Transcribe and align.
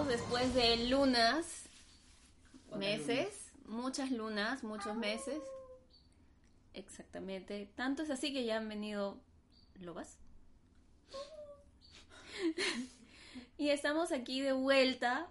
Después 0.00 0.54
de 0.54 0.88
lunas, 0.88 1.68
meses, 2.74 3.52
muchas 3.66 4.10
lunas, 4.10 4.64
muchos 4.64 4.96
meses. 4.96 5.38
Exactamente. 6.72 7.70
Tanto 7.76 8.02
es 8.02 8.08
así 8.08 8.32
que 8.32 8.46
ya 8.46 8.56
han 8.56 8.70
venido 8.70 9.20
lobas. 9.80 10.16
y 13.58 13.68
estamos 13.68 14.12
aquí 14.12 14.40
de 14.40 14.52
vuelta 14.52 15.28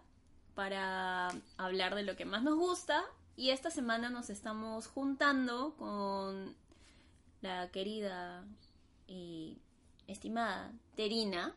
para 0.53 1.29
hablar 1.57 1.95
de 1.95 2.03
lo 2.03 2.15
que 2.15 2.25
más 2.25 2.43
nos 2.43 2.55
gusta. 2.55 3.03
Y 3.35 3.49
esta 3.49 3.71
semana 3.71 4.11
nos 4.11 4.29
estamos 4.29 4.85
juntando 4.85 5.73
con 5.75 6.55
la 7.41 7.71
querida 7.71 8.45
y 9.07 9.57
estimada 10.07 10.71
Terina. 10.95 11.55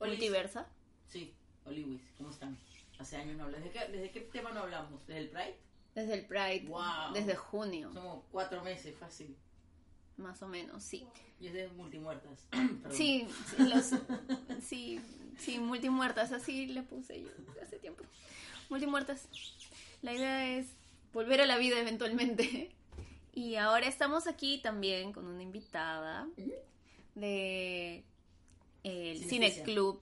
Multiversa. 0.00 0.66
Sí, 1.06 1.35
Oliwis, 1.66 2.00
¿cómo 2.16 2.30
están? 2.30 2.56
Hace 2.98 3.16
años 3.16 3.36
no 3.36 3.44
hablamos. 3.44 3.64
¿Desde 3.64 3.78
qué, 3.86 3.92
¿Desde 3.92 4.10
qué 4.10 4.20
tema 4.20 4.50
no 4.52 4.60
hablamos? 4.60 5.06
¿Desde 5.06 5.20
el 5.20 5.28
Pride? 5.30 5.56
Desde 5.94 6.14
el 6.14 6.26
Pride, 6.26 6.64
Wow. 6.68 7.12
desde 7.14 7.34
junio, 7.36 7.90
Somos 7.92 8.24
cuatro 8.30 8.62
meses, 8.62 8.94
fácil. 8.98 9.34
más 10.16 10.40
o 10.42 10.48
menos, 10.48 10.82
sí. 10.82 11.06
Y 11.40 11.46
es 11.48 11.52
de 11.54 11.68
multimuertas. 11.68 12.46
Sí, 12.90 13.26
sí, 13.56 13.62
los, 13.68 13.90
sí, 14.62 15.00
sí, 15.38 15.58
multimuertas, 15.58 16.32
así 16.32 16.66
le 16.66 16.82
puse 16.82 17.22
yo 17.22 17.28
hace 17.62 17.78
tiempo. 17.78 18.04
Multimuertas. 18.70 19.28
La 20.02 20.12
idea 20.14 20.56
es 20.56 20.66
volver 21.12 21.40
a 21.40 21.46
la 21.46 21.56
vida 21.58 21.78
eventualmente. 21.78 22.70
Y 23.34 23.56
ahora 23.56 23.86
estamos 23.86 24.26
aquí 24.26 24.58
también 24.62 25.12
con 25.12 25.26
una 25.26 25.42
invitada 25.42 26.26
de 27.14 28.02
el 28.82 29.18
Cine. 29.24 29.62
Club, 29.62 30.00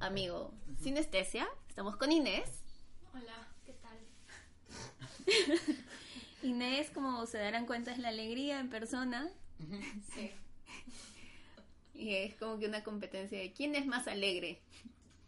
amigo 0.00 0.52
Sinestesia. 0.80 1.48
Estamos 1.68 1.96
con 1.96 2.12
Inés. 2.12 2.62
Hola, 3.14 3.48
¿qué 3.64 3.74
tal? 3.74 3.98
Inés, 6.42 6.90
como 6.90 7.26
se 7.26 7.38
darán 7.38 7.66
cuenta, 7.66 7.92
es 7.92 7.98
la 7.98 8.08
alegría 8.08 8.60
en 8.60 8.70
persona. 8.70 9.30
Sí. 10.14 10.30
Y 11.94 12.14
es 12.14 12.34
como 12.34 12.58
que 12.58 12.66
una 12.66 12.84
competencia 12.84 13.38
de 13.38 13.54
quién 13.54 13.74
es 13.74 13.86
más 13.86 14.06
alegre. 14.06 14.60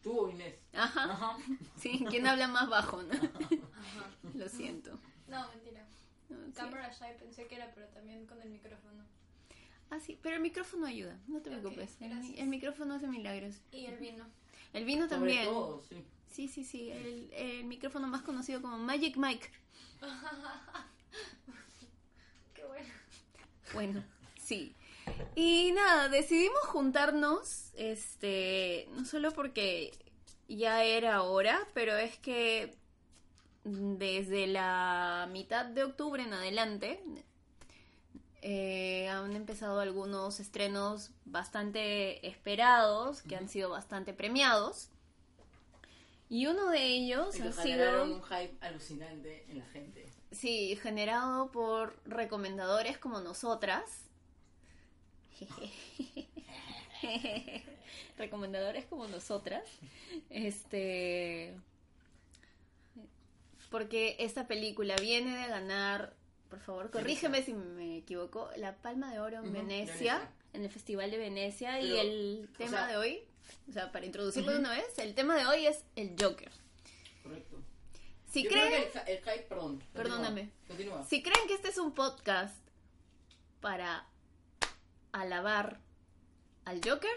Tú 0.03 0.27
o 0.27 0.29
Inés. 0.29 0.55
Ajá. 0.75 1.05
Ajá. 1.05 1.39
Sí, 1.79 2.05
quién 2.11 2.27
habla 2.27 2.47
más 2.47 2.69
bajo, 2.69 3.03
¿no? 3.03 3.15
Ajá. 3.15 4.11
Lo 4.35 4.51
siento. 4.51 4.91
No, 5.29 5.49
mentira. 5.49 5.83
No, 6.29 6.37
sí. 6.45 6.53
Cámara 6.53 6.93
shy 6.93 7.19
pensé 7.19 7.47
que 7.47 7.55
era, 7.55 7.73
pero 7.75 7.87
también 7.87 8.27
con 8.27 8.43
el 8.43 8.51
micrófono. 8.51 9.03
Ah, 9.89 9.99
sí, 9.99 10.19
pero 10.23 10.37
el 10.37 10.43
micrófono 10.43 10.85
ayuda, 10.85 11.19
no 11.27 11.41
te 11.41 11.49
preocupes. 11.49 11.97
El, 12.03 12.11
gracias. 12.11 12.39
el 12.39 12.49
micrófono 12.49 12.97
hace 12.97 13.07
milagros. 13.07 13.63
Y 13.73 13.87
el 13.87 13.97
vino. 13.97 14.27
El 14.73 14.85
vino 14.85 15.09
Sobre 15.09 15.17
también. 15.17 15.45
todo, 15.45 15.83
sí. 15.89 16.05
Sí, 16.31 16.49
sí, 16.49 16.65
sí. 16.65 16.91
El, 16.91 17.31
el 17.33 17.65
micrófono 17.65 18.07
más 18.07 18.23
conocido 18.23 18.63
como 18.63 18.79
Magic 18.79 19.17
Mike. 19.17 19.51
Qué 22.55 22.65
bueno. 22.65 22.89
Bueno, 23.73 24.05
sí. 24.41 24.75
Y 25.35 25.73
nada, 25.73 26.09
decidimos 26.09 26.61
juntarnos, 26.65 27.73
este, 27.75 28.89
no 28.93 29.05
solo 29.05 29.33
porque 29.33 29.99
ya 30.49 30.85
era 30.85 31.23
hora, 31.23 31.67
pero 31.75 31.97
es 31.97 32.17
que 32.19 32.77
desde 33.65 34.47
la 34.47 35.29
mitad 35.31 35.67
de 35.67 35.85
octubre 35.85 36.23
en 36.23 36.33
adelante 36.33 37.03
eh, 38.43 39.09
han 39.09 39.35
empezado 39.35 39.81
algunos 39.81 40.41
estrenos 40.41 41.11
bastante 41.25 42.27
esperados, 42.27 43.23
que 43.23 43.37
han 43.37 43.49
sido 43.49 43.71
bastante 43.71 44.13
premiados. 44.13 44.91
Y 46.31 46.47
uno 46.47 46.71
de 46.71 46.85
ellos 46.85 47.41
ha 47.41 47.53
sido... 47.53 48.05
un 48.05 48.23
hype 48.23 48.57
alucinante 48.61 49.45
en 49.49 49.59
la 49.59 49.65
gente. 49.67 50.07
Sí, 50.31 50.77
generado 50.77 51.51
por 51.51 51.99
recomendadores 52.05 52.99
como 52.99 53.21
nosotras. 53.21 54.05
recomendadores 58.19 58.85
como 58.85 59.07
nosotras. 59.09 59.65
Este. 60.29 61.55
Porque 63.71 64.17
esta 64.19 64.47
película 64.47 64.97
viene 64.97 65.37
de 65.37 65.49
ganar, 65.49 66.15
por 66.49 66.61
favor, 66.61 66.91
corrígeme 66.91 67.43
si 67.43 67.53
me 67.55 67.99
equivoco, 67.99 68.51
la 68.57 68.77
Palma 68.77 69.13
de 69.13 69.21
Oro 69.21 69.39
en 69.39 69.53
Venecia, 69.53 69.85
Venecia. 70.19 70.33
en 70.53 70.65
el 70.65 70.71
Festival 70.71 71.11
de 71.11 71.19
Venecia. 71.19 71.81
y 71.81 71.97
el 71.99 72.49
tema 72.57 72.71
sea- 72.71 72.87
de 72.87 72.97
hoy, 72.97 73.23
o 73.69 73.73
sea, 73.73 73.93
para 73.93 74.07
introducirlo 74.07 74.53
de 74.53 74.59
una 74.59 74.71
vez, 74.73 74.99
el 74.99 75.15
tema 75.15 75.37
de 75.37 75.47
hoy 75.47 75.67
es 75.67 75.85
el 75.97 76.15
Joker. 76.21 76.51
Correcto. 77.23 77.57
Si 78.31 78.43
Yo 78.45 78.51
creen. 78.51 78.69
creo 78.69 78.93
que 79.05 79.13
el, 79.13 79.19
el 79.19 79.25
hype, 79.25 79.43
perdón. 79.49 79.67
continúa, 79.79 79.93
Perdóname. 79.95 80.51
Continúa. 80.67 81.05
Si 81.07 81.23
creen 81.23 81.47
que 81.49 81.55
este 81.55 81.69
es 81.69 81.79
un 81.79 81.93
podcast 81.93 82.55
para 83.61 84.07
alabar 85.13 85.81
al 86.65 86.81
Joker, 86.87 87.11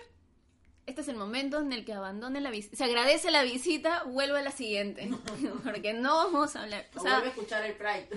este 0.85 1.01
es 1.01 1.07
el 1.09 1.15
momento 1.17 1.59
en 1.59 1.73
el 1.73 1.85
que 1.85 1.93
abandone 1.93 2.39
la 2.41 2.49
visita. 2.49 2.75
Se 2.77 2.83
agradece 2.85 3.29
la 3.31 3.43
visita, 3.43 4.03
vuelve 4.03 4.39
a 4.39 4.41
la 4.41 4.51
siguiente. 4.51 5.09
Porque 5.63 5.93
no 5.93 6.15
vamos 6.15 6.55
a 6.55 6.63
hablar. 6.63 6.87
O 6.95 6.99
O 6.99 7.03
sea, 7.03 7.13
vuelve 7.15 7.27
a 7.27 7.31
escuchar 7.31 7.63
el 7.65 7.75
Pride. 7.75 8.09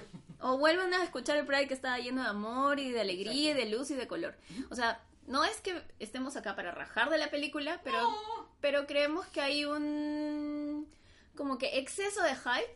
O 0.46 0.58
vuelvan 0.58 0.92
a 0.92 1.02
escuchar 1.02 1.38
el 1.38 1.46
Pride 1.46 1.68
que 1.68 1.72
está 1.72 1.98
lleno 1.98 2.22
de 2.22 2.28
amor 2.28 2.78
y 2.78 2.90
de 2.90 3.00
alegría 3.00 3.52
y 3.52 3.54
de 3.54 3.64
luz 3.64 3.90
y 3.90 3.94
de 3.94 4.06
color. 4.06 4.36
O 4.68 4.74
sea, 4.74 5.02
no 5.26 5.42
es 5.42 5.56
que 5.62 5.82
estemos 6.00 6.36
acá 6.36 6.54
para 6.54 6.70
rajar 6.70 7.08
de 7.08 7.16
la 7.16 7.30
película, 7.30 7.80
pero, 7.82 8.14
pero 8.60 8.86
creemos 8.86 9.26
que 9.28 9.40
hay 9.40 9.64
un 9.64 10.86
como 11.34 11.56
que 11.56 11.78
exceso 11.78 12.22
de 12.22 12.36
hype 12.36 12.74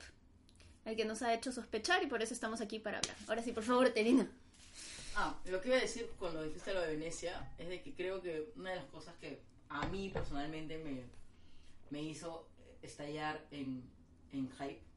el 0.87 0.97
que 0.97 1.05
nos 1.05 1.21
ha 1.21 1.35
hecho 1.35 1.53
sospechar 1.53 2.03
y 2.03 2.07
por 2.07 2.23
eso 2.23 2.33
estamos 2.33 2.63
aquí 2.63 2.79
para 2.79 2.99
hablar. 2.99 3.17
Ahora 3.29 3.43
sí, 3.43 3.53
por 3.53 3.65
favor, 3.65 3.91
Terina. 3.91 4.27
Ah, 5.15 5.39
lo 5.45 5.61
que 5.61 5.69
iba 5.69 5.77
a 5.77 5.81
decir 5.81 6.11
cuando 6.19 6.43
dijiste 6.43 6.73
lo 6.73 6.81
de 6.81 6.97
Venecia 6.97 7.53
es 7.59 7.69
de 7.69 7.83
que 7.83 7.93
creo 7.93 8.23
que 8.23 8.51
una 8.57 8.71
de 8.71 8.77
las 8.77 8.87
cosas 8.87 9.15
que 9.21 9.43
a 9.69 9.87
mí 9.89 10.09
personalmente 10.09 10.79
me, 10.79 11.03
me 11.91 12.03
hizo 12.03 12.49
estallar 12.81 13.45
en, 13.51 13.83
en 14.33 14.51
hype 14.53 14.88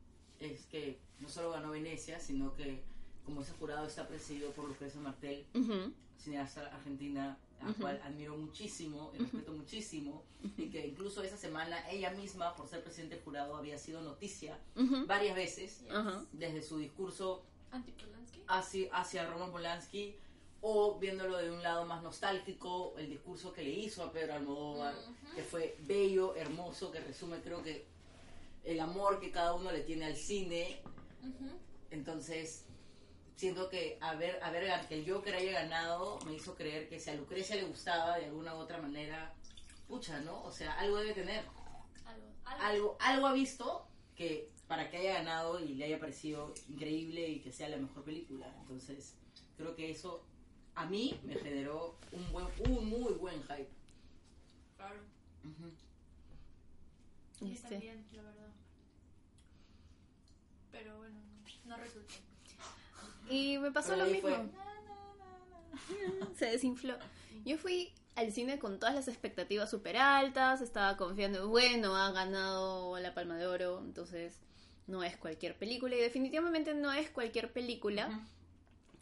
es 0.41 0.66
que 0.66 1.00
no 1.19 1.29
solo 1.29 1.52
ganó 1.52 1.72
Venecia, 1.72 2.19
sino 2.19 2.53
que 2.56 2.81
como 3.25 3.41
ese 3.41 3.52
jurado 3.53 3.85
está 3.88 4.07
presidido 4.07 4.52
por 4.52 4.66
Lucrecia 4.68 5.00
Martel, 5.00 5.46
Ujú, 5.53 5.94
cineasta 6.18 6.68
argentina, 6.75 7.38
a 7.59 7.66
la 7.66 7.72
Ujú. 7.72 7.81
cual 7.81 8.02
admiro 8.03 8.35
muchísimo 8.35 9.12
y 9.13 9.19
respeto 9.19 9.51
muchísimo, 9.53 10.24
y 10.57 10.69
que 10.69 10.88
incluso 10.88 11.22
esa 11.22 11.38
semana 11.38 11.88
ella 11.91 12.09
misma, 12.12 12.56
por 12.56 12.68
ser 12.68 12.84
presidente 12.84 13.16
del 13.16 13.24
jurado, 13.24 13.56
había 13.56 13.78
sido 13.78 14.01
noticia 14.01 14.57
varias 15.06 15.35
veces 15.35 15.84
Ajá. 15.91 16.25
desde 16.31 16.63
su 16.63 16.80
discurso 16.80 17.44
hacia, 18.47 18.94
hacia 18.96 19.30
Roman 19.30 19.51
Polanski 19.51 20.16
o 20.63 20.97
viéndolo 21.00 21.38
de 21.38 21.51
un 21.51 21.62
lado 21.63 21.85
más 21.85 22.01
nostálgico, 22.03 22.94
el 22.97 23.09
discurso 23.09 23.53
que 23.53 23.63
le 23.63 23.72
hizo 23.72 24.03
a 24.03 24.12
Pedro 24.12 24.34
Almodóvar, 24.34 24.96
Ujú. 24.96 25.35
que 25.35 25.44
fue 25.44 25.75
bello, 25.81 26.35
hermoso, 26.35 26.91
que 26.91 27.00
resume 27.00 27.40
creo 27.41 27.62
que 27.63 27.85
el 28.64 28.80
amor 28.80 29.20
que 29.20 29.32
cada 29.32 29.54
uno 29.54 29.72
le 29.72 29.82
tiene 29.82 30.06
al 30.06 30.16
cine. 30.16 30.82
Ujú. 31.22 31.50
Entonces, 31.90 32.66
siento 33.36 33.69
que 33.69 33.98
haber, 34.02 34.42
haber 34.44 34.88
que 34.88 34.96
el 34.96 35.12
Joker 35.12 35.36
haya 35.36 35.52
ganado 35.63 36.19
me 36.25 36.34
hizo 36.34 36.56
creer 36.56 36.88
que 36.88 37.00
si 37.00 37.10
a 37.10 37.16
Lucrecia 37.16 37.56
le 37.56 37.63
gustaba 37.63 38.18
de 38.18 38.25
alguna 38.25 38.56
u 38.56 38.60
otra 38.60 38.81
manera, 38.81 39.34
pucha, 39.88 40.19
¿no? 40.22 40.44
O 40.44 40.52
sea, 40.52 40.80
algo 40.80 40.98
debe 40.98 41.13
tener. 41.13 41.44
Algo. 42.06 42.28
Algo. 42.46 42.63
Algo, 42.63 42.98
algo 43.00 43.28
ha 43.28 43.34
visto 43.34 43.88
que 44.16 44.52
para 44.68 44.90
que 44.90 44.98
haya 44.98 45.16
ganado 45.16 45.60
y 45.60 45.74
le 45.74 45.86
haya 45.86 46.00
parecido 46.00 46.54
increíble 46.69 47.28
y 47.28 47.40
que 47.42 47.52
sea 47.52 47.68
la 47.68 47.78
mejor 47.78 48.04
película. 48.04 48.54
Entonces, 48.62 49.16
creo 49.57 49.75
que 49.75 49.92
eso 49.92 50.24
a 50.75 50.86
mí 50.86 51.19
me 51.24 51.36
generó 51.36 51.98
un 52.12 52.31
buen, 52.31 52.48
un 52.69 52.88
muy 52.88 53.14
buen 53.14 53.42
hype. 53.44 53.69
Claro. 54.78 55.02
Ujú. 55.44 55.72
Y 57.42 57.54
Este. 57.54 57.70
también, 57.70 58.06
la 58.14 58.22
verdad. 58.24 58.48
Pero 60.72 60.98
bueno, 60.98 61.20
no, 61.66 61.78
resultó. 61.78 62.14
Y 63.30 63.58
me 63.58 63.72
pasó 63.72 63.94
Pero 63.94 64.06
lo 64.06 64.12
mismo. 64.12 64.30
fue. 64.30 64.50
Se 66.36 66.46
desinfló. 66.46 66.98
Yo 67.46 67.58
fui 67.58 67.94
al 68.16 68.32
cine 68.32 68.60
con 68.60 68.80
todas 68.80 68.94
las 68.96 69.08
expectativas 69.08 69.70
súper 69.70 69.98
altas, 69.98 70.62
estaba 70.62 70.98
confiando, 70.98 71.48
bueno, 71.48 71.96
ha 71.96 72.12
ganado 72.12 73.00
la 73.00 73.14
Palma 73.14 73.38
de 73.38 73.48
Oro, 73.48 73.80
entonces 73.84 74.38
no 74.88 75.04
es 75.04 75.16
cualquier 75.18 75.58
película, 75.58 75.96
y 75.96 76.00
definitivamente 76.00 76.74
no 76.74 76.92
es 76.92 77.10
cualquier 77.10 77.54
película, 77.54 78.28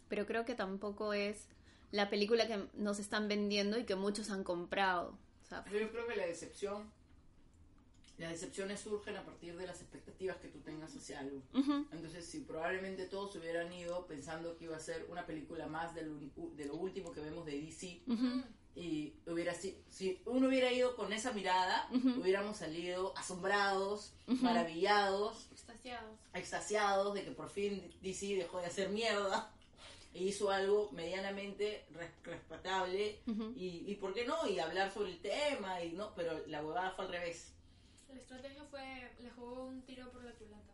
pero 0.10 0.26
creo 0.28 0.46
que 0.46 0.54
tampoco 0.54 1.14
es 1.14 1.48
la 1.92 2.10
película 2.10 2.46
que 2.48 2.68
nos 2.76 3.00
están 3.00 3.28
vendiendo 3.28 3.80
y 3.80 3.86
que 3.86 3.96
muchos 3.96 4.30
han 4.30 4.44
comprado. 4.44 5.18
O 5.44 5.46
sea, 5.48 5.66
Yo 5.66 5.92
creo 5.92 6.08
que 6.08 6.16
la 6.16 6.28
decepción, 6.28 6.92
las 8.20 8.32
decepciones 8.32 8.80
surgen 8.82 9.16
a 9.18 9.24
partir 9.26 9.56
de 9.58 9.66
las 9.66 9.82
expectativas 9.82 10.38
que 10.38 10.50
tú 10.50 10.60
tengas 10.60 10.96
hacia 10.96 11.20
algo. 11.22 11.42
ujú, 11.54 11.88
Entonces, 11.92 12.26
si 12.26 12.42
probablemente 12.42 13.06
todos 13.06 13.36
hubieran 13.38 13.72
ido 13.74 14.06
pensando 14.08 14.56
que 14.58 14.66
iba 14.66 14.76
a 14.78 14.80
ser 14.80 15.06
una 15.10 15.26
película 15.26 15.68
más 15.68 15.96
de 15.96 16.04
lo, 16.04 16.16
de 16.56 16.66
lo 16.66 16.76
último 16.76 17.12
que 17.12 17.22
vemos 17.22 17.46
de 17.46 17.60
DC, 17.62 18.02
ujú, 18.08 18.44
Y 18.76 19.14
hubiera 19.26 19.54
si, 19.56 19.82
si 19.90 20.22
uno 20.26 20.48
hubiera 20.48 20.72
ido 20.72 20.96
con 20.96 21.12
esa 21.12 21.32
mirada, 21.34 21.88
Ujú. 21.92 22.22
hubiéramos 22.22 22.58
salido 22.58 23.14
asombrados, 23.18 24.14
maravillados, 24.28 25.48
Extasiados. 25.52 26.20
extasiados 26.34 27.14
de 27.14 27.24
que 27.24 27.32
por 27.32 27.50
fin 27.50 27.92
DC 28.02 28.36
dejó 28.36 28.60
de 28.60 28.68
hacer 28.68 28.90
mierda 28.90 29.52
e 30.14 30.24
hizo 30.24 30.50
algo 30.52 30.90
medianamente 30.92 31.86
res- 31.92 32.12
respetable 32.24 33.20
y, 33.56 33.84
y 33.88 33.96
por 33.96 34.14
qué 34.14 34.26
no 34.26 34.48
y 34.48 34.60
hablar 34.60 34.92
sobre 34.94 35.12
el 35.12 35.20
tema 35.20 35.84
y 35.84 35.92
no 35.94 36.14
pero 36.16 36.46
la 36.48 36.64
huevada 36.66 36.92
fue 36.92 37.06
al 37.06 37.12
revés 37.12 37.54
La 38.10 38.16
estrategia 38.16 38.64
fue, 38.66 39.12
le 39.20 39.30
jugó 39.32 39.66
un 39.66 39.82
tiro 39.84 40.10
por 40.12 40.24
la 40.24 40.32
culata. 40.34 40.74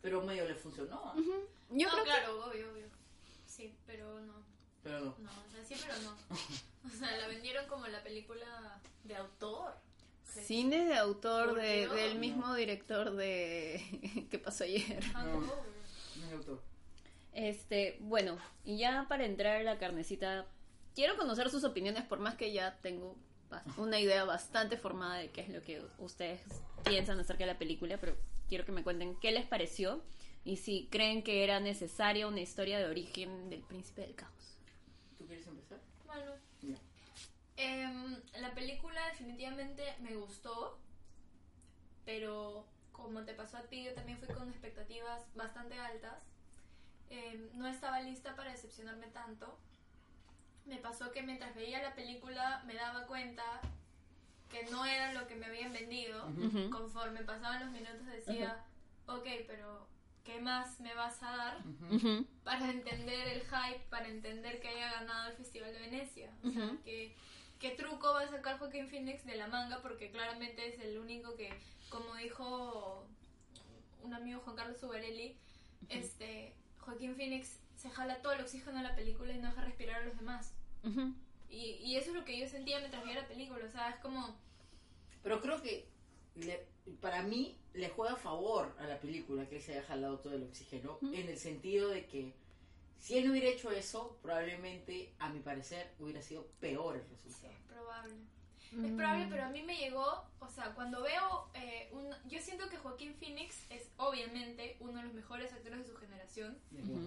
pero 0.00 0.22
medio 0.22 0.46
le 0.46 0.54
funcionó 0.54 1.00
¿ah? 1.04 1.14
Yo 1.16 1.86
no, 1.86 1.92
creo 1.92 2.04
claro, 2.04 2.44
obvio, 2.46 2.70
obvio. 2.72 2.86
Sí, 3.46 3.74
pero 3.86 4.20
no. 4.20 4.34
pero 4.82 5.00
no 5.00 5.16
No, 5.18 5.30
o 5.30 5.50
sea, 5.50 5.64
sí, 5.64 5.74
pero 5.80 5.98
no. 6.02 6.16
O 6.84 6.90
sea, 6.90 7.16
la 7.16 7.28
vendieron 7.28 7.66
como 7.68 7.86
la 7.86 8.02
película 8.02 8.80
de 9.04 9.16
autor. 9.16 9.74
que 10.34 10.42
cine 10.42 10.84
de 10.84 10.96
autor 10.96 11.54
de, 11.54 11.80
Dios. 11.80 11.94
del 11.94 12.18
mismo 12.18 12.54
director 12.54 13.14
de 13.14 14.26
¿Qué 14.30 14.38
pasó 14.38 14.64
ayer? 14.64 15.02
Hangover. 15.14 15.48
no 16.16 16.26
es 16.26 16.32
autor 16.32 16.62
Este, 17.32 17.98
bueno, 18.00 18.36
y 18.64 18.78
ya 18.78 19.06
para 19.08 19.24
entrar 19.24 19.56
a 19.60 19.62
la 19.62 19.78
carnecita, 19.78 20.46
quiero 20.94 21.16
conocer 21.16 21.50
sus 21.50 21.64
opiniones, 21.64 22.04
por 22.04 22.18
más 22.18 22.34
que 22.34 22.52
ya 22.52 22.78
tengo 22.82 23.16
una 23.76 23.98
idea 23.98 24.24
bastante 24.24 24.76
formada 24.76 25.16
de 25.16 25.30
qué 25.30 25.42
es 25.42 25.48
lo 25.48 25.62
que 25.62 25.82
ustedes 25.98 26.40
piensan 26.84 27.18
acerca 27.20 27.44
de 27.44 27.52
la 27.52 27.58
película, 27.58 27.98
pero 27.98 28.16
quiero 28.48 28.64
que 28.64 28.72
me 28.72 28.82
cuenten 28.82 29.16
qué 29.16 29.32
les 29.32 29.46
pareció 29.46 30.02
y 30.44 30.56
si 30.56 30.88
creen 30.90 31.22
que 31.22 31.44
era 31.44 31.60
necesaria 31.60 32.26
una 32.26 32.40
historia 32.40 32.78
de 32.78 32.86
origen 32.86 33.50
del 33.50 33.60
príncipe 33.60 34.02
del 34.02 34.14
caos. 34.14 34.58
¿tú 35.18 35.26
quieres 35.26 35.46
empezar? 35.46 35.78
Bueno. 36.06 36.32
Em, 37.56 38.20
la 38.40 38.54
película 38.54 39.00
definitivamente 39.08 39.82
me 40.00 40.16
gustó, 40.16 40.78
pero 42.04 42.66
como 42.90 43.24
te 43.24 43.34
pasó 43.34 43.58
a 43.58 43.62
ti, 43.62 43.84
yo 43.84 43.94
también 43.94 44.18
fui 44.18 44.28
con 44.28 44.48
expectativas 44.48 45.22
bastante 45.34 45.78
altas. 45.78 46.24
Em, 47.10 47.50
no 47.54 47.68
estaba 47.68 48.00
lista 48.00 48.34
para 48.34 48.52
decepcionarme 48.52 49.06
tanto. 49.08 49.58
Me 50.66 50.76
pasó 50.76 51.10
que 51.12 51.22
mientras 51.22 51.54
veía 51.54 51.82
la 51.82 51.94
película 51.94 52.62
me 52.66 52.74
daba 52.74 53.06
cuenta 53.06 53.42
que 54.48 54.64
no 54.70 54.84
era 54.84 55.12
lo 55.12 55.26
que 55.26 55.34
me 55.34 55.46
habían 55.46 55.72
vendido. 55.72 56.28
Conforme 56.70 57.24
pasaban 57.24 57.60
los 57.60 57.70
minutos 57.70 58.06
decía, 58.06 58.64
ok, 59.06 59.26
pero 59.46 59.86
¿qué 60.24 60.40
más 60.40 60.78
me 60.80 60.94
vas 60.94 61.22
a 61.22 61.36
dar? 61.36 61.58
Para 62.44 62.70
entender 62.70 63.28
el 63.28 63.40
hype, 63.42 63.84
para 63.90 64.08
entender 64.08 64.60
que 64.60 64.68
haya 64.68 64.92
ganado 64.92 65.30
el 65.30 65.36
Festival 65.36 65.72
de 65.72 65.80
Venecia. 65.80 66.30
O 66.44 66.50
sea, 66.50 66.76
que, 66.84 67.14
¿qué 67.58 67.70
truco 67.70 68.12
va 68.12 68.22
a 68.22 68.28
sacar 68.28 68.58
Joaquín 68.58 68.88
Phoenix 68.88 69.24
de 69.24 69.36
la 69.36 69.48
manga? 69.48 69.80
Porque 69.82 70.10
claramente 70.10 70.68
es 70.68 70.80
el 70.80 70.98
único 70.98 71.34
que, 71.34 71.52
como 71.88 72.14
dijo 72.16 73.06
un 74.02 74.14
amigo 74.14 74.40
Juan 74.40 74.56
Carlos 74.56 74.78
Zubarelli, 74.78 75.36
este, 75.88 76.54
Joaquín 76.80 77.16
Phoenix 77.16 77.58
se 77.82 77.90
jala 77.90 78.22
todo 78.22 78.32
el 78.32 78.40
oxígeno 78.42 78.76
de 78.78 78.84
la 78.84 78.94
película 78.94 79.32
y 79.32 79.38
no 79.38 79.48
deja 79.48 79.62
respirar 79.64 80.02
a 80.02 80.06
los 80.06 80.16
demás. 80.16 80.52
Y, 81.50 81.56
y 81.82 81.96
eso 81.96 82.10
es 82.10 82.16
lo 82.16 82.24
que 82.24 82.38
yo 82.38 82.46
sentía 82.48 82.78
mientras 82.78 83.04
veía 83.04 83.20
la 83.22 83.28
película. 83.28 83.64
O 83.64 83.68
sea, 83.70 83.90
es 83.90 83.96
como... 83.96 84.36
pero 85.22 85.40
creo 85.40 85.60
que 85.60 85.86
le- 86.36 86.66
para 87.00 87.22
mí 87.22 87.58
le 87.74 87.88
juega 87.90 88.14
a 88.14 88.16
favor 88.16 88.74
a 88.78 88.86
la 88.86 88.98
película 89.00 89.48
que 89.48 89.56
él 89.56 89.62
se 89.62 89.72
haya 89.72 89.82
jalado 89.86 90.18
todo 90.20 90.34
el 90.34 90.44
oxígeno 90.44 90.98
en 91.02 91.28
el 91.28 91.38
sentido 91.38 91.88
de 91.88 92.06
que 92.06 92.32
si 92.98 93.18
él 93.18 93.24
no 93.26 93.32
hubiera 93.32 93.48
hecho 93.48 93.70
eso 93.72 94.18
probablemente 94.22 95.12
a 95.18 95.28
mi 95.30 95.40
parecer 95.40 95.92
hubiera 95.98 96.22
sido 96.22 96.46
peor 96.60 96.96
el 96.96 97.02
Sí, 97.02 97.08
resultado 97.14 97.52
es 97.52 97.60
probable. 97.62 98.14
Mm. 98.72 98.84
Es 98.86 98.92
probable, 98.92 99.26
pero 99.30 99.44
a 99.44 99.48
mí 99.50 99.62
me 99.62 99.76
llegó, 99.76 100.24
o 100.40 100.48
sea, 100.48 100.74
cuando 100.74 101.02
veo 101.02 101.48
eh, 101.54 101.88
un... 101.92 102.08
Yo 102.28 102.40
siento 102.40 102.68
que 102.70 102.76
Joaquín 102.78 103.14
Phoenix 103.14 103.66
es 103.70 103.90
obviamente 103.98 104.76
uno 104.80 104.94
de 104.94 105.02
los 105.04 105.12
mejores 105.14 105.52
actores 105.52 105.78
de 105.80 105.84
su 105.86 105.96
generación. 105.96 106.58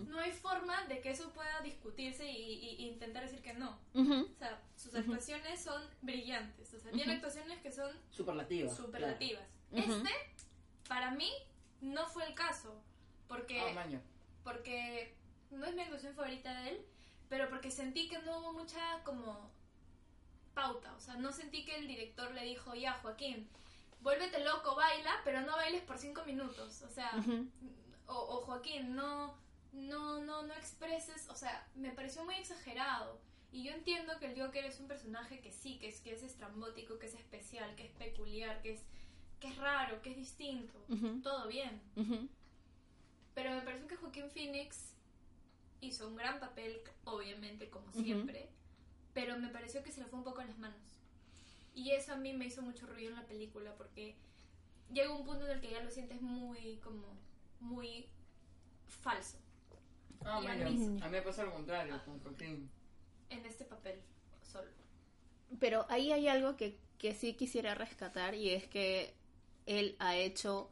No 0.08 0.20
hay 0.20 0.32
forma 0.32 0.86
de 0.86 1.02
que 1.02 1.10
eso 1.12 1.32
pueda 1.34 1.62
discutirse 1.62 2.30
y, 2.30 2.38
y- 2.54 2.76
y 2.84 2.88
intentar 2.90 3.24
decir 3.24 3.42
que 3.42 3.54
no. 3.54 3.80
O 3.96 4.38
sea, 4.38 4.62
sus 4.76 4.94
actuaciones 4.96 5.60
son 5.62 5.82
brillantes. 6.02 6.74
O 6.74 6.80
sea, 6.80 6.92
tiene 6.92 7.14
actuaciones 7.14 7.60
que 7.62 7.72
son 7.72 7.92
superlativa 8.12 8.72
superlativas. 8.74 9.44
Ujú. 9.72 9.82
Este, 9.82 10.10
para 10.88 11.12
mí, 11.12 11.32
no 11.82 12.06
fue 12.08 12.26
el 12.28 12.36
caso. 12.36 12.80
Porque, 13.28 13.60
maño. 13.74 14.00
porque 14.44 15.16
no 15.50 15.66
es 15.66 15.74
mi 15.74 15.82
actuación 15.82 16.14
favorita 16.14 16.62
de 16.62 16.70
él, 16.70 16.86
pero 17.28 17.50
porque 17.50 17.72
sentí 17.72 18.08
que 18.08 18.20
no 18.20 18.38
hubo 18.40 18.54
mucha 18.54 19.02
como 19.04 19.50
pauta. 20.56 20.92
O 20.96 21.00
sea, 21.00 21.16
no 21.18 21.32
sentí 21.32 21.64
que 21.66 21.76
el 21.76 21.88
director 21.88 22.32
le 22.32 22.44
dijo, 22.44 22.74
ya, 22.74 22.94
Joaquín, 22.94 23.48
vuélvete 24.02 24.44
loco, 24.44 24.76
baila, 24.76 25.22
pero 25.24 25.42
no 25.42 25.56
bailes 25.56 25.84
por 25.84 26.00
cinco 26.00 26.24
minutos. 26.26 26.82
O 26.82 26.90
sea, 26.90 27.12
o, 28.08 28.14
o 28.16 28.42
Joaquín, 28.42 28.96
no, 28.96 29.38
no, 29.74 30.24
no, 30.24 30.44
no 30.44 30.54
expreses, 30.56 31.30
o 31.30 31.36
sea, 31.36 31.68
me 31.76 31.92
pareció 31.92 32.26
muy 32.26 32.36
exagerado. 32.36 33.20
Y 33.52 33.64
yo 33.64 33.72
entiendo 33.72 34.18
que 34.20 34.26
el 34.26 34.42
Joker 34.42 34.66
es 34.66 34.80
un 34.80 34.88
personaje 34.88 35.40
que 35.40 35.52
sí, 35.52 35.78
que 35.78 35.88
es, 35.88 36.02
que 36.02 36.14
es 36.14 36.24
estrambótico, 36.24 36.98
que 37.00 37.06
es 37.06 37.14
especial, 37.14 37.76
que 37.76 37.86
es 37.86 37.92
peculiar, 37.92 38.62
que 38.62 38.74
es, 38.74 38.82
que 39.40 39.48
es 39.48 39.58
raro, 39.58 40.02
que 40.02 40.12
es 40.12 40.18
distinto. 40.18 40.74
Todo 41.22 41.48
bien. 41.48 41.82
Pero 43.34 43.52
me 43.52 43.62
pareció 43.62 43.88
que 43.88 43.96
Joaquín 43.96 44.30
Phoenix 44.30 44.94
hizo 45.80 46.08
un 46.08 46.16
gran 46.16 46.40
papel, 46.40 46.82
obviamente, 47.06 47.70
como 47.70 47.92
siempre, 47.94 48.50
pero 49.16 49.36
me 49.40 49.48
pareció 49.50 49.82
que 49.82 49.92
se 49.92 50.02
le 50.02 50.06
fue 50.06 50.20
un 50.20 50.26
poco 50.26 50.42
en 50.42 50.48
las 50.50 50.60
manos. 50.60 50.78
Y 51.74 51.92
eso 51.92 52.14
a 52.14 52.18
mí 52.18 52.34
me 52.34 52.46
hizo 52.46 52.62
mucho 52.62 52.86
ruido 52.86 53.10
en 53.10 53.16
la 53.16 53.26
película 53.26 53.74
porque 53.76 54.14
llega 54.94 55.12
un 55.12 55.26
punto 55.26 55.46
en 55.46 55.52
el 55.54 55.62
que 55.62 55.72
ya 55.72 55.82
lo 55.82 55.90
sientes 55.90 56.22
muy, 56.22 56.78
como, 56.84 57.08
muy 57.60 58.06
falso 58.88 59.38
Ah, 60.28 60.40
Y 60.44 60.48
a 60.48 60.56
mí- 60.56 61.00
a 61.02 61.06
mí 61.06 61.12
me 61.12 61.22
pasa 61.22 61.44
lo 61.44 61.54
contrario 61.54 62.00
con 62.06 62.20
Joaquín 62.20 62.70
en 63.30 63.46
este 63.46 63.64
papel 63.66 64.00
solo. 64.44 64.70
Pero 65.60 65.86
ahí 65.90 66.12
hay 66.12 66.28
algo 66.28 66.56
que, 66.56 66.78
que 66.98 67.14
sí 67.14 67.34
quisiera 67.34 67.76
rescatar 67.76 68.34
y 68.36 68.50
es 68.50 68.66
que 68.68 69.14
él 69.68 69.96
ha 70.00 70.16
hecho 70.16 70.72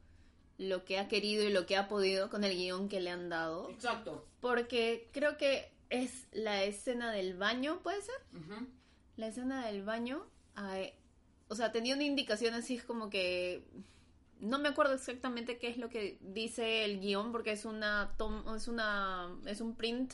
lo 0.58 0.86
que 0.86 0.98
ha 1.00 1.08
querido 1.08 1.44
y 1.48 1.52
lo 1.52 1.66
que 1.68 1.78
ha 1.78 1.88
podido 1.88 2.30
con 2.30 2.44
el 2.44 2.56
guion 2.56 2.90
que 2.90 3.00
le 3.02 3.10
han 3.12 3.30
dado. 3.30 3.70
exacto 3.70 4.26
Porque 4.42 5.10
creo 5.12 5.38
que 5.38 5.72
es 6.02 6.28
la 6.32 6.64
escena 6.64 7.12
del 7.12 7.36
baño, 7.38 7.80
¿puede 7.84 8.02
ser? 8.02 8.16
La 9.16 9.28
escena 9.28 9.66
del 9.68 9.84
baño, 9.84 10.26
ay, 10.56 10.92
o 11.48 11.56
sea, 11.56 11.72
tenía 11.72 11.94
una 11.96 12.04
indicación 12.04 12.54
así 12.56 12.76
es 12.76 12.84
como 12.84 13.10
que 13.10 13.64
no 14.40 14.58
me 14.60 14.70
acuerdo 14.70 14.94
exactamente 14.96 15.58
qué 15.60 15.68
es 15.68 15.78
lo 15.78 15.90
que 15.90 16.18
dice 16.22 16.84
el 16.84 17.00
guion 17.00 17.32
porque 17.32 17.52
es 17.52 17.66
una 17.66 18.14
tom- 18.18 18.44
es 18.56 18.68
una 18.68 19.30
es 19.46 19.62
un 19.62 19.76
print 19.76 20.14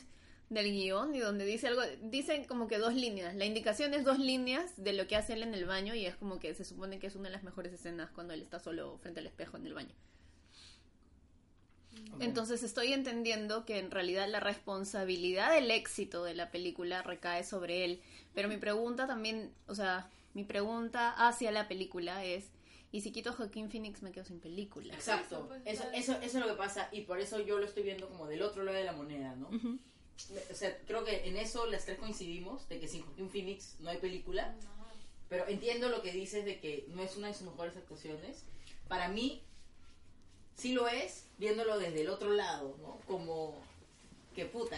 del 0.50 0.66
guion 0.70 1.14
y 1.14 1.20
donde 1.20 1.44
dice 1.44 1.68
algo 1.68 1.82
dicen 2.02 2.44
como 2.44 2.66
que 2.68 2.78
dos 2.78 2.94
líneas. 2.94 3.34
La 3.36 3.44
indicación 3.46 3.94
es 3.94 4.04
dos 4.04 4.18
líneas 4.18 4.72
de 4.76 4.92
lo 4.92 5.06
que 5.06 5.16
hace 5.16 5.32
él 5.32 5.42
en 5.42 5.54
el 5.54 5.64
baño 5.64 5.94
y 5.94 6.04
es 6.06 6.16
como 6.16 6.38
que 6.38 6.54
se 6.54 6.64
supone 6.64 6.98
que 6.98 7.06
es 7.06 7.14
una 7.16 7.28
de 7.28 7.34
las 7.34 7.42
mejores 7.44 7.72
escenas 7.72 8.10
cuando 8.10 8.34
él 8.34 8.42
está 8.42 8.58
solo 8.60 8.98
frente 8.98 9.20
al 9.20 9.26
espejo 9.26 9.56
en 9.56 9.66
el 9.66 9.74
baño 9.74 9.94
Entonces 12.18 12.62
estoy 12.62 12.92
entendiendo 12.92 13.64
que 13.64 13.78
en 13.78 13.90
realidad 13.90 14.28
la 14.28 14.40
responsabilidad 14.40 15.54
del 15.54 15.70
éxito 15.70 16.24
de 16.24 16.34
la 16.34 16.50
película 16.50 17.02
recae 17.02 17.44
sobre 17.44 17.84
él. 17.84 18.00
Pero 18.34 18.48
mi 18.48 18.56
pregunta 18.56 19.06
también, 19.06 19.52
o 19.66 19.74
sea, 19.74 20.10
mi 20.34 20.44
pregunta 20.44 21.10
hacia 21.28 21.50
la 21.50 21.68
película 21.68 22.24
es, 22.24 22.46
¿y 22.92 23.00
si 23.00 23.12
quito 23.12 23.30
a 23.30 23.32
Joaquín 23.32 23.70
Phoenix 23.70 24.02
me 24.02 24.12
quedo 24.12 24.24
sin 24.24 24.40
película? 24.40 24.94
Exacto, 24.94 25.46
Pues, 25.48 25.62
eso, 25.64 25.84
vale. 25.84 25.98
eso, 25.98 26.12
eso 26.14 26.38
es 26.38 26.44
lo 26.44 26.46
que 26.46 26.58
pasa 26.58 26.88
y 26.92 27.02
por 27.02 27.20
eso 27.20 27.40
yo 27.40 27.58
lo 27.58 27.64
estoy 27.66 27.84
viendo 27.84 28.08
como 28.08 28.26
del 28.26 28.42
otro 28.42 28.62
lado 28.64 28.76
de 28.76 28.84
la 28.84 28.92
moneda, 28.92 29.34
¿no? 29.36 29.48
Ujú. 29.48 29.78
O 30.50 30.54
sea, 30.54 30.76
creo 30.86 31.04
que 31.04 31.26
en 31.28 31.36
eso 31.36 31.66
las 31.66 31.86
tres 31.86 31.98
coincidimos, 31.98 32.68
de 32.68 32.78
que 32.78 32.88
sin 32.88 33.02
Joaquín 33.02 33.30
Phoenix 33.30 33.76
no 33.80 33.88
hay 33.88 33.96
película, 33.98 34.54
pero 35.28 35.46
entiendo 35.48 35.88
lo 35.88 36.02
que 36.02 36.12
dices 36.12 36.44
de 36.44 36.60
que 36.60 36.84
no 36.88 37.02
es 37.02 37.16
una 37.16 37.28
de 37.28 37.34
sus 37.34 37.46
mejores 37.46 37.76
actuaciones. 37.76 38.44
Para 38.88 39.08
mí, 39.08 39.42
sí 40.60 40.72
lo 40.72 40.86
es, 40.88 41.24
viéndolo 41.38 41.78
desde 41.78 42.02
el 42.02 42.08
otro 42.10 42.30
lado, 42.32 42.76
¿no? 42.82 42.98
Como 43.06 43.54
que 44.34 44.44
puta, 44.46 44.76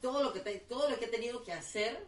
todo 0.00 0.22
lo 0.22 0.32
que, 0.32 0.40
te- 0.40 0.58
todo 0.60 0.88
lo 0.90 0.98
que 0.98 1.06
ha 1.06 1.10
tenido 1.10 1.42
que 1.44 1.52
hacer 1.52 2.06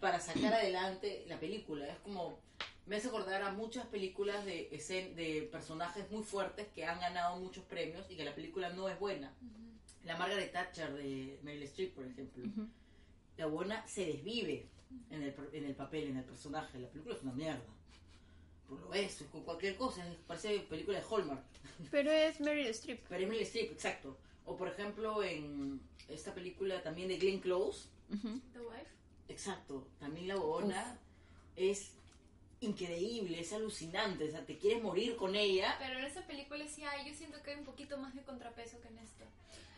para 0.00 0.20
sacar 0.20 0.52
adelante 0.54 1.24
la 1.28 1.38
película. 1.40 1.86
Es 1.88 1.98
como, 2.00 2.38
me 2.86 2.96
hace 2.96 3.08
acordar 3.08 3.42
a 3.42 3.52
muchas 3.52 3.86
películas 3.86 4.44
de, 4.44 4.70
escen- 4.70 5.14
de 5.14 5.48
personajes 5.50 6.10
muy 6.10 6.22
fuertes 6.22 6.66
que 6.74 6.84
han 6.84 7.00
ganado 7.00 7.36
muchos 7.36 7.64
premios 7.64 8.04
y 8.10 8.16
que 8.16 8.24
la 8.24 8.34
película 8.34 8.70
no 8.70 8.88
es 8.88 8.98
buena. 8.98 9.32
La 10.04 10.16
Margaret 10.16 10.52
Thatcher 10.52 10.92
de 10.92 11.38
Meryl 11.42 11.62
Streep, 11.64 11.94
por 11.94 12.06
ejemplo. 12.06 12.44
La 13.38 13.46
buena 13.46 13.86
se 13.88 14.06
desvive 14.06 14.66
en 15.10 15.22
el, 15.22 15.34
en 15.52 15.64
el 15.64 15.74
papel, 15.74 16.08
en 16.08 16.16
el 16.18 16.24
personaje. 16.24 16.78
La 16.78 16.88
película 16.88 17.16
es 17.16 17.22
una 17.22 17.32
mierda. 17.32 17.64
Por 18.68 18.80
lo 18.80 18.92
es, 18.94 19.22
con 19.30 19.42
cualquier 19.42 19.76
cosa. 19.76 20.04
Parece 20.26 20.60
película 20.60 20.98
de 20.98 21.04
Hallmark. 21.08 21.42
Pero 21.90 22.10
es 22.10 22.40
Meryl 22.40 22.66
Streep. 22.68 23.00
Pero 23.08 23.22
es 23.22 23.28
Meryl 23.28 23.42
Streep, 23.42 23.72
exacto. 23.72 24.16
O 24.44 24.56
por 24.56 24.68
ejemplo 24.68 25.22
en 25.22 25.80
esta 26.08 26.34
película 26.34 26.82
también 26.82 27.08
de 27.08 27.16
Glenn 27.16 27.40
Close. 27.40 27.88
The 28.10 28.60
Wife. 28.60 28.90
Exacto. 29.28 29.86
También 29.98 30.28
la 30.28 30.36
bobona 30.36 30.98
es 31.56 31.92
increíble, 32.60 33.40
es 33.40 33.52
alucinante. 33.52 34.24
O 34.24 34.30
sea, 34.30 34.44
te 34.44 34.56
quieres 34.58 34.82
morir 34.82 35.16
con 35.16 35.34
ella. 35.34 35.76
Pero 35.78 35.98
en 35.98 36.04
esa 36.04 36.26
película 36.26 36.66
sí 36.68 36.84
hay, 36.84 37.08
yo 37.08 37.14
siento 37.14 37.42
que 37.42 37.50
hay 37.52 37.58
un 37.58 37.64
poquito 37.64 37.98
más 37.98 38.14
de 38.14 38.22
contrapeso 38.22 38.80
que 38.80 38.88
en 38.88 38.98
esta. 38.98 39.24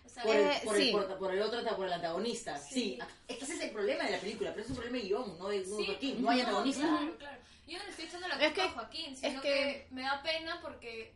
O 0.05 0.09
sea, 0.09 0.23
Por 0.23 0.37
el, 0.37 0.47
Eh, 0.47 0.61
por, 0.65 0.77
sí. 0.77 0.89
el, 0.89 0.93
por, 0.93 1.19
por 1.19 1.35
el 1.35 1.43
otro, 1.43 1.77
por 1.77 1.87
el 1.87 1.93
antagonista. 1.93 2.57
Sí. 2.59 2.75
Sí. 2.75 2.99
Es 3.27 3.37
que 3.39 3.45
ese 3.45 3.55
es 3.55 3.61
el 3.61 3.71
problema 3.71 4.05
de 4.05 4.13
la 4.13 4.21
película, 4.21 4.51
pero 4.53 4.65
es 4.65 4.71
un 4.71 4.77
problema 4.77 4.99
de 4.99 5.05
guion, 5.05 5.39
no 5.39 5.49
de 5.49 5.65
Sí. 5.65 6.17
No 6.19 6.31
hay 6.31 6.41
antagonista. 6.41 6.83
Claro, 6.87 7.17
claro. 7.19 7.39
Yo 7.69 7.79
no 7.79 7.85
le 7.85 7.91
estoy 7.91 8.07
echando 8.07 8.29
la 8.29 8.35
Es 8.37 8.41
culpa 8.53 8.55
que- 8.55 8.69
a 8.69 8.71
Joaquín, 8.73 9.17
sino 9.17 9.41
que- 9.43 9.49
que... 9.49 9.87
me 9.91 10.03
da 10.03 10.23
pena 10.23 10.61
porque 10.63 11.13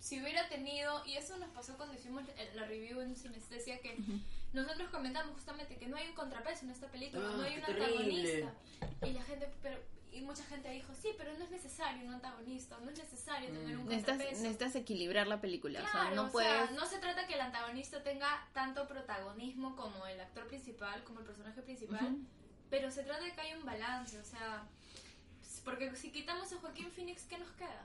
si 0.00 0.20
hubiera 0.20 0.48
tenido, 0.48 1.04
y 1.06 1.16
eso 1.16 1.36
nos 1.38 1.48
pasó 1.50 1.76
cuando 1.76 1.94
hicimos 1.94 2.22
la 2.54 2.64
review 2.66 3.00
en 3.00 3.16
Sinestesia, 3.16 3.80
que 3.80 3.96
nosotros 4.52 4.88
comentamos 4.90 5.32
justamente 5.34 5.76
que 5.76 5.86
no 5.86 5.96
hay 5.96 6.08
un 6.08 6.14
contrapeso 6.14 6.64
en 6.64 6.70
esta 6.70 6.86
película, 6.88 7.26
Ah, 7.28 7.34
no 7.36 7.42
hay 7.42 7.56
un 7.56 7.62
terrible. 7.64 7.86
antagonista. 7.86 8.52
Y 9.06 9.12
la 9.12 9.22
gente, 9.24 9.50
pero, 9.62 9.80
y 10.12 10.20
mucha 10.22 10.44
gente 10.44 10.70
dijo, 10.70 10.92
sí, 10.94 11.10
pero 11.18 11.36
no 11.36 11.44
es 11.44 11.50
necesario 11.50 12.04
un 12.06 12.14
antagonista, 12.14 12.78
no 12.80 12.90
es 12.90 12.98
necesario 12.98 13.48
tener 13.50 13.76
un 13.76 13.84
Mm. 13.84 13.88
Necesitas, 13.88 14.16
contrapeso. 14.16 14.42
necesitas 14.42 14.74
equilibrar 14.76 15.26
la 15.26 15.40
película. 15.40 15.82
o 15.82 15.90
sea, 15.92 16.10
no 16.12 16.24
o 16.26 16.30
puedes. 16.30 16.50
sea, 16.68 16.70
no 16.76 16.86
se 16.86 16.98
trata 16.98 17.26
que 17.26 17.34
el 17.34 17.40
antagonista 17.40 18.02
tenga 18.02 18.46
tanto 18.52 18.86
protagonismo 18.88 19.74
como 19.76 20.06
el 20.06 20.20
actor 20.20 20.46
principal, 20.46 21.02
como 21.04 21.20
el 21.20 21.26
personaje 21.26 21.62
principal, 21.62 22.16
pero 22.70 22.90
se 22.90 23.02
trata 23.02 23.22
de 23.24 23.32
que 23.32 23.40
haya 23.40 23.56
un 23.58 23.64
balance, 23.64 24.18
o 24.18 24.24
sea, 24.24 24.64
porque 25.66 25.94
si 25.96 26.10
quitamos 26.10 26.50
a 26.52 26.56
Joaquín 26.60 26.90
Phoenix, 26.92 27.24
¿qué 27.24 27.36
nos 27.36 27.50
queda? 27.52 27.84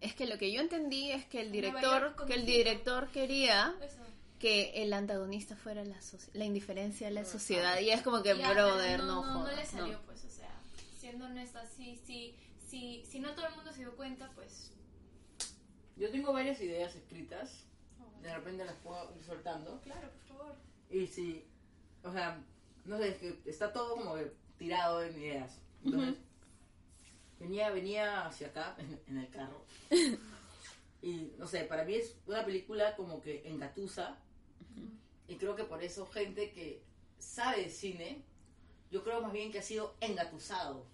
Es 0.00 0.14
que 0.14 0.26
lo 0.26 0.38
que 0.38 0.52
yo 0.52 0.60
entendí 0.60 1.10
es 1.10 1.24
que 1.26 1.40
el 1.40 1.50
director, 1.50 2.14
que 2.26 2.34
el 2.34 2.46
director 2.46 3.08
quería 3.08 3.74
Eso. 3.82 4.02
que 4.38 4.82
el 4.82 4.92
antagonista 4.92 5.56
fuera 5.56 5.84
la, 5.84 5.96
soci- 6.00 6.30
la 6.34 6.44
indiferencia 6.44 7.08
de 7.08 7.14
la 7.14 7.24
sociedad. 7.24 7.80
Y 7.80 7.90
es 7.90 8.02
como 8.02 8.22
que, 8.22 8.36
Ya, 8.36 8.52
brother, 8.52 9.00
no, 9.00 9.06
no, 9.06 9.26
no, 9.26 9.40
jodas, 9.40 9.56
le 9.56 9.66
salió, 9.66 9.94
no. 9.94 10.02
pues, 10.06 10.24
o 10.24 10.30
sea, 10.30 10.50
siendo 11.00 11.24
honesta, 11.26 11.66
si, 11.66 11.96
si, 11.96 12.36
si, 12.68 13.04
si 13.06 13.18
no 13.20 13.34
todo 13.34 13.46
el 13.48 13.54
mundo 13.56 13.72
se 13.72 13.80
dio 13.80 13.96
cuenta, 13.96 14.30
pues... 14.34 14.70
Yo 15.96 16.10
tengo 16.10 16.32
varias 16.32 16.60
ideas 16.60 16.94
escritas. 16.94 17.64
De 18.22 18.32
repente 18.34 18.64
las 18.64 18.76
puedo 18.76 19.14
ir 19.16 19.24
soltando. 19.24 19.80
Claro, 19.82 20.08
por 20.10 20.36
favor. 20.38 20.56
Y 20.90 21.06
si, 21.06 21.44
o 22.04 22.12
sea, 22.12 22.40
no 22.84 22.98
sé, 22.98 23.08
es 23.08 23.16
que 23.18 23.40
está 23.46 23.72
todo 23.72 23.96
como 23.96 24.14
que 24.14 24.32
tirado 24.58 25.02
en 25.02 25.16
ideas. 25.20 25.58
Entonces, 25.84 26.16
venía, 27.42 27.70
venía 27.70 28.26
hacia 28.26 28.48
acá 28.48 28.76
en, 29.08 29.18
el 29.18 29.28
carro. 29.30 29.64
Y, 31.04 31.32
no 31.36 31.48
sé, 31.48 31.64
para 31.64 31.84
mí 31.84 31.96
es 31.96 32.14
una 32.28 32.44
película 32.44 32.94
como 32.94 33.20
que 33.20 33.42
engatusa. 33.48 34.20
Y 35.26 35.34
creo 35.34 35.56
que 35.56 35.64
por 35.64 35.82
eso 35.82 36.06
gente 36.06 36.52
que 36.52 36.84
sabe 37.18 37.62
de 37.62 37.70
cine, 37.70 38.22
yo 38.88 39.02
creo 39.02 39.20
más 39.20 39.32
bien 39.32 39.50
que 39.50 39.58
ha 39.58 39.62
sido 39.62 39.96
engatusado. 40.00 40.86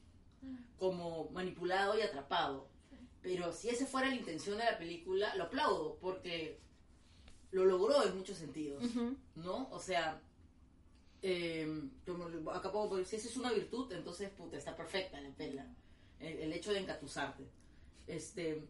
Como 0.79 1.29
manipulado 1.29 1.99
y 1.99 2.01
atrapado. 2.01 2.71
Pero 3.21 3.53
si 3.53 3.69
esa 3.69 3.85
fuera 3.85 4.09
la 4.09 4.15
intención 4.15 4.57
de 4.57 4.65
la 4.65 4.79
película, 4.79 5.35
lo 5.35 5.45
aplaudo, 5.45 5.99
porque 6.01 6.59
lo 7.51 7.67
logró 7.67 8.03
en 8.03 8.17
muchos 8.17 8.39
sentidos. 8.39 8.83
¿no? 9.35 9.69
O 9.71 9.79
sea, 9.79 10.23
eh, 11.21 11.83
acá 12.55 12.73
puedo 12.73 12.97
decir, 12.97 13.21
si 13.21 13.27
esa 13.27 13.29
es 13.29 13.37
una 13.37 13.53
virtud, 13.53 13.93
entonces, 13.93 14.31
puta, 14.31 14.57
está 14.57 14.75
perfecta 14.75 15.21
la 15.21 15.29
pela. 15.33 15.67
El, 16.21 16.39
el 16.39 16.53
hecho 16.53 16.73
de 16.73 16.81
engatusarte. 16.81 17.45
Este, 18.07 18.67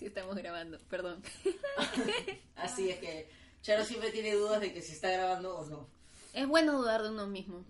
Sí, 0.00 0.06
estamos 0.06 0.34
grabando, 0.34 0.78
perdón. 0.88 1.22
así 2.56 2.88
es 2.88 2.98
que 3.00 3.28
Charo 3.60 3.84
siempre 3.84 4.10
tiene 4.10 4.32
dudas 4.32 4.58
de 4.58 4.72
que 4.72 4.80
si 4.80 4.92
está 4.92 5.10
grabando 5.10 5.58
o 5.58 5.66
no. 5.66 5.88
Es 6.32 6.48
bueno 6.48 6.78
dudar 6.78 7.02
de 7.02 7.10
uno 7.10 7.26
mismo. 7.26 7.66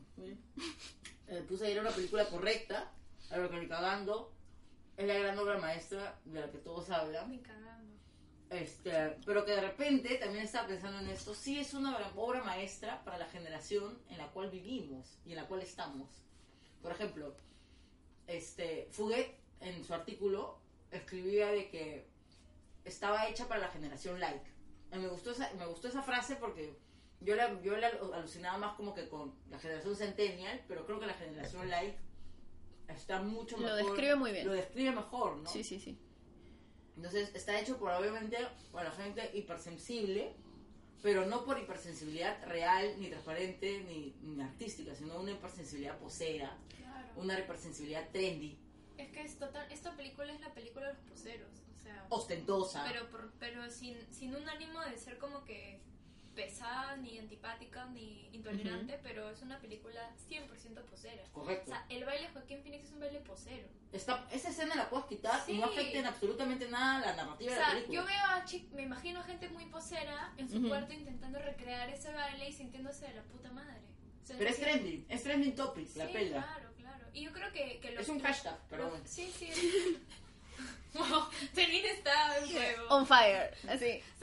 Eh, 1.27 1.45
puse 1.49 1.67
ayer 1.67 1.81
una 1.81 1.91
película 1.91 2.29
correcta, 2.29 2.93
a 3.31 3.37
lo 3.37 3.51
que 3.51 3.57
ni 3.57 3.67
cagando, 3.67 4.33
es 4.97 5.09
la 5.09 5.15
gran 5.15 5.37
obra 5.41 5.59
maestra 5.59 6.21
de 6.25 6.41
la 6.41 6.49
que 6.53 6.59
todos 6.59 6.89
hablan. 6.91 7.33
Ni 7.33 7.41
cagando. 7.41 7.97
Este, 8.49 9.17
pero 9.27 9.45
que 9.45 9.51
de 9.51 9.63
repente 9.63 10.15
también 10.15 10.45
estaba 10.45 10.69
pensando 10.69 11.01
en 11.01 11.09
esto, 11.09 11.35
sí 11.35 11.59
es 11.59 11.75
una 11.75 11.99
obra 12.15 12.45
maestra 12.45 13.03
para 13.03 13.19
la 13.19 13.27
generación 13.27 13.99
en 14.09 14.19
la 14.19 14.29
cual 14.29 14.51
vivimos 14.51 15.19
y 15.27 15.31
en 15.31 15.37
la 15.37 15.49
cual 15.49 15.63
estamos. 15.63 16.09
Por 16.81 16.93
ejemplo, 16.93 17.35
este, 18.31 18.89
Fuguet 18.91 19.35
en 19.61 19.85
su 19.85 19.93
artículo 19.93 20.59
escribía 20.91 21.49
de 21.49 21.69
que 21.69 22.07
estaba 22.85 23.29
hecha 23.29 23.49
para 23.49 23.61
la 23.61 23.69
generación 23.69 24.19
like. 24.21 24.45
Y 24.93 24.99
me 24.99 25.09
gustó 25.09 25.33
esa, 25.33 25.53
me 25.55 25.67
gustó 25.67 25.89
esa 25.89 26.03
frase 26.03 26.37
porque 26.37 26.75
yo 27.21 27.37
la, 27.37 27.61
yo 27.63 27.77
la 27.77 27.89
alucinaba 28.15 28.59
más 28.59 28.77
como 28.77 28.95
que 28.95 29.09
con 29.09 29.35
la 29.51 29.59
generación 29.59 29.95
centennial, 29.97 30.65
pero 30.67 30.87
creo 30.87 30.99
que 30.99 31.07
la 31.07 31.15
generación 31.15 31.69
like 31.69 31.97
está 32.89 33.21
mucho 33.21 33.57
Lo 33.57 33.63
mejor. 33.75 33.83
describe 33.83 34.17
muy 34.17 34.33
bien. 34.33 34.47
Lo 34.47 34.53
describe 34.53 34.93
mejor, 34.93 35.37
¿no? 35.37 35.49
Sí, 35.49 35.63
sí, 35.63 35.79
sí. 35.79 35.99
Entonces 36.97 37.31
está 37.35 37.59
hecho 37.61 37.79
por 37.79 37.93
obviamente 37.93 38.37
para 38.73 38.91
la 38.91 38.95
gente 38.95 39.31
hipersensible, 39.35 40.35
pero 41.03 41.25
no 41.27 41.45
por 41.45 41.59
hipersensibilidad 41.59 42.45
real, 42.47 42.95
ni 42.99 43.09
transparente, 43.09 43.85
ni, 43.85 44.15
ni 44.23 44.43
artística, 44.43 44.95
sino 44.95 45.19
una 45.19 45.33
hipersensibilidad 45.33 45.99
posera. 45.99 46.57
Una 47.21 47.39
hipersensibilidad 47.39 48.09
trendy, 48.11 48.59
Es 48.99 49.11
que 49.13 49.23
es 49.23 49.39
total, 49.39 49.71
esta 49.73 49.97
película 49.97 50.33
es 50.33 50.41
la 50.41 50.53
película 50.53 50.87
de 50.89 50.93
los 50.95 51.03
poseros, 51.03 51.51
o 51.75 51.83
sea... 51.83 52.07
ostentosa. 52.11 52.85
Pero, 52.87 53.09
por- 53.11 53.33
pero 53.39 53.71
sin, 53.71 53.97
sin 54.13 54.35
un 54.35 54.47
ánimo 54.49 54.81
de 54.81 54.99
ser 54.99 55.17
como 55.19 55.45
que 55.45 55.81
pesada, 56.35 56.97
ni 56.97 57.19
antipática, 57.19 57.87
ni 57.87 58.29
intolerante, 58.33 58.99
pero 59.03 59.29
es 59.31 59.43
una 59.43 59.59
película 59.59 60.01
100% 60.29 60.83
posera. 60.85 61.23
O 61.33 61.33
Correcto. 61.33 61.71
sea, 61.71 61.85
el 61.89 62.05
baile 62.05 62.29
de 62.29 62.33
Joaquín 62.33 62.63
Phoenix 62.63 62.85
es 62.85 62.93
un 62.93 63.01
baile 63.01 63.21
posero. 63.21 63.67
Esta, 63.93 64.27
esa 64.31 64.51
escena 64.51 64.75
la 64.77 64.89
puedes 64.89 65.07
quitar 65.07 65.41
y 65.49 65.53
Sí. 65.53 65.59
no 65.59 65.65
afecta 65.67 65.99
en 65.99 66.07
absolutamente 66.07 66.69
nada 66.71 67.01
la 67.01 67.13
O 67.13 67.17
narrativa 67.17 67.53
de 67.53 67.59
la 67.59 67.65
sea, 67.67 67.75
película. 67.75 68.01
yo 68.01 68.07
veo 68.07 68.25
a 68.27 68.45
chi- 68.45 68.69
me 68.73 68.83
imagino 68.83 69.23
gente 69.25 69.49
muy 69.49 69.67
posera 69.67 70.33
en 70.37 70.49
su 70.49 70.59
Ujú. 70.59 70.69
cuarto 70.69 70.93
intentando 70.93 71.39
recrear 71.41 71.91
ese 71.91 72.13
baile 72.13 72.49
y 72.49 72.53
sintiéndose 72.53 73.07
de 73.09 73.15
la 73.15 73.23
puta 73.25 73.51
madre. 73.51 73.81
O 74.23 74.27
sea, 74.27 74.39
Pero 74.39 74.51
es 74.51 74.57
que- 74.57 74.63
trending, 74.63 75.07
es 75.09 75.23
trending 75.25 75.55
topic, 75.57 75.97
la 75.97 76.07
Sí, 76.07 76.13
pela. 76.13 76.31
claro, 76.45 76.53
claro. 76.53 76.70
Y 77.15 77.25
yo 77.25 77.33
creo 77.33 77.53
que, 77.53 77.79
que 77.81 77.91
los- 77.93 78.03
Es 78.03 78.09
un 78.09 78.21
hashtag, 78.21 78.59
pero. 78.69 78.97
Sí, 79.05 79.33
sí. 79.39 79.51
wow, 80.95 81.25
Celine 81.55 81.91
está 81.91 82.39
en 82.39 82.51
juego. 82.53 82.89
On 82.91 83.07
fire, 83.07 83.55
así. 83.69 84.01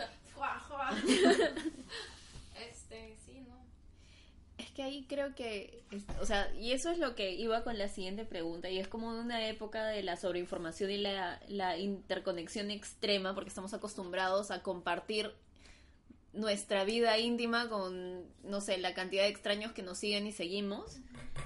Este, 2.69 3.15
sí, 3.25 3.39
¿no? 3.47 3.55
Es 4.57 4.71
que 4.71 4.83
ahí 4.83 5.05
creo 5.07 5.35
que, 5.35 5.83
o 6.19 6.25
sea, 6.25 6.51
y 6.55 6.71
eso 6.71 6.89
es 6.91 6.97
lo 6.97 7.15
que 7.15 7.33
iba 7.33 7.63
con 7.63 7.77
la 7.77 7.87
siguiente 7.87 8.25
pregunta, 8.25 8.69
y 8.69 8.79
es 8.79 8.87
como 8.87 9.09
una 9.09 9.47
época 9.47 9.85
de 9.87 10.01
la 10.03 10.17
sobreinformación 10.17 10.89
y 10.91 10.97
la, 10.97 11.39
la 11.47 11.77
interconexión 11.77 12.71
extrema, 12.71 13.35
porque 13.35 13.49
estamos 13.49 13.73
acostumbrados 13.73 14.49
a 14.51 14.63
compartir 14.63 15.31
nuestra 16.37 16.83
vida 16.85 17.17
íntima 17.17 17.67
con, 17.67 18.23
no 18.43 18.61
sé, 18.61 18.77
la 18.77 18.93
cantidad 18.93 19.23
de 19.23 19.29
extraños 19.29 19.73
que 19.73 19.83
nos 19.83 19.97
siguen 19.97 20.27
y 20.27 20.31
seguimos. 20.31 20.99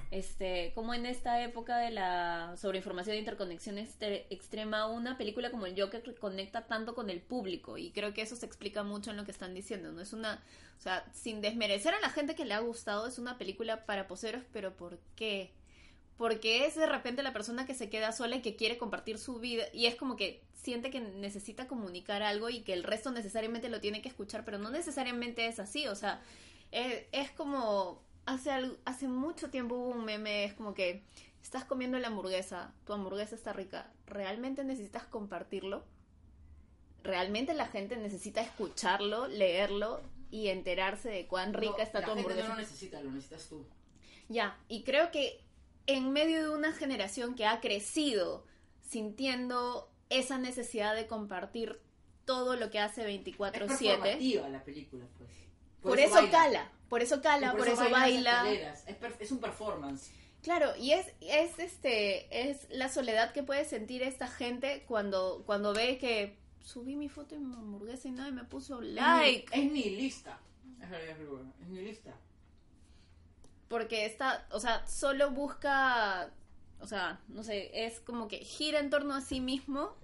Este, 0.09 0.71
como 0.75 0.93
en 0.93 1.05
esta 1.05 1.41
época 1.41 1.77
de 1.77 1.91
la 1.91 2.55
sobreinformación 2.57 3.15
e 3.15 3.19
interconexión 3.19 3.77
extrema, 3.77 4.87
una 4.87 5.17
película 5.17 5.51
como 5.51 5.65
el 5.65 5.81
Joker 5.81 6.03
conecta 6.19 6.67
tanto 6.67 6.95
con 6.95 7.09
el 7.09 7.21
público 7.21 7.77
y 7.77 7.91
creo 7.91 8.13
que 8.13 8.21
eso 8.21 8.35
se 8.35 8.45
explica 8.45 8.83
mucho 8.83 9.11
en 9.11 9.17
lo 9.17 9.25
que 9.25 9.31
están 9.31 9.53
diciendo, 9.53 9.91
¿no? 9.91 10.01
Es 10.01 10.11
una, 10.11 10.43
o 10.77 10.81
sea, 10.81 11.05
sin 11.13 11.41
desmerecer 11.41 11.93
a 11.93 12.01
la 12.01 12.09
gente 12.09 12.35
que 12.35 12.45
le 12.45 12.53
ha 12.53 12.59
gustado, 12.59 13.07
es 13.07 13.19
una 13.19 13.37
película 13.37 13.85
para 13.85 14.07
poseros, 14.07 14.43
pero 14.51 14.75
¿por 14.75 14.99
qué? 15.15 15.51
Porque 16.21 16.67
es 16.67 16.75
de 16.75 16.85
repente 16.85 17.23
la 17.23 17.33
persona 17.33 17.65
que 17.65 17.73
se 17.73 17.89
queda 17.89 18.11
sola 18.11 18.35
y 18.35 18.41
que 18.43 18.55
quiere 18.55 18.77
compartir 18.77 19.17
su 19.17 19.39
vida 19.39 19.63
y 19.73 19.87
es 19.87 19.95
como 19.95 20.15
que 20.15 20.43
siente 20.53 20.91
que 20.91 20.99
necesita 21.01 21.67
comunicar 21.67 22.21
algo 22.21 22.47
y 22.51 22.61
que 22.61 22.73
el 22.73 22.83
resto 22.83 23.09
necesariamente 23.09 23.69
lo 23.69 23.79
tiene 23.81 24.03
que 24.03 24.09
escuchar, 24.09 24.45
pero 24.45 24.59
no 24.59 24.69
necesariamente 24.69 25.47
es 25.47 25.57
así, 25.59 25.87
o 25.87 25.95
sea, 25.95 26.21
eh, 26.71 27.07
es 27.11 27.31
como 27.31 28.03
hace 28.27 28.51
al- 28.51 28.77
hace 28.85 29.07
mucho 29.07 29.49
tiempo 29.49 29.73
hubo 29.73 29.87
un 29.89 30.05
meme, 30.05 30.43
es 30.43 30.53
como 30.53 30.75
que 30.75 31.01
estás 31.41 31.63
comiendo 31.65 31.97
la 31.97 32.09
hamburguesa, 32.09 32.71
tu 32.85 32.93
hamburguesa 32.93 33.33
está 33.33 33.51
rica, 33.51 33.91
¿realmente 34.05 34.63
necesitas 34.63 35.05
compartirlo? 35.05 35.83
¿Realmente 37.03 37.55
la 37.55 37.65
gente 37.65 37.97
necesita 37.97 38.41
escucharlo, 38.41 39.25
leerlo 39.27 40.01
y 40.29 40.49
enterarse 40.49 41.09
de 41.09 41.25
cuán 41.25 41.55
rica 41.55 41.77
No, 41.77 41.83
está 41.83 41.99
la 42.01 42.05
tu 42.05 42.11
gente 42.13 42.21
hamburguesa? 42.29 42.47
no 42.49 42.53
lo 42.55 42.61
necesita, 42.61 43.01
lo 43.01 43.09
necesitas 43.09 43.47
tú. 43.49 43.65
Ya, 44.29 44.55
y 44.67 44.83
creo 44.83 45.09
que 45.09 45.41
en 45.87 46.11
medio 46.11 46.41
de 46.43 46.49
una 46.49 46.73
generación 46.73 47.35
que 47.35 47.45
ha 47.45 47.59
crecido 47.59 48.45
sintiendo 48.81 49.89
esa 50.09 50.37
necesidad 50.37 50.95
de 50.95 51.07
compartir 51.07 51.79
todo 52.25 52.55
lo 52.55 52.69
que 52.69 52.79
hace 52.79 53.01
Es 53.01 53.23
24/7, 53.23 53.51
performativa 53.51 54.49
la 54.49 54.63
película, 54.63 55.05
pues. 55.17 55.29
por, 55.81 55.99
eso, 55.99 56.29
cala, 56.29 56.71
por 56.89 57.01
eso 57.01 57.21
cala, 57.21 57.53
por, 57.53 57.67
eso 57.67 57.89
baila. 57.89 58.45
Es, 59.19 59.31
un 59.31 59.39
performance. 59.39 60.11
Claro, 60.43 60.75
y 60.75 60.91
es, 60.91 61.07
es 61.21 61.59
este, 61.59 62.49
es 62.49 62.67
la 62.69 62.89
soledad 62.89 63.31
que 63.31 63.43
puede 63.43 63.63
sentir 63.65 64.03
esta 64.03 64.27
gente 64.27 64.83
cuando, 64.87 65.43
cuando 65.45 65.73
ve 65.73 65.97
que 65.97 66.37
subí 66.63 66.95
mi 66.95 67.09
foto 67.09 67.35
en 67.35 67.49
mi 67.49 67.55
hamburguesa 67.55 68.07
y 68.07 68.11
nadie 68.11 68.31
me 68.31 68.43
puso 68.43 68.81
like. 68.81 69.45
Es, 69.51 69.63
ni- 69.63 69.67
es 69.67 69.71
nihilista. 69.71 70.39
Es 70.81 70.89
es 70.91 71.67
nihilista. 71.69 72.15
Porque 73.71 74.05
está, 74.05 74.45
o 74.51 74.59
sea, 74.59 74.85
solo 74.85 75.31
busca, 75.31 76.29
o 76.81 76.87
sea, 76.87 77.21
no 77.29 77.41
sé, 77.41 77.85
es 77.85 78.01
como 78.01 78.27
que 78.27 78.39
gira 78.39 78.79
en 78.79 78.89
torno 78.89 79.15
a 79.15 79.21
sí 79.21 79.39
mismo 79.39 79.95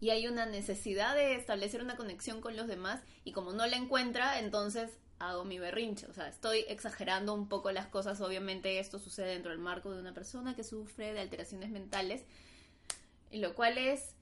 y 0.00 0.10
hay 0.10 0.28
una 0.28 0.44
necesidad 0.44 1.14
de 1.14 1.34
establecer 1.34 1.82
una 1.82 1.96
conexión 1.96 2.42
con 2.42 2.56
los 2.58 2.68
demás 2.68 3.00
y 3.24 3.32
como 3.32 3.54
no 3.54 3.66
la 3.66 3.76
encuentra, 3.76 4.38
entonces 4.38 4.90
hago 5.18 5.46
mi 5.46 5.58
berrinche, 5.58 6.06
o 6.08 6.12
sea, 6.12 6.28
estoy 6.28 6.66
exagerando 6.68 7.32
un 7.32 7.48
poco 7.48 7.72
las 7.72 7.86
cosas, 7.86 8.20
obviamente 8.20 8.78
esto 8.78 8.98
sucede 8.98 9.30
dentro 9.30 9.50
del 9.50 9.60
marco 9.60 9.90
de 9.90 10.00
una 10.00 10.12
persona 10.12 10.54
que 10.54 10.62
sufre 10.62 11.14
de 11.14 11.20
alteraciones 11.20 11.70
mentales, 11.70 12.22
lo 13.32 13.54
cual 13.54 13.78
es 13.78 14.14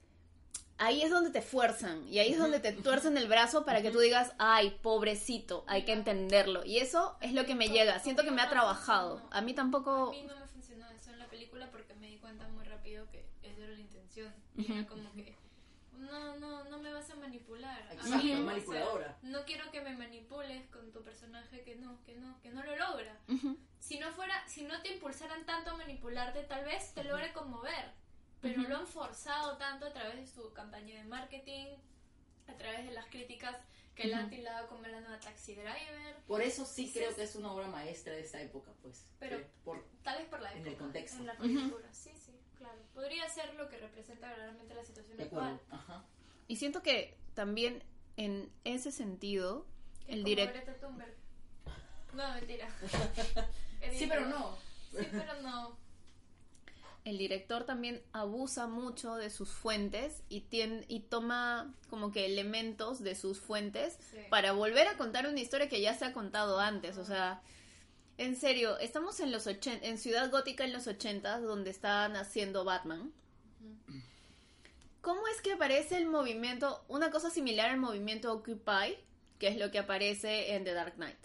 ahí 0.77 1.01
es 1.01 1.09
donde 1.09 1.31
te 1.31 1.41
fuerzan 1.41 2.07
y 2.07 2.19
ahí 2.19 2.33
es 2.33 2.39
donde 2.39 2.59
te 2.59 2.71
tuercen 2.71 3.17
el 3.17 3.27
brazo 3.27 3.65
para 3.65 3.81
que 3.81 3.91
tú 3.91 3.99
digas, 3.99 4.33
ay, 4.37 4.77
pobrecito, 4.81 5.63
hay 5.67 5.83
que 5.83 5.93
entenderlo. 5.93 6.63
Y 6.65 6.77
eso 6.77 7.17
es 7.21 7.33
lo 7.33 7.45
que 7.45 7.55
me 7.55 7.69
llega. 7.69 7.99
Siento 7.99 8.23
que 8.23 8.31
me 8.31 8.41
ha 8.41 8.49
trabajado. 8.49 9.21
A 9.31 9.41
mí 9.41 9.53
tampoco... 9.53 10.09
A 10.09 10.11
mí 10.11 10.23
no 10.27 10.35
me 10.35 10.47
funcionó 10.47 10.89
eso 10.91 11.11
en 11.11 11.19
la 11.19 11.27
película 11.27 11.69
porque 11.71 11.93
me 11.95 12.07
di 12.07 12.17
cuenta 12.17 12.47
muy 12.49 12.65
rápido 12.65 13.09
que 13.09 13.25
esa 13.43 13.63
era 13.63 13.73
la 13.73 13.79
intención. 13.79 14.33
Y 14.55 14.71
era 14.71 14.87
como 14.87 15.11
que, 15.13 15.35
no, 15.97 16.37
no, 16.37 16.63
no 16.65 16.77
me 16.79 16.93
vas 16.93 17.09
a 17.09 17.15
manipular. 17.15 17.81
Exacto, 17.91 18.17
mí, 18.23 18.31
o 18.31 18.35
sea, 18.35 18.45
manipuladora. 18.45 19.17
no 19.23 19.45
quiero 19.45 19.69
que 19.71 19.81
me 19.81 19.95
manipules 19.95 20.67
con 20.69 20.91
tu 20.91 21.03
personaje 21.03 21.63
que 21.63 21.75
no, 21.75 22.03
que 22.05 22.15
no, 22.15 22.39
que 22.41 22.49
no 22.51 22.63
lo 22.63 22.75
logra. 22.75 23.17
Si 23.79 23.99
no 23.99 24.11
fuera, 24.11 24.47
si 24.47 24.63
no 24.63 24.81
te 24.81 24.93
impulsaran 24.93 25.45
tanto 25.45 25.71
a 25.71 25.77
manipularte, 25.77 26.43
tal 26.43 26.65
vez 26.65 26.93
te 26.93 27.03
logre 27.03 27.33
conmover. 27.33 27.91
Pero 28.41 28.61
Ujú. 28.61 28.69
lo 28.69 28.77
han 28.77 28.87
forzado 28.87 29.57
tanto 29.57 29.85
a 29.87 29.93
través 29.93 30.15
de 30.17 30.27
su 30.27 30.53
campaña 30.53 30.95
de 30.95 31.03
marketing, 31.05 31.67
a 32.47 32.53
través 32.53 32.85
de 32.85 32.91
las 32.93 33.05
críticas 33.07 33.55
que 33.95 34.05
le 34.05 34.13
han 34.13 34.29
tildado 34.29 34.67
como 34.67 34.83
la 34.83 34.99
nueva 35.01 35.19
Taxi 35.19 35.55
Driver, 35.55 36.15
Por 36.27 36.41
eso 36.43 36.65
sí 36.65 36.91
creo 36.93 37.15
que 37.15 37.23
es 37.23 37.35
una 37.35 37.51
obra 37.51 37.67
maestra 37.67 38.13
de 38.13 38.21
esta 38.21 38.39
época, 38.39 38.71
pues. 38.83 39.07
Pero- 39.19 39.43
por, 39.63 39.83
tal 40.03 40.19
vez 40.19 40.27
por 40.27 40.39
la 40.39 40.51
En 40.51 40.57
época, 40.59 40.69
el 40.71 40.77
contexto. 40.77 41.17
en 41.17 41.25
la 41.25 41.33
Ujú. 41.33 41.41
coyuntura. 41.41 41.91
Sí, 41.93 42.11
sí, 42.15 42.31
claro. 42.57 42.77
Podría 42.93 43.27
ser 43.27 43.55
lo 43.55 43.67
que 43.69 43.77
representa 43.77 44.27
verdaderamente 44.29 44.75
la 44.75 44.83
situación 44.85 45.17
de 45.17 45.23
actual. 45.23 45.59
Ajá. 45.71 46.05
Y 46.47 46.57
siento 46.57 46.83
que 46.83 47.17
también 47.33 47.83
en 48.17 48.51
ese 48.65 48.91
sentido, 48.91 49.65
Que 50.05 50.13
el 50.13 50.23
Thunberg. 50.23 51.15
No, 52.13 52.33
mentira. 52.33 52.67
Sí, 53.93 54.05
pero 54.07 54.25
no. 54.27 54.55
Sí, 54.91 55.07
pero 55.11 55.41
no. 55.41 55.77
El 57.09 57.17
director 57.17 57.63
también 57.63 58.01
abusa 58.11 58.67
mucho 58.67 59.15
de 59.15 59.29
sus 59.29 59.49
fuentes 59.49 60.23
y, 60.29 60.41
tien- 60.41 60.83
y 60.87 60.99
toma 61.01 61.73
como 61.89 62.11
que 62.11 62.25
elementos 62.25 63.01
de 63.01 63.15
sus 63.15 63.39
fuentes 63.39 63.97
Sí. 64.11 64.17
para 64.29 64.51
volver 64.51 64.87
a 64.87 64.97
contar 64.97 65.27
una 65.27 65.39
historia 65.39 65.69
que 65.69 65.79
ya 65.81 65.93
se 65.93 66.05
ha 66.05 66.13
contado 66.13 66.59
antes. 66.59 66.97
O 66.97 67.05
sea, 67.05 67.41
en 68.17 68.35
serio, 68.35 68.77
estamos 68.79 69.19
en 69.21 69.31
los 69.31 69.47
ochen- 69.47 69.79
en 69.83 69.97
Ciudad 69.97 70.29
Gótica 70.31 70.65
en 70.65 70.73
los 70.73 70.87
80 70.87 71.39
donde 71.39 71.69
estaban 71.69 72.15
haciendo 72.15 72.63
Batman. 72.65 73.11
¿Cómo 75.01 75.27
es 75.29 75.41
que 75.41 75.53
aparece 75.53 75.97
el 75.97 76.07
movimiento, 76.07 76.83
una 76.89 77.11
cosa 77.11 77.29
similar 77.29 77.69
al 77.69 77.77
movimiento 77.77 78.33
Occupy, 78.33 78.97
que 79.39 79.47
es 79.47 79.57
lo 79.57 79.71
que 79.71 79.79
aparece 79.79 80.55
en 80.55 80.63
The 80.65 80.73
Dark 80.73 80.95
Knight? 80.95 81.17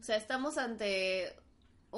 O 0.00 0.02
sea, 0.02 0.16
estamos 0.16 0.58
ante 0.58 1.34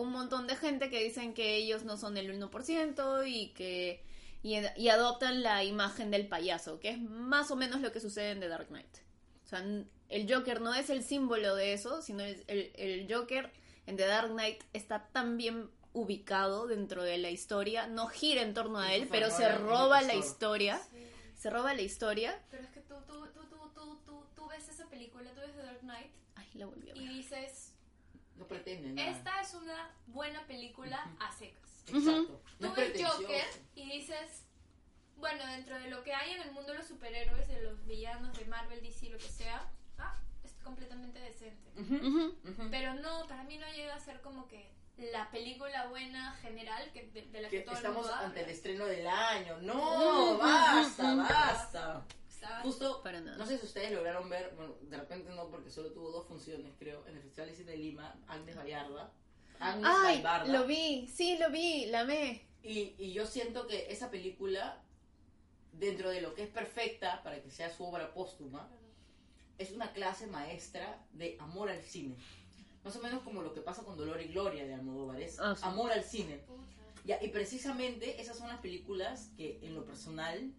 un 0.00 0.10
montón 0.12 0.46
de 0.46 0.56
gente 0.56 0.90
que 0.90 1.02
dicen 1.02 1.34
que 1.34 1.56
ellos 1.56 1.84
no 1.84 1.96
son 1.96 2.16
el 2.16 2.30
1% 2.40 3.26
y 3.28 3.48
que 3.54 4.04
y, 4.42 4.56
y 4.76 4.88
adoptan 4.88 5.42
la 5.42 5.64
imagen 5.64 6.10
del 6.10 6.28
payaso, 6.28 6.78
que 6.78 6.90
es 6.90 7.00
más 7.00 7.50
o 7.50 7.56
menos 7.56 7.80
lo 7.80 7.90
que 7.92 8.00
sucede 8.00 8.30
en 8.30 8.40
The 8.40 8.48
Dark 8.48 8.68
Knight. 8.68 8.96
O 9.44 9.48
sea, 9.48 9.64
el 10.08 10.32
Joker 10.32 10.60
no 10.60 10.74
es 10.74 10.90
el 10.90 11.02
símbolo 11.02 11.56
de 11.56 11.72
eso, 11.72 12.02
sino 12.02 12.22
es 12.22 12.44
el, 12.46 12.70
el 12.76 13.12
Joker 13.12 13.50
en 13.86 13.96
The 13.96 14.06
Dark 14.06 14.30
Knight 14.30 14.62
está 14.72 15.08
tan 15.12 15.36
bien 15.36 15.68
ubicado 15.92 16.66
dentro 16.68 17.02
de 17.02 17.18
la 17.18 17.30
historia, 17.30 17.86
no 17.88 18.06
gira 18.06 18.42
en 18.42 18.54
torno 18.54 18.78
a 18.78 18.94
él, 18.94 19.08
pero 19.10 19.30
se 19.30 19.48
roba 19.50 20.00
el 20.00 20.06
la 20.06 20.14
historia, 20.14 20.78
Sí. 20.92 20.98
se 21.36 21.50
roba 21.50 21.74
la 21.74 21.82
historia. 21.82 22.38
Pero 22.50 22.62
es 22.62 22.70
que 22.70 22.80
tú, 22.80 22.94
tú, 23.06 23.26
tú, 23.34 23.40
tú, 23.74 23.98
tú, 24.06 24.24
tú, 24.36 24.48
ves 24.48 24.68
esa 24.68 24.86
película, 24.88 25.30
tú 25.34 25.40
ves 25.40 25.56
The 25.56 25.62
Dark 25.62 25.80
Knight 25.80 26.10
Ay, 26.36 26.46
la 26.54 26.66
volví 26.66 26.90
a 26.90 26.94
y 26.94 27.00
ver. 27.06 27.08
dices, 27.08 27.57
No 28.38 28.46
pretende 28.46 28.88
nada. 28.90 29.10
esta 29.10 29.40
es 29.40 29.54
una 29.54 29.90
buena 30.06 30.46
película 30.46 31.04
a 31.20 31.32
secas. 31.32 31.84
Exacto. 31.88 32.40
No 32.60 32.72
Tú 32.72 32.80
es 32.80 32.92
ves. 32.92 33.02
Joker 33.06 33.44
y 33.74 33.90
dices, 33.90 34.44
bueno, 35.16 35.44
dentro 35.46 35.78
de 35.78 35.88
lo 35.90 36.02
que 36.04 36.14
hay 36.14 36.32
en 36.32 36.42
el 36.42 36.52
mundo 36.52 36.72
de 36.72 36.78
los 36.78 36.86
superhéroes, 36.86 37.48
de 37.48 37.62
los 37.62 37.84
villanos 37.86 38.36
de 38.38 38.44
Marvel, 38.44 38.80
DC, 38.82 39.10
lo 39.10 39.18
que 39.18 39.28
sea, 39.28 39.68
ah, 39.98 40.16
es 40.44 40.52
completamente 40.62 41.18
decente. 41.18 41.70
Ujú, 41.80 41.94
Ujú. 41.96 42.38
ujú. 42.48 42.68
Pero 42.70 42.94
no, 42.94 43.26
para 43.26 43.42
mí 43.44 43.56
no 43.58 43.66
llega 43.72 43.94
a 43.94 44.00
ser 44.00 44.20
como 44.20 44.46
que 44.48 44.70
la 45.12 45.30
película 45.30 45.86
buena 45.86 46.32
general 46.42 46.90
que, 46.92 47.04
de, 47.10 47.22
de 47.22 47.40
la 47.42 47.48
que, 47.48 47.58
Que 47.58 47.62
todo 47.62 47.72
el 47.72 47.76
estamos 47.78 48.02
mundo 48.06 48.14
ante 48.14 48.42
el 48.42 48.50
estreno 48.50 48.84
del 48.86 49.06
año. 49.06 49.58
No, 49.62 50.36
basta, 50.38 51.14
basta. 51.14 52.04
Estaba- 52.28 52.60
Justo, 52.62 53.02
Para 53.02 53.20
no 53.20 53.44
sé 53.46 53.58
si 53.58 53.66
ustedes 53.66 53.90
lograron 53.92 54.28
ver, 54.28 54.52
bueno, 54.56 54.74
de 54.82 54.96
repente 54.96 55.17
no, 55.17 55.17
porque 55.68 55.74
solo 55.74 55.92
tuvo 55.92 56.10
dos 56.10 56.26
funciones, 56.26 56.72
creo, 56.78 57.06
en 57.06 57.16
el 57.16 57.22
Festival 57.22 57.50
de 57.50 57.54
Cine 57.54 57.72
de 57.72 57.76
Lima, 57.76 58.16
Agnes 58.26 58.56
Vallarda. 58.56 59.12
Agnes 59.60 59.90
Ay, 60.02 60.22
lo 60.50 60.66
vi, 60.66 61.06
sí, 61.08 61.36
lo 61.38 61.50
vi, 61.50 61.86
la 61.86 62.00
amé. 62.00 62.46
Y, 62.62 62.94
y 62.98 63.12
yo 63.12 63.26
siento 63.26 63.66
que 63.66 63.92
esa 63.92 64.10
película, 64.10 64.82
dentro 65.72 66.08
de 66.08 66.22
lo 66.22 66.34
que 66.34 66.44
es 66.44 66.48
perfecta 66.48 67.22
para 67.22 67.42
que 67.42 67.50
sea 67.50 67.68
su 67.70 67.84
obra 67.84 68.14
póstuma, 68.14 68.70
es 69.58 69.70
una 69.72 69.92
clase 69.92 70.26
maestra 70.26 71.04
de 71.12 71.36
amor 71.38 71.68
al 71.68 71.82
cine. 71.82 72.16
Más 72.82 72.96
o 72.96 73.00
menos 73.00 73.22
como 73.22 73.42
lo 73.42 73.52
que 73.52 73.60
pasa 73.60 73.82
con 73.82 73.98
Dolor 73.98 74.22
y 74.22 74.28
Gloria 74.28 74.64
de 74.64 74.72
Almodóvar, 74.72 75.20
es 75.20 75.38
Ah, 75.38 75.54
sí. 75.54 75.62
amor 75.66 75.92
al 75.92 76.02
cine. 76.04 76.40
Ya, 77.04 77.22
y 77.22 77.28
precisamente 77.28 78.22
esas 78.22 78.38
son 78.38 78.48
las 78.48 78.60
películas 78.60 79.30
que 79.36 79.58
en 79.62 79.74
lo 79.74 79.84
personal 79.84 80.50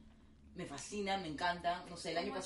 me 0.53 0.65
fascinan, 0.67 1.23
me 1.23 1.29
encantan. 1.29 1.89
No 1.89 1.97
sé, 1.97 2.11
el 2.11 2.17
año, 2.19 2.29
Como 2.33 2.41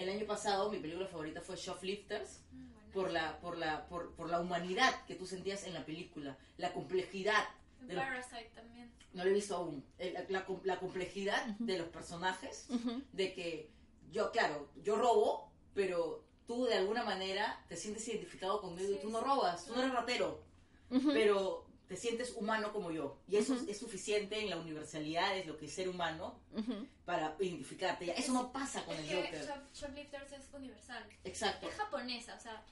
el 0.00 0.08
año 0.10 0.26
pasado 0.26 0.70
mi 0.70 0.78
película 0.78 1.06
favorita 1.06 1.40
fue 1.40 1.56
Shoplifters 1.56 2.40
Mm, 2.52 2.72
bueno. 2.72 2.90
por 2.92 3.10
la, 3.10 3.38
por, 3.40 3.56
la, 3.58 3.86
por, 3.88 4.14
por 4.14 4.28
la 4.30 4.40
humanidad 4.40 5.04
que 5.06 5.14
tú 5.14 5.26
sentías 5.26 5.64
en 5.64 5.74
la 5.74 5.84
película, 5.84 6.36
la 6.56 6.72
complejidad. 6.72 7.44
de 7.80 7.94
los- 7.94 8.04
Parasite 8.04 8.50
también. 8.54 8.90
no 9.14 9.24
lo 9.24 9.30
he 9.30 9.34
visto 9.34 9.56
aún. 9.56 9.84
El- 9.98 10.12
La, 10.14 10.24
la 10.28 10.46
la 10.64 10.78
complejidad 10.78 11.44
de 11.58 11.78
los 11.78 11.88
personajes, 11.88 12.66
Ujú. 12.68 13.02
de 13.12 13.32
que 13.32 13.70
yo, 14.12 14.30
claro, 14.32 14.68
yo 14.82 14.96
robo, 14.96 15.50
pero 15.74 16.24
tú 16.46 16.64
de 16.66 16.74
alguna 16.74 17.04
manera 17.04 17.64
te 17.68 17.76
sientes 17.76 18.06
identificado 18.08 18.60
conmigo 18.60 18.90
y 18.90 18.94
Sí, 18.96 19.00
tú 19.02 19.10
no 19.10 19.20
sí, 19.20 19.24
robas, 19.24 19.64
tú 19.66 19.74
no 19.74 19.80
eres 19.82 19.94
ratero, 19.94 20.42
Ujú. 20.90 21.10
pero 21.12 21.64
te 21.90 21.96
sientes 21.96 22.30
humano 22.36 22.72
como 22.72 22.92
yo. 22.92 23.18
Y 23.26 23.36
eso 23.36 23.52
Ujú. 23.52 23.64
es, 23.64 23.70
es 23.70 23.78
suficiente 23.78 24.38
en 24.40 24.48
la 24.48 24.58
universalidad, 24.58 25.36
es 25.36 25.44
lo 25.44 25.56
que 25.56 25.66
es 25.66 25.72
ser 25.74 25.88
humano, 25.88 26.38
Ujú. 26.56 26.86
para 27.04 27.34
identificarte. 27.40 28.06
Ya, 28.06 28.12
eso 28.12 28.32
no 28.32 28.52
pasa 28.52 28.84
con 28.84 28.94
Es 28.94 29.00
el 29.00 29.08
que 29.08 29.16
Joker. 29.24 29.44
Shop- 29.48 29.72
Shoplifters 29.74 30.32
es 30.34 30.44
universal. 30.54 31.04
Exacto. 31.24 31.68
Es 31.68 31.74
japonesa, 31.74 32.36
o 32.36 32.38
sea, 32.40 32.62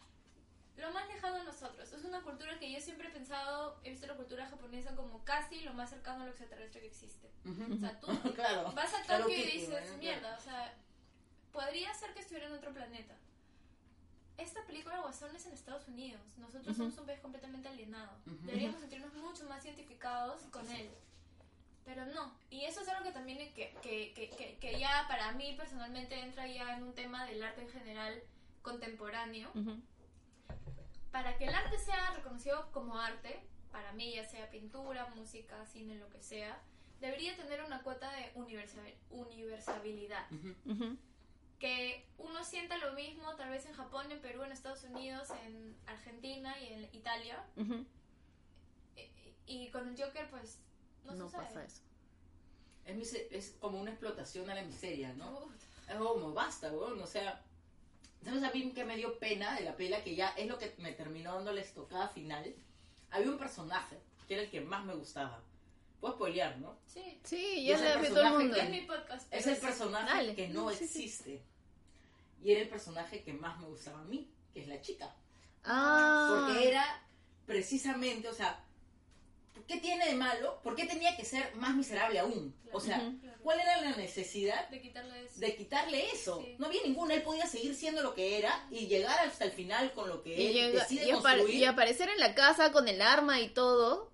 lo 0.77 0.93
más 0.93 1.09
lejano 1.09 1.35
a 1.41 1.43
nosotros. 1.43 1.93
Es 1.93 2.05
una 2.05 2.23
cultura 2.23 2.57
que 2.61 2.71
yo 2.71 2.81
siempre 2.81 3.09
he 3.09 3.11
pensado, 3.11 3.81
he 3.83 3.91
visto 3.91 4.07
la 4.07 4.15
cultura 4.15 4.47
japonesa 4.47 4.95
como 4.95 5.25
casi 5.25 5.63
lo 5.63 5.75
más 5.75 5.91
cercano 5.91 6.23
a 6.23 6.27
lo 6.27 6.31
extraterrestre 6.31 6.81
que 6.83 6.87
existe. 6.87 7.29
Ujú. 7.45 7.75
O 7.75 7.77
sea, 7.77 7.99
tú 7.99 8.07
claro. 8.37 8.71
vas 8.71 8.95
a 8.95 9.03
Tokio 9.03 9.37
y 9.37 9.43
Kitty, 9.43 9.59
dices, 9.59 9.97
mierda, 9.99 10.37
o 10.39 10.41
sea, 10.41 10.79
podría 11.51 11.93
ser 11.95 12.15
que 12.15 12.21
estuviera 12.21 12.47
en 12.47 12.53
otro 12.55 12.73
planeta. 12.73 13.17
Esta 14.38 14.64
película 14.66 15.01
Guasón 15.01 15.35
es 15.37 15.44
en 15.46 15.53
Estados 15.53 15.87
Unidos. 15.88 16.20
Nosotros 16.38 16.68
Ujú. 16.68 16.77
somos 16.85 16.98
un 16.98 17.07
país 17.07 17.20
completamente 17.20 17.68
alienado. 17.68 18.11
Ujú. 18.27 18.37
Deberíamos 18.46 18.81
sentirnos 18.81 19.12
mucho 19.14 19.44
más 19.48 19.64
identificados 19.64 20.42
con 20.51 20.68
él. 20.70 20.88
Pero 21.85 22.07
no. 22.07 22.33
Y 22.51 22.64
eso 22.64 22.81
es 22.83 22.88
algo 22.88 23.03
que 23.05 23.12
también 23.12 23.38
que, 23.55 23.74
que, 23.83 24.12
que, 24.14 24.31
que, 24.31 24.57
que 24.59 24.79
ya 24.79 25.07
para 25.09 25.33
mí 25.33 25.55
personalmente 25.57 26.18
entra 26.20 26.46
ya 26.46 26.77
en 26.77 26.83
un 26.85 26.94
tema 26.94 27.27
del 27.27 27.42
arte 27.42 27.62
en 27.62 27.68
general 27.70 28.22
contemporáneo. 28.62 29.51
Ujú. 29.55 29.81
Para 31.11 31.37
que 31.37 31.46
el 31.46 31.55
arte 31.55 31.79
sea 31.79 32.11
reconocido 32.14 32.70
como 32.72 32.96
arte, 32.98 33.40
para 33.72 33.92
mí 33.92 34.14
ya 34.14 34.24
sea 34.24 34.48
pintura, 34.51 35.07
música, 35.16 35.64
cine, 35.66 35.96
lo 35.96 36.09
que 36.11 36.22
sea, 36.22 36.61
debería 37.01 37.35
tener 37.37 37.62
una 37.64 37.83
cuota 37.83 38.11
de 38.12 38.31
universal- 38.35 38.94
universalidad. 39.11 40.27
Que 41.59 42.07
uno 42.18 42.44
sienta 42.44 42.77
lo 42.79 42.92
mismo 42.92 43.35
tal 43.37 43.51
vez 43.51 43.66
en 43.66 43.73
Japón, 43.75 44.11
en 44.12 44.21
Perú, 44.21 44.42
en 44.44 44.53
Estados 44.53 44.85
Unidos, 44.85 45.29
en 45.44 45.77
Argentina 45.87 46.55
y 46.61 46.73
en 46.73 46.88
Italia. 46.92 47.44
E- 48.97 49.35
Y 49.47 49.71
con 49.71 49.88
el 49.88 50.01
Joker 50.01 50.29
pues 50.31 50.59
no, 51.05 51.12
No 51.14 51.25
sucede. 51.27 51.42
pasa 51.47 51.64
eso. 51.64 51.83
Es, 52.85 53.57
como 53.61 53.81
una 53.81 53.90
explotación 53.90 54.49
a 54.51 54.55
la 54.55 54.62
miseria, 54.62 55.12
¿no? 55.14 55.31
Uf, 55.44 55.53
Es 55.88 55.97
como, 55.97 56.33
basta, 56.33 56.71
weón, 56.73 57.01
o 57.01 57.07
sea... 57.07 57.44
¿Sabes 58.25 58.42
a 58.42 58.51
mí 58.51 58.73
que 58.73 58.85
me 58.85 58.97
dio 58.97 59.16
pena 59.18 59.55
de 59.55 59.62
la 59.62 59.77
pela? 59.77 60.03
Que 60.03 60.14
ya 60.16 60.31
es 60.31 60.47
lo 60.49 60.59
que 60.59 60.75
me 60.79 60.92
terminó 60.92 61.35
dando 61.35 61.53
la 61.53 61.61
estocada 61.61 62.09
final. 62.09 62.53
Había 63.11 63.31
un 63.31 63.38
personaje 63.38 63.97
que 64.27 64.35
era 64.35 64.42
el 64.42 64.51
que 64.51 64.61
más 64.61 64.85
me 64.85 64.94
gustaba. 64.94 65.40
Puedo 66.01 66.15
spoilear, 66.15 66.59
¿no? 66.59 66.79
Sí, 66.87 67.19
Sí, 67.25 67.37
Y 67.61 67.67
ya 67.67 67.77
todo 67.77 67.87
el 67.95 68.01
personaje 68.01 68.37
mundo. 68.39 68.55
que 68.55 68.61
es 68.63 68.71
mi 68.71 68.81
podcast. 68.83 69.33
Es 69.35 69.45
pero 69.45 69.57
el 69.57 69.61
personaje 69.61 70.15
Dale. 70.15 70.35
que 70.35 70.49
no 70.49 70.71
Sí, 70.71 70.77
sí. 70.77 70.85
existe. 70.85 71.43
Y 72.43 72.53
era 72.53 72.61
el 72.61 72.69
personaje 72.69 73.23
que 73.25 73.33
más 73.33 73.59
me 73.59 73.67
gustaba 73.67 74.01
a 74.01 74.05
mí, 74.05 74.31
que 74.55 74.61
es 74.63 74.69
la 74.69 74.81
chica. 74.81 75.15
Ah. 75.65 76.47
Porque 76.47 76.69
era 76.69 77.03
precisamente, 77.47 78.29
o 78.29 78.33
sea, 78.35 78.63
¿qué 79.67 79.79
tiene 79.79 80.07
de 80.07 80.15
malo? 80.15 80.61
¿Por 80.63 80.77
qué 80.77 80.85
tenía 80.87 81.17
que 81.17 81.25
ser 81.25 81.55
más 81.57 81.75
miserable 81.75 82.21
aún? 82.21 82.55
O 82.73 82.81
sea. 82.81 82.99
Claro. 83.21 83.39
¿cuál 83.43 83.61
era 83.61 83.81
la 83.81 83.97
necesidad 83.97 84.69
De 84.69 84.79
quitarle 84.81 85.25
eso. 85.25 85.41
de 85.41 85.57
quitarle 85.57 86.11
eso? 86.13 86.43
Sí. 86.45 86.57
No 86.59 86.67
había 86.67 86.83
ninguna, 86.85 87.15
él 87.15 87.23
podía 87.23 87.47
seguir 87.47 87.75
siendo 87.75 88.03
lo 88.03 88.13
que 88.15 88.37
era 88.37 88.67
y 88.71 88.87
llegar 88.89 89.27
hasta 89.27 89.45
el 89.47 89.53
final 89.53 89.93
con 89.95 90.09
lo 90.09 90.23
que 90.23 90.37
Y, 90.39 90.47
él 90.49 90.53
llega- 90.53 90.81
decide 90.83 91.09
y 91.09 91.13
construir 91.13 91.55
y 91.55 91.65
aparecer 91.65 92.11
en 92.11 92.19
la 92.19 92.35
casa 92.35 92.73
con 92.73 92.87
el 92.89 93.01
arma 93.01 93.41
y 93.41 93.49
todo. 93.49 94.11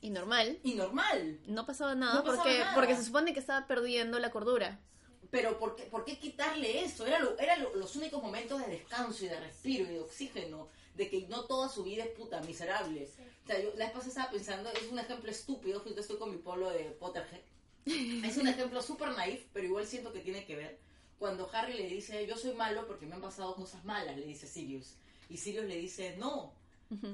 Y 0.00 0.10
normal. 0.10 0.58
y 0.62 0.74
normal. 0.74 1.40
No 1.46 1.66
pasaba 1.66 1.94
nada, 1.94 2.14
No 2.14 2.24
pasaba 2.24 2.42
porque, 2.44 2.58
nada. 2.58 2.74
porque 2.74 2.96
se 2.96 3.04
supone 3.04 3.32
que 3.34 3.40
estaba 3.40 3.66
perdiendo 3.66 4.18
la 4.18 4.30
cordura. 4.30 4.80
Pero 5.30 5.58
¿por 5.58 5.74
qué, 5.76 5.82
por 5.84 6.04
qué 6.04 6.18
quitarle 6.18 6.84
eso? 6.84 7.06
Era, 7.06 7.18
lo- 7.18 7.38
era 7.38 7.56
lo- 7.56 7.74
los 7.76 7.96
únicos 7.96 8.22
momentos 8.22 8.60
de 8.60 8.68
descanso 8.68 9.24
y 9.24 9.28
de 9.28 9.38
respiro 9.40 9.84
y 9.84 9.88
de 9.94 10.00
oxígeno, 10.00 10.68
de 10.94 11.10
que 11.10 11.26
no 11.28 11.44
toda 11.44 11.68
su 11.68 11.82
vida 11.84 12.04
es 12.04 12.10
puta 12.10 12.40
miserable. 12.40 13.06
Sí. 13.06 13.22
O 13.44 13.46
sea, 13.46 13.60
yo 13.60 13.70
la 13.76 13.84
vez 13.86 13.92
pasada 13.92 14.08
estaba 14.08 14.30
pensando, 14.30 14.70
es 14.70 14.90
un 14.90 14.98
ejemplo 14.98 15.30
estúpido, 15.30 15.80
justo 15.80 16.00
estoy 16.00 16.16
con 16.16 16.30
mi 16.30 16.38
polo 16.38 16.70
de 16.70 16.84
Potterhead. 16.98 17.40
Es 18.24 18.36
un 18.36 18.46
ejemplo 18.48 18.82
súper 18.82 19.10
naif, 19.16 19.44
pero 19.52 19.66
igual 19.66 19.86
siento 19.86 20.12
que 20.12 20.20
tiene 20.20 20.44
que 20.44 20.56
ver. 20.56 20.78
Cuando 21.18 21.48
Harry 21.52 21.74
le 21.74 21.88
dice, 21.88 22.26
yo 22.26 22.36
soy 22.36 22.52
malo 22.54 22.86
porque 22.86 23.06
me 23.06 23.14
han 23.14 23.20
pasado 23.22 23.54
cosas 23.54 23.84
malas, 23.84 24.16
le 24.16 24.26
dice 24.26 24.46
Sirius. 24.46 24.94
Y 25.30 25.36
Sirius 25.38 25.64
le 25.66 25.76
dice, 25.76 26.16
no, 26.18 26.52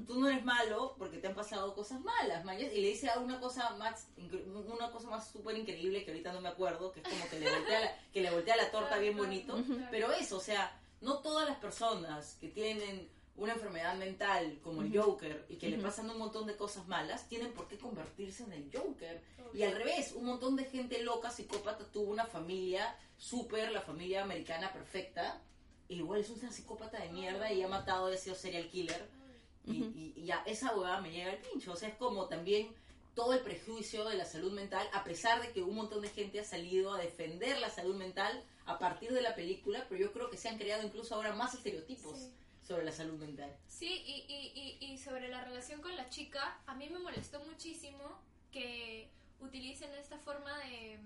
Tú 0.07 0.21
no 0.21 0.29
eres 0.29 0.45
malo 0.45 0.95
porque 0.99 1.19
te 1.19 1.27
han 1.27 1.35
pasado 1.35 1.75
cosas 1.75 2.01
malas. 2.01 2.45
Y 2.61 2.81
le 2.81 2.89
dice 2.89 3.11
a 3.11 3.19
una 3.19 3.41
cosa 3.41 3.71
más, 3.77 4.09
una 4.17 4.91
cosa 4.93 5.11
más 5.11 5.29
súper 5.31 5.57
increíble 5.59 6.05
que 6.05 6.13
ahorita 6.13 6.33
no 6.33 6.41
me 6.41 6.49
acuerdo, 6.49 6.93
que 6.93 7.01
es 7.01 7.09
como 7.09 7.29
que 7.29 7.41
le 7.41 7.51
voltea 7.51 7.81
la, 7.81 7.97
que 8.13 8.23
le 8.23 8.31
voltea 8.31 8.57
la 8.57 8.71
torta 8.71 8.99
bien 8.99 9.17
bonito. 9.17 9.59
Pero 9.91 10.13
eso, 10.13 10.37
o 10.37 10.41
sea, 10.41 10.81
no 11.01 11.19
todas 11.19 11.49
las 11.49 11.59
personas 11.59 12.37
que 12.41 12.49
tienen 12.49 13.09
una 13.37 13.55
enfermedad 13.55 13.97
mental 13.97 14.61
como 14.63 14.83
el 14.83 14.97
Joker 14.97 15.45
y 15.49 15.57
que 15.57 15.69
le 15.69 15.79
pasan 15.79 16.09
un 16.09 16.19
montón 16.19 16.47
de 16.47 16.57
cosas 16.57 16.87
malas, 16.87 17.29
tienen 17.29 17.53
por 17.53 17.67
qué 17.67 17.77
convertirse 17.77 18.45
en 18.45 18.53
el 18.53 18.71
Joker. 18.73 19.21
Y 19.53 19.63
al 19.65 19.75
revés, 19.75 20.13
un 20.13 20.27
montón 20.27 20.55
de 20.57 20.65
gente 20.65 21.03
loca, 21.03 21.31
psicópata, 21.31 21.85
tuvo 21.91 22.11
una 22.11 22.27
familia 22.27 22.97
súper, 23.17 23.73
la 23.73 23.81
familia 23.81 24.23
americana 24.23 24.73
perfecta. 24.73 25.41
e 25.89 25.95
igual 25.95 26.21
es 26.21 26.31
una 26.31 26.53
psicópata 26.53 27.01
de 27.01 27.09
mierda 27.11 27.53
y 27.53 27.63
ha 27.63 27.69
matado 27.69 28.11
y 28.11 28.15
ha 28.15 28.19
sido 28.19 28.37
serial 28.37 28.69
killer. 28.69 29.24
Y, 29.67 29.73
y- 29.73 30.13
y 30.17 30.25
ya, 30.25 30.43
esa 30.47 30.75
huevada 30.75 31.01
me 31.01 31.11
llega 31.11 31.31
al 31.33 31.39
pincho. 31.39 31.73
O 31.73 31.77
sea, 31.77 31.89
es 31.89 31.95
como 31.97 32.27
también 32.29 32.69
todo 33.15 33.33
el 33.33 33.41
prejuicio 33.41 34.05
de 34.09 34.17
la 34.17 34.25
salud 34.25 34.53
mental, 34.53 34.89
a 34.93 35.05
pesar 35.05 35.41
de 35.41 35.53
que 35.53 35.63
un 35.63 35.75
montón 35.77 36.03
de 36.03 36.09
gente 36.09 36.41
ha 36.41 36.45
salido 36.45 36.93
a 36.93 36.99
defender 36.99 37.59
la 37.61 37.71
salud 37.71 37.95
mental 37.95 38.43
a 38.67 38.79
partir 38.79 39.13
de 39.13 39.23
la 39.23 39.35
película, 39.35 39.87
pero 39.89 40.01
yo 40.01 40.13
creo 40.13 40.31
que 40.31 40.37
se 40.37 40.49
han 40.49 40.59
creado 40.59 40.83
incluso 40.85 41.15
ahora 41.15 41.35
más 41.35 41.55
estereotipos 41.55 42.19
Sí. 42.19 42.33
sobre 42.67 42.85
la 42.85 42.93
salud 42.93 43.19
mental. 43.19 43.55
Sí, 43.69 44.03
y, 44.07 44.25
y, 44.27 44.79
y, 44.81 44.93
y 44.93 44.99
sobre 44.99 45.29
la 45.29 45.45
relación 45.45 45.81
con 45.81 45.95
la 45.97 46.09
chica, 46.09 46.59
a 46.67 46.75
mí 46.75 46.89
me 46.89 46.99
molestó 46.99 47.39
muchísimo 47.45 48.19
que 48.51 49.09
utilicen 49.41 49.93
esta 49.95 50.19
forma 50.19 50.59
de, 50.61 50.99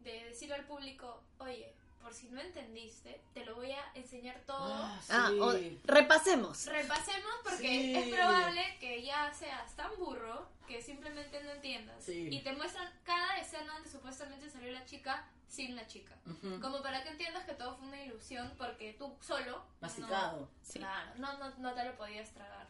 de 0.00 0.24
decirle 0.26 0.56
al 0.56 0.66
público, 0.66 1.22
oye, 1.38 1.72
por 2.06 2.14
si 2.14 2.28
no 2.28 2.40
entendiste, 2.40 3.20
te 3.34 3.44
lo 3.44 3.56
voy 3.56 3.72
a 3.72 3.82
enseñar 3.96 4.38
todo. 4.46 4.72
Ah, 4.72 5.00
sí. 5.02 5.40
o- 5.40 5.52
repasemos. 5.92 6.66
Repasemos 6.66 7.32
porque 7.42 7.66
Sí. 7.66 7.96
es 7.96 8.14
probable 8.14 8.62
que 8.78 9.02
ya 9.02 9.34
seas 9.34 9.74
tan 9.74 9.90
burro 9.98 10.48
que 10.68 10.80
simplemente 10.80 11.42
no 11.42 11.50
entiendas. 11.50 12.04
Sí. 12.04 12.28
Y 12.30 12.42
te 12.42 12.52
muestran 12.52 12.88
cada 13.02 13.38
escena 13.40 13.72
donde 13.74 13.90
supuestamente 13.90 14.48
salió 14.48 14.70
la 14.70 14.84
chica 14.84 15.28
sin 15.48 15.74
la 15.74 15.84
chica. 15.88 16.16
Ujú. 16.26 16.60
Como 16.60 16.80
para 16.80 17.02
que 17.02 17.08
entiendas 17.08 17.44
que 17.44 17.54
todo 17.54 17.76
fue 17.76 17.88
una 17.88 18.00
ilusión 18.04 18.52
porque 18.56 18.92
tú 18.96 19.16
solo... 19.20 19.64
Masticado. 19.80 20.42
No, 20.42 20.48
Sí. 20.62 20.78
Claro, 20.78 21.10
no, 21.16 21.36
no, 21.38 21.50
no 21.58 21.74
te 21.74 21.84
lo 21.86 21.96
podías 21.96 22.30
tragar. 22.34 22.68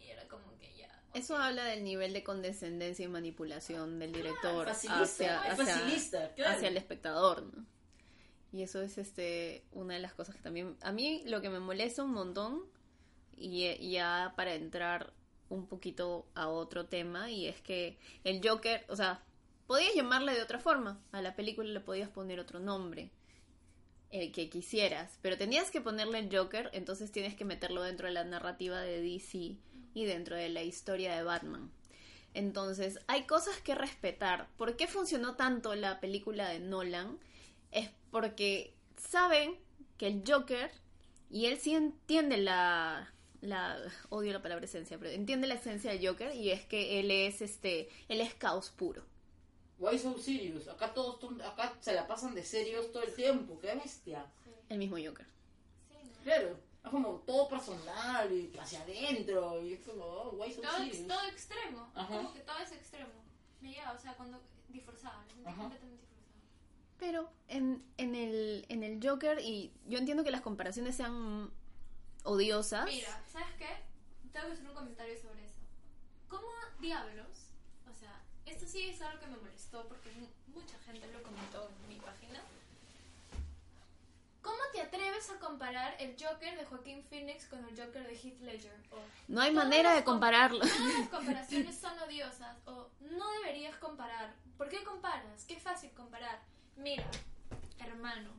Y 0.00 0.06
era 0.08 0.26
como 0.26 0.56
que 0.58 0.74
ya... 0.74 0.88
Eso 1.12 1.36
habla 1.36 1.64
del 1.66 1.84
nivel 1.84 2.14
de 2.14 2.24
condescendencia 2.24 3.04
y 3.04 3.08
manipulación 3.08 3.98
del 3.98 4.12
director 4.12 4.66
Facilista, 4.68 5.02
hacia, 5.02 5.52
es 5.52 5.60
hacia- 5.60 5.74
facilista, 5.74 6.34
claro. 6.34 6.56
hacia 6.56 6.68
el 6.68 6.76
espectador, 6.78 7.42
¿no? 7.42 7.73
Y 8.54 8.62
eso 8.62 8.80
es 8.80 8.98
este 8.98 9.64
una 9.72 9.94
de 9.94 10.00
las 10.00 10.14
cosas 10.14 10.36
que 10.36 10.40
también 10.40 10.76
a 10.80 10.92
mí 10.92 11.24
lo 11.26 11.40
que 11.42 11.50
me 11.50 11.58
molesta 11.58 12.04
un 12.04 12.12
montón 12.12 12.62
y 13.36 13.64
y 13.64 13.90
ya 13.90 14.32
para 14.36 14.54
entrar 14.54 15.12
un 15.48 15.66
poquito 15.66 16.28
a 16.36 16.46
otro 16.46 16.86
tema 16.86 17.32
y 17.32 17.48
es 17.48 17.60
que 17.60 17.98
el 18.22 18.40
Joker, 18.46 18.84
o 18.88 18.94
sea, 18.94 19.24
podías 19.66 19.92
llamarle 19.96 20.34
de 20.34 20.42
otra 20.42 20.60
forma, 20.60 21.02
a 21.10 21.20
la 21.20 21.34
película 21.34 21.68
le 21.68 21.80
podías 21.80 22.08
poner 22.08 22.38
otro 22.38 22.60
nombre, 22.60 23.10
el 24.12 24.30
que 24.30 24.48
quisieras, 24.48 25.18
pero 25.20 25.36
tenías 25.36 25.72
que 25.72 25.80
ponerle 25.80 26.20
el 26.20 26.34
Joker, 26.34 26.70
entonces 26.74 27.10
tienes 27.10 27.34
que 27.34 27.44
meterlo 27.44 27.82
dentro 27.82 28.06
de 28.06 28.14
la 28.14 28.22
narrativa 28.22 28.80
de 28.80 29.02
DC 29.02 29.56
y 29.94 30.04
dentro 30.04 30.36
de 30.36 30.48
la 30.48 30.62
historia 30.62 31.16
de 31.16 31.24
Batman. 31.24 31.72
Entonces, 32.34 33.00
hay 33.08 33.26
cosas 33.26 33.60
que 33.60 33.74
respetar. 33.74 34.48
¿Por 34.56 34.76
qué 34.76 34.86
funcionó 34.86 35.34
tanto 35.34 35.74
la 35.74 35.98
película 36.00 36.48
de 36.48 36.60
Nolan? 36.60 37.18
Es 37.74 37.90
porque 38.10 38.72
saben 38.96 39.58
que 39.98 40.06
el 40.06 40.22
Joker, 40.26 40.70
y 41.28 41.46
él 41.46 41.58
sí 41.58 41.74
entiende 41.74 42.36
la, 42.38 43.12
la 43.40 43.76
odio 44.08 44.32
la 44.32 44.40
palabra 44.42 44.64
esencia, 44.64 44.96
pero 44.98 45.10
entiende 45.10 45.46
la 45.46 45.54
esencia 45.54 45.90
del 45.92 46.06
Joker 46.06 46.34
y 46.34 46.50
es 46.50 46.64
que 46.64 47.00
él 47.00 47.10
es 47.10 47.42
este, 47.42 47.88
él 48.08 48.20
es 48.20 48.32
caos 48.34 48.70
puro. 48.70 49.02
Why 49.78 49.98
so 49.98 50.16
serious? 50.18 50.68
Acá 50.68 50.94
todos 50.94 51.18
acá 51.42 51.76
se 51.80 51.92
la 51.92 52.06
pasan 52.06 52.34
de 52.34 52.44
serios 52.44 52.92
todo 52.92 53.02
el 53.02 53.12
tiempo, 53.14 53.58
qué 53.60 53.74
bestia. 53.74 54.24
El 54.68 54.78
mismo 54.78 54.96
Joker. 54.96 55.26
Sí, 55.90 55.96
¿no? 56.16 56.22
Claro, 56.22 56.56
es 56.84 56.90
como 56.90 57.08
todo 57.26 57.48
personal 57.48 58.32
y 58.32 58.56
hacia 58.56 58.82
adentro 58.82 59.60
y 59.66 59.72
es 59.74 59.80
como, 59.80 60.04
oh, 60.04 60.30
why 60.36 60.52
so 60.52 60.60
todo, 60.62 60.76
serious? 60.76 60.98
ex- 60.98 61.08
todo 61.08 61.26
extremo. 61.28 61.90
Ajá. 61.94 62.06
Como 62.16 62.32
que 62.32 62.40
todo 62.40 62.58
es 62.58 62.70
extremo. 62.72 63.10
Me 63.60 63.70
llega, 63.70 63.92
o 63.92 63.98
sea, 63.98 64.14
cuando 64.14 64.40
disforzado, 64.68 65.18
me 65.22 65.26
sentí 65.32 65.48
Ajá. 65.48 65.56
completamente 65.62 65.96
disforzado. 65.96 66.13
Pero 66.98 67.30
en, 67.48 67.82
en, 67.98 68.14
el, 68.14 68.64
en 68.68 68.82
el 68.82 69.00
Joker, 69.06 69.38
y 69.40 69.72
yo 69.86 69.98
entiendo 69.98 70.24
que 70.24 70.30
las 70.30 70.40
comparaciones 70.40 70.96
sean 70.96 71.50
odiosas. 72.22 72.86
Mira, 72.86 73.22
¿sabes 73.30 73.48
qué? 73.58 73.68
Tengo 74.32 74.46
que 74.46 74.52
hacer 74.52 74.66
un 74.68 74.74
comentario 74.74 75.16
sobre 75.20 75.44
eso. 75.44 75.54
¿Cómo 76.28 76.46
diablos? 76.80 77.26
O 77.90 77.98
sea, 77.98 78.20
esto 78.46 78.66
sí 78.66 78.88
es 78.88 79.00
algo 79.02 79.20
que 79.20 79.26
me 79.26 79.36
molestó 79.36 79.86
porque 79.88 80.10
mu- 80.12 80.54
mucha 80.60 80.78
gente 80.80 81.06
lo 81.12 81.22
comentó 81.22 81.68
en 81.82 81.88
mi 81.88 81.96
página. 82.00 82.40
¿Cómo 84.42 84.58
te 84.72 84.82
atreves 84.82 85.30
a 85.30 85.38
comparar 85.38 85.96
el 85.98 86.16
Joker 86.22 86.56
de 86.58 86.64
Joaquín 86.66 87.02
Phoenix 87.08 87.46
con 87.46 87.60
el 87.66 87.70
Joker 87.80 88.06
de 88.06 88.12
Heath 88.14 88.40
Ledger? 88.42 88.76
O, 88.90 88.98
No 89.28 89.40
hay 89.40 89.52
manera 89.52 89.94
de 89.94 90.04
com- 90.04 90.14
compararlo. 90.14 90.60
Todas 90.60 90.98
las 90.98 91.08
comparaciones 91.10 91.76
son 91.78 91.98
odiosas 92.00 92.56
o 92.66 92.88
no 93.00 93.32
deberías 93.40 93.74
comparar. 93.76 94.34
¿Por 94.58 94.68
qué 94.68 94.84
comparas? 94.84 95.44
Qué 95.46 95.58
fácil 95.58 95.90
comparar. 95.92 96.40
Mira, 96.76 97.04
hermano. 97.78 98.30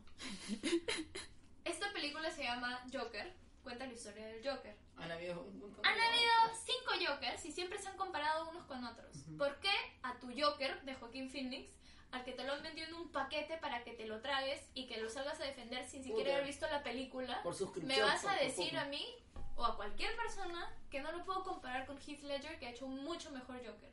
Esta 1.63 1.91
película 1.93 2.29
se 2.31 2.43
llama 2.43 2.83
Joker. 2.91 3.33
Cuenta 3.63 3.87
la 3.87 3.93
historia 3.93 4.27
del 4.27 4.47
Joker. 4.47 4.75
Han 4.97 5.11
habido 5.11 5.41
un 5.41 5.59
montón 5.59 5.83
Han 5.85 5.99
habido 5.99 6.31
cinco 6.63 7.11
Jokers 7.13 7.43
y 7.45 7.51
siempre 7.51 7.79
se 7.79 7.87
han 7.89 7.97
comparado 7.97 8.49
unos 8.49 8.63
con 8.65 8.83
otros. 8.85 9.15
¿Por 9.37 9.59
qué 9.59 9.71
a 10.03 10.19
tu 10.19 10.31
Joker 10.37 10.81
de 10.83 10.93
Joaquín 10.93 11.29
Phoenix, 11.29 11.69
al 12.11 12.23
que 12.23 12.31
te 12.33 12.43
lo 12.43 12.53
han 12.53 12.61
vendido 12.63 12.87
en 12.87 12.93
un 12.93 13.11
paquete 13.11 13.57
para 13.57 13.83
que 13.83 13.93
te 13.93 14.05
lo 14.05 14.21
tragues 14.21 14.61
y 14.75 14.85
que 14.87 14.97
lo 15.01 15.09
salgas 15.09 15.39
a 15.41 15.45
defender 15.45 15.83
sin 15.87 16.03
siquiera 16.03 16.25
Puta. 16.29 16.35
haber 16.35 16.45
visto 16.47 16.67
la 16.69 16.83
película, 16.83 17.41
Por 17.43 17.83
me 17.83 18.01
vas 18.01 18.23
a 18.23 18.29
por 18.29 18.39
decir 18.39 18.69
poco. 18.69 18.81
a 18.81 18.85
mí 18.85 19.05
o 19.55 19.65
a 19.65 19.75
cualquier 19.75 20.15
persona 20.15 20.71
que 20.91 21.01
no 21.01 21.11
lo 21.11 21.25
puedo 21.25 21.43
comparar 21.43 21.85
con 21.87 21.97
Heath 21.97 22.21
Ledger 22.21 22.59
que 22.59 22.67
ha 22.67 22.69
hecho 22.69 22.85
un 22.85 23.03
mucho 23.03 23.31
mejor 23.31 23.57
Joker? 23.65 23.91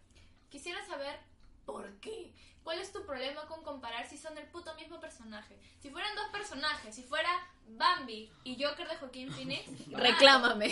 Quisiera 0.50 0.85
saber 0.85 1.18
por 1.64 1.90
qué. 2.01 2.33
¿Cuál 2.62 2.79
es 2.79 2.92
tu 2.92 3.05
problema 3.05 3.46
con 3.48 3.64
comparar 3.64 4.09
si 4.09 4.16
son 4.16 4.38
el 4.38 4.46
puto 4.46 4.72
mismo 4.77 5.01
personaje? 5.01 5.59
Si 5.81 5.90
fueran 5.90 6.14
dos 6.14 6.29
personajes, 6.29 6.94
si 6.94 7.03
fuera 7.03 7.29
Bambi 7.66 8.31
y 8.44 8.62
Joker 8.62 8.88
de 8.88 8.96
Joaquín 8.96 9.33
Phoenix, 9.35 9.64
Reclámame. 9.90 10.68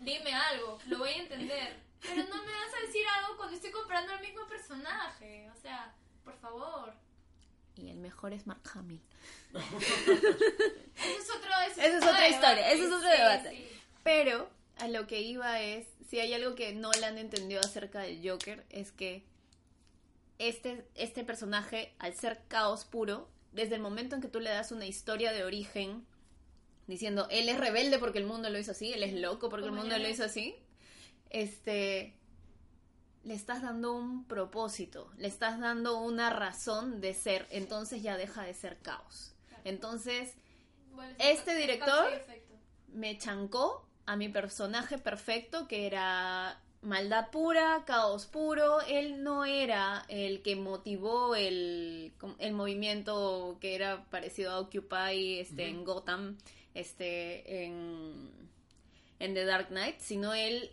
Dime 0.00 0.32
algo, 0.34 0.78
lo 0.86 0.98
voy 0.98 1.10
a 1.10 1.16
entender. 1.16 1.76
Pero 2.00 2.22
no 2.24 2.36
me 2.44 2.52
vas 2.52 2.74
a 2.78 2.86
decir 2.86 3.02
algo 3.18 3.36
cuando 3.36 3.56
estoy 3.56 3.70
comprando 3.70 4.12
al 4.12 4.20
mismo 4.20 4.46
personaje. 4.46 5.50
O 5.50 5.60
sea, 5.60 5.94
por 6.24 6.36
favor. 6.38 6.92
Y 7.76 7.90
el 7.90 7.96
mejor 7.98 8.32
es 8.32 8.46
Mark 8.46 8.62
Hamill. 8.74 9.00
Eso 9.52 11.18
es 11.18 11.30
otro 11.30 11.50
es 11.82 11.96
otra 12.04 12.28
historia, 12.28 12.70
ese 12.70 12.84
es 12.84 12.92
otro 12.92 13.08
Sí, 13.10 13.16
debate. 13.16 13.50
sí. 13.50 13.68
Pero 14.02 14.48
a 14.78 14.88
lo 14.88 15.06
que 15.06 15.20
iba 15.20 15.60
es, 15.60 15.86
si 16.08 16.20
hay 16.20 16.32
algo 16.34 16.54
que 16.54 16.72
Nolan 16.72 17.18
entendió 17.18 17.60
acerca 17.60 18.00
del 18.00 18.26
Joker, 18.28 18.64
es 18.70 18.92
que 18.92 19.24
este, 20.38 20.86
este 20.94 21.24
personaje, 21.24 21.94
al 21.98 22.14
ser 22.14 22.42
caos 22.48 22.84
puro, 22.84 23.28
desde 23.52 23.76
el 23.76 23.80
momento 23.80 24.14
en 24.16 24.20
que 24.22 24.28
tú 24.28 24.40
le 24.40 24.50
das 24.50 24.72
una 24.72 24.86
historia 24.86 25.32
de 25.32 25.44
origen, 25.44 26.06
diciendo, 26.86 27.26
él 27.30 27.48
es 27.48 27.58
rebelde 27.58 27.98
porque 27.98 28.18
el 28.18 28.26
mundo 28.26 28.50
lo 28.50 28.58
hizo 28.58 28.72
así, 28.72 28.92
él 28.92 29.02
es 29.02 29.14
loco 29.14 29.48
porque 29.48 29.66
el 29.66 29.72
mundo 29.72 29.96
lo 29.98 30.08
hizo 30.08 30.24
así, 30.24 30.54
este, 31.30 32.14
le 33.22 33.34
estás 33.34 33.62
dando 33.62 33.92
un 33.94 34.24
propósito, 34.26 35.10
le 35.16 35.28
estás 35.28 35.58
dando 35.60 35.98
una 35.98 36.30
razón 36.30 37.00
de 37.00 37.14
ser, 37.14 37.46
entonces 37.50 38.02
ya 38.02 38.16
deja 38.16 38.42
de 38.42 38.54
ser 38.54 38.78
caos. 38.80 39.34
Entonces, 39.64 40.34
Bueno, 40.94 41.12
Este 41.18 41.50
es- 41.52 41.58
director- 41.58 42.08
me 42.92 43.18
chancó 43.18 43.84
a 44.06 44.14
mi 44.14 44.28
personaje 44.28 44.96
perfecto, 44.96 45.66
que 45.66 45.86
era 45.88 46.60
maldad 46.84 47.30
pura, 47.30 47.82
caos 47.86 48.26
puro. 48.26 48.80
Él 48.82 49.22
no 49.22 49.44
era 49.44 50.04
el 50.08 50.42
que 50.42 50.56
motivó 50.56 51.34
el, 51.34 52.12
el 52.38 52.52
movimiento 52.52 53.58
que 53.60 53.74
era 53.74 54.04
parecido 54.10 54.52
a 54.52 54.60
Occupy 54.60 55.38
este, 55.40 55.68
en 55.68 55.84
Gotham, 55.84 56.38
este, 56.74 57.64
en, 57.64 58.30
en 59.18 59.34
The 59.34 59.44
Dark 59.44 59.68
Knight, 59.68 59.98
sino 60.00 60.34
él, 60.34 60.70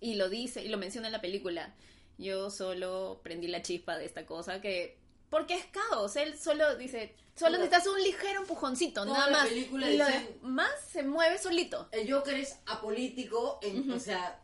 y 0.00 0.14
lo 0.14 0.28
dice, 0.28 0.62
y 0.62 0.68
lo 0.68 0.78
menciona 0.78 1.08
en 1.08 1.12
la 1.12 1.20
película, 1.20 1.74
yo 2.18 2.50
solo 2.50 3.20
prendí 3.22 3.48
la 3.48 3.62
chispa 3.62 3.96
de 3.96 4.04
esta 4.06 4.26
cosa 4.26 4.60
que... 4.60 4.98
Porque 5.30 5.54
es 5.54 5.64
caos, 5.66 6.14
él 6.14 6.38
solo 6.38 6.76
dice, 6.76 7.12
solo 7.34 7.58
necesitas 7.58 7.88
un 7.88 8.00
ligero 8.00 8.40
empujoncito, 8.42 9.02
toda 9.04 9.18
nada 9.18 9.30
la 9.30 9.38
más. 9.38 9.48
película 9.48 9.90
Y 9.90 9.96
lo 9.96 10.06
dicen- 10.06 10.38
demás 10.42 10.70
se 10.92 11.02
mueve 11.02 11.38
solito. 11.38 11.88
El 11.90 12.12
Joker 12.12 12.34
es 12.36 12.56
apolítico, 12.66 13.58
en- 13.62 13.90
o 13.90 13.98
sea, 13.98 14.40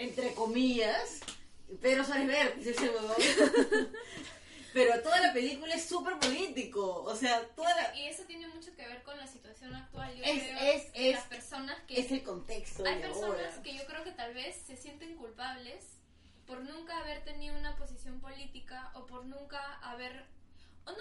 entre 0.00 0.34
comillas. 0.34 1.20
Pedro 1.80 2.04
Suárez 2.04 2.26
Vértiz 2.26 2.66
es 2.66 2.78
el 2.82 2.90
huevón. 2.90 3.16
Pero 4.72 5.02
toda 5.02 5.20
la 5.20 5.32
película 5.32 5.74
es 5.74 5.84
súper 5.84 6.18
político. 6.18 7.02
O 7.02 7.14
sea, 7.16 7.40
toda 7.56 7.74
la... 7.74 7.96
Y 7.96 8.06
eso 8.06 8.22
tiene 8.24 8.46
mucho 8.48 8.74
que 8.76 8.86
ver 8.86 9.02
con 9.02 9.16
la 9.16 9.26
situación 9.26 9.74
actual. 9.74 10.14
Yo 10.16 10.22
Es- 10.24 10.42
creo 10.42 10.58
es- 10.60 10.86
es- 10.94 11.14
las 11.16 11.24
personas 11.24 11.76
que... 11.88 12.00
Es 12.00 12.12
el 12.12 12.22
contexto 12.22 12.84
Hay 12.84 12.96
de 12.96 13.00
personas 13.00 13.30
ahora. 13.54 13.62
que 13.64 13.76
yo 13.76 13.84
creo 13.86 14.04
que 14.04 14.12
tal 14.12 14.32
vez 14.32 14.56
se 14.66 14.76
sienten 14.76 15.16
culpables 15.16 15.84
por 16.46 16.60
nunca 16.60 16.98
haber 16.98 17.24
tenido 17.24 17.56
una 17.58 17.76
posición 17.76 18.20
política 18.20 18.92
o 18.94 19.06
por 19.06 19.24
nunca 19.26 19.60
haber... 19.82 20.24
O 20.86 20.92
no, 20.92 20.98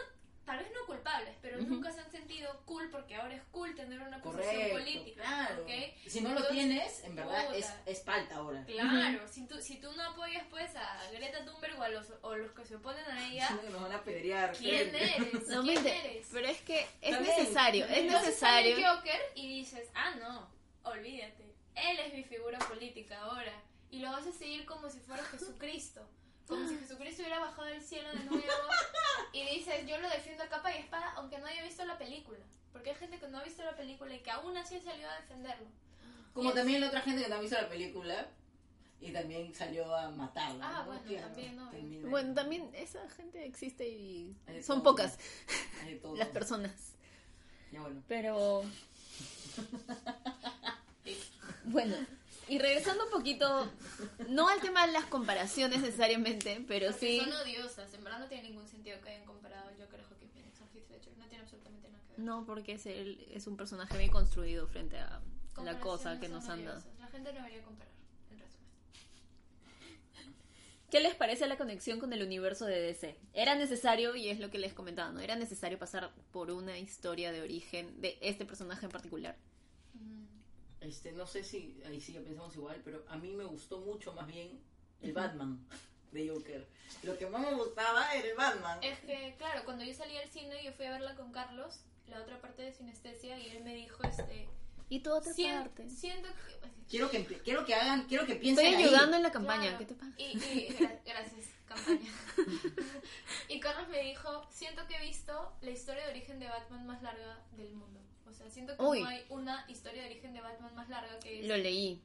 tal 0.50 0.58
vez 0.58 0.72
no 0.74 0.84
culpables, 0.88 1.36
pero 1.44 1.60
Ujú. 1.60 1.76
nunca 1.76 1.92
se 1.92 2.00
han 2.02 2.10
sentido 2.10 2.60
cool 2.66 2.90
porque 2.90 3.16
ahora 3.16 3.36
es 3.36 3.44
cool 3.52 3.76
tener 3.76 4.00
una 4.02 4.20
posición 4.20 4.72
política. 4.72 5.22
claro. 5.22 5.62
¿ok? 5.62 5.70
Si 6.08 6.22
no 6.22 6.30
lo 6.30 6.38
Entonces, 6.38 6.56
tienes, 6.58 7.04
en 7.04 7.16
verdad 7.16 7.46
puta. 7.46 7.58
es, 7.60 7.74
es 7.86 8.04
falta 8.04 8.38
ahora. 8.38 8.64
Claro, 8.66 9.28
si, 9.28 9.46
tú, 9.46 9.62
si 9.62 9.80
tú 9.80 9.92
no 9.94 10.04
apoyas 10.04 10.44
pues 10.50 10.76
a 10.76 11.12
Greta 11.12 11.46
Thunberg 11.46 11.78
o 11.80 11.84
a 11.84 11.90
los, 11.90 12.08
o 12.24 12.36
los 12.36 12.52
que 12.54 12.66
se 12.66 12.78
oponen 12.78 13.06
a 13.06 13.28
ella, 13.32 13.48
nos 13.70 13.80
van 13.80 13.92
a 13.92 14.04
pedrear. 14.04 14.52
¿quién 14.58 14.96
eres? 14.96 15.48
No, 15.50 15.62
¿Quién 15.62 15.86
eres? 15.86 16.28
pero 16.34 16.48
es 16.48 16.62
que 16.62 16.80
es 17.02 17.20
bien. 17.20 17.24
necesario, 17.38 17.86
es 17.86 17.98
Entonces 17.98 18.36
sale 18.36 18.70
necesario. 18.70 18.96
Joker 18.98 19.22
y 19.36 19.48
dices, 19.60 19.88
ah, 19.94 20.16
no, 20.20 20.50
olvídate. 20.82 21.44
Él 21.76 22.00
es 22.00 22.12
mi 22.16 22.24
figura 22.24 22.58
política 22.58 23.20
ahora. 23.20 23.54
Y 23.92 24.00
lo 24.00 24.12
vas 24.12 24.26
a 24.26 24.32
seguir 24.32 24.66
como 24.66 24.90
si 24.90 25.00
fuera 25.00 25.24
Jesucristo. 25.26 26.08
Como 26.50 26.68
si 26.68 26.76
Jesucristo 26.78 27.22
hubiera 27.22 27.40
bajado 27.40 27.68
del 27.68 27.82
cielo 27.82 28.10
de 28.10 28.24
nuevo. 28.26 28.44
Y 29.32 29.46
dices, 29.58 29.86
yo 29.88 29.98
lo 30.00 30.10
defiendo 30.10 30.44
a 30.44 30.50
capa 30.50 30.76
y 30.76 30.80
espada, 30.80 31.14
aunque 31.16 31.38
no 31.38 31.46
haya 31.46 31.64
visto 31.64 31.86
la 31.86 31.98
película. 31.98 32.40
Porque 32.74 32.90
hay 32.90 32.96
gente 32.98 33.20
que 33.20 33.28
no 33.30 33.38
ha 33.38 33.44
visto 33.44 33.64
la 33.64 33.78
película 33.78 34.14
y 34.14 34.20
que 34.20 34.32
aún 34.32 34.58
así 34.58 34.82
salió 34.82 35.08
a 35.10 35.16
defenderlo. 35.22 35.68
Como 36.34 36.52
también 36.54 36.82
la 36.82 36.88
otra 36.88 37.02
gente 37.02 37.22
que 37.24 37.30
no 37.30 37.36
ha 37.36 37.40
visto 37.40 37.56
la 37.62 37.70
película 37.70 38.28
y 39.00 39.12
también 39.12 39.54
salió 39.56 39.96
a 39.96 40.10
matarla. 40.12 40.68
Ah, 40.68 40.80
¿no? 40.82 40.86
bueno, 40.88 41.02
Claro, 41.08 41.28
también, 41.28 41.56
¿no? 41.56 41.70
también. 41.70 42.10
Bueno, 42.10 42.34
también 42.34 42.70
esa 42.74 43.08
gente 43.12 43.46
existe 43.46 43.88
y 43.88 44.36
Hay 44.48 44.62
son 44.64 44.82
todo. 44.84 44.96
pocas 44.96 45.18
todo. 46.02 46.16
las 46.16 46.28
personas. 46.30 46.94
Ya 47.72 47.82
bueno. 47.82 48.02
Pero 48.08 48.64
bueno, 51.66 51.96
y 52.48 52.58
regresando 52.60 53.06
un 53.06 53.12
poquito, 53.12 53.72
no 54.30 54.48
al 54.50 54.60
tema 54.62 54.86
de 54.86 54.94
las 54.94 55.06
comparaciones 55.06 55.82
necesariamente, 55.82 56.64
pero 56.68 56.92
Porque 56.92 57.20
sí. 57.20 57.20
son 57.20 57.34
odiosas. 57.34 57.94
En 57.94 58.04
verdad 58.04 58.20
no 58.20 58.28
tiene 58.28 58.44
ningún 58.50 58.68
sentido 58.68 59.00
que 59.02 59.10
hayan 59.10 59.26
comparado 59.26 59.70
Joker 59.80 60.00
a 60.00 60.04
Joaquin 60.04 60.30
Phoenix 60.30 60.62
o 60.62 60.66
Heath 60.74 60.90
Ledger. 60.90 61.18
No 61.18 61.28
tiene 61.28 61.44
absolutamente 61.44 61.90
nada 61.90 62.04
que 62.04 62.10
ver. 62.12 62.20
No, 62.20 62.46
porque 62.46 62.74
es, 62.74 62.86
el, 62.86 63.28
es 63.32 63.48
un 63.48 63.58
personaje 63.58 63.98
bien 63.98 64.12
construido 64.12 64.68
frente 64.68 64.98
a 64.98 65.22
la 65.64 65.80
cosa 65.80 66.20
que 66.20 66.30
nos 66.30 66.48
han 66.48 66.64
dado. 66.66 66.82
La 67.00 67.08
gente 67.08 67.34
no 67.34 67.40
debería 67.40 67.64
comparar, 67.64 67.94
en 68.32 68.40
resumen. 68.40 68.70
¿Qué 70.90 71.00
les 71.02 71.16
parece 71.16 71.48
la 71.48 71.58
conexión 71.58 72.00
con 72.00 72.14
el 72.14 72.24
universo 72.24 72.66
de 72.66 72.80
DC? 72.82 73.18
Era 73.34 73.56
necesario, 73.56 74.16
y 74.16 74.30
es 74.30 74.40
lo 74.40 74.50
que 74.50 74.58
les 74.58 74.74
comentaba, 74.74 75.12
¿no? 75.12 75.20
Era 75.20 75.36
necesario 75.36 75.78
pasar 75.78 76.12
por 76.32 76.52
una 76.52 76.78
historia 76.80 77.32
de 77.32 77.42
origen 77.42 78.00
de 78.02 78.18
este 78.22 78.46
personaje 78.46 78.86
en 78.86 78.92
particular. 78.92 79.36
Este, 80.82 81.12
no 81.12 81.28
sé 81.28 81.44
si 81.44 81.82
ahí 81.86 82.00
sí 82.00 82.14
ya 82.14 82.22
pensamos 82.22 82.56
igual, 82.56 82.82
pero 82.86 83.04
a 83.10 83.18
mí 83.18 83.32
me 83.34 83.44
gustó 83.44 83.80
mucho 83.80 84.14
más 84.14 84.28
bien 84.28 84.60
el 85.02 85.14
Batman 85.14 85.60
de 86.12 86.30
Joker. 86.30 86.68
Lo 87.04 87.18
que 87.18 87.28
más 87.28 87.42
me 87.42 87.54
gustaba 87.54 88.14
era 88.16 88.28
el 88.28 88.36
Batman. 88.36 88.80
Es 88.82 89.00
que, 89.00 89.36
claro, 89.38 89.64
cuando 89.66 89.84
yo 89.84 89.94
salí 89.94 90.18
al 90.18 90.30
cine, 90.30 90.64
yo 90.64 90.72
fui 90.74 90.86
a 90.86 90.92
verla 90.92 91.16
con 91.16 91.32
Carlos, 91.32 91.82
la 92.08 92.22
otra 92.22 92.40
parte 92.42 92.62
de 92.64 92.72
Sinestesia, 92.74 93.38
y 93.40 93.50
él 93.50 93.64
me 93.64 93.76
dijo, 93.76 94.02
este... 94.04 94.48
Y 94.92 95.02
tu 95.02 95.14
otra 95.14 95.32
"Sien- 95.34 95.62
parte. 95.64 95.88
Siento 95.90 96.30
que... 96.30 96.70
Quiero 96.90 97.12
que 97.12 97.24
quiero 97.24 97.64
que 97.64 97.76
hagan, 97.76 98.08
quiero 98.08 98.26
que 98.26 98.34
piensen 98.34 98.66
Estoy 98.66 98.82
ahí. 98.82 98.88
ayudando 98.90 99.18
en 99.18 99.22
la 99.22 99.32
campaña. 99.32 99.62
Claro, 99.62 99.78
¿Qué 99.78 99.86
te 99.86 99.94
pasa? 99.94 100.14
Y, 100.18 100.24
y- 100.24 100.70
gra- 100.80 101.00
gracias, 101.06 101.46
campaña. 101.68 102.12
y 103.50 103.60
Carlos 103.60 103.88
me 103.90 104.02
dijo, 104.02 104.48
siento 104.50 104.88
que 104.88 104.96
he 104.96 105.06
visto 105.06 105.54
la 105.62 105.70
historia 105.70 106.06
de 106.06 106.12
origen 106.12 106.40
de 106.40 106.48
Batman 106.48 106.88
más 106.88 107.04
larga 107.04 107.40
del 107.52 107.76
mundo. 107.76 108.00
O 108.30 108.34
sea, 108.34 108.50
siento 108.50 108.76
que 108.78 108.84
Uy. 108.84 109.02
no 109.02 109.08
hay 109.08 109.26
una 109.30 109.66
historia 109.68 110.02
de 110.04 110.10
origen 110.10 110.34
de 110.34 110.42
Batman 110.42 110.74
más 110.76 110.90
larga 110.90 111.20
que 111.20 111.40
Lo 111.44 111.56
esa. 111.56 111.64
leí. 111.64 112.02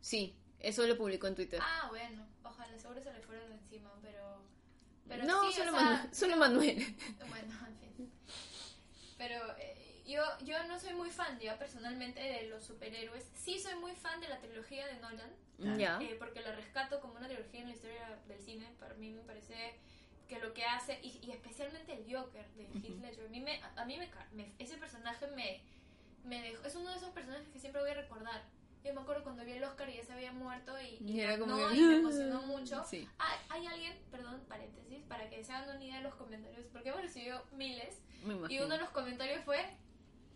Sí, 0.00 0.36
eso 0.60 0.86
lo 0.86 0.96
publicó 0.96 1.26
en 1.26 1.34
Twitter. 1.34 1.60
Ah, 1.62 1.86
bueno, 1.90 2.26
ojalá 2.42 2.78
seguro 2.78 3.00
se 3.00 3.12
le 3.12 3.20
fueron 3.20 3.50
encima, 3.52 3.90
pero... 4.02 4.42
pero 5.08 5.24
no, 5.24 5.42
sí, 5.44 5.48
o 5.60 5.64
solo, 5.64 5.70
sea, 5.72 5.80
Manuel, 5.82 6.14
solo 6.14 6.36
Manuel. 6.36 6.96
Bueno, 7.28 7.54
en 7.68 7.94
fin. 7.96 8.12
Pero 9.16 9.40
eh, 9.58 10.02
yo, 10.06 10.22
yo 10.44 10.62
no 10.64 10.78
soy 10.78 10.94
muy 10.94 11.10
fan, 11.10 11.38
yo 11.40 11.56
personalmente, 11.58 12.20
de 12.20 12.48
los 12.48 12.62
superhéroes. 12.64 13.24
Sí 13.34 13.58
soy 13.58 13.74
muy 13.76 13.94
fan 13.94 14.20
de 14.20 14.28
la 14.28 14.38
trilogía 14.40 14.86
de 14.86 14.98
Nolan, 15.00 15.30
ya. 15.78 15.98
eh, 16.00 16.14
porque 16.18 16.40
la 16.40 16.54
rescato 16.54 17.00
como 17.00 17.14
una 17.14 17.26
trilogía 17.28 17.60
en 17.60 17.68
la 17.68 17.74
historia 17.74 18.18
del 18.28 18.40
cine. 18.40 18.68
Para 18.78 18.94
mí 18.94 19.10
me 19.10 19.22
parece 19.22 19.78
que 20.28 20.38
lo 20.38 20.52
que 20.52 20.64
hace, 20.64 20.98
y, 21.02 21.18
y 21.26 21.30
especialmente 21.32 21.92
el 21.94 22.04
Joker 22.14 22.46
de 22.50 22.64
Heath 22.64 23.00
Ledger, 23.00 23.26
a 23.26 23.28
mí, 23.30 23.40
me, 23.40 23.60
a, 23.76 23.84
mí 23.86 23.96
me, 23.96 24.08
me- 24.32 24.52
ese 24.58 24.76
personaje 24.76 25.26
me, 25.28 25.60
me 26.24 26.42
dejó, 26.42 26.64
es 26.66 26.74
uno 26.74 26.90
de 26.90 26.96
esos 26.96 27.10
personajes 27.10 27.48
que 27.48 27.58
siempre 27.58 27.80
voy 27.80 27.90
a 27.90 27.94
recordar. 27.94 28.42
Yo 28.84 28.94
me 28.94 29.00
acuerdo 29.00 29.24
cuando 29.24 29.44
vi 29.44 29.52
el 29.52 29.64
Oscar 29.64 29.88
y 29.90 29.96
ya 29.96 30.04
se 30.04 30.12
había 30.12 30.32
muerto 30.32 30.80
y, 30.80 30.98
y 31.04 31.12
Y 31.12 31.20
era 31.20 31.38
como 31.38 31.56
ganó 31.56 31.70
que- 31.70 31.76
y 31.76 31.80
me 31.82 31.96
emocionó 31.96 32.42
mucho. 32.42 32.84
Sí. 32.84 33.08
Hay, 33.18 33.38
hay 33.48 33.66
alguien, 33.66 33.98
perdón, 34.10 34.40
paréntesis, 34.48 35.02
para 35.08 35.28
que 35.28 35.42
se 35.42 35.52
hagan 35.52 35.74
una 35.76 35.84
idea 35.84 35.96
de 35.96 36.02
los 36.02 36.14
comentarios, 36.14 36.66
porque 36.72 36.90
hemos 36.90 37.02
recibido 37.02 37.44
miles 37.52 37.98
y 38.50 38.58
uno 38.58 38.68
de 38.74 38.78
los 38.78 38.90
comentarios 38.90 39.44
fue, 39.44 39.58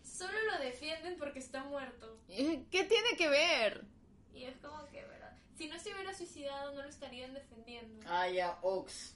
solo 0.03 0.33
lo 0.51 0.59
defienden 0.63 1.17
porque 1.17 1.39
está 1.39 1.63
muerto. 1.63 2.19
Eh, 2.29 2.65
¿Qué 2.71 2.83
tiene 2.83 3.15
que 3.17 3.29
ver? 3.29 3.85
Y 4.33 4.43
es 4.45 4.57
como 4.57 4.85
que, 4.89 5.03
¿verdad? 5.05 5.37
Si 5.55 5.67
no 5.67 5.77
se 5.79 5.93
hubiera 5.93 6.13
suicidado, 6.13 6.73
no 6.73 6.81
lo 6.81 6.89
estarían 6.89 7.33
defendiendo. 7.33 8.05
Ah, 8.09 8.27
ya, 8.27 8.57
Ox. 8.61 9.15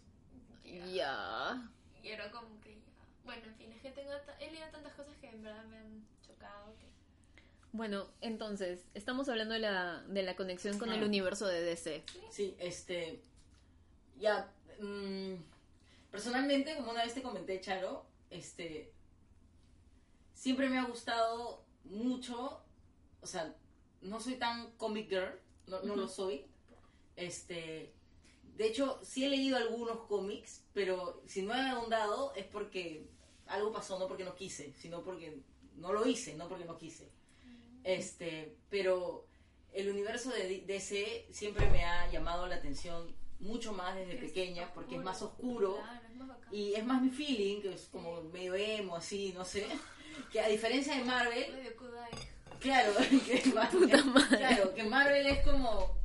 Ya. 0.94 1.70
Y 2.04 2.10
era 2.10 2.30
como 2.32 2.60
que 2.62 2.72
ya. 2.76 2.82
Bueno, 3.26 3.46
en 3.46 3.56
fin, 3.56 3.72
es 3.72 3.82
que 3.82 3.92
tengo 3.92 4.12
he 4.40 4.52
leído 4.52 4.68
tantas 4.72 4.94
cosas 4.94 5.16
que 5.20 5.30
en 5.30 5.44
verdad 5.44 5.64
me 5.66 5.78
han 5.78 6.06
chocado. 6.26 6.74
Que... 6.78 6.88
Bueno, 7.74 8.08
entonces, 8.22 8.86
estamos 8.94 9.28
hablando 9.30 9.54
de 9.54 9.60
la, 9.60 10.02
de 10.08 10.24
la 10.24 10.36
conexión 10.36 10.78
con 10.80 10.92
el 10.92 11.02
Ah. 11.04 11.06
universo 11.06 11.48
de 11.48 11.62
DC. 11.62 12.04
Sí, 12.32 12.56
este. 12.60 13.22
Ya. 14.20 14.52
mm, 14.80 15.36
personalmente, 16.12 16.76
como 16.76 16.92
una 16.92 17.04
vez 17.04 17.14
te 17.14 17.22
comenté, 17.22 17.60
Charo, 17.62 18.06
este. 18.30 18.92
Siempre 20.34 20.70
me 20.70 20.78
ha 20.78 20.86
gustado 20.86 21.64
mucho. 21.84 22.62
O 23.22 23.28
sea, 23.28 23.54
no 24.02 24.20
soy 24.20 24.36
tan 24.36 24.72
comic 24.78 25.10
girl, 25.10 25.40
no, 25.68 25.82
no 25.82 25.96
lo 25.96 26.08
soy. 26.08 26.46
Este. 27.16 27.92
De 28.56 28.68
hecho, 28.68 29.00
sí 29.04 29.26
he 29.26 29.30
leído 29.30 29.58
algunos 29.58 30.00
cómics, 30.08 30.64
pero 30.74 31.22
si 31.28 31.42
no 31.42 31.54
he 31.54 31.62
ahondado 31.62 32.34
es 32.36 32.46
porque 32.46 33.08
algo 33.48 33.72
pasó, 33.72 34.00
no 34.00 34.08
porque 34.08 34.24
no 34.26 34.36
quise, 34.36 34.74
sino 34.74 35.04
porque 35.04 35.40
no 35.76 35.94
lo 35.94 36.06
hice, 36.08 36.36
no 36.36 36.48
porque 36.48 36.66
no 36.66 36.78
quise. 36.78 37.10
Este, 37.84 38.56
pero 38.70 39.26
el 39.74 39.90
universo 39.90 40.30
de 40.32 40.62
DC 40.66 41.28
siempre 41.32 41.70
me 41.70 41.86
ha 41.86 42.10
llamado 42.12 42.48
la 42.48 42.56
atención 42.56 43.16
mucho 43.40 43.72
más 43.74 43.96
desde 43.96 44.16
Es 44.16 44.20
pequeña 44.22 44.74
porque 44.74 44.96
es 44.96 45.02
oscuro. 45.02 45.04
más 45.06 45.22
oscuro 45.22 45.76
Claro, 45.78 46.02
es 46.10 46.16
más 46.18 46.38
y 46.52 46.74
es 46.74 46.86
más 46.86 47.02
mi 47.02 47.10
feeling, 47.10 47.62
que 47.62 47.74
es 47.74 47.88
como 47.92 48.24
medio 48.24 48.56
emo, 48.56 48.96
así, 48.96 49.34
no 49.34 49.46
sé. 49.46 49.68
Que 50.32 50.42
a 50.42 50.48
diferencia 50.48 50.98
de 50.98 51.04
Marvel, 51.04 51.46
claro, 52.60 52.92
que, 53.26 53.38
Puta 53.72 54.04
madre. 54.06 54.38
claro, 54.40 54.74
que 54.74 54.84
Marvel 54.84 55.28
es 55.28 55.44
como. 55.46 55.96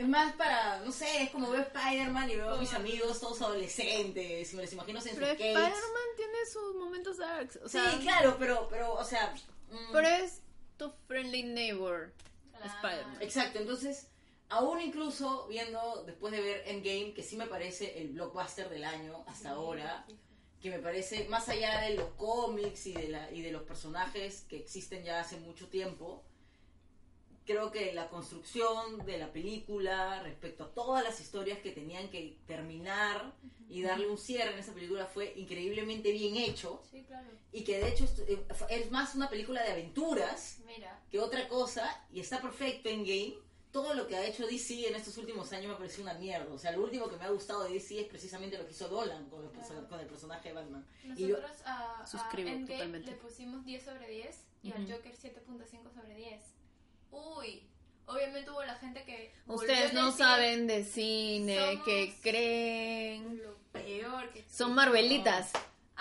Es 0.00 0.08
más 0.08 0.32
para, 0.32 0.78
no 0.78 0.90
sé, 0.92 1.24
es 1.24 1.30
como 1.30 1.50
veo 1.50 1.60
Spider-Man 1.60 2.30
y 2.30 2.36
veo 2.36 2.54
a 2.54 2.56
mis 2.56 2.72
amigos 2.72 3.20
todos 3.20 3.42
adolescentes, 3.42 4.50
y 4.50 4.56
me 4.56 4.62
los 4.62 4.72
imagino 4.72 4.98
en 4.98 5.14
Pero. 5.14 5.26
Spider-Man 5.26 6.08
tiene 6.16 6.46
sus 6.50 6.74
momentos 6.74 7.18
darks. 7.18 7.56
O 7.62 7.68
sea, 7.68 7.90
sí, 7.90 7.98
claro, 7.98 8.36
pero, 8.38 8.66
pero, 8.70 8.94
o 8.94 9.04
sea. 9.04 9.34
mm, 9.70 9.92
pero 9.92 10.08
es 10.08 10.40
tu 10.78 10.90
friendly 11.06 11.42
neighbor. 11.42 12.14
Claro. 12.50 12.64
Spider-Man. 12.76 13.18
Exacto, 13.20 13.58
entonces, 13.58 14.06
aún 14.48 14.80
incluso 14.80 15.46
viendo, 15.48 16.02
después 16.06 16.32
de 16.32 16.40
ver 16.40 16.62
Endgame, 16.64 17.12
que 17.12 17.22
sí 17.22 17.36
me 17.36 17.46
parece 17.46 18.00
el 18.00 18.08
blockbuster 18.08 18.70
del 18.70 18.84
año 18.84 19.22
hasta 19.26 19.50
ahora, 19.50 20.06
que 20.62 20.70
me 20.70 20.78
parece, 20.78 21.28
más 21.28 21.46
allá 21.50 21.82
de 21.82 21.96
los 21.96 22.08
cómics 22.16 22.86
y 22.86 22.94
de, 22.94 23.08
la, 23.08 23.30
y 23.30 23.42
de 23.42 23.52
los 23.52 23.64
personajes 23.64 24.46
que 24.48 24.56
existen 24.56 25.04
ya 25.04 25.20
hace 25.20 25.36
mucho 25.36 25.68
tiempo, 25.68 26.24
creo 27.50 27.70
que 27.72 27.92
la 27.92 28.08
construcción 28.08 29.04
de 29.04 29.18
la 29.18 29.32
película 29.32 30.22
respecto 30.22 30.64
a 30.64 30.68
todas 30.72 31.02
las 31.02 31.20
historias 31.20 31.58
que 31.58 31.72
tenían 31.72 32.08
que 32.10 32.38
terminar 32.46 33.32
y 33.68 33.82
darle 33.82 34.08
un 34.08 34.18
cierre 34.18 34.52
en 34.52 34.58
esa 34.58 34.72
película 34.72 35.06
fue 35.06 35.32
increíblemente 35.36 36.12
bien 36.12 36.36
hecho 36.36 36.82
Sí, 36.90 37.02
claro. 37.02 37.28
y 37.52 37.64
que 37.64 37.78
de 37.78 37.88
hecho 37.88 38.04
es- 38.04 38.18
eh, 38.20 38.44
es 38.68 38.90
más 38.90 39.14
una 39.14 39.28
película 39.28 39.62
de 39.62 39.72
aventuras 39.72 40.58
Mira. 40.66 41.00
que 41.10 41.18
otra 41.20 41.48
cosa 41.48 42.04
y 42.12 42.20
está 42.20 42.40
perfecto 42.40 42.88
en 42.88 43.02
game. 43.04 43.34
Todo 43.72 43.94
lo 43.94 44.08
que 44.08 44.16
ha 44.16 44.26
hecho 44.26 44.46
DC 44.48 44.88
en 44.88 44.96
estos 44.96 45.16
últimos 45.18 45.52
años 45.52 45.68
me 45.70 45.76
pareció 45.76 46.02
una 46.02 46.14
mierda. 46.14 46.52
O 46.52 46.58
sea, 46.58 46.72
lo 46.72 46.82
último 46.82 47.08
que 47.08 47.16
me 47.16 47.24
ha 47.24 47.30
gustado 47.30 47.62
de 47.64 47.70
DC 47.74 48.00
es 48.00 48.06
precisamente 48.08 48.58
lo 48.58 48.64
que 48.66 48.72
hizo 48.72 48.88
Dolan 48.88 49.28
con 49.30 49.44
el, 49.44 49.50
Claro. 49.50 49.88
con 49.88 50.00
el 50.00 50.06
personaje 50.06 50.48
de 50.48 50.54
Batman. 50.56 50.84
Y 51.04 51.26
yo- 51.28 51.36
Nosotros 51.38 51.62
a, 51.66 52.02
a 52.02 52.30
Endgame 52.36 52.66
totalmente. 52.66 53.10
le 53.12 53.16
pusimos 53.16 53.64
10 53.64 53.84
sobre 53.84 54.08
10 54.08 54.44
y 54.64 54.72
al 54.72 54.82
Ujú. 54.84 54.92
Joker 54.94 55.14
7.5 55.16 55.90
sobre 55.92 56.14
10. 56.16 56.42
Uy, 57.10 57.62
obviamente 58.06 58.50
hubo 58.50 58.62
la 58.64 58.74
gente 58.76 59.02
que... 59.04 59.32
Ustedes 59.46 59.90
a 59.90 59.94
no 59.94 60.12
saben 60.12 60.66
de 60.66 60.84
cine, 60.84 61.58
Somos- 61.58 61.84
que 61.84 62.14
creen. 62.22 63.40
Lo 63.42 63.56
peor 63.72 64.30
que 64.32 64.44
Son 64.50 64.74
Marvelitas. 64.74 65.50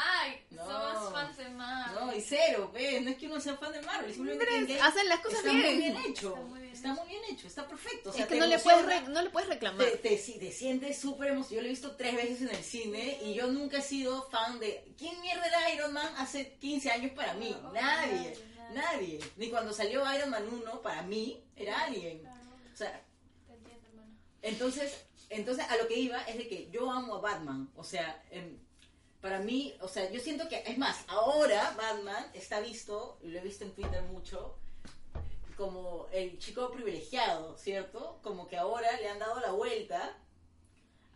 Ay, 0.02 0.40
No. 0.52 0.66
somos 0.66 1.12
fans 1.12 1.36
de 1.38 1.50
Marvel. 1.50 2.00
No, 2.06 2.16
y 2.16 2.22
cero, 2.22 2.72
ve, 2.74 3.02
no 3.02 3.10
es 3.10 3.18
que 3.18 3.26
uno 3.28 3.40
sea 3.42 3.58
fan 3.58 3.74
de 3.74 3.82
Marvel, 3.82 4.14
simplemente 4.14 4.80
hacen 4.80 5.10
las 5.10 5.20
cosas 5.20 5.40
está 5.40 5.52
bien. 5.52 5.66
muy 5.76 5.78
bien 5.84 5.98
hecho. 6.06 6.30
Está 6.30 6.42
muy 6.42 6.60
bien 6.62 6.70
Está 6.74 6.94
muy 6.94 7.08
bien 7.10 7.22
hecho, 7.30 7.48
está 7.48 7.68
perfecto. 7.68 8.10
O 8.10 8.14
sea, 8.14 8.22
es 8.22 8.28
que 8.30 8.36
te 8.36 8.40
no 8.40 8.48
le, 8.48 8.60
puedes 8.60 8.86
re- 8.86 9.10
no 9.10 9.22
le 9.22 9.30
puedes 9.30 9.50
reclamar. 9.50 9.86
te, 9.86 9.98
te, 9.98 10.18
si- 10.18 10.40
te 10.40 10.54
sientes 10.54 10.98
súper 11.02 11.32
emocionado. 11.32 11.56
Yo 11.56 11.62
lo 11.62 11.68
he 11.68 11.72
visto 11.72 11.96
tres 11.98 12.16
veces 12.16 12.42
en 12.44 12.50
el 12.56 12.64
cine 12.64 13.18
y 13.26 13.34
yo 13.34 13.48
nunca 13.48 13.80
he 13.80 13.82
sido 13.82 14.30
fan 14.30 14.58
de... 14.60 14.86
¿Quién 14.98 15.20
mierda 15.20 15.46
era 15.46 15.74
Iron 15.74 15.92
Man 15.92 16.08
hace 16.18 16.54
15 16.62 16.92
años 16.92 17.12
para 17.12 17.34
mí? 17.34 17.54
No, 17.62 17.74
nadie, 17.74 18.14
nadie, 18.14 18.38
nadie. 18.74 19.20
Ni 19.38 19.50
cuando 19.50 19.74
salió 19.74 20.04
Iron 20.16 20.30
Man 20.30 20.48
1, 20.48 20.82
para 20.82 21.02
mí, 21.04 21.44
era 21.56 21.82
alguien. 21.82 22.26
O 22.74 22.78
sea, 22.78 23.04
entonces, 24.42 25.06
entonces 25.30 25.66
a 25.70 25.78
lo 25.78 25.88
que 25.88 26.00
iba 26.00 26.22
es 26.24 26.38
de 26.38 26.48
que 26.48 26.70
yo 26.72 26.92
amo 26.92 27.16
a 27.16 27.22
Batman. 27.22 27.70
O 27.76 27.84
sea, 27.84 28.24
para 29.22 29.40
mí, 29.40 29.76
o 29.82 29.88
sea, 29.88 30.10
yo 30.12 30.20
siento 30.20 30.48
que, 30.48 30.64
es 30.66 30.78
más, 30.78 31.04
ahora 31.08 31.76
Batman 31.78 32.26
está 32.34 32.60
visto, 32.62 33.20
y 33.22 33.30
lo 33.30 33.40
he 33.40 33.44
visto 33.44 33.66
en 33.66 33.72
Twitter 33.72 34.02
mucho, 34.04 34.56
como 35.58 36.08
el 36.14 36.40
chico 36.40 36.72
privilegiado, 36.72 37.58
¿cierto? 37.58 38.20
Como 38.24 38.48
que 38.48 38.56
ahora 38.58 38.90
le 39.02 39.10
han 39.10 39.20
dado 39.20 39.42
la 39.42 39.52
vuelta 39.52 40.18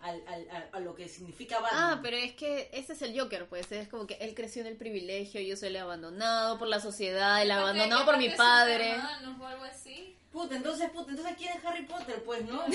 al, 0.04 0.22
al- 0.28 0.50
a, 0.52 0.78
a 0.78 0.80
lo 0.80 0.94
que 0.96 1.08
significa 1.10 1.60
Batman. 1.60 1.82
Ah, 1.98 2.00
pero 2.04 2.18
es 2.18 2.34
que 2.34 2.70
ese 2.74 2.94
es 2.94 3.02
el 3.02 3.20
Joker, 3.20 3.48
pues. 3.48 3.72
Es 3.72 3.88
como 3.88 4.06
que 4.06 4.16
él 4.16 4.36
creció 4.36 4.62
en 4.62 4.68
el 4.68 4.76
privilegio, 4.78 5.42
yo 5.42 5.56
soy 5.58 5.70
el 5.70 5.78
abandonado 5.78 6.60
por 6.60 6.68
la 6.68 6.80
sociedad, 6.80 7.42
el 7.42 7.52
abandonado 7.52 8.06
por 8.06 8.18
mi 8.18 8.30
padre. 8.30 8.96
O 9.40 9.46
algo 9.46 9.64
así. 9.64 10.16
Puta, 10.32 10.56
entonces, 10.56 10.90
puta, 10.90 11.12
entonces 11.12 11.36
¿quién 11.38 11.56
es 11.56 11.64
Harry 11.64 11.84
Potter? 11.86 12.24
Pues, 12.24 12.44
¿no? 12.46 12.66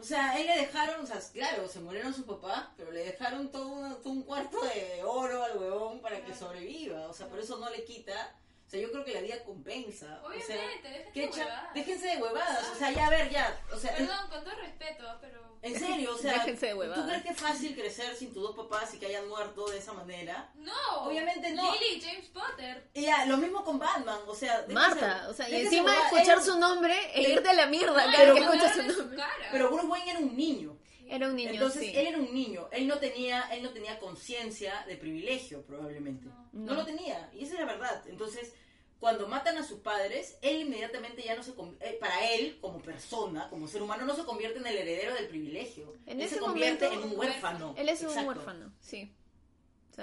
O 0.00 0.02
sea, 0.04 0.30
a 0.32 0.38
él 0.40 0.46
le 0.48 0.56
dejaron, 0.58 1.04
o 1.04 1.06
sea, 1.06 1.20
claro, 1.32 1.68
se 1.68 1.78
murieron 1.78 2.12
sus 2.12 2.24
papás, 2.24 2.64
pero 2.76 2.90
le 2.90 3.04
dejaron 3.04 3.52
todo, 3.52 3.68
una- 3.68 3.94
todo 3.96 4.12
un 4.12 4.22
cuarto 4.24 4.60
de 4.62 5.02
oro 5.04 5.44
al 5.44 5.56
huevón 5.58 6.00
para 6.00 6.20
que 6.24 6.34
sobreviva. 6.34 7.06
O 7.08 7.12
sea, 7.14 7.28
por 7.28 7.38
eso 7.38 7.56
no 7.58 7.70
le 7.70 7.84
quita. 7.84 8.34
O 8.66 8.70
sea, 8.70 8.80
yo 8.80 8.90
creo 8.90 9.04
que 9.04 9.14
la 9.14 9.20
vida 9.20 9.42
compensa. 9.44 10.20
o 10.24 10.28
sea, 10.32 10.56
Obviamente, 10.56 10.88
déjense 10.90 11.12
¿qué 11.12 11.20
de 11.20 11.28
huevadas. 11.28 11.74
déjense 11.74 12.06
de 12.08 12.16
huevadas. 12.16 12.68
O 12.68 12.74
sea, 12.74 12.90
ya, 12.90 13.06
a 13.06 13.10
ver, 13.10 13.30
ya. 13.30 13.60
O 13.72 13.78
sea, 13.78 13.94
Perdón, 13.96 14.28
con 14.28 14.44
todo 14.44 14.54
respeto, 14.56 15.04
pero... 15.20 15.47
en 15.62 15.78
serio, 15.78 16.14
o 16.14 16.18
sea, 16.22 16.32
Déjense 16.34 16.66
de 16.66 16.72
¿tú 16.72 16.78
huevadas. 16.78 17.06
crees 17.06 17.22
que 17.22 17.28
es 17.30 17.36
fácil 17.40 17.74
crecer 17.74 18.14
sin 18.16 18.32
tus 18.32 18.42
dos 18.42 18.56
papás 18.56 18.94
y 18.94 18.98
que 18.98 19.06
hayan 19.06 19.28
muerto 19.28 19.66
de 19.68 19.78
esa 19.78 19.92
manera? 19.92 20.50
No. 20.56 20.72
Obviamente 21.04 21.50
no. 21.52 21.72
Lily, 21.74 22.00
James 22.00 22.26
Potter. 22.28 22.88
Y 22.94 23.02
ya, 23.02 23.26
lo 23.26 23.36
mismo 23.36 23.64
con 23.64 23.78
Batman, 23.78 24.18
o 24.26 24.34
sea... 24.34 24.66
déjense- 24.66 24.72
Marta, 24.72 25.26
o 25.28 25.34
sea, 25.34 25.48
y 25.48 25.52
déjense 25.52 25.76
encima 25.76 25.90
huevadas. 25.92 26.12
escuchar 26.12 26.38
Él- 26.38 26.44
su 26.44 26.58
nombre 26.58 26.94
e 27.14 27.30
irte 27.32 27.48
a 27.48 27.54
la 27.54 27.66
mierda 27.66 27.94
cada 28.04 28.16
pero 28.16 28.34
que 28.34 28.40
lo 28.40 28.46
escuchas 28.52 28.72
su 28.72 28.78
miraron 28.82 28.90
en 28.92 28.98
nombre. 28.98 29.16
cara. 29.18 29.48
Pero 29.52 29.68
Bruce 29.70 29.86
Wayne 29.86 30.10
era 30.10 30.18
un 30.20 30.36
niño. 30.36 30.78
Era 31.10 31.26
un 31.28 31.36
niño, 31.36 31.50
Entonces 31.52 31.80
sí. 31.84 31.92
él 31.96 32.06
era 32.08 32.18
un 32.18 32.34
niño, 32.34 32.68
él 32.70 32.86
no 32.86 32.98
tenía, 32.98 33.48
él 33.50 33.62
no 33.62 33.70
tenía 33.70 33.98
conciencia 33.98 34.84
de 34.86 34.94
privilegio 34.98 35.62
probablemente, 35.64 36.26
No. 36.26 36.34
no. 36.52 36.64
No. 36.66 36.74
lo 36.74 36.84
tenía 36.84 37.30
y 37.32 37.44
esa 37.44 37.54
es 37.54 37.60
la 37.60 37.64
verdad. 37.64 38.02
Entonces 38.08 38.52
cuando 39.00 39.28
matan 39.28 39.56
a 39.58 39.62
sus 39.64 39.78
padres, 39.80 40.38
él 40.42 40.62
inmediatamente 40.62 41.22
ya 41.22 41.36
no 41.36 41.42
se 41.42 41.52
eh, 41.80 41.96
para 42.00 42.32
él 42.32 42.58
como 42.60 42.80
persona, 42.82 43.48
como 43.48 43.68
ser 43.68 43.82
humano, 43.82 44.04
no 44.04 44.16
se 44.16 44.24
convierte 44.24 44.58
en 44.58 44.66
el 44.66 44.76
heredero 44.76 45.14
del 45.14 45.28
privilegio. 45.28 45.94
En 46.06 46.18
él 46.20 46.26
ese 46.26 46.34
se 46.36 46.40
convierte 46.40 46.86
momento, 46.88 47.06
en 47.06 47.12
un 47.12 47.18
huérfano. 47.18 47.74
Él 47.78 47.88
es 47.88 48.02
un 48.02 48.26
huérfano, 48.26 48.72
sí. 48.80 49.12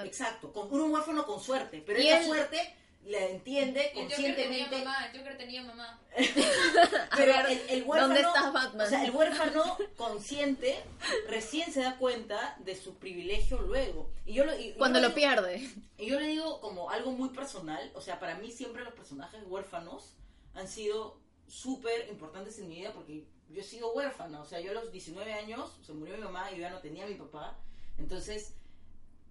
Exacto, 0.04 0.52
con 0.52 0.72
un 0.74 0.92
huérfano 0.94 1.26
con 1.26 1.40
suerte, 1.42 1.82
pero 1.86 2.00
esa 2.00 2.20
él- 2.20 2.26
suerte 2.26 2.76
la 3.06 3.20
entiende 3.26 3.92
Y 3.94 4.00
el 4.00 4.06
Joker 4.06 4.18
tenía 4.18 4.36
conscientemente. 4.36 4.78
mamá, 4.80 5.06
el 5.06 5.18
Joker 5.20 5.38
tenía 5.38 5.64
mamá. 5.64 6.02
Pero 7.16 7.48
el, 7.48 7.62
el 7.70 7.84
huérfano, 7.84 8.08
¿dónde 8.14 8.22
está 8.22 8.50
Batman? 8.52 8.88
O 8.88 8.90
sea, 8.90 9.06
el 9.06 9.12
huérfano 9.12 9.78
consciente 9.96 10.76
recién 11.28 11.72
se 11.72 11.82
da 11.82 11.98
cuenta 11.98 12.56
de 12.60 12.76
su 12.76 12.96
privilegio 12.96 13.62
luego. 13.62 14.10
Y 14.26 14.34
yo 14.34 14.46
lo, 14.46 14.58
y- 14.58 14.70
y 14.70 14.74
cuando 14.74 15.00
yo 15.00 15.04
lo 15.10 15.14
digo- 15.14 15.16
pierde. 15.16 15.70
Y 15.98 16.08
yo 16.08 16.20
le 16.20 16.28
digo 16.28 16.60
como 16.62 16.90
algo 16.90 17.12
muy 17.12 17.30
personal, 17.30 17.92
o 17.96 18.02
sea, 18.02 18.20
para 18.20 18.36
mí 18.36 18.52
siempre 18.52 18.84
los 18.84 18.94
personajes 18.94 19.42
huérfanos 19.48 20.14
han 20.54 20.68
sido 20.68 21.20
súper 21.48 22.08
importantes 22.10 22.58
en 22.60 22.68
mi 22.70 22.76
vida 22.78 22.92
porque 22.92 23.26
yo 23.50 23.62
he 23.62 23.64
sido 23.64 23.94
huérfana, 23.94 24.42
o 24.42 24.46
sea, 24.46 24.60
yo 24.60 24.72
a 24.72 24.74
los 24.74 24.92
19 24.92 25.32
años 25.34 25.78
se 25.86 25.94
murió 25.94 26.18
mi 26.18 26.24
mamá 26.24 26.50
y 26.52 26.56
yo 26.56 26.62
ya 26.62 26.72
no 26.72 26.80
tenía 26.80 27.04
a 27.06 27.08
mi 27.08 27.14
papá, 27.16 27.56
entonces 28.00 28.54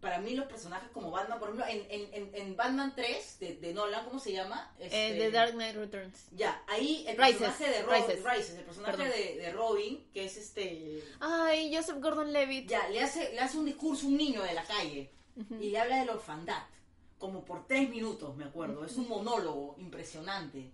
para 0.04 0.20
mí 0.20 0.34
los 0.34 0.44
personajes 0.46 0.90
como 0.90 1.10
Batman, 1.10 1.38
por 1.38 1.48
ejemplo, 1.48 1.66
en, 1.66 1.86
en, 2.12 2.30
en, 2.34 2.56
Batman 2.56 2.92
3 2.94 3.38
de, 3.40 3.56
de 3.56 3.72
Nolan, 3.72 4.04
¿cómo 4.04 4.18
se 4.18 4.32
llama? 4.32 4.70
Eh, 4.78 4.84
Este, 4.84 5.18
The 5.18 5.30
Dark 5.30 5.52
Knight 5.52 5.74
Returns. 5.76 6.26
Ya, 6.36 6.62
ahí 6.68 7.06
el 7.08 7.16
Rises, 7.16 7.38
personaje 7.38 7.70
de 7.70 7.82
Robin, 7.82 8.02
Rises. 8.06 8.24
Rises, 8.24 8.58
el 8.58 8.64
personaje 8.64 9.04
de, 9.08 9.36
de 9.40 9.52
Robin, 9.52 10.06
que 10.12 10.26
es 10.26 10.36
este... 10.36 11.02
Ay, 11.20 11.74
Joseph 11.74 11.96
Gordon-Levitt. 12.00 12.68
Ya, 12.68 12.86
le 12.90 13.00
hace, 13.00 13.32
le 13.32 13.40
hace 13.40 13.56
un 13.56 13.64
discurso 13.64 14.04
a 14.04 14.10
un 14.10 14.18
niño 14.18 14.42
de 14.42 14.52
la 14.52 14.64
calle 14.64 15.10
y 15.58 15.70
le 15.70 15.78
habla 15.78 15.98
de 16.00 16.04
la 16.04 16.12
orfandad, 16.12 16.62
como 17.18 17.42
por 17.46 17.66
tres 17.66 17.88
minutos, 17.88 18.36
me 18.36 18.44
acuerdo. 18.44 18.84
Es 18.84 18.96
un 18.96 19.08
monólogo 19.08 19.74
impresionante. 19.78 20.70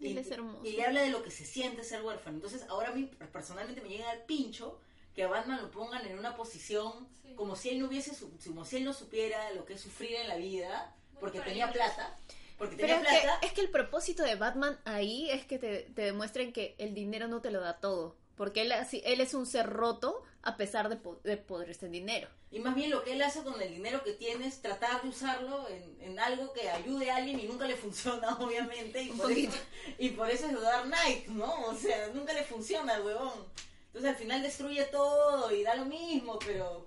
Él 0.00 0.18
es 0.18 0.28
hermoso. 0.30 0.66
y 0.66 0.72
le 0.72 0.84
habla 0.84 1.02
de 1.02 1.10
lo 1.10 1.22
que 1.22 1.30
se 1.30 1.46
siente 1.46 1.84
ser 1.84 2.02
huérfano. 2.02 2.36
Entonces, 2.36 2.64
ahora 2.68 2.88
a 2.88 2.92
mí 2.92 3.08
personalmente 3.32 3.80
me 3.80 3.88
llega 3.88 4.10
al 4.10 4.24
pincho 4.24 4.80
que 5.16 5.24
a 5.24 5.28
Batman 5.28 5.60
lo 5.62 5.70
pongan 5.72 6.06
en 6.06 6.18
una 6.18 6.36
posición 6.36 7.08
Sí. 7.22 7.34
como 7.34 7.56
si 7.56 7.70
él 7.70 7.80
no 7.80 7.86
hubiese, 7.86 8.14
su- 8.14 8.30
como 8.44 8.64
si 8.64 8.76
él 8.76 8.84
no 8.84 8.92
supiera 8.92 9.50
lo 9.52 9.64
que 9.64 9.72
es 9.74 9.80
sufrir 9.80 10.14
en 10.16 10.28
la 10.28 10.36
vida, 10.36 10.94
Muy 11.12 11.20
porque 11.20 11.40
tenía 11.40 11.64
ellos. 11.64 11.74
plata. 11.76 12.14
Porque 12.58 12.76
Pero 12.76 12.94
tenía 12.94 13.10
es 13.10 13.16
que, 13.18 13.22
plata. 13.26 13.46
es 13.46 13.52
que 13.52 13.60
el 13.62 13.70
propósito 13.70 14.22
de 14.22 14.34
Batman 14.36 14.78
ahí 14.84 15.28
es 15.30 15.44
que 15.46 15.58
te, 15.58 15.80
te 15.94 16.02
demuestren 16.02 16.52
que 16.52 16.74
el 16.78 16.94
dinero 16.94 17.26
no 17.28 17.40
te 17.40 17.50
lo 17.50 17.60
da 17.60 17.78
todo. 17.80 18.14
Porque 18.36 18.60
él, 18.62 18.72
así- 18.72 19.02
él 19.06 19.20
es 19.22 19.32
un 19.34 19.46
ser 19.46 19.66
roto 19.70 20.22
a 20.42 20.56
pesar 20.58 20.88
de, 20.90 20.96
po- 20.96 21.18
de 21.24 21.36
poderse 21.38 21.86
en 21.86 21.92
dinero. 21.92 22.28
Y 22.50 22.60
más 22.60 22.74
bien 22.74 22.90
lo 22.90 23.02
que 23.02 23.12
él 23.14 23.22
hace 23.22 23.42
con 23.42 23.60
el 23.60 23.70
dinero 23.74 24.02
que 24.04 24.12
tiene 24.12 24.46
es 24.46 24.60
tratar 24.62 25.02
de 25.02 25.08
usarlo 25.08 25.66
en, 25.70 25.96
en 26.02 26.18
algo 26.18 26.52
que 26.52 26.68
ayude 26.70 27.10
a 27.10 27.16
alguien 27.16 27.40
y 27.40 27.44
nunca 27.44 27.66
le 27.66 27.76
funciona, 27.84 28.38
obviamente. 28.38 29.02
Y 29.02 29.10
Un 29.10 29.18
por, 29.18 29.32
eso, 29.32 29.58
y 29.98 30.10
por 30.10 30.30
eso 30.30 30.46
es 30.46 30.60
Dark 30.60 30.84
Knight, 30.86 31.26
¿no? 31.28 31.52
O 31.66 31.74
sea, 31.74 32.08
nunca 32.08 32.32
le 32.34 32.44
funciona 32.44 32.94
al 32.94 33.04
huevón. 33.04 33.32
Entonces 33.96 34.10
al 34.14 34.18
final 34.22 34.42
destruye 34.42 34.84
todo 34.84 35.50
y 35.50 35.62
da 35.62 35.74
lo 35.74 35.86
mismo, 35.86 36.38
pero 36.38 36.86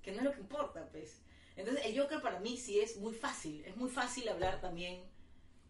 que 0.00 0.10
no 0.12 0.20
es 0.20 0.24
lo 0.24 0.32
que 0.32 0.40
importa, 0.40 0.88
pues. 0.90 1.20
Entonces 1.54 1.84
el 1.84 2.00
Joker 2.00 2.22
para 2.22 2.40
mí 2.40 2.56
sí 2.56 2.80
es 2.80 2.96
muy 2.96 3.12
fácil. 3.12 3.62
Es 3.66 3.76
muy 3.76 3.90
fácil 3.90 4.26
hablar 4.26 4.58
también 4.58 5.02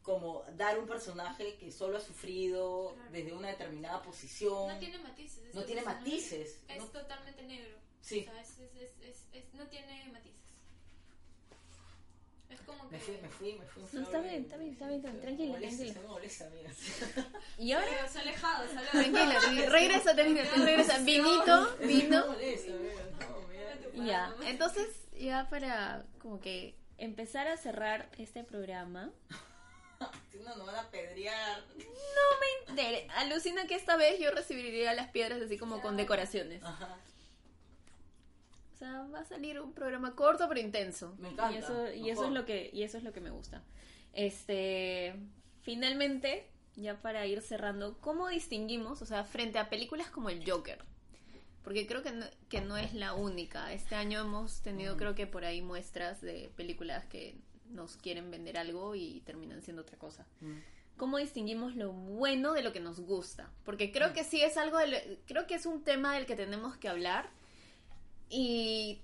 como 0.02 0.44
dar 0.52 0.78
un 0.78 0.86
personaje 0.86 1.56
que 1.56 1.72
solo 1.72 1.96
ha 1.96 2.00
sufrido 2.00 2.92
Claro. 2.94 3.10
desde 3.10 3.32
una 3.32 3.48
determinada 3.48 4.00
posición. 4.00 4.68
No 4.68 4.78
tiene 4.78 4.98
matices. 4.98 5.52
No 5.56 5.64
tiene 5.64 5.82
matices, 5.82 6.60
Es 6.68 6.78
¿no? 6.78 6.84
totalmente 6.86 7.42
negro. 7.42 7.76
Sí. 8.00 8.20
O 8.28 8.30
sea, 8.30 8.40
es, 8.40 8.50
es, 8.60 8.76
es, 8.76 8.90
es- 9.00 9.26
es- 9.32 9.54
no 9.54 9.66
tiene 9.66 10.08
matices. 10.12 10.35
Como 12.66 12.88
que... 12.88 12.96
Me 12.96 13.00
fui, 13.00 13.16
me 13.22 13.28
fui, 13.28 13.52
me 13.54 13.66
fui. 13.66 13.82
No, 13.92 14.02
está 14.02 14.20
bien, 14.20 14.42
está 14.42 14.56
bien, 14.56 14.72
está 14.72 14.86
bien, 14.88 14.98
está 14.98 15.10
bien. 15.10 15.20
Tranquila, 15.22 15.52
me 15.52 15.58
molesta, 15.60 15.76
tranquila. 15.78 15.94
Se 15.94 16.00
me 16.00 16.08
molesta, 16.08 16.46
amigas. 16.46 16.76
Y 17.58 17.72
ahora, 17.72 17.86
Pero 17.90 18.08
se 18.08 18.18
ha 18.18 18.22
alejado, 18.22 18.68
se 18.68 18.76
ha 18.76 18.78
alejado. 18.80 19.02
tranquila, 19.02 19.40
re- 19.62 19.70
regresa, 19.70 20.12
regresa, 20.12 20.56
regresa. 20.56 20.98
Vinito, 20.98 21.76
Me 21.80 21.86
vino. 21.86 22.26
No. 22.26 22.36
Ya, 24.06 24.34
entonces, 24.44 24.88
ya 25.18 25.48
para 25.48 26.04
como 26.20 26.38
que 26.40 26.76
empezar 26.98 27.48
a 27.48 27.56
cerrar 27.56 28.10
este 28.18 28.44
programa. 28.44 29.10
Si 30.30 30.38
no, 30.40 30.54
nos 30.56 30.66
van 30.66 30.76
a 30.76 30.90
pedrear. 30.90 31.64
de- 32.74 33.08
alucina 33.16 33.66
que 33.66 33.74
esta 33.74 33.96
vez 33.96 34.20
yo 34.20 34.30
recibiría 34.32 34.92
las 34.92 35.08
piedras 35.10 35.40
así 35.40 35.56
como 35.56 35.80
con 35.80 35.96
decoraciones. 35.96 36.62
Ajá. 36.62 36.98
O 38.76 38.78
sea, 38.78 39.06
va 39.12 39.20
a 39.20 39.24
salir 39.24 39.58
un 39.58 39.72
programa 39.72 40.14
corto 40.14 40.46
pero 40.48 40.60
intenso. 40.60 41.14
Me 41.18 41.30
encanta, 41.30 41.50
Y 41.52 41.56
eso, 41.62 41.92
y 41.94 42.10
eso 42.10 42.26
es 42.26 42.30
lo 42.32 42.44
que, 42.44 42.68
y 42.74 42.82
eso 42.82 42.98
es 42.98 43.04
lo 43.04 43.12
que 43.14 43.22
me 43.22 43.30
gusta. 43.30 43.62
Este, 44.12 45.14
finalmente, 45.62 46.46
ya 46.74 47.00
para 47.00 47.24
ir 47.26 47.40
cerrando, 47.40 47.96
¿cómo 48.00 48.28
distinguimos, 48.28 49.00
o 49.00 49.06
sea, 49.06 49.24
frente 49.24 49.58
a 49.58 49.70
películas 49.70 50.10
como 50.10 50.28
el 50.28 50.48
Joker? 50.48 50.78
Porque 51.64 51.86
creo 51.86 52.02
que 52.02 52.12
no, 52.12 52.26
que 52.50 52.60
no 52.60 52.76
es 52.76 52.92
la 52.92 53.14
única. 53.14 53.72
Este 53.72 53.94
año 53.94 54.20
hemos 54.20 54.60
tenido, 54.60 54.94
Mm. 54.94 54.98
creo 54.98 55.14
que 55.14 55.26
por 55.26 55.44
ahí 55.46 55.62
muestras 55.62 56.20
de 56.20 56.50
películas 56.54 57.06
que 57.06 57.34
nos 57.70 57.96
quieren 57.96 58.30
vender 58.30 58.58
algo 58.58 58.94
y 58.94 59.22
terminan 59.22 59.62
siendo 59.62 59.82
otra 59.82 59.96
cosa. 59.98 60.26
Mm. 60.40 60.58
cómo 60.98 61.18
distinguimos 61.18 61.76
lo 61.76 61.92
bueno 61.92 62.54
de 62.54 62.62
lo 62.62 62.72
que 62.72 62.80
nos 62.80 63.00
gusta. 63.00 63.50
Porque 63.66 63.92
creo 63.92 64.14
que 64.14 64.24
sí 64.24 64.40
es 64.40 64.56
algo, 64.56 64.78
de 64.78 64.86
lo- 64.86 64.98
creo 65.26 65.46
que 65.46 65.54
es 65.54 65.66
un 65.66 65.84
tema 65.84 66.14
del 66.14 66.24
que 66.24 66.36
tenemos 66.36 66.78
que 66.78 66.88
hablar 66.88 67.28
y 68.28 69.00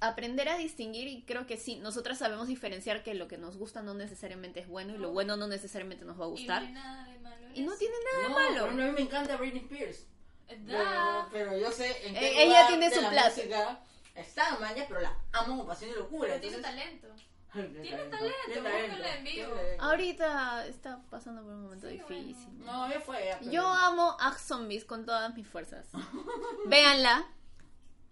aprender 0.00 0.48
a 0.48 0.56
distinguir 0.56 1.06
y 1.08 1.22
creo 1.22 1.46
que 1.46 1.56
sí, 1.56 1.76
nosotras 1.76 2.18
sabemos 2.18 2.48
diferenciar 2.48 3.02
que 3.02 3.14
lo 3.14 3.28
que 3.28 3.38
nos 3.38 3.56
gusta 3.56 3.82
no 3.82 3.94
necesariamente 3.94 4.60
es 4.60 4.68
bueno 4.68 4.94
y 4.94 4.98
lo 4.98 5.10
bueno 5.12 5.36
no 5.36 5.46
necesariamente 5.46 6.04
nos 6.04 6.18
va 6.20 6.24
a 6.24 6.28
Y 6.28 6.30
no 6.30 6.36
gustar. 6.36 6.62
hay 6.62 6.72
nada 6.72 7.04
de 7.08 7.18
malo 7.20 7.46
en 7.46 7.56
Y 7.56 7.60
no 7.62 7.76
tiene 7.76 7.94
nada 8.12 8.16
No, 8.16 8.28
de 8.28 8.34
por 8.34 8.42
malo. 8.42 8.64
ejemplo, 8.64 8.82
a 8.84 8.86
mí 8.86 8.92
me 8.92 9.00
encanta 9.02 9.36
Britney 9.36 9.62
Spears. 9.62 10.06
Pero, 10.48 10.78
Da. 10.78 11.28
pero 11.32 11.56
yo 11.58 11.70
sé 11.72 12.06
en 12.06 12.14
qué 12.14 12.26
Eh, 12.28 12.44
ella 12.44 12.66
tiene 12.66 12.90
de 12.90 12.94
su 12.96 13.02
música 13.02 13.80
Está 14.14 14.58
maña, 14.58 14.84
pero 14.88 15.00
la 15.00 15.16
amo 15.32 15.56
con 15.58 15.66
pasión 15.66 15.90
y 15.90 15.94
locura. 15.94 16.28
Pero 16.28 16.40
tiene 16.40 16.56
entonces- 16.56 16.76
talento. 16.76 17.08
Tiene 17.82 18.04
talento, 18.04 18.36
tiene 18.46 18.60
búscala 18.88 19.16
en 19.16 19.24
vivo. 19.24 19.54
Ahorita 19.78 20.66
está 20.66 21.02
pasando 21.10 21.42
por 21.42 21.52
un 21.52 21.62
momento 21.64 21.86
Sí, 21.88 21.94
difícil. 21.98 22.58
No, 22.64 22.90
ya 22.90 23.00
fue. 23.00 23.24
ya, 23.26 23.38
pero- 23.38 23.50
Yo 23.52 23.66
amo 23.66 24.16
a 24.20 24.32
Zombies 24.38 24.84
con 24.86 25.04
todas 25.06 25.34
mis 25.34 25.46
fuerzas. 25.46 25.86
Véanla. 26.66 27.26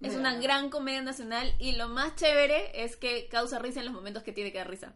Es 0.00 0.14
una 0.14 0.34
gran 0.40 0.70
comedia 0.70 1.02
nacional 1.02 1.54
y 1.58 1.72
lo 1.72 1.88
más 1.88 2.14
chévere 2.16 2.84
es 2.84 2.96
que 2.96 3.28
causa 3.28 3.58
risa 3.58 3.80
en 3.80 3.86
los 3.86 3.94
momentos 3.94 4.22
que 4.22 4.32
tiene 4.32 4.50
que 4.52 4.58
dar 4.58 4.70
risa. 4.70 4.94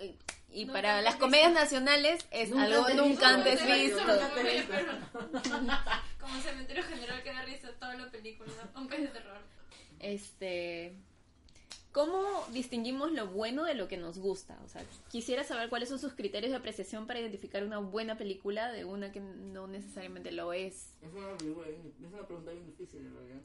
Y- 0.00 0.16
Y 0.54 0.66
Nunca 0.66 0.72
para 0.74 1.00
las 1.00 1.14
visto. 1.14 1.24
comedias 1.26 1.52
nacionales 1.52 2.26
es 2.30 2.50
Nunca 2.50 2.64
algo 2.64 2.80
antes 2.84 2.96
nunca 2.96 3.36
visto, 3.36 4.02
antes 4.02 4.44
visto. 4.44 4.72
Como 6.20 6.40
cementerio 6.42 6.82
general 6.84 7.22
que 7.22 7.30
da 7.32 7.42
risa 7.42 7.72
toda 7.80 7.94
la 7.96 8.10
película, 8.10 8.52
aunque 8.74 8.96
es 8.96 9.02
de 9.02 9.08
terror. 9.08 9.38
Este, 9.98 10.94
¿cómo 11.92 12.46
distinguimos 12.52 13.12
lo 13.12 13.28
bueno 13.28 13.64
de 13.64 13.74
lo 13.74 13.88
que 13.88 13.96
nos 13.96 14.18
gusta? 14.18 14.58
O 14.64 14.68
sea, 14.68 14.82
quisiera 15.10 15.42
saber 15.44 15.68
cuáles 15.70 15.88
son 15.88 15.98
sus 15.98 16.12
criterios 16.12 16.50
de 16.50 16.56
apreciación 16.58 17.06
para 17.06 17.20
identificar 17.20 17.64
una 17.64 17.78
buena 17.78 18.18
película 18.18 18.70
de 18.72 18.84
una 18.84 19.10
que 19.10 19.20
no 19.20 19.66
necesariamente 19.68 20.32
lo 20.32 20.52
es. 20.52 20.88
Es 21.02 21.12
una, 21.14 21.36
película 21.38 21.68
bien- 21.68 21.94
es 22.06 22.12
una 22.12 22.26
pregunta 22.26 22.50
bien 22.50 22.66
difícil, 22.66 23.00
en 23.06 23.14
realidad. 23.14 23.40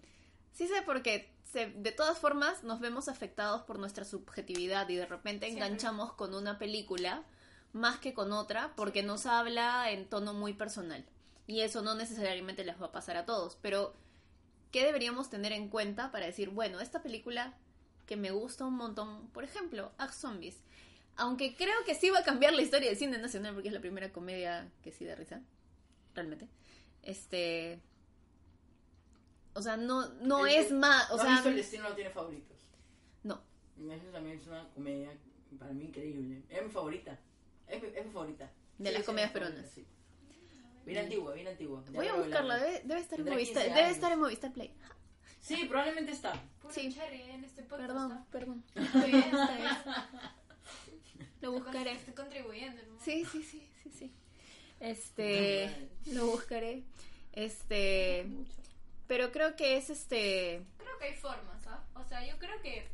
Sí 0.54 0.68
sé 0.68 0.82
porque 0.86 1.32
se- 1.44 1.68
de 1.72 1.92
todas 1.92 2.18
formas 2.18 2.64
nos 2.64 2.80
vemos 2.80 3.08
afectados 3.08 3.62
por 3.64 3.80
nuestra 3.80 4.06
subjetividad 4.06 4.88
y 4.90 4.96
de 4.96 5.06
repente 5.06 5.46
Siempre. 5.48 5.66
enganchamos 5.66 6.14
con 6.14 6.34
una 6.34 6.58
película 6.60 7.24
más 7.74 8.00
que 8.00 8.14
con 8.14 8.32
otra 8.32 8.74
porque 8.76 9.04
nos 9.04 9.26
habla 9.26 9.92
en 9.92 10.08
tono 10.10 10.34
muy 10.34 10.54
personal. 10.54 11.06
Y 11.46 11.62
eso 11.62 11.82
no 11.82 11.96
necesariamente 11.96 12.66
les 12.66 12.82
va 12.82 12.88
a 12.88 12.92
pasar 12.92 13.16
a 13.18 13.26
todos, 13.26 13.58
pero 13.62 13.94
¿qué 14.72 14.84
deberíamos 14.86 15.30
tener 15.30 15.54
en 15.54 15.70
cuenta 15.70 16.12
para 16.12 16.26
decir, 16.26 16.50
bueno, 16.50 16.82
esta 16.82 17.02
película 17.02 17.54
que 18.06 18.18
me 18.18 18.32
gusta 18.32 18.66
un 18.66 18.74
montón, 18.76 19.28
por 19.30 19.44
ejemplo, 19.44 19.92
Act 19.98 20.14
Zombies, 20.14 20.58
aunque 21.16 21.56
creo 21.56 21.84
que 21.86 21.96
sí 21.96 22.10
va 22.10 22.20
a 22.20 22.24
cambiar 22.24 22.54
la 22.54 22.62
historia 22.62 22.90
del 22.90 22.98
cine 22.98 23.18
nacional 23.18 23.54
porque 23.54 23.70
es 23.70 23.74
la 23.74 23.80
primera 23.80 24.12
comedia 24.12 24.70
que 24.84 24.92
sí 24.92 25.06
da 25.06 25.16
risa, 25.16 25.42
realmente. 26.16 26.48
Este, 27.04 27.80
o 29.58 29.62
sea, 29.62 29.76
no 29.78 30.08
no 30.22 30.46
El- 30.46 30.56
es 30.56 30.72
más, 30.72 31.10
o 31.12 31.16
¿No 31.16 31.22
has 31.22 31.28
sea, 31.28 31.34
visto 31.36 31.50
El 31.50 31.56
destino 31.58 31.90
no 31.90 31.96
tiene 31.96 32.10
favoritos? 32.12 32.58
no. 33.24 33.42
Eso 33.92 34.06
también 34.12 34.38
es 34.40 34.48
una 34.48 34.68
comedia 34.70 35.10
para 35.60 35.72
mí 35.74 35.86
increíble. 35.86 36.42
Es 36.50 36.64
mi 36.64 36.70
favorita. 36.70 37.20
Es 37.68 37.82
mi, 37.82 37.90
es 37.90 38.06
mi 38.06 38.12
favorita. 38.12 38.52
De 38.78 38.92
las 38.92 39.04
comedias 39.04 39.32
peruanas. 39.32 39.70
sí. 39.70 39.86
Bien 40.86 41.00
antigua, 41.00 41.34
bien 41.34 41.48
antigua. 41.48 41.84
Ya 41.86 41.92
Voy 41.92 42.08
a 42.08 42.14
buscarla, 42.14 42.58
debe, 42.58 42.82
debe 42.86 43.02
estar 43.02 43.20
en 43.20 43.26
Movistar, 43.26 43.64
15 43.66 43.80
debe 43.80 43.92
estar 43.92 44.12
en 44.14 44.20
Movistar 44.20 44.54
Play. 44.54 44.74
Sí, 45.42 45.66
probablemente 45.66 46.12
está. 46.14 46.34
Sí. 46.70 46.94
cherry 46.94 47.22
en 47.24 47.44
este 47.44 47.64
podcast. 47.64 47.88
Perdón, 47.88 48.26
perdón. 48.32 48.64
Está 48.74 49.06
bien, 49.06 49.20
está 49.24 49.56
bien. 49.58 49.68
Lo 51.42 51.50
Estoy 51.50 51.50
buscaré. 51.62 51.92
Estoy 51.92 52.14
contribuyendo, 52.14 52.82
¿no? 52.84 53.00
Sí, 53.04 53.26
sí, 53.26 53.44
sí, 53.44 53.68
sí, 53.84 53.92
sí. 53.92 54.14
Este, 54.80 55.90
lo 56.12 56.28
buscaré. 56.28 56.84
Este, 57.34 58.26
pero 59.08 59.32
creo 59.32 59.56
que 59.56 59.78
es 59.78 59.90
este, 59.90 60.62
Creo 60.78 60.98
que 61.00 61.06
hay 61.06 61.16
formas, 61.16 61.66
¿ah? 61.68 61.84
O 61.96 62.04
sea, 62.04 62.26
yo 62.26 62.38
creo 62.38 62.62
que, 62.62 62.88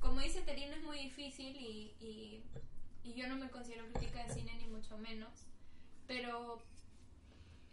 como 0.00 0.20
dice 0.20 0.42
Terina, 0.42 0.76
es 0.76 0.82
muy 0.82 0.98
difícil 0.98 1.56
y, 1.56 1.94
y, 2.00 2.42
yo 3.14 3.26
no 3.28 3.36
me 3.36 3.50
considero 3.50 3.84
crítica 3.92 4.24
de 4.24 4.32
cine 4.32 4.54
ni 4.54 4.66
mucho 4.68 4.96
menos, 4.98 5.30
pero 6.06 6.62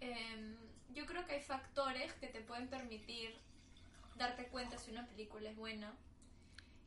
em, 0.02 0.56
yo 0.94 1.06
creo 1.06 1.26
que 1.26 1.34
hay 1.34 1.42
factores 1.42 2.12
que 2.14 2.28
te 2.28 2.42
pueden 2.42 2.68
permitir 2.68 3.36
darte 4.18 4.48
cuenta 4.48 4.78
si 4.78 4.92
una 4.92 5.08
película 5.08 5.50
es 5.50 5.56
buena. 5.56 5.94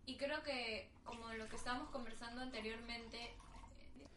Y 0.04 0.16
creo 0.16 0.42
que, 0.42 0.90
como 1.04 1.32
lo 1.34 1.48
que 1.48 1.56
estábamos 1.56 1.90
conversando 1.90 2.40
anteriormente, 2.42 3.32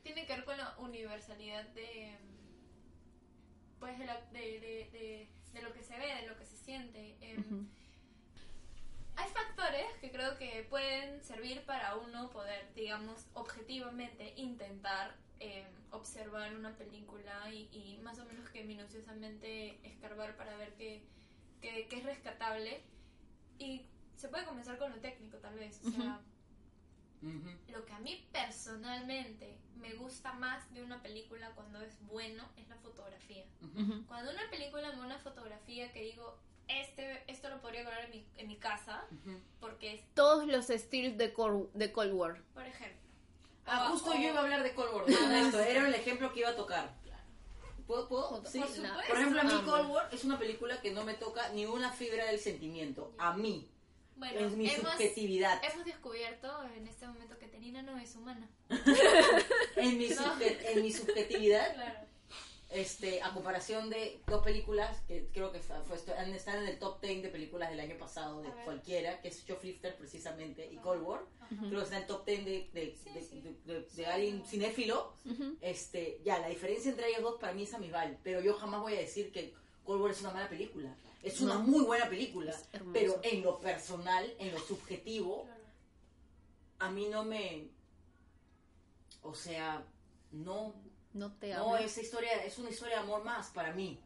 tiene 0.02 0.26
que 0.26 0.34
ver 0.34 0.46
con 0.46 0.58
la 0.58 0.76
universalidad 0.80 1.64
de, 1.70 2.18
pues, 3.80 4.00
de, 4.00 4.06
la- 4.06 4.22
de- 4.32 5.30
de 5.54 5.62
lo 5.62 5.74
que 5.74 5.84
se 5.84 5.98
ve, 5.98 6.08
de 6.22 6.28
lo 6.28 6.38
que 6.38 6.46
se 6.46 6.58
siente. 6.58 7.16
Em, 7.22 7.40
ujú, 7.40 7.66
hay 9.16 9.30
factores 9.30 9.86
que 10.02 10.12
creo 10.12 10.38
que 10.38 10.66
pueden 10.70 11.24
servir 11.24 11.62
para 11.66 11.96
uno 11.98 12.30
poder, 12.32 12.74
digamos, 12.74 13.28
objetivamente 13.34 14.34
intentar 14.38 15.16
eh, 15.40 15.66
observar 15.92 16.56
una 16.56 16.76
película 16.76 17.50
y, 17.52 17.70
y 17.72 18.00
más 18.02 18.18
o 18.20 18.26
menos 18.26 18.50
que 18.50 18.64
minuciosamente 18.64 19.78
escarbar 19.88 20.36
para 20.36 20.56
ver 20.58 20.74
qué, 20.76 21.04
qué- 21.62 21.88
qué 21.90 21.98
es 21.98 22.04
rescatable. 22.06 22.82
Y 23.60 23.86
se 24.18 24.30
puede 24.30 24.46
comenzar 24.46 24.78
con 24.80 24.92
lo 24.92 24.98
técnico, 25.00 25.38
tal 25.38 25.56
vez. 25.56 25.80
O 25.86 25.92
sea, 25.92 26.22
Lo 27.72 27.86
que 27.86 27.94
a 27.94 28.00
mí 28.00 28.28
personalmente 28.32 29.58
me 29.78 29.94
gusta 29.94 30.34
más 30.34 30.72
de 30.74 30.84
una 30.84 31.02
película 31.02 31.52
cuando 31.56 31.82
es 31.82 31.96
bueno 32.08 32.44
es 32.58 32.68
la 32.70 32.76
fotografía. 32.78 33.44
Cuando 34.08 34.32
una 34.32 34.50
película 34.50 34.90
me 34.92 34.98
da 34.98 35.06
una 35.06 35.20
fotografía 35.20 35.92
que 35.92 36.02
digo, 36.02 36.38
este, 36.68 37.24
esto 37.32 37.50
lo 37.50 37.62
podría 37.62 37.82
grabar 37.82 38.06
en 38.06 38.12
mi, 38.12 38.26
en 38.38 38.48
mi 38.48 38.58
casa, 38.58 39.06
porque 39.60 39.94
es, 39.96 40.02
Todos 40.14 40.48
los 40.48 40.70
estilos 40.70 41.18
de 41.18 41.34
Cold, 41.34 41.72
de 41.74 41.92
Cold 41.92 42.14
War. 42.14 42.42
por 42.54 42.66
ejemplo. 42.66 43.00
Ah, 43.66 43.88
o- 43.88 43.92
justo 43.94 44.12
o- 44.12 44.14
yo 44.16 44.30
iba 44.30 44.40
a 44.40 44.44
hablar 44.44 44.64
de 44.64 44.74
Cold 44.74 44.94
War. 44.94 45.04
con 45.06 45.32
esto. 45.34 45.60
Era 45.60 45.88
el 45.88 45.94
ejemplo 45.94 46.32
que 46.34 46.40
iba 46.42 46.50
a 46.50 46.56
tocar. 46.56 46.94
¿Puedo? 47.88 48.08
puedo? 48.08 48.44
Sí. 48.46 48.60
Por. 48.60 48.68
Por 49.08 49.18
ejemplo, 49.18 49.42
a 49.42 49.44
mí. 49.44 49.62
Cold 49.66 49.90
War 49.90 50.10
es 50.14 50.24
una 50.24 50.40
película 50.40 50.80
que 50.82 50.92
no 50.92 51.04
me 51.04 51.14
toca 51.16 51.50
ni 51.50 51.66
una 51.66 51.92
fibra 51.92 52.26
del 52.26 52.40
sentimiento. 52.40 53.14
A 53.18 53.36
mí. 53.36 53.68
Bueno, 54.16 54.40
es 54.40 54.56
mi 54.56 54.70
hemos, 54.70 54.92
subjetividad. 54.92 55.62
hemos 55.64 55.86
descubierto 55.86 56.64
en 56.76 56.88
este 56.88 57.08
momento 57.08 57.38
que 57.38 57.48
Tenina 57.48 57.82
no 57.82 57.98
es 57.98 58.16
humana. 58.16 58.48
En 59.76 59.98
mi, 59.98 60.10
No. 60.10 60.16
subje- 60.16 60.58
en 60.72 60.82
mi 60.82 60.92
subjetividad, 60.92 61.74
Claro. 61.74 62.00
este, 62.70 63.22
a 63.22 63.34
comparación 63.34 63.90
de 63.90 64.22
dos 64.28 64.44
películas 64.44 65.02
que 65.08 65.28
creo 65.34 65.52
que 65.52 65.60
fue, 65.60 65.98
están 65.98 66.62
en 66.62 66.68
el 66.68 66.80
top 66.80 67.02
10 67.02 67.24
de 67.24 67.30
películas 67.30 67.70
del 67.70 67.80
año 67.80 67.98
pasado, 67.98 68.42
de 68.42 68.50
cualquiera, 68.66 69.20
que 69.22 69.28
es 69.30 69.46
Shoplifter 69.46 69.96
precisamente 69.98 70.66
y 70.72 70.78
Cold 70.78 71.02
War. 71.04 71.22
Creo 71.50 71.80
que 71.80 71.84
está 71.84 71.96
en 71.98 72.02
el 72.04 72.08
top 72.08 72.26
10 72.26 72.46
de, 72.46 72.70
de, 72.74 72.96
Sí, 73.04 73.10
de- 73.14 73.22
sí. 73.24 73.42
de- 73.42 73.74
de- 73.74 73.82
de 73.82 73.90
Sí. 73.90 74.06
alguien 74.06 74.44
cinéfilo. 74.46 75.14
Este, 75.62 76.20
ya, 76.24 76.40
la 76.40 76.50
diferencia 76.50 76.90
entre 76.92 77.10
ellos 77.10 77.22
dos 77.24 77.40
para 77.40 77.54
mí 77.54 77.64
es 77.64 77.74
amisbal, 77.74 78.18
pero 78.24 78.42
yo 78.42 78.54
jamás 78.56 78.82
voy 78.82 78.94
a 78.96 79.00
decir 79.00 79.32
que 79.32 79.54
Cold 79.84 80.02
War 80.02 80.12
es 80.12 80.22
una 80.22 80.32
mala 80.32 80.50
película. 80.50 80.96
Es 81.24 81.40
una 81.42 81.56
No. 81.56 81.62
muy 81.62 81.84
buena 81.86 82.08
película, 82.10 82.54
pero 82.92 83.20
en 83.24 83.42
lo 83.42 83.60
personal, 83.60 84.32
en 84.40 84.52
lo 84.54 84.60
subjetivo, 84.60 85.48
a 86.80 86.90
mí 86.92 87.08
no 87.08 87.24
me... 87.24 87.70
O 89.22 89.34
sea, 89.34 89.84
no, 90.32 90.74
No 91.14 91.32
te 91.34 91.54
no, 91.54 91.74
hablo. 91.76 91.78
esa 91.78 92.02
historia 92.02 92.44
es 92.44 92.58
una 92.58 92.70
historia 92.70 92.98
de 92.98 93.04
amor 93.04 93.24
más 93.24 93.48
para 93.52 93.72
mí, 93.72 94.00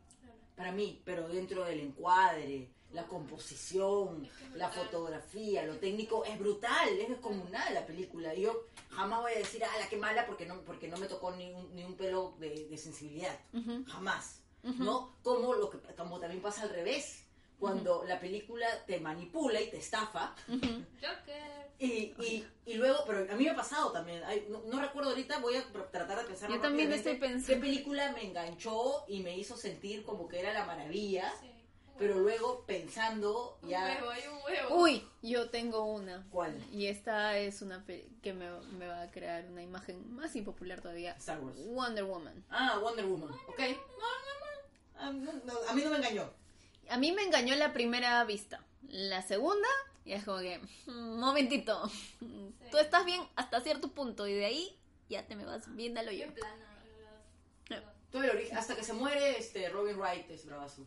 para 0.56 0.72
mí, 0.72 1.02
pero 1.04 1.28
dentro 1.28 1.64
del 1.66 1.80
encuadre, 1.80 2.70
la 2.92 3.06
composición, 3.08 4.30
la 4.56 4.70
fotografía, 4.70 5.64
lo 5.66 5.78
técnico, 5.78 6.24
es 6.24 6.38
brutal, 6.38 6.90
es 7.00 7.10
descomunal 7.10 7.74
la 7.74 7.86
película. 7.86 8.34
Yo 8.36 8.66
jamás 8.92 9.22
voy 9.22 9.34
a 9.34 9.38
decir, 9.40 9.64
ah, 9.64 9.80
la 9.80 9.90
que 9.90 9.98
mala, 9.98 10.26
porque 10.28 10.46
no, 10.46 10.62
porque 10.62 10.88
no 10.88 10.98
me 10.98 11.08
tocó 11.08 11.32
ni 11.36 11.52
un, 11.52 11.76
ni 11.76 11.84
un 11.84 11.96
pelo 11.96 12.36
de, 12.40 12.68
de 12.70 12.78
sensibilidad. 12.78 13.38
Jamás. 13.88 14.37
¿No? 14.64 15.16
Como, 15.24 15.54
lo 15.54 15.70
que, 15.70 15.78
como 15.96 16.20
también 16.20 16.42
pasa 16.42 16.64
al 16.64 16.70
revés. 16.70 17.24
Cuando 17.60 18.04
la 18.06 18.20
película 18.20 18.68
te 18.86 19.00
manipula 19.00 19.60
y 19.60 19.70
te 19.72 19.78
estafa. 19.78 20.36
Joker. 20.48 21.72
y, 21.80 22.14
y, 22.24 22.48
y 22.68 22.74
luego, 22.76 23.00
pero 23.08 23.32
a 23.32 23.36
mí 23.36 23.46
me 23.46 23.50
ha 23.50 23.56
pasado 23.56 23.92
también, 23.92 24.22
Ay, 24.26 24.46
no, 24.50 24.62
no 24.68 24.80
recuerdo 24.80 25.10
ahorita, 25.10 25.40
voy 25.40 25.56
a 25.56 25.64
tratar 25.92 26.20
de 26.20 26.26
pensar 26.26 26.50
Yo 26.52 26.60
también 26.62 26.92
estoy 26.94 27.16
pensando. 27.16 27.48
qué 27.48 27.56
película 27.60 28.12
me 28.12 28.26
enganchó 28.26 29.06
y 29.08 29.22
me 29.22 29.36
hizo 29.36 29.58
sentir 29.58 30.04
como 30.04 30.28
que 30.28 30.40
era 30.40 30.54
la 30.54 30.66
maravilla, 30.66 31.34
Sí. 31.40 31.50
Pero 31.98 32.20
luego 32.20 32.64
pensando 32.66 33.58
Un 33.62 33.70
ya... 33.70 33.84
huevo, 33.86 34.10
hay 34.12 34.22
un 34.28 34.38
huevo. 34.44 34.76
Uy, 34.82 35.08
yo 35.22 35.50
tengo 35.50 35.84
una. 35.86 36.26
¿Cuál? 36.32 36.62
Y 36.72 36.88
esta 36.88 37.38
es 37.38 37.62
una 37.62 37.84
pe- 37.86 38.08
que 38.22 38.34
me, 38.34 38.50
me 38.78 38.88
va 38.88 39.02
a 39.04 39.12
crear 39.12 39.46
una 39.46 39.62
imagen 39.64 40.14
más 40.16 40.36
impopular 40.36 40.82
todavía. 40.82 41.14
Star 41.14 41.40
Wars. 41.40 41.58
Wonder 41.58 42.04
Woman. 42.06 42.44
Ah, 42.50 42.80
Wonder 42.82 43.06
Woman, 43.06 43.32
ok. 43.48 43.60
Ah, 45.00 45.12
no, 45.12 45.32
no, 45.34 45.54
a 45.70 45.74
mí 45.74 45.82
no 45.84 45.90
me 45.92 45.98
engañó. 45.98 46.30
A 46.90 46.98
mí 46.98 47.12
me 47.12 47.24
engañó 47.24 47.56
la 47.56 47.74
primera 47.74 48.24
vista. 48.24 48.64
La 48.90 49.22
segunda, 49.22 49.68
y 50.06 50.14
es 50.14 50.24
como 50.24 50.40
que, 50.40 50.60
"Mm, 50.88 51.20
momentito, 51.20 51.92
tú 52.72 52.78
estás 52.78 53.06
bien 53.06 53.22
hasta 53.36 53.60
cierto 53.62 53.90
punto 53.90 54.28
y 54.28 54.34
de 54.34 54.46
ahí 54.46 54.78
ya 55.10 55.26
te 55.28 55.36
me 55.36 55.46
vas 55.46 55.76
bien 55.76 55.98
al 55.98 56.08
hoyo. 56.08 56.26
Hasta 58.56 58.76
que 58.76 58.84
se 58.84 58.94
muere 58.94 59.38
este 59.38 59.70
Robin 59.70 59.98
Wright 60.00 60.30
es 60.32 60.46
bravazo. 60.46 60.86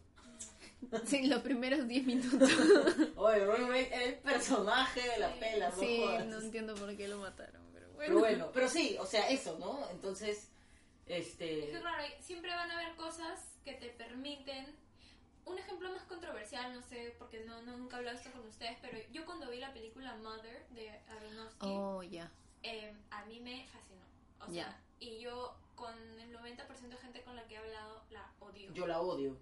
Sí, 1.07 1.26
los 1.26 1.43
primeros 1.43 1.87
10 1.87 2.07
minutos. 2.07 2.51
Oye, 3.16 3.81
es 3.83 3.93
el 4.09 4.14
personaje 4.18 5.01
de 5.09 5.18
la 5.18 5.35
pela, 5.39 5.70
no 5.70 5.76
Sí, 5.76 5.99
jodas. 6.03 6.26
no 6.26 6.39
entiendo 6.41 6.74
por 6.74 6.97
qué 6.97 7.07
lo 7.09 7.18
mataron, 7.18 7.62
pero 7.72 7.87
bueno. 7.93 7.99
Pero 7.99 8.18
bueno, 8.18 8.51
pero 8.53 8.68
sí, 8.68 8.97
o 8.99 9.07
sea, 9.07 9.28
eso, 9.28 9.59
¿no? 9.59 9.89
Entonces, 9.91 10.49
este... 11.07 11.72
Es 11.72 11.83
raro, 11.83 12.03
siempre 12.20 12.51
van 12.55 12.70
a 12.70 12.81
haber 12.81 12.97
cosas 12.97 13.41
que 13.64 13.72
te 13.74 13.89
permiten. 13.91 14.66
Un 15.47 15.59
ejemplo 15.59 15.91
más 15.91 16.03
controversial, 16.05 16.72
no 16.74 16.83
sé, 16.83 17.14
porque 17.18 17.41
no, 17.45 17.61
no- 17.62 17.76
nunca 17.76 17.97
he 17.97 17.99
hablado 18.01 18.16
esto 18.18 18.31
con 18.31 18.47
ustedes, 18.47 18.76
pero 18.81 18.99
yo 19.11 19.24
cuando 19.26 19.51
vi 19.51 19.59
la 19.59 19.72
película 19.72 20.14
Mother 20.16 20.66
de 20.70 20.91
Aronofsky, 21.09 21.66
Oh, 21.66 22.03
ya. 22.03 22.31
eh, 22.62 22.95
a 23.11 23.24
mí 23.24 23.41
me 23.41 23.66
fascinó. 23.66 24.05
O 24.41 24.45
sea, 24.47 24.55
Ya. 24.55 24.81
y 25.01 25.18
yo 25.18 25.57
con 25.74 25.95
el 26.20 26.33
90% 26.37 26.89
de 26.89 26.97
gente 26.99 27.22
con 27.22 27.35
la 27.37 27.45
que 27.49 27.55
he 27.55 27.59
hablado 27.59 28.03
la 28.11 28.31
odio. 28.41 28.72
Yo 28.74 28.87
la 28.87 29.01
odio. 29.01 29.37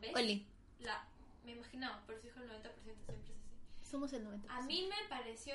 ¿Ves? 0.00 0.14
Oli, 0.14 0.46
La, 0.78 1.04
me 1.44 1.52
imaginaba, 1.52 2.00
por 2.06 2.14
eso 2.14 2.22
dijo 2.28 2.40
el 2.40 2.48
90%, 2.48 2.62
siempre 2.82 3.14
es 3.14 3.20
así. 3.20 3.32
Somos 3.90 4.12
el 4.12 4.24
90%. 4.26 4.44
A 4.48 4.62
mí 4.62 4.88
me 4.88 5.08
pareció 5.08 5.54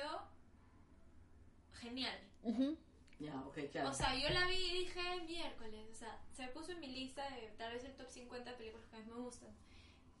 genial. 1.74 2.18
Ujú. 2.42 2.76
Ya, 3.18 3.34
ok, 3.46 3.58
claro. 3.72 3.90
O 3.90 3.94
sea, 3.94 4.14
yo 4.14 4.28
la 4.28 4.46
vi 4.46 4.54
y 4.56 4.78
dije 4.80 5.00
miércoles, 5.26 5.88
o 5.90 5.94
sea, 5.94 6.20
se 6.32 6.46
puso 6.48 6.72
en 6.72 6.80
mi 6.80 6.88
lista 6.88 7.28
de 7.30 7.48
tal 7.56 7.72
vez 7.72 7.84
el 7.84 7.94
top 7.96 8.10
50 8.10 8.50
de 8.50 8.56
películas 8.56 8.86
que 8.86 8.96
más 8.98 9.06
me 9.06 9.14
gustan. 9.14 9.48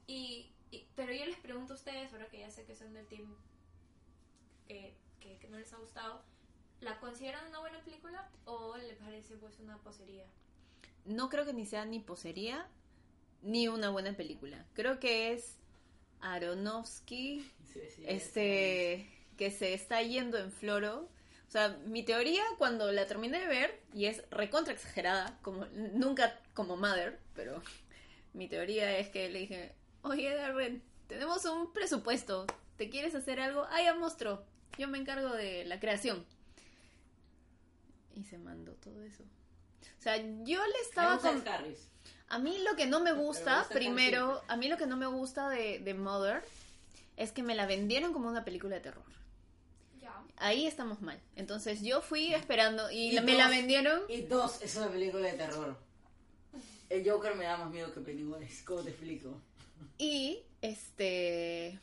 Y, 0.06 0.50
y- 0.70 0.86
pero 0.94 1.12
yo 1.12 1.26
les 1.26 1.38
pregunto 1.38 1.74
a 1.74 1.76
ustedes, 1.76 2.12
ahora 2.12 2.28
que 2.28 2.38
ya 2.38 2.50
sé 2.50 2.64
que 2.64 2.74
son 2.74 2.94
del 2.94 3.06
team 3.06 3.36
que, 4.66 4.96
que, 5.20 5.38
que 5.38 5.48
no 5.48 5.58
les 5.58 5.72
ha 5.74 5.76
gustado, 5.78 6.22
¿la 6.80 6.98
consideran 6.98 7.46
una 7.48 7.58
buena 7.60 7.80
película 7.84 8.30
o 8.46 8.76
les 8.78 8.96
parece 8.96 9.36
pues 9.36 9.58
una 9.58 9.76
posería? 9.78 10.24
No 11.04 11.28
creo 11.28 11.44
que 11.44 11.52
ni 11.52 11.66
sea 11.66 11.84
ni 11.84 12.00
posería 12.00 12.66
ni 13.42 13.68
una 13.68 13.90
buena 13.90 14.16
película. 14.16 14.64
Creo 14.74 14.98
que 14.98 15.32
es 15.34 15.58
Aronofsky 16.20 17.50
Sí, 17.72 17.80
sí, 17.94 18.04
este 18.06 19.10
que 19.36 19.50
se 19.50 19.74
está 19.74 20.02
yendo 20.02 20.38
en 20.38 20.50
floro. 20.50 21.08
O 21.46 21.50
sea, 21.50 21.78
mi 21.86 22.02
teoría 22.02 22.42
cuando 22.58 22.90
la 22.90 23.06
terminé 23.06 23.38
de 23.38 23.46
ver, 23.46 23.80
y 23.94 24.06
es 24.06 24.22
recontra 24.30 24.72
exagerada, 24.72 25.38
como 25.42 25.66
nunca 25.66 26.40
como 26.54 26.76
Mother, 26.76 27.20
pero 27.34 27.62
mi 28.32 28.48
teoría 28.48 28.98
es 28.98 29.08
que 29.08 29.28
le 29.28 29.40
dije, 29.40 29.72
oye 30.02 30.34
Darren, 30.34 30.82
tenemos 31.06 31.44
un 31.44 31.72
presupuesto, 31.72 32.46
¿te 32.76 32.90
quieres 32.90 33.14
hacer 33.14 33.40
algo? 33.40 33.66
Ah, 33.70 33.82
ya 33.82 33.94
monstruo, 33.94 34.42
yo 34.76 34.88
me 34.88 34.98
encargo 34.98 35.32
de 35.34 35.64
la 35.64 35.78
creación. 35.78 36.24
Y 38.14 38.24
se 38.24 38.38
mandó 38.38 38.72
todo 38.74 39.02
eso. 39.02 39.22
O 39.98 40.02
sea, 40.02 40.16
yo 40.16 40.66
le 40.66 40.80
estaba 40.82 41.16
Estaba 41.16 41.34
con... 41.34 41.48
Harris. 41.48 41.88
A 42.28 42.38
mí 42.38 42.58
lo 42.68 42.74
que 42.76 42.86
no 42.86 43.00
me 43.00 43.12
gusta, 43.12 43.60
gusta 43.60 43.74
primero, 43.74 44.42
a 44.48 44.56
mí 44.56 44.68
lo 44.68 44.76
que 44.76 44.86
no 44.86 44.96
me 44.96 45.06
gusta 45.06 45.48
de, 45.48 45.78
de 45.78 45.94
Mother 45.94 46.42
es 47.16 47.30
que 47.32 47.42
me 47.42 47.54
la 47.54 47.66
vendieron 47.66 48.12
como 48.12 48.28
una 48.28 48.44
película 48.44 48.74
de 48.76 48.80
terror. 48.80 49.04
Ya. 50.00 50.12
Ahí 50.36 50.66
estamos 50.66 51.00
mal. 51.02 51.20
Entonces 51.36 51.82
yo 51.82 52.02
fui 52.02 52.34
esperando 52.34 52.90
y, 52.90 53.10
Y 53.10 53.12
la- 53.12 53.22
me 53.22 53.34
la 53.38 53.48
vendieron. 53.48 54.02
Y 54.08 54.22
dos, 54.22 54.60
es 54.60 54.74
una 54.76 54.88
película 54.88 55.26
de 55.28 55.34
terror. 55.34 55.76
El 56.90 57.08
Joker 57.08 57.34
me 57.36 57.44
da 57.44 57.56
más 57.56 57.70
miedo 57.70 57.92
que 57.92 58.00
Pennywise, 58.00 58.64
¿cómo 58.64 58.82
te 58.82 58.90
explico? 58.90 59.40
Y 59.98 60.40
este. 60.62 61.78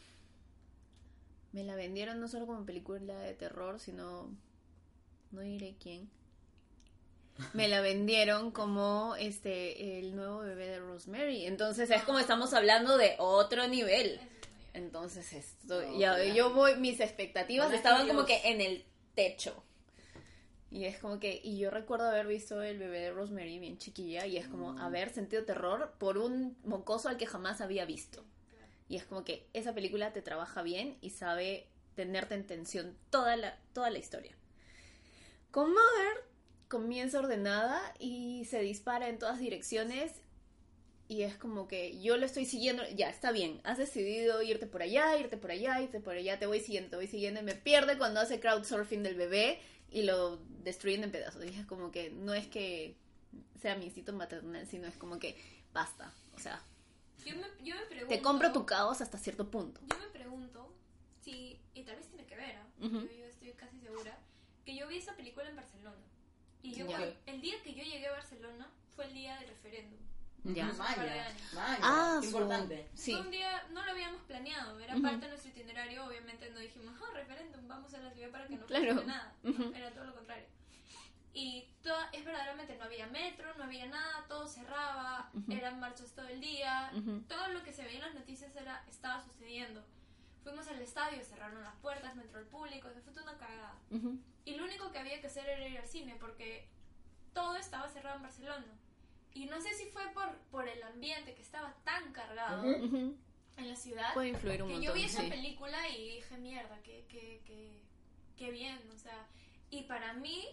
Me 1.52 1.64
la 1.64 1.76
vendieron 1.76 2.20
no 2.20 2.28
solo 2.28 2.48
como 2.48 2.66
película 2.66 3.18
de 3.20 3.34
terror, 3.34 3.80
sino. 3.80 4.30
No 5.32 5.42
diré 5.42 5.76
quién. 5.82 6.10
Me 7.54 7.68
la 7.68 7.82
vendieron 7.82 8.52
como 8.52 9.16
este 9.18 10.00
el 10.00 10.16
nuevo 10.16 10.40
bebé 10.40 10.68
de 10.68 10.80
Rosemary. 10.80 11.46
Entonces 11.46 11.90
es 11.90 12.04
como 12.04 12.20
estamos 12.20 12.54
hablando 12.54 12.98
de 12.98 13.16
otro 13.18 13.68
nivel. 13.68 14.20
Entonces 14.74 15.34
esto, 15.34 15.82
No, 15.82 16.00
ya, 16.00 16.24
yo 16.26 16.54
voy, 16.54 16.76
mis 16.78 17.00
expectativas 17.00 17.68
Hola, 17.68 17.78
estaban 17.78 18.08
como 18.08 18.26
que 18.26 18.42
en 18.46 18.62
el 18.62 18.86
techo. 19.16 19.64
Y 20.72 20.86
es 20.86 20.98
como 20.98 21.20
que, 21.20 21.40
y 21.44 21.60
yo 21.60 21.70
recuerdo 21.70 22.08
haber 22.08 22.26
visto 22.26 22.62
el 22.64 22.80
bebé 22.80 23.00
de 23.00 23.12
Rosemary 23.12 23.60
bien 23.60 23.78
chiquilla 23.78 24.26
y 24.26 24.38
es 24.38 24.48
como 24.48 24.74
Mm. 24.74 24.78
haber 24.80 25.14
sentido 25.14 25.44
terror 25.46 25.94
por 26.00 26.18
un 26.18 26.58
mocoso 26.64 27.10
al 27.10 27.18
que 27.18 27.28
jamás 27.28 27.62
había 27.62 27.86
visto. 27.86 28.24
Y 28.90 28.96
es 28.98 29.06
como 29.06 29.24
que 29.24 29.48
esa 29.54 29.74
película 29.74 30.14
te 30.14 30.24
trabaja 30.24 30.64
bien 30.64 30.98
y 31.02 31.12
sabe 31.12 31.68
tenerte 31.96 32.34
en 32.34 32.48
tensión 32.48 32.98
toda 33.12 33.36
la, 33.36 33.60
toda 33.74 33.92
la 33.92 34.00
historia. 34.00 34.36
Con 35.52 35.70
Mother 35.70 36.26
comienza 36.74 37.20
ordenada 37.20 37.80
y 38.00 38.46
se 38.46 38.60
dispara 38.62 39.08
en 39.08 39.20
todas 39.20 39.38
direcciones 39.38 40.12
y 41.08 41.22
es 41.22 41.38
como 41.38 41.68
que 41.68 42.02
yo 42.02 42.18
lo 42.18 42.26
estoy 42.26 42.46
siguiendo, 42.46 42.82
ya 42.96 43.10
está 43.12 43.32
bien, 43.32 43.62
has 43.64 43.78
decidido 43.78 44.42
irte 44.42 44.66
por 44.66 44.82
allá, 44.82 45.16
irte 45.20 45.38
por 45.38 45.52
allá, 45.52 45.80
irte 45.82 46.00
por 46.00 46.16
allá, 46.16 46.40
te 46.40 46.48
voy 46.48 46.62
siguiendo, 46.62 46.90
te 46.90 46.96
voy 46.96 47.06
siguiendo 47.06 47.42
y 47.42 47.44
me 47.44 47.54
pierde 47.54 48.00
cuando 48.00 48.22
hace 48.22 48.40
crowdsurfing 48.40 49.04
del 49.04 49.14
bebé 49.14 49.60
y 49.92 50.02
lo 50.02 50.38
destruyen 50.64 51.04
en 51.04 51.12
pedazos. 51.12 51.46
Y 51.46 51.50
es 51.50 51.68
como 51.68 51.92
que 51.92 52.10
no 52.10 52.34
es 52.34 52.48
que 52.48 52.96
sea 53.62 53.76
mi 53.76 53.86
instinto 53.86 54.12
maternal, 54.12 54.66
sino 54.66 54.88
es 54.88 54.98
como 54.98 55.20
que 55.20 55.38
basta, 55.74 56.12
o 56.36 56.40
sea, 56.40 56.60
Yo 57.24 57.36
me, 57.36 57.44
yo 57.64 57.76
me 57.76 57.86
pregunto. 57.86 58.16
te 58.16 58.20
compro 58.24 58.52
tu 58.52 58.66
caos 58.66 59.00
hasta 59.00 59.20
cierto 59.20 59.52
punto. 59.52 59.80
Yo 59.92 60.00
me 60.00 60.08
pregunto 60.08 60.74
si, 61.22 61.60
y 61.76 61.84
tal 61.84 61.98
vez 61.98 62.08
tiene 62.08 62.26
que 62.26 62.36
ver, 62.36 62.56
¿ah? 62.56 62.68
Yo, 62.82 62.90
yo 62.90 63.26
estoy 63.26 63.52
casi 63.52 63.78
segura, 63.80 64.18
que 64.66 64.76
yo 64.76 64.88
vi 64.88 64.98
esa 64.98 65.16
película 65.16 65.48
en 65.48 65.56
Barcelona. 65.58 65.83
Y 66.64 66.74
yo, 66.74 66.88
Ya. 66.88 67.14
el 67.28 67.42
día 67.42 67.62
que 67.62 67.74
yo 67.76 67.84
llegué 67.84 68.08
a 68.08 68.12
Barcelona 68.14 68.68
fue 68.96 69.06
el 69.06 69.14
día 69.14 69.38
del 69.40 69.50
referéndum. 69.50 70.00
Ya. 70.46 70.66
Años. 70.66 70.78
Maya, 70.78 71.28
Ah, 71.82 72.20
importante. 72.24 72.90
Sí. 72.96 73.12
Fue 73.14 73.22
un 73.22 73.32
día, 73.32 73.64
no 73.72 73.84
lo 73.86 73.92
habíamos 73.92 74.22
planeado, 74.24 74.78
era 74.80 74.96
parte 74.98 75.20
de 75.26 75.28
nuestro 75.30 75.52
itinerario, 75.52 76.06
obviamente 76.06 76.50
no 76.52 76.60
dijimos, 76.60 76.94
ah, 77.02 77.12
referéndum, 77.14 77.66
vamos 77.68 77.94
a 77.94 78.00
la 78.00 78.12
ciudad 78.12 78.30
para 78.32 78.48
que 78.48 78.56
no 78.58 78.66
Claro. 78.66 78.96
pase 78.96 79.08
nada. 79.08 79.34
No. 79.44 79.76
Era 79.76 79.92
todo 79.92 80.06
lo 80.06 80.16
contrario. 80.16 80.46
Y 81.36 81.68
todo, 81.82 81.98
es 82.12 82.24
verdaderamente, 82.26 82.78
no 82.78 82.84
había 82.86 83.08
metro, 83.08 83.54
no 83.58 83.64
había 83.64 83.88
nada, 83.88 84.26
todo 84.28 84.48
cerraba, 84.48 85.32
eran 85.50 85.80
marchas 85.80 86.12
todo 86.14 86.28
el 86.28 86.40
día, 86.42 86.92
todo 87.28 87.48
lo 87.48 87.64
que 87.64 87.74
se 87.74 87.84
veía 87.84 88.00
en 88.00 88.06
las 88.06 88.14
noticias 88.16 88.56
era, 88.56 88.84
estaba 88.90 89.22
sucediendo. 89.24 89.84
Fuimos 90.44 90.68
al 90.68 90.82
estadio, 90.82 91.24
cerraron 91.24 91.64
las 91.64 91.76
puertas, 91.76 92.16
no 92.16 92.22
entró 92.22 92.40
el 92.40 92.46
público, 92.48 92.90
se 92.94 93.02
fue 93.02 93.14
toda 93.14 93.24
una 93.32 93.38
cagada. 93.38 93.76
Ujú. 93.92 94.18
Y 94.46 94.56
lo 94.56 94.66
único 94.66 94.92
que 94.92 95.00
había 95.00 95.22
que 95.22 95.28
hacer 95.28 95.48
era 95.48 95.68
ir 95.68 95.78
al 95.78 95.88
cine 95.88 96.16
porque 96.20 96.68
todo 97.34 97.56
estaba 97.56 97.88
cerrado 97.90 98.18
en 98.18 98.24
Barcelona. 98.24 98.66
Y 99.34 99.46
no 99.46 99.60
sé 99.62 99.74
si 99.74 99.86
fue 99.86 100.06
por, 100.14 100.38
por 100.52 100.68
el 100.68 100.84
ambiente 100.84 101.34
que 101.34 101.42
estaba 101.42 101.74
tan 101.86 102.12
cargado 102.12 102.62
Ujú. 102.70 102.86
Ujú. 102.86 103.18
en 103.58 103.70
la 103.70 103.76
ciudad 103.76 104.14
Puede 104.14 104.30
influir 104.30 104.62
un 104.64 104.68
que 104.70 104.74
montón. 104.76 104.90
yo 104.90 104.94
vi 104.94 105.06
esa 105.06 105.22
sí. 105.22 105.30
película 105.30 105.90
y 105.90 106.16
dije, 106.16 106.38
mierda, 106.38 106.78
qué, 106.84 107.06
qué, 107.10 107.42
qué, 107.46 107.82
qué 108.38 108.52
bien, 108.52 108.80
o 108.94 108.98
sea, 108.98 109.28
y 109.72 109.84
para 109.84 110.14
mí, 110.14 110.46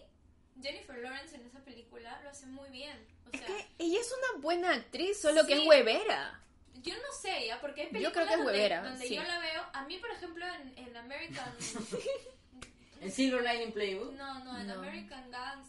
Jennifer 0.61 0.97
Lawrence 0.97 1.35
en 1.35 1.45
esa 1.45 1.59
película 1.59 2.19
lo 2.23 2.29
hace 2.29 2.45
muy 2.47 2.69
bien, 2.69 2.97
o 3.27 3.29
Es 3.33 3.39
sea, 3.39 3.47
que 3.47 3.67
ella 3.77 3.99
es 3.99 4.11
una 4.33 4.41
buena 4.41 4.73
actriz, 4.73 5.21
solo 5.21 5.45
que 5.45 5.55
Sí. 5.55 5.61
es 5.61 5.67
huevera. 5.67 6.41
Yo 6.75 6.93
no 6.95 7.11
sé 7.21 7.47
ya, 7.47 7.59
porque 7.61 7.81
hay 7.81 7.87
Yo 7.87 7.93
películas 7.93 8.13
creo 8.13 8.27
que 8.27 8.31
es 8.33 8.37
donde, 8.39 8.51
huevera, 8.53 8.83
donde 8.83 9.07
sí. 9.07 9.15
yo 9.15 9.23
la 9.23 9.39
veo, 9.39 9.63
a 9.73 9.85
mí 9.85 9.97
por 9.97 10.09
ejemplo 10.11 10.45
en, 10.45 10.77
en 10.77 10.97
American, 10.97 11.53
En 13.01 13.11
Silver 13.11 13.41
Lining 13.43 13.71
Playbook. 13.71 14.13
no, 14.13 14.43
no, 14.43 14.57
en 14.59 14.67
No. 14.67 14.73
American 14.75 15.23
Guns, 15.25 15.67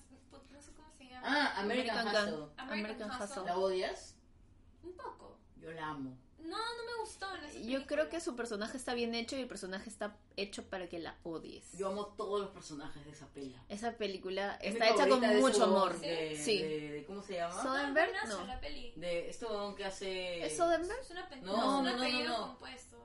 no 0.50 0.60
sé 0.60 0.72
cómo 0.72 0.90
se 0.98 1.04
llama, 1.06 1.22
Ah, 1.24 1.60
American, 1.60 1.98
American 1.98 2.28
Hustle. 2.28 2.46
American 2.58 3.02
American 3.10 3.22
Hustle. 3.22 3.44
¿La 3.46 3.56
odias? 3.58 4.14
un 4.82 4.92
poco, 4.96 5.38
Yo 5.56 5.72
la 5.72 5.86
amo. 5.88 6.18
No, 6.42 6.56
no 6.58 6.84
me 6.86 7.00
gustó 7.00 7.34
en 7.36 7.44
esa 7.44 7.58
Yo 7.60 7.86
creo 7.86 8.08
que 8.08 8.20
su 8.20 8.34
personaje 8.36 8.76
está 8.76 8.94
bien 8.94 9.14
hecho 9.14 9.36
y 9.36 9.40
el 9.40 9.48
personaje 9.48 9.88
está 9.88 10.16
hecho 10.36 10.62
para 10.64 10.88
que 10.88 10.98
la 10.98 11.16
odies. 11.22 11.64
Yo 11.78 11.88
amo 11.88 12.06
todos 12.16 12.40
los 12.40 12.50
personajes 12.50 13.04
de 13.04 13.10
esa 13.12 13.26
pela. 13.28 13.62
Esa 13.68 13.92
película 13.92 14.56
Es 14.60 14.74
mi 14.74 14.80
está 14.80 14.86
hecha 14.94 15.08
con 15.08 15.20
favorita 15.20 15.34
de 15.34 15.40
mucho 15.40 15.64
amor. 15.64 15.98
De, 16.00 16.36
Sí. 16.36 16.62
de- 16.62 16.90
de- 16.92 17.04
¿Cómo 17.06 17.22
se 17.22 17.34
llama? 17.34 17.54
So- 17.54 17.62
Soderbergh, 17.62 18.14
no. 18.28 18.46
la 18.46 18.60
peli. 18.60 18.92
De 18.96 19.28
este 19.30 19.46
huevón 19.46 19.74
que 19.76 19.84
hace... 19.84 20.44
¿Es 20.46 20.56
Soderbergh? 20.56 21.00
Es 21.00 21.10
una 21.10 21.28
pe- 21.28 21.36
No, 21.36 21.56
no, 21.56 21.56
no, 21.56 21.62
es 21.62 21.66
un 21.66 21.84
no, 21.84 21.90
no, 21.96 22.02
apellido 22.02 22.28
no. 22.38 22.46
compuesto. 22.48 22.96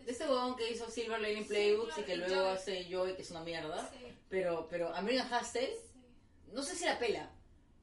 Es- 0.00 0.06
De 0.06 0.12
es- 0.12 0.20
este 0.20 0.32
huevón 0.32 0.56
que 0.56 0.70
hizo 0.70 0.90
Silver 0.90 1.20
Lining 1.20 1.42
Sí, 1.44 1.48
Playbooks 1.48 1.86
claro, 1.94 2.02
y 2.02 2.04
que 2.04 2.14
y 2.14 2.16
luego 2.18 2.34
Joy. 2.34 2.52
hace 2.54 2.84
Joy, 2.90 3.14
que 3.16 3.22
es 3.22 3.30
una 3.30 3.40
mierda. 3.40 3.90
Sí, 3.90 4.06
Pero, 4.28 4.66
pero 4.70 4.94
American 4.94 5.28
Hustle, 5.32 5.66
sí. 5.92 6.00
no 6.52 6.62
sé 6.62 6.74
si 6.74 6.84
la 6.84 6.98
pela, 6.98 7.30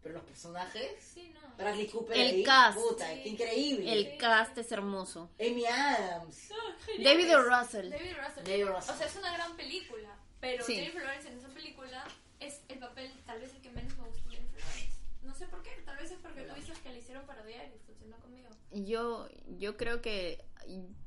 pero 0.01 0.15
los 0.15 0.23
personajes... 0.23 0.91
Sí, 1.01 1.33
no. 1.33 1.42
Bradley 1.57 1.87
Cooper 1.87 2.17
El 2.17 2.27
ahí, 2.27 2.43
cast. 2.43 2.77
puta, 2.77 3.07
Sí. 3.13 3.21
increíble. 3.29 3.91
El 3.93 4.17
cast 4.17 4.57
es 4.57 4.71
hermoso. 4.71 5.29
Amy 5.39 5.65
Adams. 5.65 6.49
Genial. 6.85 7.03
David 7.17 7.35
O. 7.37 7.41
Russell. 7.43 7.89
David 7.89 8.15
Russell. 8.17 8.43
David 8.43 8.65
Russell. 8.67 8.93
O 8.95 8.97
sea, 8.97 9.07
es 9.07 9.15
una 9.15 9.33
gran 9.33 9.55
película. 9.55 10.09
Pero 10.39 10.65
Sí. 10.65 10.75
Jennifer 10.75 11.03
Lawrence 11.03 11.27
en 11.29 11.37
esa 11.37 11.47
película 11.49 12.03
es 12.39 12.61
el 12.67 12.79
papel, 12.79 13.11
tal 13.25 13.39
vez 13.39 13.53
el 13.53 13.61
que 13.61 13.69
menos 13.69 13.95
me 13.97 14.03
gusta 14.07 14.23
de 14.29 14.35
Jennifer 14.35 14.59
Lawrence. 14.59 14.97
No 15.21 15.33
sé 15.35 15.47
por 15.47 15.63
qué. 15.63 15.71
Tal 15.85 15.97
vez 15.97 16.11
es 16.11 16.17
porque 16.19 16.41
tú 16.41 16.53
dices 16.55 16.77
que 16.79 16.89
le 16.89 16.99
hicieron 16.99 17.25
parodiar 17.25 17.65
y 17.73 17.77
funcionó 17.85 18.17
conmigo. 18.17 18.49
Yo, 18.71 19.29
yo 19.57 19.77
creo 19.77 20.01
que 20.01 20.43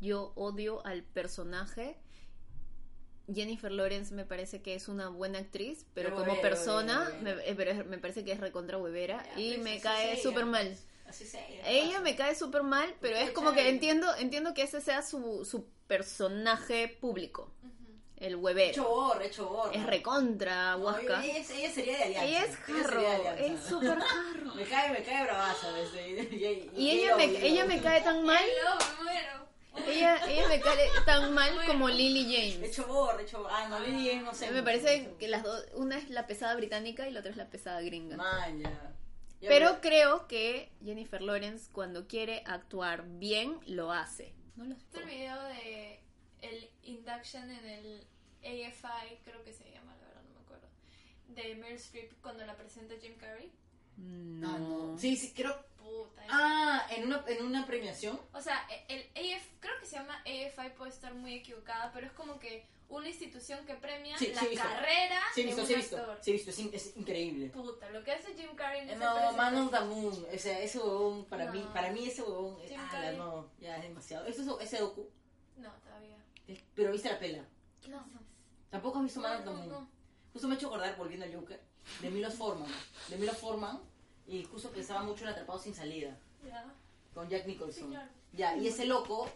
yo 0.01 0.33
odio 0.37 0.85
al 0.87 1.03
personaje. 1.03 1.99
Jennifer 3.33 3.73
Lawrence 3.73 4.15
me 4.15 4.25
parece 4.25 4.63
que 4.63 4.75
es 4.75 4.89
una 4.89 5.09
buena 5.09 5.39
actriz, 5.41 5.85
pero 5.95 6.11
Pero 6.15 6.25
como 6.25 6.41
persona. 6.41 7.11
Me, 7.23 7.33
eh, 7.45 7.55
pero 7.57 7.85
me 7.87 7.99
parece 7.99 8.25
que 8.25 8.33
es 8.33 8.41
recontra 8.41 8.79
huevera 8.79 9.25
Ya, 9.35 9.41
y 9.41 9.59
me 9.59 9.81
cae 9.81 10.21
súper 10.23 10.47
mal. 10.47 10.77
Así 11.09 11.25
sea. 11.25 11.45
Ella 11.67 12.01
me 12.01 12.17
cae 12.17 12.35
súper 12.35 12.63
mal, 12.63 12.93
pero 13.01 13.17
es 13.17 13.31
como 13.33 13.53
que 13.53 13.69
entiendo, 13.69 14.15
entiendo 14.17 14.55
que 14.55 14.63
ese 14.63 14.81
sea 14.81 15.03
su, 15.03 15.45
su 15.45 15.65
personaje 15.87 16.89
público, 17.01 17.51
el 18.17 18.35
huevero. 18.37 18.85
borra, 18.89 19.25
hecho 19.25 19.47
borra. 19.49 19.73
Es 19.73 19.87
recontra 19.87 20.73
No, 20.77 20.85
huasca. 20.85 21.23
ella, 21.25 21.37
es- 21.39 21.51
ella 21.51 21.71
sería 21.71 21.97
de 21.99 22.05
alianza. 22.05 22.25
Ella 22.29 22.45
es 22.45 22.57
jarro, 22.57 23.33
es 23.39 23.61
súper 23.61 23.99
jarro. 24.01 24.55
Me 24.57 24.65
cae, 24.65 24.91
me 24.93 25.03
cae 25.05 25.25
bravaza. 25.25 25.73
desde- 25.73 26.11
y, 26.35 26.71
Y 26.77 26.91
ella 26.91 27.17
me, 27.17 27.25
ella 27.25 27.65
me 27.67 27.81
cae 27.81 28.01
tan 28.03 28.25
mal, 28.25 28.43
Hello. 28.43 29.47
Ella, 29.89 30.27
ella 30.29 30.49
me 30.49 30.61
cae 30.61 30.89
tan 31.05 31.33
mal 31.35 31.53
como 31.67 31.89
Lily 31.89 32.25
James. 32.25 32.71
Hecho 32.71 32.87
borra, 32.87 33.23
hecho 33.23 33.43
borra. 33.43 33.57
Ah, 33.57 33.69
no, 33.69 33.81
Lily 33.81 34.09
James, 34.09 34.25
no 34.25 34.35
sé. 34.35 34.51
Me 34.51 34.63
parece 34.63 35.15
que 35.19 35.29
las 35.29 35.43
dos, 35.43 35.65
una 35.75 35.99
es 35.99 36.11
la 36.11 36.27
pesada 36.27 36.55
británica 36.55 37.09
y 37.09 37.13
la 37.13 37.21
otra 37.21 37.31
es 37.31 37.37
la 37.37 37.51
pesada 37.51 37.81
gringa. 37.81 38.17
Man, 38.17 38.61
ya. 38.61 38.95
Ya, 39.41 39.49
Pero 39.51 39.81
creo 39.83 40.27
que 40.29 40.73
Jennifer 40.83 41.21
Lawrence 41.21 41.69
cuando 41.71 42.07
quiere 42.07 42.43
actuar 42.47 43.05
bien 43.07 43.61
lo 43.67 43.93
hace. 43.93 44.35
No 44.57 44.65
lo 44.65 44.75
¿Viste 44.75 44.99
el 44.99 45.05
video 45.05 45.43
de 45.43 46.01
el 46.41 46.71
induction 46.83 47.51
en 47.51 47.65
el 47.67 48.07
AFI, 48.43 49.19
creo 49.25 49.43
que 49.45 49.53
se 49.53 49.71
llama, 49.71 49.95
la 50.01 50.07
verdad 50.09 50.23
no 50.23 50.35
me 50.35 50.41
acuerdo, 50.41 50.69
de 51.29 51.55
Meryl 51.57 51.77
Streep 51.77 52.13
cuando 52.23 52.47
la 52.47 52.57
presenta 52.57 52.95
Jim 53.01 53.17
Carrey? 53.19 53.53
No. 53.97 54.49
Ah, 54.49 54.59
no. 54.59 54.99
Sí, 54.99 55.17
sí, 55.17 55.33
creo. 55.35 55.55
Puta. 55.87 56.25
es- 56.25 56.31
Ah, 56.33 56.87
en 56.91 57.05
una, 57.07 57.25
en 57.29 57.45
una 57.45 57.67
premiación. 57.67 58.21
O 58.33 58.41
sea, 58.41 58.67
el 58.89 59.03
AF, 59.15 59.45
creo 59.61 59.79
que 59.81 59.87
se 59.87 59.97
llama 59.97 60.19
AFI, 60.21 60.71
puede 60.77 60.91
estar 60.91 61.15
muy 61.15 61.35
equivocada, 61.35 61.91
pero 61.93 62.07
es 62.07 62.13
como 62.13 62.39
que 62.39 62.67
una 62.89 63.09
institución 63.09 63.65
que 63.67 63.75
premia 63.75 64.17
Sí, 64.17 64.33
la 64.33 64.41
sí 64.41 64.55
carrera 64.55 65.21
Sí, 65.35 65.41
de 65.43 65.47
visto, 65.49 65.63
un 65.63 65.67
sí 65.69 65.75
visto. 65.75 65.97
actor. 65.97 66.19
Sí 66.23 66.33
visto, 66.33 66.51
es, 66.51 66.59
in- 66.61 66.71
es 66.73 66.97
increíble. 66.97 67.49
Puta, 67.49 67.91
lo 67.91 68.03
que 68.05 68.13
hace 68.13 68.35
Jim 68.35 68.55
Carrey 68.55 68.83
en 68.83 68.91
Eh, 68.91 68.97
No, 68.97 69.33
Man 69.33 69.57
of 69.57 69.71
the 69.73 69.81
Moon, 69.81 70.27
o 70.33 70.39
sea, 70.39 70.61
ese 70.61 70.79
huevón, 70.79 71.25
para 71.27 71.47
No. 71.47 71.53
mí, 71.53 71.67
para 71.73 71.91
mí 71.93 72.07
ese 72.07 72.23
huevón, 72.23 72.59
eh, 72.63 72.69
Jim 72.69 72.81
ala, 72.93 73.13
no, 73.13 73.51
ya 73.61 73.77
es 73.77 73.83
demasiado. 73.83 74.27
Eso 74.27 74.59
es 74.61 74.67
ese 74.69 74.79
docu, 74.83 75.09
No, 75.57 75.71
todavía. 75.85 76.17
eh, 76.49 76.61
pero 76.75 76.93
viste 76.93 77.09
la 77.09 77.19
pela. 77.19 77.45
No, 77.89 78.05
Tampoco 78.71 78.99
has 78.99 79.05
visto 79.05 79.21
Man 79.21 79.33
no, 79.33 79.39
of 79.39 79.45
the 79.45 79.51
no, 79.51 79.57
Moon. 79.57 79.69
no. 79.69 79.91
Justo 80.33 80.49
me 80.49 80.55
he 80.55 80.59
hecho 80.59 80.67
acordar, 80.67 80.97
volviendo 80.97 81.25
al 81.27 81.35
Joker, 81.35 81.61
de 82.01 82.11
Milos 82.11 82.35
Forman. 82.35 82.69
De 83.09 83.17
Milos 83.17 83.37
Forman, 83.39 83.81
y 84.27 84.45
justo 84.45 84.71
pensaba 84.71 85.03
mucho 85.03 85.25
en 85.25 85.31
Atrapado 85.31 85.59
sin 85.59 85.75
salida, 85.75 86.19
Ya. 86.47 86.73
con 87.15 87.29
Jack 87.29 87.47
Nicholson. 87.47 87.85
Sí, 87.85 87.91
claro. 87.91 88.11
Ya, 88.33 88.57
y 88.57 88.67
ese 88.69 88.85
loco 88.87 89.29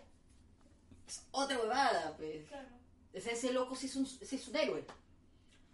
es 1.07 1.26
otra 1.30 1.59
huevada, 1.59 2.16
pues. 2.16 2.47
Claro. 2.49 2.68
O 3.16 3.20
sea, 3.20 3.32
ese 3.32 3.53
loco 3.53 3.74
sí 3.74 3.86
es 3.86 3.97
un, 3.97 4.05
ese 4.05 4.36
es 4.36 4.49
un 4.49 4.57
héroe. 4.57 4.84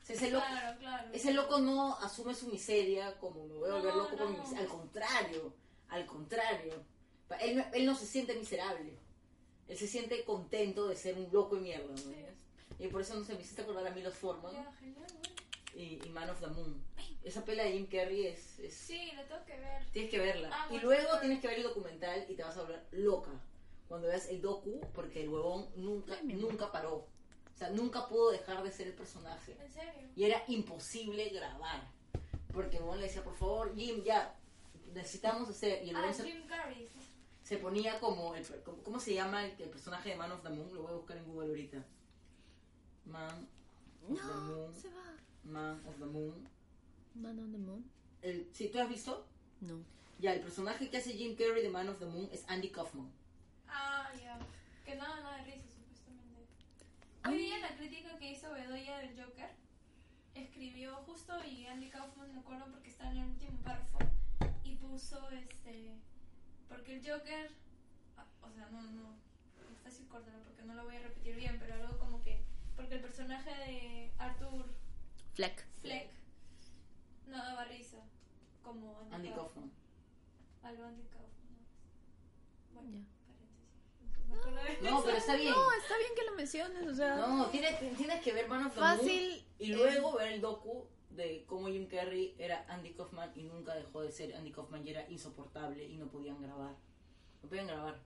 O 0.02 0.06
sea, 0.06 0.16
ese 0.16 0.30
loco, 0.30 0.46
Claro, 0.46 0.78
claro. 0.78 1.08
ese 1.12 1.32
loco 1.32 1.58
no 1.58 1.96
asume 1.98 2.34
su 2.34 2.46
miseria 2.48 3.18
como 3.18 3.44
me 3.46 3.54
voy 3.54 3.70
a 3.70 3.74
volver 3.74 3.94
No, 3.94 4.02
loco 4.04 4.16
por 4.16 4.28
mi 4.30 4.36
no. 4.36 4.42
miseria. 4.42 4.62
Al 4.62 4.68
contrario, 4.68 5.52
al 5.88 6.06
contrario. 6.06 6.74
Él, 7.40 7.56
no- 7.56 7.64
él 7.72 7.84
no 7.86 7.94
se 7.96 8.06
siente 8.06 8.34
miserable. 8.36 8.96
Él 9.68 9.76
se 9.76 9.88
siente 9.88 10.24
contento 10.24 10.86
de 10.86 10.94
ser 10.96 11.16
un 11.18 11.28
loco 11.32 11.56
y 11.56 11.60
mierda. 11.60 11.88
¿no? 11.90 11.96
Sí. 11.98 12.14
Y 12.78 12.86
por 12.88 13.00
eso 13.02 13.14
no 13.18 13.24
se 13.24 13.34
me 13.34 13.40
hiciste 13.40 13.62
acordar 13.62 13.86
a 13.86 13.90
Milos 13.90 14.14
Forman 14.14 14.52
Ya, 14.52 14.72
genial, 14.78 14.94
bueno. 15.12 15.35
Y, 15.76 16.00
y 16.04 16.10
Man 16.10 16.30
of 16.30 16.40
the 16.40 16.46
Moon. 16.48 16.82
Esa 17.22 17.44
pela 17.44 17.64
de 17.64 17.72
Jim 17.72 17.86
Carrey 17.86 18.26
es... 18.26 18.58
es- 18.60 18.74
Sí, 18.74 19.12
la 19.14 19.26
tengo 19.26 19.44
que 19.44 19.58
ver. 19.58 19.84
Tienes 19.92 20.10
que 20.10 20.18
verla. 20.18 20.50
Ah, 20.52 20.68
y 20.70 20.78
luego 20.78 21.04
bueno. 21.06 21.20
tienes 21.20 21.40
que 21.40 21.48
ver 21.48 21.56
el 21.58 21.62
documental 21.64 22.24
y 22.28 22.34
te 22.34 22.42
vas 22.42 22.56
a 22.56 22.62
volver 22.62 22.86
loca. 22.92 23.30
Cuando 23.88 24.08
veas 24.08 24.28
el 24.28 24.40
docu, 24.40 24.80
porque 24.94 25.22
el 25.22 25.28
huevón 25.28 25.68
nunca, 25.76 26.14
Ay, 26.20 26.26
nunca 26.34 26.72
paró. 26.72 26.94
O 26.96 27.58
sea, 27.58 27.70
nunca 27.70 28.06
pudo 28.08 28.30
dejar 28.32 28.62
de 28.62 28.70
ser 28.72 28.88
el 28.88 28.94
personaje. 28.94 29.56
¿En 29.60 29.72
serio? 29.72 30.08
Y 30.16 30.24
era 30.24 30.42
imposible 30.48 31.28
grabar. 31.30 31.88
Porque 32.52 32.76
el 32.78 32.82
huevón 32.82 32.98
le 33.00 33.06
decía, 33.06 33.22
por 33.24 33.36
favor, 33.36 33.74
Jim, 33.76 34.02
ya, 34.04 34.34
necesitamos 34.94 35.48
hacer. 35.48 35.84
Y 35.84 35.90
el 35.90 35.96
Ah, 35.96 36.00
huevón 36.00 36.14
se, 36.14 36.24
Jim 36.24 36.46
Carrey. 36.46 36.88
se 37.42 37.58
ponía 37.58 37.98
como, 38.00 38.34
el, 38.34 38.44
como- 38.62 38.82
¿cómo 38.82 39.00
se 39.00 39.14
llama 39.14 39.44
el, 39.46 39.60
el 39.60 39.68
personaje 39.70 40.10
de 40.10 40.16
Man 40.16 40.32
of 40.32 40.42
the 40.42 40.50
Moon? 40.50 40.72
Lo 40.74 40.82
voy 40.82 40.92
a 40.92 40.96
buscar 40.96 41.16
en 41.16 41.24
Google 41.24 41.48
ahorita. 41.48 41.84
Man 43.06 43.48
of 44.10 44.18
the 44.18 44.22
No, 44.22 44.40
Moon. 44.42 44.74
se 44.74 44.88
va. 44.90 45.02
Man 45.46 45.80
of 45.86 45.98
the 45.98 46.06
Moon. 46.06 46.48
Man 47.14 47.38
on 47.38 47.52
the 47.52 47.58
Moon. 47.58 47.84
El, 48.22 48.48
¿Sí, 48.52 48.68
¿Tú 48.68 48.78
has 48.78 48.88
visto? 48.88 49.26
No. 49.60 49.78
Ya, 50.18 50.32
el 50.34 50.40
personaje 50.40 50.88
que 50.88 50.96
hace 50.96 51.12
Jim 51.12 51.36
Carrey 51.36 51.62
de 51.62 51.68
Man 51.68 51.88
of 51.88 51.98
the 51.98 52.06
Moon 52.06 52.28
es 52.32 52.44
Andy 52.48 52.70
Kaufman. 52.70 53.10
Ah, 53.68 54.10
ya. 54.20 54.38
Que 54.84 54.94
nada, 54.96 55.20
nada 55.20 55.36
de 55.38 55.44
risa, 55.44 55.68
supuestamente. 55.68 56.46
Ah. 57.22 57.30
Hoy 57.30 57.38
día 57.38 57.58
la 57.58 57.76
crítica 57.76 58.18
que 58.18 58.32
hizo 58.32 58.50
Bedoya 58.52 58.98
del 58.98 59.22
Joker 59.22 59.50
escribió 60.34 60.96
justo 61.06 61.32
y 61.44 61.66
Andy 61.66 61.88
Kaufman, 61.90 62.32
me 62.34 62.40
acuerdo 62.40 62.66
porque 62.70 62.90
está 62.90 63.10
en 63.10 63.18
el 63.18 63.28
último 63.28 63.58
párrafo, 63.62 63.98
y 64.64 64.74
puso 64.76 65.28
este. 65.30 65.92
Porque 66.68 66.96
el 66.96 67.00
Joker. 67.08 67.50
ah, 68.16 68.26
O 68.42 68.50
sea, 68.50 68.68
no, 68.70 68.82
no. 68.82 69.14
Es 69.72 69.78
fácil 69.82 70.06
cortarlo 70.08 70.40
porque 70.44 70.62
no 70.64 70.74
lo 70.74 70.84
voy 70.84 70.96
a 70.96 71.00
repetir 71.00 71.36
bien, 71.36 71.56
pero 71.60 71.74
algo 71.74 71.98
como 71.98 72.22
que. 72.22 72.40
Porque 72.74 72.96
el 72.96 73.00
personaje 73.00 73.50
de 73.50 74.10
Arthur 74.18 74.66
Fleck. 75.36 75.64
Fleck 75.82 76.10
no 77.26 77.36
daba 77.36 77.64
risa. 77.66 77.98
Como 78.62 78.98
Andy, 79.10 79.14
Andy 79.14 79.28
Kaufman. 79.30 79.70
Kaufman. 79.70 79.72
Algo 80.62 80.84
Andy 80.84 81.02
Kaufman. 81.04 81.56
¿no? 82.74 82.80
Bueno, 82.82 83.04
Ya. 84.28 84.56
paréntesis. 84.56 84.90
No, 84.90 85.02
pero 85.04 85.16
está 85.18 85.36
bien. 85.36 85.52
No, 85.52 85.72
está 85.72 85.98
bien 85.98 86.10
que 86.16 86.24
lo 86.24 86.34
menciones, 86.34 86.86
o 86.88 86.94
sea. 86.94 87.16
No, 87.16 87.46
tienes, 87.46 87.96
tienes 87.96 88.22
que 88.22 88.32
ver 88.32 88.48
Man 88.48 88.66
of 88.66 88.74
the 88.74 88.80
Fácil. 88.80 89.30
Moon 89.30 89.44
y 89.58 89.66
luego 89.68 90.14
ver 90.16 90.32
el 90.32 90.40
docu 90.40 90.88
de 91.10 91.44
cómo 91.46 91.68
Jim 91.68 91.86
Carrey 91.86 92.34
era 92.38 92.64
Andy 92.68 92.92
Kaufman 92.94 93.30
y 93.34 93.44
nunca 93.44 93.74
dejó 93.74 94.02
de 94.02 94.10
ser 94.12 94.34
Andy 94.34 94.50
Kaufman 94.52 94.86
y 94.86 94.90
era 94.90 95.08
insoportable 95.10 95.84
y 95.84 95.96
no 95.96 96.08
podían 96.08 96.40
grabar. 96.42 96.74
No 97.42 97.48
podían 97.48 97.66
grabar. 97.66 98.00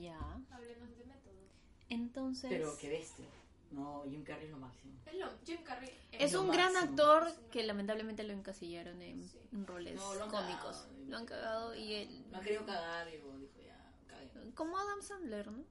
Ya. 0.00 0.18
Hablemos 0.50 0.96
de 0.96 1.04
método. 1.06 1.40
Entonces. 1.88 2.50
Pero 2.50 2.76
qué 2.78 2.90
bestia. 2.90 3.26
No, 3.72 4.04
Jim 4.08 4.22
Carrey 4.24 4.44
es 4.46 4.50
lo 4.50 4.58
máximo. 4.58 4.94
Es 5.04 5.14
lo, 5.14 5.26
Jim 5.44 5.62
Carrey. 5.64 5.90
Es 6.12 6.32
lo 6.32 6.42
un 6.42 6.50
gran 6.50 6.72
máximo. 6.72 6.92
actor 6.92 7.32
que 7.50 7.62
lamentablemente 7.64 8.22
lo 8.22 8.32
encasillaron 8.32 9.02
en, 9.02 9.24
Sí. 9.28 9.38
roles 9.66 9.96
No, 9.96 10.14
lo 10.14 10.24
han 10.24 10.30
cómicos. 10.30 10.76
cagado. 10.76 11.04
Lo 11.08 11.16
han 11.16 11.26
cagado 11.26 11.74
y 11.74 11.94
él. 11.94 12.24
No 12.30 12.38
ha 12.38 12.40
querido 12.40 12.64
cagar 12.64 13.08
y 13.08 13.18
luego 13.18 13.36
dijo 13.38 13.60
ya, 13.64 13.92
caguen. 14.06 14.52
Como 14.52 14.78
Adam 14.78 15.02
Sandler, 15.02 15.50
¿no? 15.50 15.64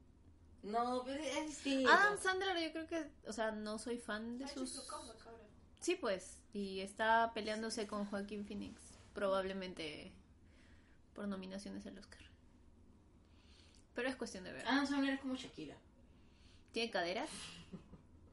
No, 0.64 1.04
pero 1.06 1.24
es 1.24 1.46
distinto. 1.48 1.90
Adam 1.92 2.18
Sandler, 2.20 2.58
yo 2.60 2.72
creo 2.72 2.88
que. 2.88 3.12
O 3.30 3.34
sea, 3.34 3.52
no 3.52 3.78
soy 3.80 3.98
fan 3.98 4.38
de 4.38 4.48
sus. 4.48 4.70
su 4.72 4.92
ahora. 4.92 5.44
Sí, 5.80 5.96
pues. 5.96 6.40
Y 6.54 6.80
está 6.82 7.32
peleándose 7.34 7.86
con 7.88 8.06
Joaquín 8.06 8.46
Phoenix. 8.46 8.82
Probablemente 9.14 10.12
por 11.14 11.28
nominaciones 11.28 11.86
al 11.86 11.98
Oscar. 11.98 12.22
Pero 13.94 14.10
es 14.10 14.16
cuestión 14.16 14.44
de 14.44 14.52
ver. 14.52 14.68
Adam 14.68 14.86
Sandler 14.86 15.14
es 15.14 15.20
como 15.22 15.36
Shakira. 15.36 15.76
¿Tiene 16.72 16.92
caderas? 16.92 17.30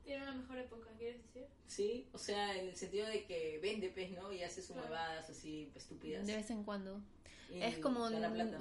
Tiene 0.05 0.23
una 0.23 0.33
mejor 0.33 0.59
época, 0.59 0.91
¿quieres 0.99 1.23
decir? 1.23 1.47
Sí, 1.67 2.09
o 2.13 2.19
sea, 2.19 2.57
en 2.57 2.69
el 2.69 2.77
sentido 2.77 3.07
de 3.07 3.25
que 3.25 3.59
vende 3.63 3.89
pez, 3.89 4.11
¿no? 4.13 4.33
Y 4.33 4.43
hace 4.43 4.61
sus 4.63 4.73
Claro. 4.73 4.89
huevadas 4.89 5.31
así 5.31 5.71
estúpidas. 5.75 6.27
De 6.27 6.37
vez 6.37 6.51
en 6.51 6.65
cuando. 6.65 7.01
Y 7.51 7.63
Es 7.63 7.79
como, 7.79 8.09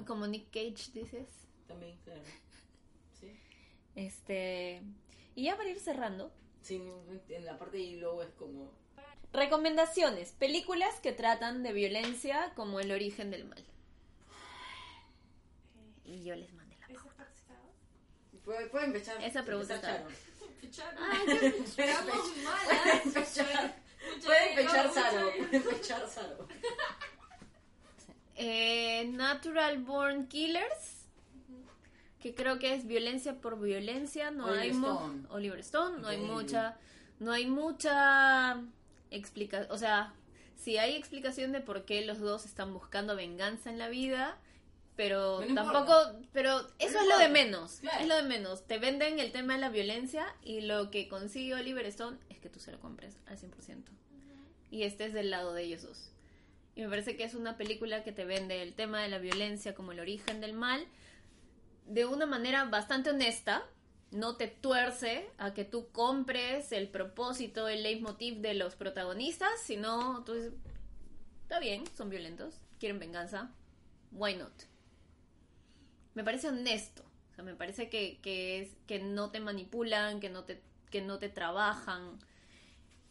como 0.06 0.26
Nick 0.26 0.46
Cage, 0.50 0.92
dices. 0.92 1.26
También, 1.66 1.96
claro. 2.04 2.22
Sí. 3.18 3.32
Este. 3.96 4.82
Y 5.34 5.44
ya 5.44 5.56
para 5.56 5.70
ir 5.70 5.80
cerrando. 5.80 6.32
Sí, 6.62 6.80
en 7.28 7.44
la 7.44 7.58
parte 7.58 7.78
de 7.78 7.82
Hilo 7.82 8.22
es 8.22 8.30
como... 8.34 8.70
Recomendaciones. 9.32 10.32
Películas 10.32 11.00
que 11.00 11.12
tratan 11.12 11.62
de 11.62 11.72
violencia 11.72 12.52
como 12.54 12.80
el 12.80 12.92
origen 12.92 13.30
del 13.30 13.46
mal. 13.46 13.64
Y 16.04 16.22
yo 16.22 16.36
les 16.36 16.52
mandé 16.52 16.76
la 16.76 16.86
¿Esa 16.88 17.04
parte 17.16 17.32
estaba? 17.34 17.60
Pueden, 18.44 18.70
pueden 18.70 18.86
empezar. 18.88 19.22
Esa 19.24 19.42
pregunta 19.44 19.74
empezar, 19.74 19.98
Ficharon. 20.06 20.31
Estamos 20.62 21.74
Pueden 21.76 22.44
malas. 22.44 23.02
Pueden 23.04 23.26
Saro. 23.26 23.48
bien. 23.48 23.74
Pueden 24.24 24.58
empezar 24.58 24.90
Saro. 26.08 26.48
Eh, 28.34 29.04
Natural 29.12 29.78
Born 29.82 30.26
Killers. 30.26 31.06
Que 32.18 32.34
creo 32.34 32.58
que 32.58 32.74
es 32.74 32.86
violencia 32.86 33.40
por 33.40 33.60
violencia. 33.60 34.30
No 34.30 34.46
Oliver 34.46 34.60
hay 34.62 34.70
Stone. 34.70 35.26
Oliver 35.28 35.58
Stone. 35.60 35.98
No 36.00 36.08
hay 36.08 36.16
mucha. 36.16 36.76
No 37.20 37.30
hay 37.30 37.46
mucha 37.46 38.60
explicación. 39.10 39.70
O 39.70 39.78
sea, 39.78 40.14
sí 40.56 40.78
hay 40.78 40.96
explicación 40.96 41.52
de 41.52 41.60
por 41.60 41.84
qué 41.84 42.04
los 42.04 42.20
dos 42.20 42.46
están 42.46 42.72
buscando 42.72 43.14
venganza 43.14 43.70
en 43.70 43.78
la 43.78 43.88
vida. 43.88 44.38
Pero 44.96 45.44
no 45.48 45.54
tampoco. 45.54 45.94
Pero 46.32 46.60
eso 46.78 46.94
no 46.94 47.02
es 47.02 47.08
lo 47.08 47.18
de 47.18 47.28
menos. 47.28 47.78
Claro. 47.80 48.00
Es 48.00 48.08
lo 48.08 48.16
de 48.16 48.22
menos. 48.22 48.66
Te 48.66 48.78
venden 48.78 49.18
el 49.18 49.32
tema 49.32 49.54
de 49.54 49.60
la 49.60 49.68
violencia. 49.68 50.26
Y 50.42 50.60
lo 50.60 50.90
que 50.90 51.08
consigue 51.08 51.54
Oliver 51.54 51.86
Stone 51.86 52.18
es 52.28 52.38
que 52.38 52.48
tú 52.48 52.60
se 52.60 52.72
lo 52.72 52.80
compres 52.80 53.16
al 53.26 53.38
100%. 53.38 53.84
Y 54.70 54.84
estés 54.84 55.12
del 55.12 55.30
lado 55.30 55.52
de 55.54 55.64
ellos 55.64 55.82
dos. 55.82 56.12
Y 56.74 56.82
me 56.82 56.88
parece 56.88 57.16
que 57.16 57.24
es 57.24 57.34
una 57.34 57.56
película 57.56 58.02
que 58.02 58.12
te 58.12 58.24
vende 58.24 58.62
el 58.62 58.74
tema 58.74 59.02
de 59.02 59.08
la 59.08 59.18
violencia 59.18 59.74
como 59.74 59.92
el 59.92 60.00
origen 60.00 60.40
del 60.40 60.54
mal 60.54 60.86
de 61.86 62.06
una 62.06 62.26
manera 62.26 62.64
bastante 62.64 63.10
honesta. 63.10 63.64
No 64.10 64.36
te 64.36 64.46
tuerce 64.46 65.26
a 65.38 65.54
que 65.54 65.64
tú 65.64 65.88
compres 65.90 66.70
el 66.72 66.88
propósito, 66.88 67.68
el 67.68 67.82
leitmotiv 67.82 68.40
de 68.40 68.54
los 68.54 68.74
protagonistas, 68.74 69.50
sino 69.62 70.22
tú 70.24 70.34
dices, 70.34 70.52
está 71.42 71.58
bien, 71.58 71.84
son 71.96 72.10
violentos, 72.10 72.60
quieren 72.78 72.98
venganza, 72.98 73.50
why 74.10 74.34
not? 74.34 74.52
Me 76.14 76.24
parece 76.24 76.48
honesto, 76.48 77.02
o 77.30 77.34
sea, 77.34 77.44
me 77.44 77.54
parece 77.54 77.88
que, 77.88 78.18
que 78.20 78.60
es 78.60 78.70
que 78.86 78.98
no 78.98 79.30
te 79.30 79.40
manipulan, 79.40 80.20
que 80.20 80.28
no 80.28 80.44
te 80.44 80.60
que 80.90 81.00
no 81.00 81.18
te 81.18 81.30
trabajan, 81.30 82.18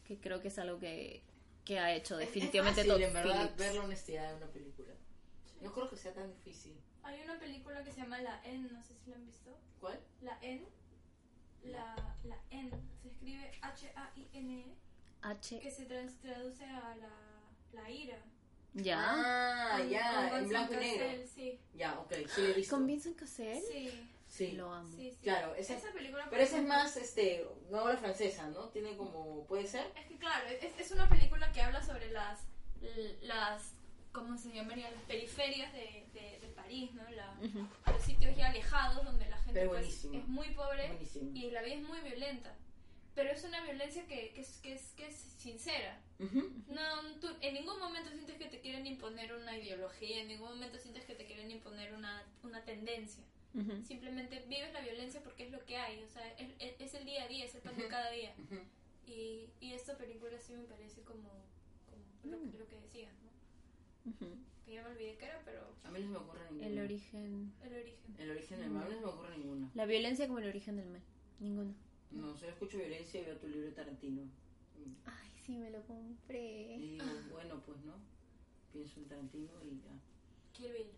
que 0.06 0.20
creo 0.20 0.40
que 0.40 0.50
es 0.50 0.60
algo 0.60 0.78
que, 0.78 1.24
que 1.66 1.80
ha 1.80 1.96
hecho 1.96 2.16
definitivamente 2.16 2.82
es 2.82 2.88
todo 2.88 2.98
fácil, 3.00 3.08
en 3.08 3.14
verdad, 3.24 3.40
Phillips. 3.42 3.58
ver 3.58 3.76
la 3.76 3.84
honestidad 3.84 4.30
en 4.32 4.38
una 4.38 4.48
película. 4.52 4.94
No 5.62 5.74
creo 5.74 5.90
que 5.90 5.98
sea 5.98 6.14
tan 6.14 6.32
difícil. 6.32 6.76
Hay 7.04 7.22
una 7.24 7.40
película 7.40 7.84
que 7.84 7.92
se 7.92 8.02
llama 8.02 8.20
La 8.22 8.40
N, 8.46 8.70
no 8.72 8.84
sé 8.84 8.94
si 9.04 9.10
la 9.10 9.16
han 9.16 9.26
visto. 9.26 9.58
¿Cuál? 9.80 10.00
La 10.22 10.38
N. 10.42 10.64
La, 11.64 11.96
la 12.24 12.38
N. 12.52 12.70
Se 13.02 13.08
escribe 13.08 13.52
H-A-I-N, 13.62 14.66
H 15.24 15.60
que 15.60 15.72
se 15.72 15.86
trans- 15.86 16.20
traduce 16.22 16.66
a 16.66 16.96
la, 16.98 17.10
la 17.74 17.90
ira. 17.90 18.18
Ya 18.74 19.00
Ah, 19.04 19.78
Con- 19.80 19.90
ya, 19.90 20.30
con 20.30 20.40
en 20.40 20.50
blanco 20.50 20.74
y 20.74 20.78
negro. 20.78 21.06
Cassel, 21.06 21.28
Sí, 21.28 21.60
Ya, 21.76 22.00
ok, 22.00 22.14
sí 22.34 22.42
he 22.42 22.54
visto. 22.54 22.76
con 22.76 22.88
Vincent 22.88 23.18
Cassel. 23.20 23.62
sí, 23.72 24.08
Sí. 24.28 24.52
Lo 24.54 24.74
amo. 24.74 24.90
sí, 24.96 25.12
sí. 25.12 25.18
Claro, 25.24 25.54
esa- 25.56 25.76
esa 25.76 25.92
película. 25.92 26.26
Pero 26.30 26.42
esa 26.42 26.58
es 26.58 26.64
más, 26.66 26.96
este, 26.96 27.46
una 27.70 27.84
obra 27.84 27.98
francesa, 27.98 28.48
¿no? 28.48 28.70
Tiene 28.70 28.96
como, 28.96 29.46
¿puede 29.46 29.68
ser? 29.68 29.86
Es 30.00 30.06
que 30.08 30.18
claro, 30.18 30.48
es, 30.48 30.80
es 30.80 30.92
una 30.92 31.10
película 31.10 31.52
que 31.52 31.62
habla 31.62 31.84
sobre 31.84 32.10
las, 32.12 32.40
las 33.22 33.74
¿cómo 34.14 34.38
se 34.38 34.52
llamaría? 34.52 34.90
Las 34.92 35.04
periferias 35.04 35.72
de, 35.74 36.06
de, 36.14 36.40
de 36.40 36.48
París, 36.56 36.92
¿no? 36.94 37.04
La-. 37.12 37.36
Los 37.92 38.02
sitios 38.04 38.36
ya 38.38 38.48
alejados 38.48 39.04
donde 39.06 39.28
la 39.30 39.38
gente 39.38 39.68
pues, 39.68 40.06
es 40.06 40.28
muy 40.28 40.50
pobre 40.54 40.88
Buenísimo. 40.88 41.32
y 41.34 41.52
la 41.52 41.62
vida 41.62 41.76
es 41.76 41.82
muy 41.84 42.00
violenta. 42.00 42.56
Pero 43.16 43.30
es 43.30 43.44
una 43.44 43.62
violencia 43.64 44.06
que, 44.08 44.32
que, 44.34 44.42
es, 44.42 44.58
que, 44.60 44.74
es, 44.74 44.94
que 44.96 45.08
es 45.08 45.16
sincera. 45.16 46.00
Ujú. 46.20 46.50
No, 46.70 47.20
tú 47.20 47.28
en 47.42 47.54
ningún 47.56 47.78
momento 47.80 48.10
sientes 48.12 48.38
que 48.38 48.46
te 48.46 48.60
quieren 48.62 48.88
imponer 48.88 49.34
una 49.34 49.58
ideología, 49.58 50.22
en 50.22 50.30
ningún 50.30 50.50
momento 50.50 50.78
sientes 50.80 51.04
que 51.06 51.16
te 51.16 51.26
quieren 51.26 51.52
imponer 51.52 51.94
una, 51.94 52.24
una 52.44 52.64
tendencia. 52.64 53.24
Ujú. 53.54 53.84
Simplemente 53.86 54.40
vives 54.48 54.72
la 54.72 54.80
violencia 54.80 55.22
porque 55.24 55.44
es 55.46 55.52
lo 55.52 55.64
que 55.66 55.76
hay, 55.76 56.02
o 56.04 56.08
sea, 56.08 56.26
es, 56.38 56.50
es- 56.80 56.94
el 56.94 57.04
día 57.06 57.24
a 57.24 57.28
día, 57.28 57.44
es 57.46 57.54
el 57.56 57.62
pan 57.62 57.76
de 57.78 57.88
cada 57.90 58.10
día. 58.12 58.34
Ujú. 58.46 58.62
Y, 59.08 59.50
y 59.60 59.74
esta 59.74 59.98
película 59.98 60.40
sí 60.40 60.54
me 60.54 60.64
parece 60.64 61.02
como, 61.02 61.28
como 61.90 62.06
lo, 62.24 62.38
Mm. 62.38 62.58
lo 62.58 62.68
que 62.70 62.80
decías, 62.80 63.12
¿no? 63.24 63.32
Que 64.66 64.74
ya 64.76 64.84
me 64.84 64.90
olvidé 64.92 65.18
que 65.18 65.26
era, 65.26 65.42
pero 65.44 65.76
A 65.84 65.92
mí 65.92 66.00
no 66.00 66.06
se 66.06 66.12
me 66.12 66.18
ocurre 66.18 66.46
ninguna. 66.50 66.68
El 66.68 66.80
origen. 66.80 67.52
el 67.64 67.74
origen. 67.74 68.16
El 68.20 68.32
origen 68.32 68.60
del 68.60 68.70
mal 68.70 68.86
no 68.90 68.96
se 68.96 69.02
me 69.02 69.06
ocurre 69.08 69.38
ninguna. 69.38 69.70
La 69.74 69.86
violencia 69.86 70.28
como 70.28 70.40
el 70.40 70.48
origen 70.48 70.78
del 70.78 70.88
mal. 70.90 71.02
Ninguna. 71.40 71.74
No, 72.12 72.36
solo 72.36 72.52
escucho 72.52 72.78
violencia 72.78 73.22
y 73.22 73.26
veo 73.26 73.38
tu 73.38 73.48
libro 73.48 73.68
de 73.68 73.72
Tarantino. 73.74 74.22
Ay, 75.06 75.32
sí, 75.46 75.58
me 75.58 75.70
lo 75.70 75.82
compré. 75.86 76.76
Y 76.76 76.92
digo, 76.94 77.06
bueno, 77.32 77.62
pues 77.66 77.80
no. 77.82 77.94
Pienso 78.74 79.00
en 79.00 79.08
Tarantino 79.08 79.52
y 79.64 79.80
ya. 79.82 79.92
Kill 80.54 80.72
Bill. 80.74 80.92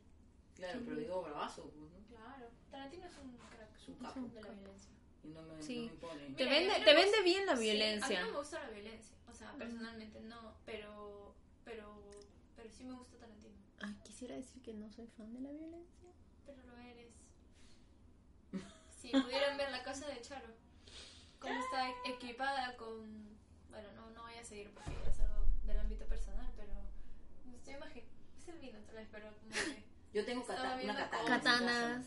Claro, 0.55 0.82
pero 0.86 0.97
digo 0.97 1.22
bravazo, 1.24 1.64
pues, 1.72 1.91
¿no? 1.91 2.07
Claro. 2.18 2.47
Tarantino 2.72 3.05
es 3.07 3.18
un 3.18 3.38
crack 3.38 3.76
Es 3.76 3.88
un 3.88 3.95
capo. 3.95 4.20
de 4.22 4.41
la 4.41 4.49
violencia. 4.51 4.91
Y 5.24 5.28
no 5.30 5.41
me, 5.43 5.61
Sí. 5.64 5.76
no 5.78 5.82
me 5.86 5.93
impone. 5.93 6.20
Te 6.36 6.43
Mira, 6.43 6.49
vende, 6.49 6.72
a 6.72 6.74
mí 6.74 6.80
no 6.80 6.86
te 6.86 6.93
me 6.93 7.01
vende 7.01 7.18
gusta- 7.18 7.24
bien 7.24 7.45
la 7.45 7.55
Sí, 7.57 7.64
violencia. 7.64 8.05
a 8.05 8.09
mí 8.22 8.28
no 8.28 8.32
me 8.34 8.38
gusta 8.39 8.59
la 8.64 8.70
violencia. 8.72 9.16
O 9.28 9.34
sea, 9.34 9.53
personalmente 9.53 10.20
no, 10.22 10.55
pero, 10.66 11.36
pero, 11.64 12.01
pero 12.55 12.70
sí 12.72 12.84
me 12.84 12.93
gusta 12.95 13.18
Tarantino. 13.18 13.55
Ay, 13.80 13.95
quisiera 14.03 14.36
decir 14.36 14.61
que 14.61 14.74
no 14.74 14.89
soy 14.91 15.07
fan 15.07 15.34
de 15.34 15.41
la 15.41 15.51
violencia. 15.51 16.09
Pero 16.45 16.61
lo 16.66 16.78
eres. 16.78 17.14
Si 19.01 19.09
pudieran 19.11 19.57
ver 19.57 19.72
la 19.72 19.84
casa 19.84 20.07
de 20.07 20.22
Charo, 20.22 20.47
cómo 21.44 21.60
está 21.64 21.89
equipada 22.06 22.76
con. 22.78 23.38
Bueno, 23.70 23.88
no, 23.96 24.10
no 24.12 24.22
voy 24.24 24.34
a 24.36 24.44
seguir 24.44 24.72
porque 24.74 24.91
ya 25.04 25.12
es 25.12 25.20
algo 25.20 25.46
del 25.66 25.80
ámbito 25.80 26.06
personal, 26.06 26.50
pero. 26.58 26.74
Me 27.46 27.56
estoy 27.58 27.74
imaginando. 27.76 28.12
Es 28.39 28.48
el 28.48 28.60
vino, 28.60 28.80
tal 28.86 28.96
vez, 28.96 29.08
pero 29.12 29.28
como 29.38 29.52
que. 29.52 29.84
Yo 30.14 30.26
tengo 30.26 30.46
cata- 30.46 30.80
una 30.84 30.96
katana. 30.96 31.26
Katanas, 31.28 32.06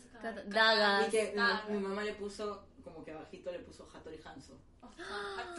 dagas. 0.49 1.07
Y 1.07 1.11
que 1.11 1.33
mi, 1.67 1.73
mi 1.77 1.83
mamá 1.83 2.03
le 2.03 2.13
puso, 2.13 2.65
como 2.83 3.03
que 3.03 3.11
abajito 3.11 3.51
le 3.51 3.59
puso 3.59 3.89
Hattori 3.93 4.19
Hanzo. 4.23 4.57
oh, 4.81 4.89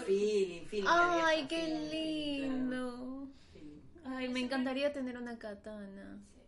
Feeling, 0.07 0.64
feeling. 0.66 0.87
Ay, 0.89 1.47
vieja, 1.47 1.49
qué 1.49 1.57
feeling, 1.66 1.91
feeling, 1.91 2.49
claro. 2.49 2.97
lindo. 2.97 3.29
Feeling. 3.53 3.81
Ay, 4.07 4.29
me 4.31 4.41
encantaría 4.41 4.93
tener 4.95 5.18
una 5.18 5.39
katana. 5.39 6.18
Sí, 6.33 6.41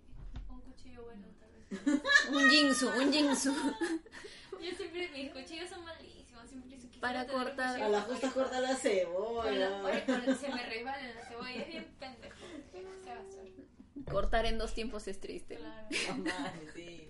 un 0.48 0.60
cuchillo 0.62 1.02
bueno, 1.04 1.26
tal 1.38 1.50
vez. 1.52 2.02
Un 2.32 2.48
jinsu, 2.50 2.88
un 2.88 3.12
jinsu. 3.12 3.52
Yo 4.62 4.70
siempre, 4.76 5.08
mis 5.12 5.32
cuchillos 5.32 5.68
son 5.68 5.84
malísimos. 5.84 6.19
Siempre 6.50 6.76
quisiera 6.76 7.00
Para 7.00 7.20
tener 7.26 7.36
un 7.36 7.44
cortar. 7.44 7.68
cuchillo 7.70 7.86
A 7.86 7.88
la 7.88 8.00
justa 8.02 8.30
corta 8.30 8.60
la 8.60 8.74
cebolla. 8.76 9.82
oye, 9.84 10.34
se 10.36 10.48
me 10.48 10.62
resbala 10.66 11.02
la 11.14 11.24
cebolla, 11.26 11.50
es 11.62 11.68
bien 11.68 11.96
pendejo. 11.98 12.36
Se 12.72 12.82
va 12.82 12.90
a 13.14 13.20
hacer. 13.20 13.50
Cortar 14.12 14.46
en 14.46 14.58
dos 14.58 14.74
tiempos 14.74 15.06
es 15.08 15.20
triste. 15.20 15.56
Claro. 15.56 15.86
Tomate, 16.06 16.72
sí. 16.74 17.06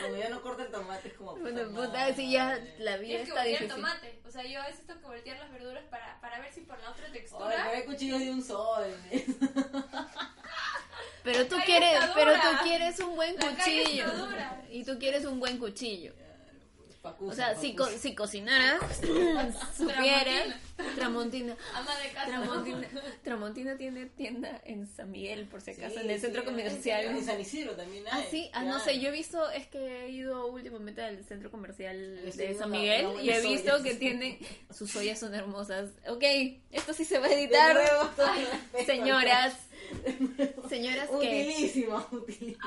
Cuando 0.00 0.18
ya 0.18 0.28
no 0.28 0.40
corta 0.40 0.62
el 0.62 0.70
tomate 0.70 1.08
es 1.08 1.14
como. 1.14 1.34
Bueno, 1.36 1.68
puta 1.70 1.86
puta, 1.88 2.14
si 2.14 2.30
ya 2.30 2.44
madre. 2.44 2.74
la 2.78 2.96
vida 2.96 3.06
Tienes 3.08 3.22
que 3.24 3.28
está 3.30 3.40
voltear 3.42 3.60
difícil. 3.62 3.68
tomate. 3.82 4.20
O 4.24 4.30
sea, 4.30 4.44
yo 4.44 4.62
a 4.62 4.66
veces 4.66 4.86
tengo 4.86 5.00
que 5.00 5.06
voltear 5.06 5.38
las 5.38 5.50
verduras 5.52 5.84
para, 5.90 6.20
para 6.20 6.38
ver 6.38 6.52
si 6.52 6.60
por 6.60 6.80
la 6.80 6.90
otra 6.90 7.10
textura. 7.12 7.48
pero 7.48 7.70
hay 7.70 7.84
cuchillos 7.84 8.20
de 8.20 8.30
un 8.30 8.42
sol. 8.44 8.86
Pero 11.22 11.46
tú 11.48 11.56
quieres, 11.66 11.98
pero 12.14 12.32
tú 12.34 12.48
quieres 12.62 12.98
un 13.00 13.14
buen 13.16 13.34
La 13.36 13.40
calle 13.56 13.82
cuchillo. 13.82 14.04
está 14.06 14.16
dura. 14.16 14.62
Y 14.70 14.84
tú 14.84 14.98
quieres 14.98 15.24
un 15.26 15.38
buen 15.40 15.58
cuchillo. 15.58 16.14
Pacusa, 17.02 17.32
O 17.32 17.34
sea, 17.34 17.54
si, 17.58 17.74
co- 17.74 17.86
si 17.88 18.14
cocinaras, 18.14 18.78
supieras. 19.76 20.54
Tramontina. 20.96 21.56
Ama 21.74 21.96
de 21.98 22.08
casa. 22.10 22.26
Tramontina, 22.26 22.88
Tramontina 23.22 23.76
tiene 23.78 24.06
tienda 24.06 24.60
en 24.64 24.86
San 24.86 25.10
Miguel, 25.10 25.46
por 25.46 25.62
si 25.62 25.70
acaso, 25.70 25.94
Sí, 25.94 26.00
en 26.04 26.10
el 26.10 26.16
sí, 26.16 26.22
centro 26.26 26.42
En 26.42 26.46
comercial. 26.48 27.24
San 27.24 27.40
Isidro 27.40 27.72
también 27.74 28.04
Ah, 28.10 28.16
hay. 28.16 28.26
sí, 28.30 28.50
ah, 28.52 28.64
no 28.64 28.78
sé, 28.80 29.00
yo 29.00 29.08
he 29.08 29.12
visto, 29.12 29.50
es 29.50 29.66
que 29.68 30.04
he 30.04 30.10
ido 30.10 30.46
últimamente 30.48 31.00
al 31.02 31.24
centro 31.24 31.50
comercial 31.50 32.20
de 32.36 32.54
San 32.54 32.70
Miguel 32.70 33.06
y 33.22 33.30
he 33.30 33.40
visto 33.40 33.70
soya. 33.78 33.84
que 33.84 33.94
tienen, 33.94 34.38
sus 34.70 34.94
ollas 34.96 35.18
son 35.18 35.34
hermosas. 35.34 35.90
Ok, 36.06 36.22
esto 36.70 36.92
sí 36.92 37.04
se 37.06 37.18
va 37.18 37.28
a 37.28 37.32
editar. 37.32 37.78
Señoras, 38.84 39.54
señoras 40.68 41.08
que... 41.08 41.16
Utilísimo, 41.16 42.06
utilísimo. 42.12 42.58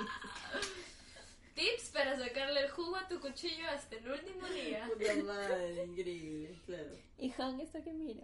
Tips 1.54 1.90
para 1.94 2.18
sacarle 2.18 2.62
el 2.62 2.70
jugo 2.72 2.96
a 2.96 3.08
tu 3.08 3.20
cuchillo 3.20 3.68
hasta 3.70 3.96
el 3.96 4.10
último 4.10 4.48
día. 4.48 4.90
Puta 4.98 5.24
madre, 5.24 5.84
increíble, 5.86 6.60
claro. 6.66 6.90
Y 7.18 7.34
Han 7.38 7.60
está 7.60 7.84
que 7.84 7.94
mira. 7.94 8.24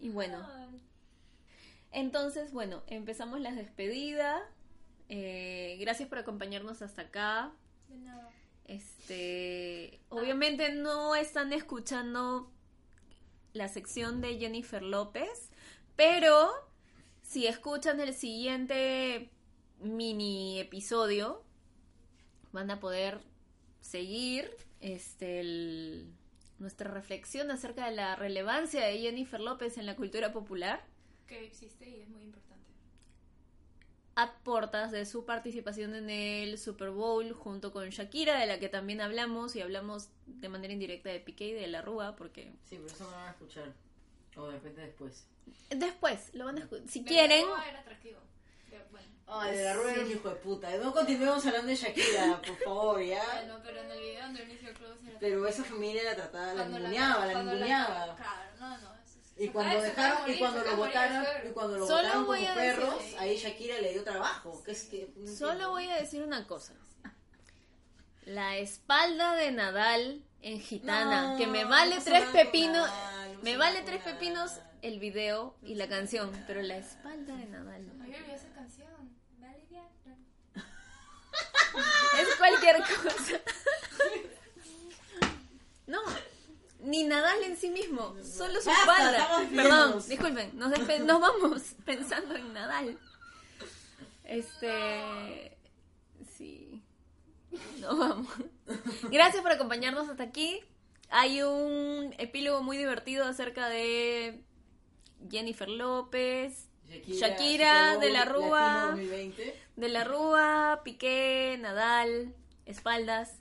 Y 0.00 0.10
bueno, 0.10 0.46
Ay, 0.54 0.80
entonces, 1.92 2.52
bueno, 2.52 2.82
empezamos 2.86 3.40
la 3.40 3.52
despedida. 3.52 4.42
Eh, 5.08 5.76
gracias 5.80 6.08
por 6.08 6.18
acompañarnos 6.18 6.82
hasta 6.82 7.02
acá. 7.02 7.52
de 7.88 7.96
nada. 7.98 8.30
Este, 8.64 9.98
obviamente 10.10 10.70
no 10.72 11.14
están 11.16 11.52
escuchando 11.52 12.52
la 13.54 13.68
sección 13.68 14.20
de 14.20 14.36
Jennifer 14.38 14.82
López, 14.82 15.50
pero 15.96 16.50
si 17.22 17.46
escuchan 17.46 17.98
el 18.00 18.12
siguiente 18.12 19.30
mini 19.80 20.60
episodio, 20.60 21.42
van 22.52 22.70
a 22.70 22.80
poder 22.80 23.20
seguir 23.80 24.50
este 24.80 25.40
el- 25.40 26.12
nuestra 26.58 26.90
reflexión 26.90 27.50
acerca 27.50 27.88
de 27.88 27.94
la 27.94 28.16
relevancia 28.16 28.84
de 28.84 28.98
Jennifer 28.98 29.40
López 29.40 29.78
en 29.78 29.86
la 29.86 29.94
cultura 29.96 30.32
popular. 30.32 30.84
Que 31.28 31.44
existe 31.46 31.88
y 31.88 32.00
es 32.00 32.08
muy 32.08 32.22
importante. 32.22 32.48
aportas 34.16 34.90
de 34.90 35.06
su 35.06 35.24
participación 35.24 35.94
en 35.94 36.10
el 36.10 36.58
Super 36.58 36.90
Bowl 36.90 37.32
junto 37.32 37.72
con 37.72 37.88
Shakira, 37.90 38.40
de 38.40 38.46
la 38.46 38.58
que 38.58 38.68
también 38.68 39.00
hablamos 39.00 39.54
y 39.54 39.60
hablamos 39.60 40.08
de 40.26 40.48
manera 40.48 40.72
indirecta 40.72 41.08
de 41.10 41.20
Piqué 41.20 41.50
y 41.50 41.52
de 41.52 41.68
la 41.68 41.82
Rúa, 41.82 42.16
porque 42.16 42.50
Sí, 42.68 42.76
pero 42.82 42.86
eso 42.86 43.04
no 43.04 43.10
lo 43.10 43.16
van 43.16 43.28
a 43.28 43.30
escuchar. 43.30 43.72
O 44.36 44.46
de 44.48 44.52
repente 44.54 44.80
después. 44.80 45.24
después 45.70 46.34
lo 46.34 46.46
van 46.46 46.56
a 46.58 46.60
escuchar. 46.62 46.88
Si 46.88 46.98
De 47.00 47.04
quieren, 47.06 47.44
Era 47.68 47.78
atractivo. 47.78 48.18
Bueno, 48.90 49.08
Ay, 49.26 49.56
de 49.56 49.64
la 49.64 49.74
rueda 49.74 49.88
Sí. 49.92 49.94
era 50.00 50.06
un 50.06 50.12
hijo 50.12 50.28
de 50.30 50.34
puta. 50.36 50.76
No 50.78 50.92
continuemos 50.92 51.44
hablando 51.46 51.68
de 51.68 51.76
Shakira, 51.76 52.40
por 52.46 52.56
favor, 52.58 53.02
ya. 53.02 53.22
bueno, 53.34 53.60
pero 53.62 53.80
en 53.82 53.90
el 53.90 54.00
video 54.00 54.22
donde 54.22 54.42
Close 54.74 55.08
era 55.10 55.18
Pero 55.20 55.46
esa 55.46 55.64
familia 55.64 56.02
la 56.04 56.14
trataba, 56.16 56.54
la 56.54 56.64
ninguneaba, 56.64 57.26
la 57.26 57.42
ninguneaba. 57.42 58.16
Claro, 58.16 58.42
no, 58.58 58.78
no. 58.78 58.98
Y 59.36 59.46
se 59.46 59.52
cuando 59.52 59.80
dejaron, 59.80 60.30
y 60.32 60.38
cuando 60.38 60.64
lo 60.64 60.76
votaron, 60.76 61.24
suegro. 61.24 61.48
y 61.48 61.52
cuando 61.52 61.78
lo 61.78 61.86
votaron 61.86 62.10
como 62.24 62.32
decir- 62.32 62.54
perros, 62.56 63.02
ahí 63.18 63.36
Shakira 63.36 63.78
le 63.80 63.92
dio 63.92 64.02
trabajo. 64.02 64.62
Que 64.64 64.72
es 64.72 64.84
que. 64.84 65.12
no 65.16 65.26
solo 65.30 65.50
entiendo. 65.52 65.70
voy 65.70 65.88
a 65.90 65.96
decir 65.96 66.22
una 66.22 66.46
cosa. 66.46 66.72
La 68.24 68.56
espalda 68.56 69.34
de 69.36 69.52
Nadal 69.52 70.24
en 70.42 70.60
Gitana, 70.60 71.32
No, 71.32 71.38
que 71.38 71.46
me 71.46 71.64
vale 71.64 71.96
no 71.96 72.02
tres 72.04 72.24
pepinos, 72.30 72.88
no 72.88 73.42
me 73.42 73.56
vale 73.56 73.82
tres 73.82 74.02
pepinos 74.02 74.52
el 74.82 74.98
video 74.98 75.56
y 75.62 75.76
la 75.76 75.88
canción, 75.88 76.30
pero 76.46 76.60
la 76.62 76.76
espalda 76.78 77.36
de 77.36 77.46
Nadal. 77.46 77.90
Ay, 78.02 78.14
olvidé 78.14 78.34
esa 78.34 78.48
canción. 78.54 78.88
Vale, 79.38 79.64
ya. 79.70 79.82
Es 82.20 82.34
cualquier 82.36 82.76
cosa. 82.78 83.40
No, 85.86 86.00
ni 86.80 87.04
Nadal 87.04 87.42
en 87.44 87.56
sí 87.56 87.70
mismo, 87.70 88.14
solo 88.22 88.60
su 88.60 88.70
espalda. 88.70 89.46
Perdón, 89.54 90.02
disculpen, 90.08 90.50
nos, 90.58 90.70
despe- 90.72 91.00
nos 91.00 91.20
vamos 91.20 91.62
pensando 91.84 92.36
en 92.36 92.52
Nadal. 92.52 92.98
Este. 94.24 95.56
Sí. 96.36 96.82
No 97.80 97.96
vamos. 97.96 98.28
Gracias 99.10 99.42
por 99.42 99.52
acompañarnos 99.52 100.08
hasta 100.08 100.22
aquí. 100.24 100.60
Hay 101.10 101.42
un 101.42 102.14
epílogo 102.18 102.62
muy 102.62 102.76
divertido 102.76 103.24
acerca 103.24 103.68
de 103.70 104.42
Jennifer 105.30 105.70
López, 105.70 106.68
Shakira, 107.06 107.96
de 107.96 108.10
la 108.10 108.26
Rúa. 108.26 108.88
2020. 108.90 109.62
De 109.78 109.88
la 109.88 110.02
Rúa, 110.02 110.80
Piqué, 110.82 111.56
Nadal, 111.60 112.34
espaldas. 112.66 113.38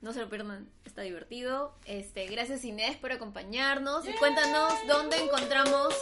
No 0.00 0.12
se 0.12 0.20
lo 0.20 0.28
pierdan, 0.28 0.70
está 0.84 1.02
divertido. 1.02 1.76
Este, 1.84 2.26
gracias 2.26 2.64
Inés 2.64 2.96
por 2.96 3.10
acompañarnos. 3.10 4.06
Y 4.06 4.12
cuéntanos 4.12 4.72
dónde 4.86 5.16
encontramos 5.16 5.92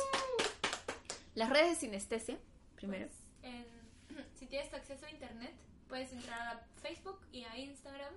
las 1.34 1.48
redes 1.48 1.70
de 1.70 1.74
sinestesia. 1.76 2.38
Primero. 2.74 3.08
En- 3.42 3.66
si 4.38 4.46
tienes 4.46 4.72
acceso 4.74 5.06
a 5.06 5.10
internet, 5.10 5.54
puedes 5.88 6.12
entrar 6.12 6.38
a 6.38 6.66
Facebook 6.82 7.18
y 7.32 7.44
a 7.44 7.56
Instagram. 7.56 8.12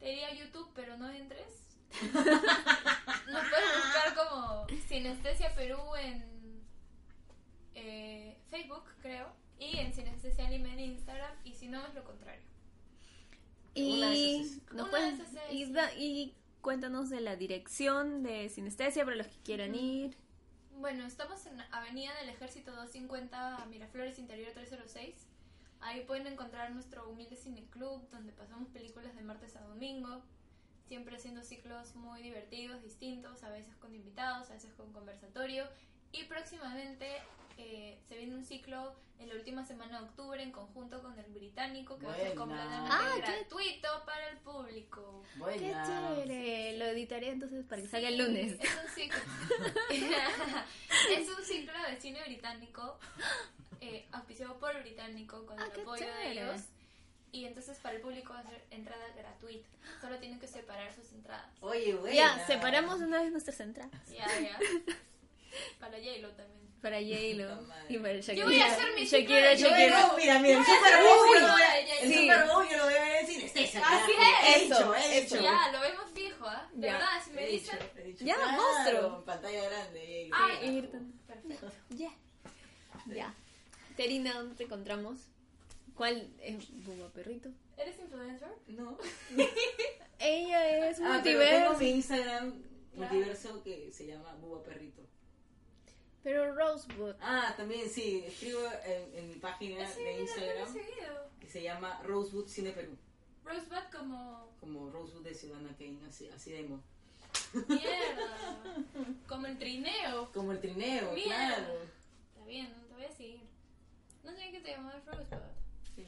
Te 0.00 0.06
diría 0.06 0.34
YouTube, 0.34 0.68
pero 0.74 0.96
no 0.96 1.08
entres. 1.08 1.76
Nos 2.02 2.12
puedes 2.12 3.84
buscar 3.84 4.14
como 4.16 4.66
Sinestesia 4.88 5.54
Perú 5.54 5.78
en 5.94 6.60
eh, 7.76 8.36
Facebook, 8.50 8.82
creo. 9.00 9.43
Y 9.72 9.78
en 9.78 9.92
Sinestesia 9.94 10.50
Lima 10.50 10.72
en 10.72 10.80
Instagram. 10.80 11.32
Y 11.44 11.52
si 11.54 11.68
no, 11.68 11.84
es 11.86 11.94
lo 11.94 12.04
contrario. 12.04 12.42
Una 13.76 14.10
de 14.10 14.16
Y, 14.16 14.40
esas 14.40 14.56
es. 14.56 14.62
nos 14.64 14.72
Una 14.72 14.90
pueden- 14.90 15.18
de 15.18 15.24
esas 15.24 15.34
es, 15.48 15.52
y, 15.52 15.72
da- 15.72 15.94
y 15.94 16.34
cuéntanos 16.60 17.10
de 17.10 17.20
la 17.20 17.36
dirección 17.36 18.22
de 18.22 18.48
sinestesia 18.48 19.04
para 19.04 19.16
los 19.16 19.26
que 19.26 19.38
quieran 19.44 19.74
ir. 19.74 20.16
Bueno, 20.78 21.06
estamos 21.06 21.44
en 21.46 21.60
Avenida 21.72 22.14
del 22.20 22.28
Ejército 22.30 22.72
250, 22.72 23.64
Miraflores 23.70 24.18
Interior 24.18 24.52
306. 24.52 25.14
Ahí 25.80 26.04
pueden 26.04 26.26
encontrar 26.26 26.70
nuestro 26.72 27.08
humilde 27.08 27.36
cineclub, 27.36 28.08
donde 28.10 28.32
pasamos 28.32 28.68
películas 28.70 29.14
de 29.14 29.22
martes 29.22 29.54
a 29.56 29.60
domingo, 29.62 30.22
siempre 30.88 31.16
haciendo 31.16 31.42
ciclos 31.42 31.94
muy 31.94 32.22
divertidos, 32.22 32.82
distintos, 32.82 33.42
a 33.42 33.50
veces 33.50 33.74
con 33.76 33.94
invitados, 33.94 34.50
a 34.50 34.54
veces 34.54 34.72
con 34.74 34.92
conversatorio. 34.92 35.66
Y 36.12 36.24
próximamente 36.24 37.06
eh, 37.58 37.98
se 38.08 38.16
viene 38.16 38.34
un 38.34 38.44
ciclo 38.44 38.94
en 39.18 39.28
la 39.28 39.34
última 39.36 39.64
semana 39.64 40.00
de 40.00 40.04
octubre 40.06 40.42
en 40.42 40.50
conjunto 40.50 41.00
con 41.00 41.18
el 41.18 41.30
británico, 41.32 41.96
que 41.98 42.06
va 42.06 42.12
a 42.12 42.16
ser 42.16 42.26
Buena. 42.36 42.40
completamente 42.40 42.90
Ah, 42.92 43.12
qué- 43.14 43.20
gratuito 43.22 43.88
para 44.04 44.28
el 44.28 44.38
público. 44.38 45.22
Qué 45.32 45.38
Buena. 45.38 45.86
chévere. 45.86 46.76
Lo 46.78 46.84
editaré 46.86 47.30
entonces 47.30 47.64
para 47.64 47.80
que 47.82 47.88
salga 47.88 48.08
el 48.08 48.16
Sí, 48.16 48.22
lunes. 48.22 48.52
Es 48.60 48.70
un 48.84 48.88
ciclo. 48.94 49.18
es 51.10 51.28
un 51.28 51.44
ciclo 51.44 51.72
de 51.88 52.00
cine 52.00 52.22
británico, 52.24 52.98
eh, 53.80 54.06
auspiciado 54.12 54.58
por 54.58 54.74
el 54.74 54.82
británico 54.82 55.46
con 55.46 55.58
Ah, 55.60 55.64
el 55.66 55.72
qué 55.72 55.80
apoyo 55.82 56.04
de 56.06 56.12
chévere. 56.12 56.42
ellos. 56.42 56.60
Y 57.32 57.46
entonces 57.46 57.78
para 57.78 57.96
el 57.96 58.00
público 58.02 58.32
va 58.32 58.40
a 58.40 58.44
ser 58.48 58.64
entrada 58.70 59.04
gratuita. 59.16 59.66
Solo 60.00 60.18
tienen 60.18 60.38
que 60.38 60.46
separar 60.46 60.92
sus 60.94 61.10
entradas. 61.12 61.46
Oye, 61.60 61.94
buena. 61.94 62.14
Ya, 62.14 62.46
separamos 62.46 63.00
una 63.00 63.22
vez 63.22 63.32
nuestras 63.32 63.58
entradas. 63.60 64.08
Ya, 64.08 64.26
ya. 64.40 64.58
Para 65.80 65.98
J-Lo 65.98 66.30
también. 66.32 66.63
Para 66.84 66.98
J-Lo 67.00 67.48
y 67.88 67.96
para 67.98 68.12
Shakira. 68.20 68.34
Yo 68.34 68.44
voy 68.44 68.60
a 68.60 68.66
hacer 68.66 68.84
mi 68.94 69.06
Shakira, 69.06 69.54
Shakira. 69.54 70.06
no, 70.06 70.16
mira, 70.18 70.38
mira, 70.38 70.58
el 70.58 70.64
Super 70.66 71.02
Bowl 71.02 71.26
yo 71.32 71.40
lo 71.40 71.52
voy 71.54 71.62
a- 71.62 71.72
ciclo 71.72 71.80
de 71.80 71.80
el 71.80 72.12
J-Lo. 72.12 72.34
Super 72.34 72.46
Bowl 72.54 72.68
yo 72.70 72.76
lo 72.76 72.84
voy 72.84 72.94
a 72.94 73.00
ver 73.04 73.16
en 73.20 73.26
sinestesia. 73.26 73.80
Así 73.80 74.12
carajo. 74.12 74.44
es. 74.44 74.56
He 74.56 74.64
Eso, 74.66 74.94
he 74.94 75.20
dicho. 75.22 75.40
Ya, 75.42 75.72
lo 75.72 75.80
vemos 75.80 76.04
fijo, 76.14 76.46
¿ah? 76.46 76.68
De 76.74 76.86
Ya. 76.86 76.92
verdad, 76.92 77.08
si 77.24 77.30
me 77.30 77.46
dicen. 77.46 77.78
Ya, 78.20 78.34
Claro, 78.34 78.52
monstruo. 78.62 79.16
En 79.20 79.24
pantalla 79.24 79.64
grande. 79.70 80.30
Ah, 80.34 80.48
Sí, 80.60 80.66
ya. 80.66 80.70
Ayrton. 80.72 81.12
Perfecto. 81.26 81.72
Ya. 81.88 82.10
Ya. 83.06 83.34
Terina, 83.96 84.34
¿dónde 84.34 84.54
te 84.56 84.64
encontramos? 84.64 85.20
¿Cuál 85.94 86.28
es 86.42 86.56
Buba 86.84 87.08
Perrito? 87.14 87.48
¿Eres 87.78 87.98
influencer? 87.98 88.48
No. 88.66 88.98
Ella 90.18 90.88
es 90.90 91.00
Ah, 91.00 91.20
pero 91.24 91.38
tengo 91.40 91.70
multiverso. 91.70 91.78
mi 91.78 91.90
Instagram 91.92 92.52
Claro. 92.94 93.14
multiverso 93.14 93.62
que 93.62 93.90
se 93.90 94.06
llama 94.06 94.34
Buba 94.34 94.62
Perrito. 94.62 95.02
Pero 96.24 96.54
Rosebud. 96.54 97.14
Ah, 97.20 97.54
también 97.56 97.88
sí, 97.88 98.24
escribo 98.26 98.60
en, 98.84 99.18
en 99.18 99.28
mi 99.28 99.34
página 99.36 99.86
Sí, 99.86 100.02
de 100.02 100.20
Instagram 100.22 100.74
que 101.38 101.48
se 101.48 101.62
llama 101.62 102.00
Rosewood 102.02 102.48
Cine 102.48 102.72
Perú. 102.72 102.96
Rosebud 103.44 103.76
como 103.96 104.50
Como 104.58 104.90
Rosewood 104.90 105.22
de 105.24 105.34
Ciudadana 105.34 105.76
Kane, 105.76 105.98
así, 106.08 106.28
así 106.30 106.50
de 106.52 106.60
emo. 106.60 106.80
mierda. 107.68 108.64
Como 109.28 109.46
el 109.46 109.58
trineo. 109.58 110.30
Como 110.32 110.52
el 110.52 110.60
trineo, 110.60 111.12
Mierda. 111.12 111.24
claro. 111.56 111.74
Está 112.32 112.44
bien, 112.46 112.72
no 112.72 112.84
te 112.86 112.94
voy 112.94 113.04
a 113.04 113.12
seguir. 113.12 113.40
No 114.24 114.32
sé 114.34 114.50
qué 114.50 114.60
te 114.60 114.70
llamabas 114.70 115.04
Rosebud. 115.04 115.36
Sí, 115.94 116.06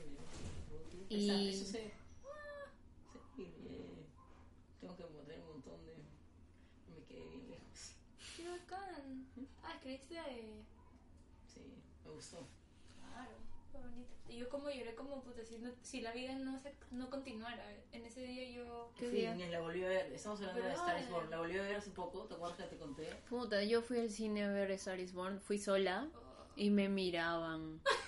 me- 1.11 1.15
Y- 1.17 1.49
Eso 1.51 1.65
sé. 1.67 1.93
Sí, 3.37 3.43
eh, 3.67 4.07
tengo 4.81 4.97
que 4.97 5.05
poner 5.05 5.41
un 5.41 5.49
montón 5.49 5.85
de... 5.85 5.95
Me 6.89 7.05
quedé 7.07 7.29
bien 7.29 7.51
lejos. 7.51 7.93
Qué 8.37 8.49
bacán. 8.49 9.27
Ah, 9.37 9.56
escribiste 9.87 10.15
de... 10.15 10.65
Sí, 11.47 11.61
me 12.05 12.11
gustó. 12.11 12.47
Claro, 12.99 13.31
qué 13.71 13.79
bonito. 13.79 14.15
Y 14.29 14.37
yo 14.39 14.49
como 14.49 14.69
lloré 14.71 14.95
como 14.95 15.23
puta, 15.23 15.45
si, 15.45 15.59
no- 15.59 15.71
si 15.83 16.01
la 16.01 16.13
vida 16.13 16.35
no, 16.35 16.59
se, 16.59 16.75
no 16.91 17.09
continuara. 17.09 17.65
En 17.93 18.05
ese 18.05 18.23
día 18.23 18.51
yo... 18.51 18.91
¿Qué 18.99 19.11
Sí, 19.11 19.17
día? 19.17 19.35
ni 19.35 19.47
la 19.49 19.61
volví 19.61 19.85
a 19.85 19.89
ver. 19.89 20.13
Estamos 20.13 20.41
hablando 20.41 20.63
de 20.63 20.73
Star 20.73 20.99
is 20.99 21.07
eh. 21.07 21.11
Born. 21.11 21.31
La 21.31 21.39
volví 21.39 21.57
a 21.59 21.63
ver 21.63 21.77
hace 21.77 21.91
poco. 21.91 22.25
¿Te 22.25 22.35
acuerdas 22.35 22.57
que 22.59 22.65
te 22.65 22.77
conté? 22.77 23.05
Puta, 23.29 23.63
yo 23.63 23.81
fui 23.83 24.01
al 24.01 24.11
cine 24.11 24.45
a 24.45 24.51
ver 24.51 24.71
Star 24.73 24.99
is 24.99 25.13
Born. 25.13 25.41
Fui 25.41 25.59
sola 25.59 26.09
oh, 26.15 26.45
y 26.57 26.71
me 26.71 26.89
miraban. 26.89 27.81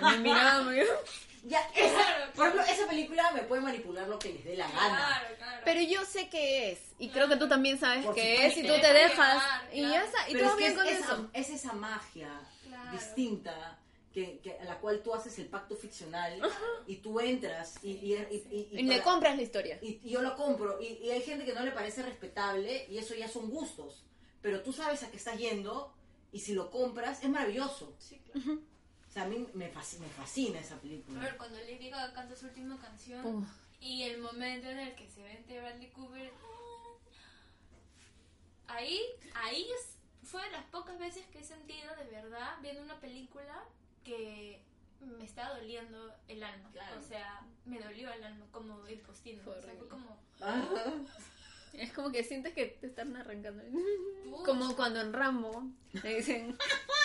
Me 0.00 0.18
me- 0.18 0.84
Ya, 1.44 1.60
esa, 1.74 2.32
por 2.34 2.48
ejemplo, 2.48 2.62
esa 2.70 2.86
película 2.86 3.30
me 3.32 3.42
puede 3.42 3.62
manipular 3.62 4.06
lo 4.08 4.18
que 4.18 4.32
les 4.34 4.44
dé 4.44 4.56
la 4.56 4.68
gana. 4.68 4.96
Claro, 4.96 5.36
claro. 5.38 5.62
Pero 5.64 5.80
yo 5.82 6.04
sé 6.04 6.28
qué 6.28 6.72
es. 6.72 6.78
Y 6.98 7.08
creo 7.08 7.28
que 7.28 7.36
tú 7.36 7.48
también 7.48 7.78
sabes 7.80 8.04
Por 8.04 8.14
qué 8.14 8.46
es. 8.46 8.56
Y 8.58 8.62
tú 8.62 8.68
te 8.74 8.92
Deja 8.92 8.92
dejas. 8.92 9.42
llevar, 9.42 9.68
Y 9.72 9.80
ya 9.82 9.88
claro. 9.88 10.06
está. 10.06 10.28
Y 10.28 10.32
Pero 10.34 10.44
todo 10.44 10.52
es 10.52 10.58
bien 10.58 10.70
es, 10.72 10.76
con 10.78 10.86
esa, 10.86 10.98
eso. 11.14 11.30
es 11.32 11.50
esa 11.50 11.72
magia 11.72 12.40
Claro. 12.68 12.92
distinta 12.92 13.78
que, 14.12 14.38
que 14.40 14.58
a 14.58 14.64
la 14.64 14.78
cual 14.80 15.00
tú 15.02 15.14
haces 15.14 15.38
el 15.38 15.46
pacto 15.46 15.76
ficcional 15.76 16.40
y 16.86 16.96
tú 16.96 17.20
entras 17.20 17.76
y, 17.82 17.92
y, 17.92 18.14
y- 18.14 18.46
y- 18.50 18.68
y 18.72 18.78
Y 18.80 18.82
le 18.82 18.98
para- 18.98 19.04
compras 19.04 19.36
la 19.36 19.42
historia. 19.42 19.78
y, 19.80 19.98
y 20.04 20.10
yo 20.10 20.20
lo 20.20 20.36
compro 20.36 20.78
y, 20.82 20.98
y 21.06 21.10
hay 21.10 21.22
gente 21.22 21.44
que 21.46 21.52
no 21.54 21.62
le 21.64 21.70
parece 21.70 22.02
respetable 22.02 22.86
y 22.90 22.98
eso 22.98 23.14
ya 23.14 23.28
son 23.28 23.48
gustos 23.48 24.02
pero 24.42 24.62
tú 24.62 24.72
sabes 24.72 25.02
a 25.04 25.10
qué 25.12 25.16
estás 25.16 25.38
yendo 25.38 25.94
y 26.32 26.40
si 26.40 26.54
lo 26.54 26.70
compras 26.70 27.22
es 27.22 27.28
maravilloso 27.30 27.94
Sí, 27.98 28.20
claro. 28.32 28.58
O 29.10 29.12
sea 29.12 29.24
a 29.24 29.26
mí 29.26 29.44
me 29.54 29.68
fascina, 29.68 30.06
me 30.06 30.12
fascina 30.12 30.60
esa 30.60 30.76
A 30.76 30.78
película 30.78 31.20
ver, 31.20 31.36
cuando 31.36 31.58
Lady 31.58 31.90
Gaga 31.90 32.12
canta 32.14 32.36
su 32.36 32.46
última 32.46 32.78
canción 32.80 33.26
Uf. 33.26 33.48
y 33.80 34.04
el 34.04 34.20
momento 34.20 34.70
en 34.70 34.78
el 34.78 34.94
que 34.94 35.08
se 35.10 35.22
vente 35.22 35.60
Bradley 35.60 35.90
Cooper, 35.90 36.32
ahí, 38.68 39.00
ahí 39.34 39.66
es, 39.70 39.96
fue 40.22 40.42
de 40.44 40.50
las 40.52 40.64
pocas 40.66 40.98
veces 40.98 41.26
que 41.26 41.40
he 41.40 41.44
sentido 41.44 41.94
de 41.96 42.04
verdad 42.04 42.56
viendo 42.62 42.82
una 42.82 43.00
película 43.00 43.64
que 44.04 44.62
me 45.00 45.24
estaba 45.24 45.56
doliendo 45.58 46.14
el 46.28 46.42
alma. 46.42 46.70
Claro. 46.72 47.00
O 47.00 47.02
sea, 47.02 47.40
me 47.64 47.80
dolió 47.80 48.12
el 48.12 48.22
alma 48.22 48.46
como 48.52 48.86
el 48.86 49.00
postino. 49.00 49.42
Fue 49.42 49.58
O 49.58 49.62
sea, 49.62 49.74
fue 49.74 49.88
como... 49.88 50.16
Ah, 50.40 50.62
Es 51.72 51.92
como 51.92 52.10
que 52.10 52.22
sientes 52.24 52.52
que 52.52 52.66
te 52.66 52.88
están 52.88 53.16
arrancando. 53.16 53.62
Como 54.44 54.74
cuando 54.76 55.00
en 55.00 55.12
Rambo 55.12 55.64
le 56.02 56.16
dicen. 56.16 56.58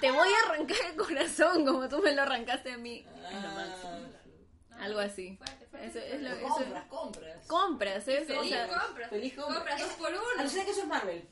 te 0.00 0.10
voy 0.10 0.28
a 0.28 0.48
arrancar 0.50 0.76
el 0.90 0.96
corazón 0.96 1.64
como 1.66 1.88
tú 1.88 2.00
me 2.02 2.12
lo 2.14 2.22
arrancaste 2.22 2.72
a 2.72 2.78
mí. 2.78 3.04
Es 3.06 3.32
lo 3.42 3.48
máximo. 3.50 3.90
ah, 3.90 4.76
No, 4.78 4.84
Algo 4.84 5.00
así. 5.00 5.36
Fuerte, 5.36 5.66
fuerte, 5.66 5.86
Eso 5.88 5.98
es 5.98 6.04
fuerte. 6.08 6.18
lo- 6.22 6.30
pero 6.34 6.46
eso- 6.46 6.54
compras 6.56 6.86
compras 6.88 7.46
Compras, 7.46 8.08
¿eh? 8.08 8.22
O 8.22 8.26
Feliz 8.26 8.48
sea, 8.50 8.68
compras. 8.68 9.10
feliz 9.10 9.34
compra. 9.34 9.54
Compras 9.56 9.80
dos 9.80 9.90
por 9.92 10.10
uno. 10.10 10.20
alucina 10.38 10.64
que 10.64 10.70
eso 10.70 10.80
es 10.82 10.86
Marvel 10.86 11.28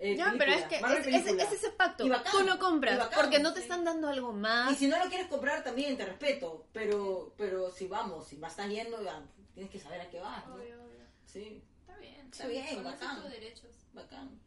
Eh, 0.00 0.16
ya, 0.16 0.32
pero 0.38 0.52
es 0.52 0.64
que 0.66 0.76
es, 0.76 1.06
es- 1.08 1.26
es 1.26 1.52
ese 1.52 1.70
pacto. 1.70 2.06
Y 2.06 2.08
bacán, 2.08 2.30
Tú 2.32 2.40
lo 2.44 2.54
y 2.54 2.58
compras 2.58 2.98
bacán, 2.98 3.18
porque 3.20 3.40
no 3.40 3.52
te 3.52 3.58
sí. 3.60 3.64
están 3.64 3.84
dando 3.84 4.08
algo 4.08 4.30
y 4.30 4.36
más. 4.36 4.76
si 4.78 4.86
no 4.86 4.96
lo 4.96 5.08
quieres 5.10 5.26
comprar 5.26 5.64
también 5.64 5.96
te 5.96 6.06
respeto 6.06 6.66
pero 6.72 7.34
pero 7.36 7.70
si 7.72 7.88
vamos 7.88 8.28
si 8.28 8.36
vas 8.36 8.52
estás 8.52 8.68
yendo 8.68 9.02
ya, 9.02 9.20
tienes 9.54 9.70
que 9.72 9.80
saber 9.80 10.00
a 10.00 10.08
qué 10.08 10.20
vas 10.20 10.46
¿no? 10.46 10.54
Obvio, 10.54 10.76
obvio. 10.84 11.04
sí 11.26 11.64
Está 11.80 11.96
bien. 11.98 12.28
Está 12.30 12.46
bien, 12.46 12.76
Conoces 12.76 13.00
bacán. 13.00 13.22
tus 13.22 13.30
derechos. 13.32 13.70
bacán 13.92 14.40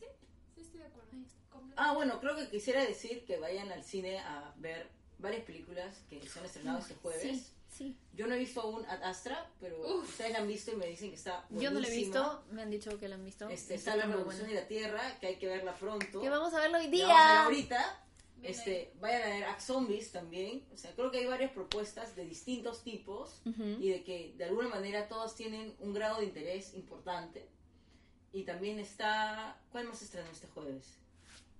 Sí, 0.00 0.06
sí 0.56 0.60
estoy 0.62 0.80
de 0.80 0.86
acuerdo. 0.86 1.10
Completamente. 1.50 1.65
Ah, 1.76 1.92
bueno, 1.94 2.18
creo 2.20 2.34
que 2.36 2.48
quisiera 2.48 2.84
decir 2.84 3.24
que 3.24 3.38
vayan 3.38 3.70
al 3.70 3.84
cine 3.84 4.18
a 4.18 4.52
ver 4.56 4.88
varias 5.18 5.44
películas 5.44 5.96
que 6.08 6.26
se 6.26 6.38
han 6.38 6.46
estrenado 6.46 6.78
este 6.78 6.94
jueves. 6.94 7.22
Sí, 7.22 7.46
sí. 7.76 7.96
Yo 8.14 8.26
no 8.26 8.34
he 8.34 8.38
visto 8.38 8.60
aún 8.62 8.84
Ad 8.86 9.02
Astra, 9.02 9.50
pero 9.60 9.78
Uf. 9.80 10.08
ustedes 10.08 10.32
la 10.32 10.38
han 10.38 10.48
visto 10.48 10.72
y 10.72 10.76
me 10.76 10.86
dicen 10.86 11.10
que 11.10 11.16
está 11.16 11.46
Yo 11.50 11.70
no 11.70 11.80
lo 11.80 11.86
he 11.86 11.90
buenísima. 11.90 12.20
visto, 12.20 12.44
me 12.52 12.62
han 12.62 12.70
dicho 12.70 12.98
que 12.98 13.08
lo 13.08 13.14
han 13.14 13.24
visto. 13.24 13.48
Este, 13.48 13.74
Está 13.74 13.92
está 13.92 13.96
La 13.96 14.12
Revolución 14.12 14.46
buena. 14.46 14.54
de 14.54 14.60
la 14.62 14.68
Tierra, 14.68 15.18
que 15.20 15.26
hay 15.26 15.36
que 15.36 15.46
verla 15.48 15.74
pronto. 15.74 16.20
Que 16.20 16.28
vamos 16.30 16.52
a 16.54 16.60
verlo 16.60 16.78
hoy 16.78 16.88
La 16.88 17.06
vamos 17.06 17.10
a 17.10 17.22
día. 17.22 17.44
ahorita. 17.44 18.02
Bien 18.38 18.52
Este, 18.52 18.92
vayan 19.00 19.22
a 19.22 19.26
ver 19.26 19.44
Act 19.44 19.60
Zombies 19.62 20.12
también. 20.12 20.62
O 20.72 20.76
sea, 20.76 20.94
creo 20.94 21.10
que 21.10 21.18
hay 21.18 21.26
varias 21.26 21.52
propuestas 21.52 22.14
de 22.16 22.24
distintos 22.26 22.82
tipos 22.82 23.40
y 23.80 23.88
de 23.88 24.04
que 24.04 24.34
de 24.36 24.44
alguna 24.44 24.68
manera 24.68 25.08
todas 25.08 25.34
tienen 25.34 25.74
un 25.80 25.94
grado 25.94 26.18
de 26.20 26.26
interés 26.26 26.74
importante. 26.74 27.48
Y 28.34 28.42
también 28.44 28.78
está... 28.78 29.58
¿Cuál 29.72 29.86
más 29.88 30.02
estrenó 30.02 30.30
este 30.30 30.46
jueves? 30.48 30.98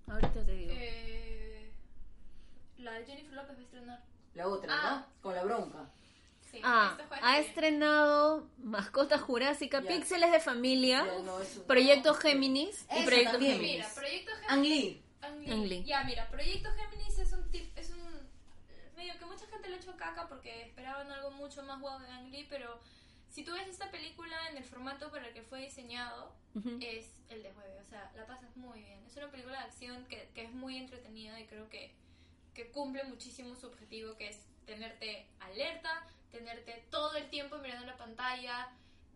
Ahorita 0.07 0.43
te 0.45 0.51
digo. 0.53 0.71
Eh, 0.75 1.71
la 2.79 2.93
de 2.93 3.05
Jennifer 3.05 3.33
López 3.33 3.55
va 3.55 3.59
a 3.59 3.63
estrenar. 3.63 4.03
La 4.35 4.47
otra, 4.47 4.73
Ah. 4.73 5.05
¿no? 5.07 5.21
Con 5.21 5.35
la 5.35 5.43
bronca. 5.43 5.89
Sí, 6.51 6.61
Ah, 6.63 6.95
este 6.99 7.15
ha 7.21 7.39
estrenado 7.39 8.47
Mascota 8.59 9.17
Jurásica, 9.17 9.81
Ya. 9.81 9.87
Píxeles 9.89 10.31
de 10.31 10.39
Familia, 10.39 11.05
Ya, 11.05 11.19
no, 11.23 11.37
Proyecto 11.67 12.13
Géminis 12.13 12.85
y 12.97 13.03
Proyecto 13.03 13.31
también. 13.33 13.53
Géminis. 13.55 13.75
Mira, 13.77 13.89
Proyecto 13.95 14.31
Ang 14.47 14.63
Géminis. 14.63 14.69
Lee. 14.85 15.03
Ang 15.21 15.39
Lee. 15.41 15.51
Ang 15.51 15.63
Lee. 15.65 15.83
Ya, 15.83 16.03
mira, 16.05 16.27
Proyecto 16.29 16.69
Géminis 16.71 17.19
es 17.19 17.33
un 17.33 17.51
tip, 17.51 17.77
es 17.77 17.89
un 17.89 17.97
medio 18.95 19.13
que 19.19 19.25
mucha 19.25 19.45
gente 19.47 19.67
le 19.67 19.75
echó 19.75 19.95
caca 19.97 20.27
porque 20.29 20.61
esperaban 20.67 21.11
algo 21.11 21.31
mucho 21.31 21.61
más 21.63 21.81
guau 21.81 21.99
de 21.99 22.07
Ang 22.09 22.29
Lee, 22.31 22.47
pero 22.49 22.79
si 23.29 23.43
tú 23.43 23.53
ves 23.53 23.67
esta 23.67 23.91
película 23.91 24.35
en 24.49 24.57
el 24.57 24.63
formato 24.63 25.11
para 25.11 25.27
el 25.27 25.33
que 25.33 25.43
fue 25.43 25.61
diseñado, 25.61 26.33
es 26.81 27.13
el 27.29 27.43
de 27.43 27.51
jueves, 27.53 27.79
o 27.85 27.89
sea, 27.89 28.11
la 28.15 28.25
pasas 28.25 28.55
muy 28.57 28.79
bien. 28.81 29.03
Es 29.05 29.15
una 29.15 29.29
película 29.29 29.59
de 29.59 29.65
acción 29.65 30.05
que, 30.05 30.29
que 30.33 30.43
es 30.45 30.51
muy 30.51 30.77
entretenida 30.77 31.39
y 31.39 31.45
creo 31.45 31.69
que, 31.69 31.93
que 32.55 32.71
cumple 32.71 33.03
muchísimo 33.03 33.55
su 33.55 33.67
objetivo, 33.67 34.17
que 34.17 34.29
es 34.29 34.39
tenerte 34.65 35.27
alerta, 35.39 36.07
tenerte 36.31 36.85
todo 36.89 37.15
el 37.15 37.29
tiempo 37.29 37.59
mirando 37.59 37.85
la 37.85 37.97
pantalla, 37.97 38.69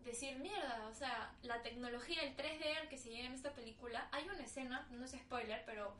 decir, 0.04 0.38
mierda, 0.38 0.86
o 0.90 0.94
sea, 0.94 1.32
la 1.42 1.62
tecnología, 1.62 2.22
el 2.22 2.36
3D 2.36 2.76
al 2.80 2.88
que 2.88 2.98
se 2.98 3.10
llega 3.10 3.26
en 3.26 3.34
esta 3.34 3.52
película, 3.52 4.08
hay 4.12 4.24
una 4.24 4.42
escena, 4.42 4.86
no 4.90 5.04
es 5.04 5.12
spoiler, 5.12 5.62
pero 5.66 5.94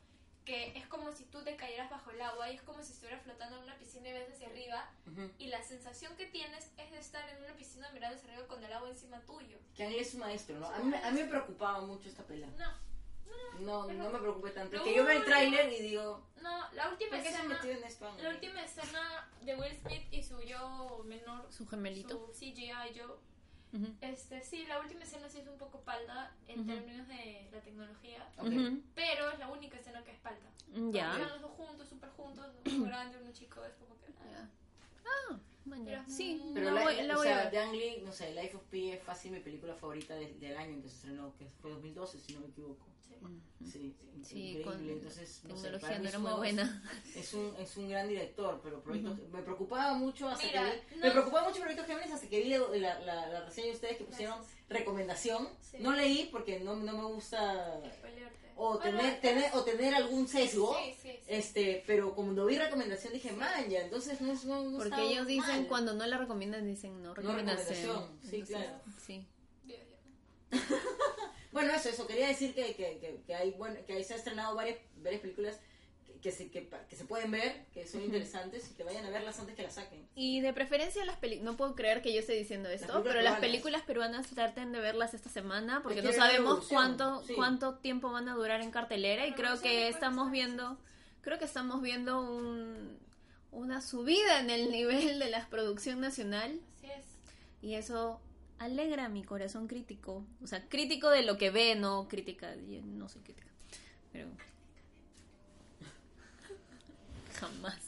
que 0.44 0.76
es 0.76 0.86
como 0.88 1.12
si 1.12 1.24
tú 1.26 1.42
te 1.44 1.54
cayeras 1.56 1.88
bajo 1.90 2.10
el 2.10 2.20
agua 2.20 2.50
y 2.50 2.56
es 2.56 2.62
como 2.62 2.82
si 2.82 2.92
estuvieras 2.92 3.22
flotando 3.22 3.56
en 3.58 3.62
una 3.62 3.78
piscina 3.78 4.08
y 4.08 4.12
ves 4.12 4.28
hacia 4.32 4.48
arriba 4.48 4.90
y 5.38 5.46
la 5.46 5.62
sensación 5.62 6.16
que 6.16 6.26
tienes 6.26 6.70
es 6.76 6.90
de 6.90 6.98
estar 6.98 7.28
en 7.28 7.44
una 7.44 7.54
piscina 7.54 7.88
mirando 7.92 8.16
hacia 8.16 8.32
arriba 8.32 8.48
con 8.48 8.62
el 8.64 8.72
agua 8.72 8.88
encima 8.90 9.20
tuyo. 9.20 9.58
Que 9.76 9.88
Lee 9.88 9.98
es 10.00 10.14
un 10.14 10.20
maestro, 10.20 10.58
¿no? 10.58 10.66
A 10.68 10.78
mí, 10.78 10.84
me- 10.90 10.96
a 11.04 11.10
mí 11.12 11.22
me 11.22 11.28
preocupaba 11.28 11.80
mucho 11.82 12.08
esta 12.08 12.24
pela. 12.24 12.46
No, 12.58 12.72
No, 13.60 13.86
no 13.92 14.10
me 14.10 14.18
preocupé 14.18 14.50
tanto. 14.50 14.74
Es 14.76 14.80
No. 14.80 14.84
que 14.84 14.94
yo 14.96 15.04
veo 15.04 15.18
el 15.18 15.24
tráiler 15.24 15.72
y 15.72 15.82
digo, 15.82 16.26
no, 16.42 16.70
la 16.72 16.88
última 16.90 17.10
¿por 17.12 17.22
qué 17.22 17.30
se 17.30 17.36
escena... 17.36 17.54
metió 17.54 17.70
en 17.70 17.84
esto? 17.84 18.08
Ang 18.08 18.18
La 18.20 18.30
última 18.30 18.62
escena 18.64 19.30
de 19.42 19.54
Will 19.56 19.74
Smith 19.76 20.02
y 20.10 20.22
su 20.22 20.40
yo 20.42 21.02
menor, 21.04 21.46
Su 21.52 21.66
gemelito. 21.68 22.26
su 22.26 22.32
CGI 22.32 22.72
yo, 22.94 23.20
Ujú. 23.72 23.86
este 24.02 24.42
sí, 24.44 24.66
la 24.66 24.80
última 24.80 25.02
escena 25.02 25.28
sí 25.28 25.38
es 25.38 25.48
un 25.48 25.56
poco 25.56 25.80
palda 25.80 26.30
en 26.46 26.60
Ujú. 26.60 26.68
términos 26.68 27.08
de 27.08 27.48
la 27.50 27.60
tecnología, 27.60 28.28
Ok. 28.38 28.46
Ujú. 28.48 28.82
pero 28.94 29.30
es 29.30 29.38
la 29.38 29.48
única 29.48 29.78
escena 29.78 30.02
que 30.04 30.10
es 30.12 30.18
palda. 30.18 30.50
Ya. 30.92 31.12
Están 31.12 31.28
los 31.28 31.40
dos 31.40 31.50
juntos, 31.52 31.88
súper 31.88 32.10
juntos, 32.10 32.46
uno 32.66 32.84
grande, 32.86 33.18
uno 33.22 33.32
chico, 33.32 33.64
es 33.64 33.74
como 33.74 33.98
que... 33.98 34.12
Ya. 34.30 34.48
Ah. 35.04 35.38
Pero- 35.84 36.02
Sí, 36.08 36.42
Pero 36.54 36.66
la 36.66 36.72
la, 36.72 36.82
voy, 36.84 37.02
la 37.02 37.14
o 37.14 37.18
voy 37.18 37.28
a 37.28 37.30
sea, 37.42 37.50
ver. 37.50 37.58
Ang 37.62 37.72
Lee, 37.76 38.02
no 38.04 38.12
sé, 38.12 38.34
Life 38.34 38.56
of 38.56 38.62
Pi 38.64 38.90
es 38.90 39.02
fácil 39.02 39.30
mi 39.32 39.40
película 39.40 39.74
favorita 39.74 40.14
del, 40.16 40.38
del 40.40 40.56
año 40.56 40.74
en 40.74 40.82
que 40.82 40.88
se 40.88 40.96
estrenó, 40.96 41.34
que 41.38 41.46
fue 41.60 41.70
2012, 41.70 42.18
si 42.18 42.34
no 42.34 42.40
me 42.40 42.46
equivoco. 42.48 42.86
Sí. 43.00 43.14
Sí, 43.64 43.94
Sí, 44.24 44.48
increíble. 44.50 44.64
con 44.64 44.88
Entonces, 44.88 45.40
no 45.44 45.56
sé, 45.56 45.70
no 45.70 46.08
era 46.08 46.18
muy 46.18 46.32
buena. 46.32 46.82
Es 47.16 47.32
un, 47.34 47.54
es 47.58 47.76
un 47.76 47.88
gran 47.88 48.08
director, 48.08 48.60
pero 48.62 48.82
Proyecto, 48.82 49.16
me 49.30 49.42
preocupaba 49.42 49.94
mucho 49.94 50.28
hasta 50.28 50.44
Mira, 50.46 50.70
que 50.88 50.94
vi, 50.94 50.96
no- 51.00 51.06
me 51.06 51.10
preocupaba 51.12 51.48
mucho 51.48 51.60
Proyecto 51.60 51.84
Géminis 51.86 52.12
hasta 52.12 52.28
que 52.28 52.40
vi 52.42 52.48
la, 52.48 52.98
la, 53.00 53.28
la 53.28 53.44
reseña 53.44 53.68
de 53.68 53.72
ustedes 53.74 53.96
que 53.98 54.04
pusieron 54.04 54.40
recomendación. 54.68 55.48
Sí. 55.60 55.76
No 55.80 55.92
leí 55.92 56.28
porque 56.32 56.58
no, 56.60 56.74
no 56.76 56.92
me 56.98 57.04
gusta. 57.14 57.80
O 58.56 58.78
Bueno, 58.78 58.98
tener, 58.98 59.20
tener 59.20 59.50
o 59.54 59.62
tener 59.64 59.94
algún 59.94 60.28
sesgo. 60.28 60.76
Sí, 60.78 60.94
sí, 61.02 61.10
sí. 61.12 61.18
Este, 61.26 61.82
pero 61.86 62.14
cuando 62.14 62.46
vi 62.46 62.56
recomendación 62.58 63.12
dije, 63.12 63.32
man, 63.32 63.68
ya, 63.68 63.80
entonces 63.82 64.20
no 64.20 64.32
es 64.32 64.44
no, 64.44 64.62
no 64.62 64.78
Porque 64.78 65.02
ellos 65.02 65.26
dicen 65.26 65.60
mal". 65.60 65.66
cuando 65.68 65.94
no 65.94 66.06
la 66.06 66.18
recomiendan, 66.18 66.66
dicen 66.66 67.02
no 67.02 67.14
recomendación. 67.14 67.68
recomendación, 67.68 68.18
sí, 68.22 68.36
Entonces, 68.36 68.56
claro. 68.56 68.80
Sí. 69.06 69.26
Bueno, 71.52 71.74
eso, 71.74 71.90
eso. 71.90 72.06
Quería 72.06 72.28
decir 72.28 72.54
que, 72.54 72.74
que, 72.74 72.98
que, 72.98 73.20
que 73.26 73.34
hay, 73.34 73.50
bueno, 73.52 73.76
que 73.86 73.92
ahí 73.92 74.04
se 74.04 74.14
ha 74.14 74.16
estrenado 74.16 74.54
varias, 74.54 74.78
varias 74.96 75.20
películas 75.20 75.60
que, 76.22 76.30
se, 76.30 76.50
que, 76.50 76.68
que 76.88 76.96
se 76.96 77.04
pueden 77.04 77.30
ver, 77.32 77.64
que 77.74 77.86
son 77.86 78.00
interesantes 78.02 78.70
y 78.70 78.74
que 78.74 78.84
vayan 78.84 79.04
a 79.04 79.10
verlas 79.10 79.38
antes 79.40 79.56
que 79.56 79.62
las 79.64 79.74
saquen. 79.74 80.06
Y 80.14 80.40
de 80.40 80.52
preferencia 80.52 81.04
las 81.04 81.16
películas, 81.16 81.52
no 81.52 81.56
puedo 81.56 81.74
creer 81.74 82.00
que 82.00 82.12
yo 82.14 82.20
esté 82.20 82.32
diciendo 82.34 82.68
esto, 82.68 82.86
películas 82.86 83.12
pero 83.12 83.22
las 83.22 83.40
películas 83.40 83.82
peruanas 83.82 84.26
traten 84.28 84.70
de 84.72 84.78
verlas 84.80 85.14
esta 85.14 85.28
semana 85.28 85.82
porque 85.82 85.98
Es 85.98 86.04
no 86.04 86.10
que 86.12 86.20
hay 86.20 86.30
sabemos 86.30 86.66
cuánto 86.68 87.22
sí. 87.24 87.34
cuánto 87.34 87.74
tiempo 87.74 88.12
van 88.12 88.28
a 88.28 88.34
durar 88.34 88.60
en 88.62 88.70
cartelera 88.70 89.26
y 89.26 89.32
Pero 89.32 89.42
creo 89.42 89.56
no 89.56 89.62
que 89.62 89.88
estamos 89.88 90.30
viendo 90.30 90.78
creo 91.22 91.38
que 91.38 91.44
estamos 91.44 91.82
viendo 91.82 92.20
un, 92.22 92.98
una 93.50 93.80
subida 93.82 94.40
en 94.40 94.50
el 94.50 94.70
nivel 94.70 95.18
de 95.18 95.28
la 95.28 95.46
producción 95.48 96.00
nacional 96.00 96.60
Así 96.78 96.86
es. 96.86 97.04
y 97.62 97.74
eso 97.74 98.20
alegra 98.58 99.08
mi 99.08 99.24
corazón 99.24 99.66
crítico, 99.66 100.24
o 100.40 100.46
sea, 100.46 100.68
crítico 100.68 101.10
de 101.10 101.22
lo 101.22 101.36
que 101.36 101.50
ve, 101.50 101.74
no 101.74 102.06
crítica, 102.08 102.54
no 102.84 103.08
soy 103.08 103.22
crítica, 103.22 103.48
pero 104.12 104.28
jamás. 107.42 107.78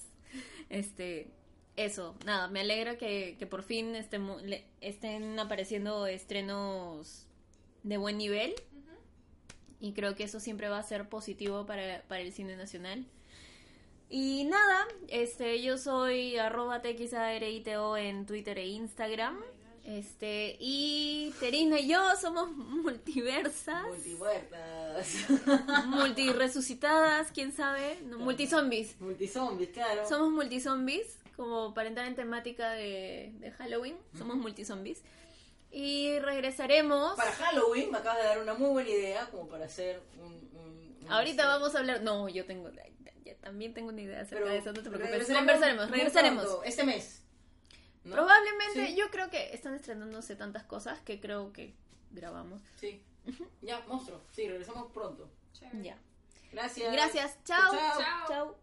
Este, 0.69 1.29
eso, 1.77 2.15
nada, 2.27 2.49
me 2.49 2.61
alegra 2.61 2.99
que, 2.99 3.37
que 3.39 3.47
por 3.47 3.63
fin 3.63 3.93
le- 3.93 4.65
estén 4.81 5.39
apareciendo 5.39 6.07
estrenos 6.07 7.27
de 7.83 7.97
buen 7.97 8.19
nivel 8.19 8.55
y 9.81 9.93
creo 9.93 10.15
que 10.15 10.25
eso 10.25 10.41
siempre 10.41 10.69
va 10.69 10.79
a 10.79 10.83
ser 10.83 11.09
positivo 11.09 11.67
para, 11.67 12.03
para 12.09 12.21
el 12.23 12.33
cine 12.33 12.57
nacional. 12.57 13.05
Y 14.09 14.45
nada, 14.45 14.87
este, 15.09 15.61
yo 15.63 15.77
soy 15.79 16.37
arroba 16.37 16.81
TXARITO 16.83 17.97
en 17.97 18.27
Twitter 18.27 18.59
e 18.59 18.67
Instagram. 18.67 19.41
Este, 19.85 20.57
y 20.61 21.35
Terina 21.41 21.79
y 21.79 21.89
yo 21.89 22.01
somos 22.19 22.51
multiversas, 22.53 23.85
Multivuertas. 23.87 25.07
multiresucitadas, 25.87 27.31
quién 27.33 27.53
sabe, 27.53 27.99
no, 28.05 28.19
multizombies. 28.19 28.99
Multizombies, 29.01 29.71
claro. 29.71 30.09
Somos 30.09 30.31
multizombies, 30.31 31.19
como 31.37 31.75
para 31.75 31.89
entrar 31.89 32.07
en 32.07 32.15
temática 32.15 32.71
de, 32.73 33.33
de 33.41 33.51
Halloween, 33.53 33.97
somos 34.17 34.37
multizombies. 34.37 35.03
Y 35.71 36.19
regresaremos. 36.21 37.17
Para 37.17 37.33
Halloween 37.33 37.91
me 37.91 37.99
acabas 37.99 38.19
de 38.23 38.25
dar 38.29 38.41
una 38.41 38.55
muy 38.55 38.71
buena 38.71 38.89
idea 38.91 39.27
como 39.31 39.49
para 39.49 39.65
hacer 39.67 40.01
un... 40.19 40.27
un- 40.33 40.97
un- 41.05 41.13
Ahorita 41.13 41.47
vamos 41.47 41.75
a 41.75 41.81
hablar. 41.81 42.03
No, 42.03 42.29
yo 42.29 42.47
tengo. 42.47 42.71
ya- 42.71 42.85
ya 43.25 43.35
también 43.37 43.75
tengo 43.75 43.89
una 43.89 44.01
idea 44.01 44.21
acerca 44.21 44.49
de 44.49 44.59
eso, 44.59 44.67
no 44.73 44.75
te 44.83 44.89
preocupes. 44.89 45.11
regresaremos 45.11 45.47
Regresaremos, 45.47 45.89
muy 45.89 45.97
regresaremos. 45.99 46.45
pronto, 46.45 46.63
Este 46.65 46.85
mes. 46.85 47.24
¿No? 48.05 48.15
Probablemente, 48.15 48.87
Sí. 48.89 48.97
yo 48.97 49.11
creo 49.11 49.31
que 49.31 49.55
están 49.55 49.75
estrenándose 49.75 50.37
tantas 50.37 50.65
cosas 50.65 51.01
que 51.01 51.21
creo 51.21 51.53
que 51.53 51.75
grabamos. 52.11 52.61
Sí. 52.77 53.03
Ya, 53.63 53.81
monstruo. 53.89 54.21
Sí, 54.33 54.47
regresamos 54.47 54.93
pronto. 54.93 55.29
Chévere. 55.53 55.83
Ya. 55.83 55.99
Gracias. 56.53 56.93
Gracias. 56.93 57.39
Chao. 57.45 57.73
Chao. 57.73 58.29
Chao. 58.29 58.57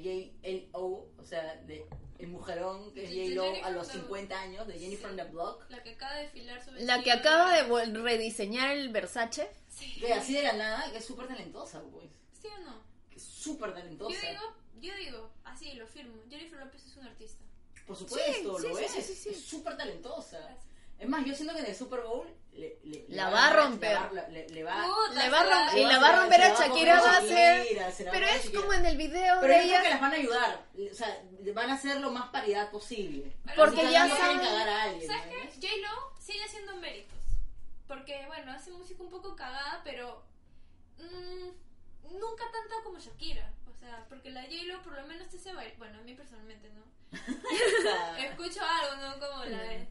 De 0.00 0.30
J-L-O, 0.42 1.08
o 1.18 1.24
sea, 1.24 1.56
de 1.66 1.86
el 2.18 2.28
mujerón 2.28 2.92
que 2.94 3.04
es 3.04 3.10
J-Lo 3.10 3.64
a 3.64 3.70
los 3.70 3.86
Lopez. 3.88 4.00
50 4.02 4.40
años, 4.40 4.66
de 4.68 4.78
Jennifer 4.78 5.06
Sí. 5.06 5.10
on 5.10 5.16
the 5.16 5.24
Block, 5.24 5.64
La 5.70 5.82
que 5.82 5.90
acaba 5.90 6.14
de 6.16 6.28
filar 6.28 6.64
su 6.64 6.70
vestido. 6.70 6.86
La 6.96 7.02
que 7.02 7.10
acaba 7.12 7.54
de 7.56 7.68
vol- 7.68 8.02
rediseñar 8.02 8.76
el 8.76 8.88
Versace. 8.90 9.50
Sí. 9.68 9.94
que 10.00 10.12
así 10.12 10.34
de 10.34 10.42
la 10.42 10.52
nada, 10.52 10.90
que 10.92 10.98
es 10.98 11.04
súper 11.04 11.26
talentosa, 11.26 11.82
pues. 11.90 12.10
¿Sí 12.40 12.46
o 12.46 12.58
no? 12.60 12.82
Que 13.10 13.16
es 13.16 13.22
súper 13.24 13.72
talentosa. 13.74 14.14
Yo 14.14 14.28
digo, 14.30 14.42
yo 14.80 14.94
digo, 14.96 15.30
así 15.44 15.72
lo 15.74 15.86
firmo. 15.86 16.22
Jennifer 16.28 16.58
López 16.60 16.84
es 16.86 16.96
una 16.96 17.08
artista. 17.10 17.42
Por 17.86 17.96
supuesto, 17.96 18.30
Sí, 18.32 18.38
sí, 18.38 18.44
lo 18.44 18.58
sí, 18.76 18.84
es. 18.84 18.90
sí, 18.92 19.02
sí, 19.02 19.14
sí. 19.14 19.28
Es 19.30 19.40
súper 19.44 19.76
talentosa. 19.76 20.38
Gracias. 20.38 20.71
Es 21.02 21.08
más, 21.08 21.24
yo 21.24 21.34
siento 21.34 21.52
que 21.54 21.60
en 21.60 21.66
el 21.66 21.74
Super 21.74 22.00
Bowl 22.00 22.28
le, 22.52 22.78
le- 22.84 23.04
le 23.08 23.16
La 23.16 23.28
va 23.30 23.48
a 23.48 23.52
romper. 23.54 23.98
Le 24.50 24.62
va, 24.62 24.82
a 24.82 24.84
se 24.84 25.30
romper- 25.30 25.78
y 25.78 25.84
la 25.84 25.98
va 25.98 26.08
a 26.10 26.16
romper 26.20 26.42
a 26.42 26.54
se 26.56 26.62
Shakira, 26.68 27.00
va 27.00 27.16
a 27.16 27.20
ser- 27.22 27.92
se 27.92 28.04
Pero 28.04 28.26
es 28.26 28.50
como 28.50 28.72
en 28.74 28.86
el 28.86 28.96
video 28.96 29.40
Pero 29.40 29.52
de 29.54 29.62
yo 29.66 29.68
creo 29.70 29.82
que 29.82 29.90
las 29.90 30.00
van 30.00 30.12
a 30.12 30.16
ayudar. 30.16 30.64
O 30.92 30.94
sea, 30.94 31.22
van 31.54 31.70
a 31.70 31.74
hacer 31.74 32.00
lo 32.00 32.10
más 32.12 32.28
paridad 32.30 32.70
posible. 32.70 33.36
Porque 33.56 33.80
que 33.80 33.90
ya 33.90 34.08
saben- 34.08 34.38
cagar 34.38 34.68
a 34.68 34.82
alguien. 34.84 35.08
¿Sabes 35.10 35.26
¿no? 35.26 35.32
qué? 35.32 35.68
J-Lo 35.68 36.20
sigue 36.20 36.44
haciendo 36.44 36.76
méritos. 36.76 37.18
Porque, 37.88 38.24
bueno, 38.28 38.52
hace 38.52 38.70
música 38.70 39.02
un 39.02 39.10
poco 39.10 39.34
cagada, 39.34 39.80
pero. 39.82 40.22
mm, 40.98 41.48
nunca 42.16 42.44
tanto 42.52 42.76
como 42.84 42.98
Shakira. 43.00 43.50
O 43.68 43.74
sea, 43.74 44.04
porque 44.08 44.30
la 44.30 44.42
J-Lo 44.42 44.80
por 44.82 44.92
lo 44.92 45.04
menos 45.08 45.28
te 45.30 45.36
hace 45.38 45.52
bailar. 45.52 45.76
Bueno, 45.78 45.98
a 45.98 46.02
mí 46.02 46.14
personalmente, 46.14 46.70
¿no? 46.70 46.82
Escucho 48.18 48.60
algo, 48.64 49.02
¿no? 49.02 49.18
Como 49.26 49.44
la 49.46 49.58
de. 49.62 49.88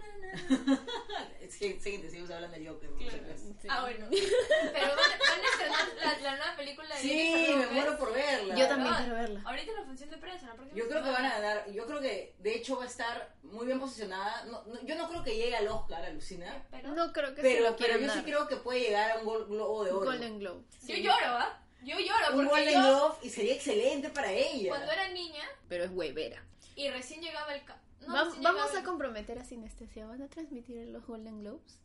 "Na, 0.00 0.56
na, 0.66 1.28
Es 1.40 1.56
que 1.56 1.78
sé 1.80 2.00
que 2.00 2.08
seguimos 2.10 2.30
hablando 2.30 2.56
Joker. 2.72 2.90
Claro. 2.90 3.34
Sí. 3.36 3.68
Ah, 3.68 3.82
bueno. 3.82 4.06
Pero 4.10 4.86
van, 4.88 4.96
van 4.96 5.40
a 5.40 5.48
estrenar 5.52 5.88
la, 6.02 6.18
la 6.30 6.36
nueva 6.36 6.56
película 6.56 6.94
de 6.96 7.00
Sí, 7.00 7.54
me 7.56 7.66
muero 7.68 7.98
por 7.98 8.12
verla. 8.12 8.54
Yo 8.56 8.66
también 8.68 8.92
Ah, 8.94 8.98
quiero 8.98 9.14
verla. 9.14 9.42
Ahorita 9.44 9.70
en 9.70 9.76
la 9.76 9.84
función 9.84 10.10
de 10.10 10.16
prensa, 10.16 10.46
la 10.46 10.54
próxima 10.54 10.76
Yo 10.78 10.88
creo 10.88 11.02
que 11.04 11.10
van 11.10 11.24
a 11.26 11.38
ganar, 11.38 11.70
yo 11.70 11.86
creo 11.86 12.00
que 12.00 12.34
de 12.38 12.54
hecho 12.54 12.76
va 12.76 12.84
a 12.84 12.86
estar 12.88 13.34
muy 13.42 13.66
bien 13.66 13.78
posicionada. 13.78 14.44
No, 14.46 14.64
no- 14.64 14.82
yo 14.82 14.94
no 14.96 15.08
creo 15.08 15.22
que 15.22 15.36
llegue 15.36 15.56
al 15.56 15.68
Oscar, 15.68 16.04
alucina. 16.04 16.66
Pero, 16.70 16.88
No 16.92 17.12
creo 17.12 17.34
que 17.34 17.42
Pero, 17.42 17.70
lo 17.70 17.76
pero 17.76 17.98
yo 17.98 18.06
dar. 18.08 18.16
sí 18.18 18.24
creo 18.24 18.48
que 18.48 18.56
puede 18.56 18.80
llegar 18.80 19.10
a 19.12 19.18
un 19.18 19.24
gol- 19.26 19.46
globo 19.46 19.84
de 19.84 19.92
oro. 19.92 20.06
Golden 20.06 20.38
Globe. 20.40 20.62
Yo 20.82 20.96
lloro, 20.96 21.26
¿ah? 21.26 21.60
Yo 21.82 21.98
lloro 22.00 22.30
un 22.30 22.46
porque 22.46 22.48
Golden 22.64 22.74
yo, 22.74 22.80
Globe 22.80 23.14
y 23.22 23.30
sería 23.30 23.54
excelente 23.54 24.08
para 24.08 24.32
ella. 24.32 24.70
cuando 24.70 24.90
era 24.90 25.08
niña 25.08 25.44
Pero 25.68 25.84
es 25.84 25.90
huevera. 25.92 26.42
y 26.74 26.88
recién 26.90 27.20
llegaba 27.20 27.54
el... 27.54 27.62
ca- 27.64 27.78
no, 28.06 28.14
Va- 28.14 28.34
vamos 28.42 28.74
a 28.74 28.82
comprometer 28.84 29.38
a 29.38 29.44
Sinestesia. 29.44 30.06
¿Van 30.06 30.22
a 30.22 30.28
transmitir 30.28 30.88
los 30.88 31.06
Golden 31.06 31.40
Globes? 31.40 31.80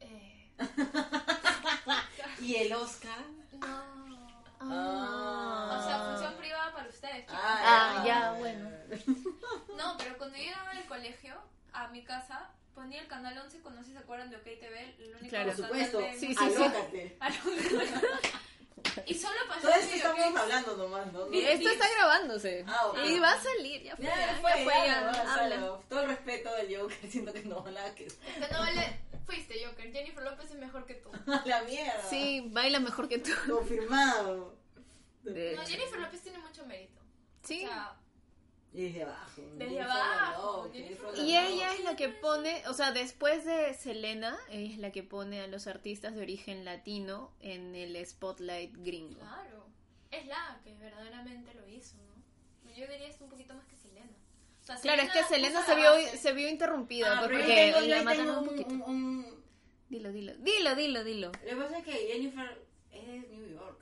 Eh, 0.00 0.52
Y 2.40 2.56
el 2.56 2.72
Oscar. 2.72 3.18
no... 3.60 4.04
Ah. 4.66 5.78
O 5.78 5.86
sea, 5.86 5.98
función 6.10 6.34
privada 6.38 6.72
para 6.72 6.88
ustedes, 6.88 7.20
chicos. 7.26 7.36
Ah, 7.42 8.02
ya, 8.06 8.32
bueno. 8.38 8.70
No, 9.76 9.96
pero 9.98 10.16
cuando 10.16 10.36
yo 10.38 10.44
llegaba 10.44 10.72
del 10.74 10.84
colegio 10.86 11.34
a 11.72 11.88
mi 11.88 12.02
casa, 12.04 12.48
ponía 12.74 13.00
el 13.02 13.08
canal 13.08 13.36
11 13.36 13.60
cuando 13.60 13.80
no 13.80 13.84
sé 13.84 13.90
si 13.92 13.96
se 13.96 14.02
acuerdan 14.02 14.30
de 14.30 14.36
OK 14.36 14.44
TV, 14.44 14.94
el 14.98 15.10
único 15.16 15.28
Claro. 15.28 15.46
Por 15.52 15.56
supuesto. 15.56 15.98
de 15.98 16.18
Sí, 16.18 16.34
sí, 16.34 16.36
Alócate. 16.44 17.18
Y 19.06 19.14
solo 19.14 19.34
pasó 19.48 19.62
Todo 19.62 19.74
esto 19.74 19.94
estamos 19.94 20.40
hablando 20.40 20.76
nomás, 20.76 21.12
¿no? 21.12 21.26
Esto 21.32 21.68
está 21.68 21.88
grabándose. 21.96 22.64
Ah. 22.66 22.92
Y 23.04 23.18
va 23.18 23.32
a 23.32 23.40
salir, 23.40 23.82
ya 23.82 23.96
fue. 23.96 24.04
Ya, 24.04 24.38
fue, 24.40 24.50
ya 24.50 24.64
fue, 24.64 24.74
ya, 24.74 24.86
ya, 24.86 25.00
no, 25.00 25.30
habla. 25.30 25.56
solo. 25.56 25.84
Todo 25.88 26.00
el 26.02 26.08
respeto 26.08 26.54
del 26.54 26.76
Joker, 26.76 26.98
siento 27.10 27.32
que 27.32 27.42
no, 27.42 27.64
nada 27.70 27.94
que... 27.94 28.06
Que 28.06 28.48
no 28.52 28.58
vale. 28.58 29.00
Fuiste 29.26 29.64
Joker, 29.64 29.90
Jennifer 29.90 30.22
López 30.22 30.50
es 30.50 30.58
mejor 30.58 30.84
que 30.84 30.94
tú. 30.94 31.10
la 31.44 31.62
mierda. 31.62 32.08
Sí, 32.10 32.48
baila 32.52 32.80
mejor 32.80 33.08
que 33.08 33.18
tú. 33.18 33.30
Confirmado. 33.48 34.54
No. 35.22 35.66
Jennifer 35.66 35.98
López 35.98 36.20
tiene 36.20 36.38
mucho 36.38 36.66
mérito. 36.66 37.00
Sí. 37.42 37.64
O 37.64 37.68
sea, 37.68 37.96
desde 38.74 39.04
abajo. 39.04 39.42
Desde 39.56 39.80
abajo, 39.80 40.70
Y 41.16 41.36
ella 41.36 41.72
es 41.74 41.84
la 41.84 41.96
que 41.96 42.08
pone, 42.10 42.62
o 42.68 42.74
sea, 42.74 42.92
después 42.92 43.44
de 43.44 43.72
Selena, 43.74 44.36
ella 44.50 44.72
es 44.72 44.78
la 44.78 44.90
que 44.92 45.02
pone 45.02 45.40
a 45.40 45.46
los 45.46 45.66
artistas 45.66 46.14
de 46.14 46.20
origen 46.22 46.64
latino 46.64 47.30
en 47.40 47.74
el 47.74 48.04
spotlight 48.04 48.76
gringo. 48.78 49.20
claro. 49.20 49.64
Es 50.10 50.26
la 50.26 50.60
que 50.62 50.74
verdaderamente 50.76 51.54
lo 51.54 51.66
hizo, 51.68 51.96
¿no? 51.96 52.70
Yo 52.72 52.86
diría 52.86 53.08
esto 53.08 53.24
un 53.24 53.30
poquito 53.30 53.54
más 53.54 53.64
que 53.66 53.76
Selena. 53.76 54.10
O 54.62 54.64
sea, 54.66 54.76
Claro, 54.80 55.02
es 55.02 55.10
que 55.10 55.24
Selena 55.24 55.64
se 55.64 55.74
vio, 55.74 55.90
se 56.16 56.32
vio 56.32 56.48
interrumpida 56.48 57.18
Ah, 57.18 57.22
porque 57.22 57.38
tengo- 57.44 57.80
la 57.80 58.02
mataron 58.02 58.38
un 58.38 58.44
poquito. 58.46 58.68
un- 58.70 58.82
un- 58.82 59.44
Dilo, 59.88 60.10
dilo, 60.12 60.34
dilo, 60.38 60.74
dilo, 60.74 61.04
dilo. 61.04 61.26
Lo 61.32 61.48
que 61.48 61.56
pasa 61.56 61.78
es 61.78 61.84
que 61.84 61.92
Jennifer 61.92 62.58
es 62.92 63.06
de 63.06 63.18
New 63.30 63.46
York. 63.50 63.80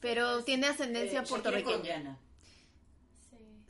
Pero 0.00 0.44
tiene 0.44 0.66
ascendencia 0.66 1.20
Eh, 1.20 1.26
puertorriqueña. 1.26 2.18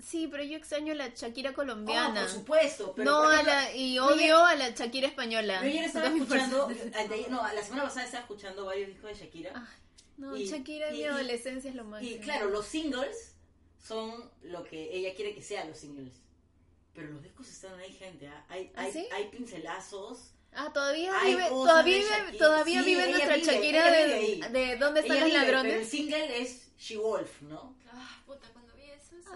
Sí. 0.07 0.29
Pero 0.31 0.43
yo 0.45 0.57
extraño 0.57 0.93
a 0.93 0.97
la 0.97 1.09
Shakira 1.09 1.51
Oh, 1.51 1.55
colombiana. 1.55 2.21
por 2.23 2.31
supuesto. 2.31 2.93
Pero 2.95 3.11
no 3.11 3.23
por 3.25 3.35
a 3.35 3.43
la, 3.43 3.75
y 3.75 3.99
odio 3.99 4.39
a 4.45 4.55
la 4.55 4.71
Shakira 4.71 5.09
española. 5.09 5.61
Yo 5.63 5.67
ayer 5.69 5.85
estaba 5.85 6.07
escuchando, 6.09 6.69
anteayer- 6.69 7.29
no, 7.29 7.43
la 7.53 7.63
semana 7.63 7.83
pasada 7.85 8.05
estaba 8.07 8.23
escuchando 8.23 8.65
varios 8.67 8.89
discos 8.89 9.11
de 9.11 9.25
Shakira. 9.25 9.53
Ay, 9.55 9.65
no, 10.19 10.37
Y- 10.37 10.47
Shakira 10.49 10.89
en 10.89 10.95
y- 10.95 10.99
mi 10.99 11.03
y- 11.03 11.07
adolescencia 11.07 11.69
es 11.71 11.75
lo 11.77 11.85
máximo. 11.85 12.15
Y 12.17 12.19
claro, 12.21 12.51
los 12.51 12.67
singles 12.67 13.35
son 13.83 14.31
lo 14.43 14.63
que 14.65 14.97
ella 14.97 15.15
quiere 15.15 15.35
que 15.35 15.43
sean 15.43 15.69
los 15.69 15.79
singles. 15.79 16.13
Pero 16.95 17.09
los 17.11 17.23
discos 17.23 17.49
están 17.49 17.79
ahí, 17.79 17.93
gente. 17.93 18.27
¿ah? 18.29 18.45
Hay, 18.49 18.73
¿Ah, 18.77 18.83
hay, 18.83 18.93
sí? 18.93 19.07
hay 19.13 19.29
pincelazos. 19.29 20.31
Ah, 20.55 20.73
todavía 20.73 21.13
vive, 21.25 21.49
todavía 21.51 21.97
vive, 21.99 22.39
todavía 22.39 22.81
Sí, 22.83 22.87
vive 22.87 23.11
nuestra 23.11 23.35
vive, 23.37 23.47
Shakira 23.53 23.91
de, 23.91 24.49
de 24.51 24.77
¿Dónde 24.77 25.01
están 25.01 25.17
Ella 25.19 25.27
los 25.27 25.35
vive, 25.35 25.45
Pero 25.47 25.59
el 25.61 25.65
ladrones? 25.67 25.89
single 25.91 26.41
es 26.41 26.69
She 26.79 26.97
Wolf, 26.97 27.43
¿no? 27.43 27.77
Ah, 27.93 28.23
puta, 28.25 28.49
cuando 28.55 28.73
vi 28.75 28.85
eso. 28.85 29.11
sí. 29.11 29.29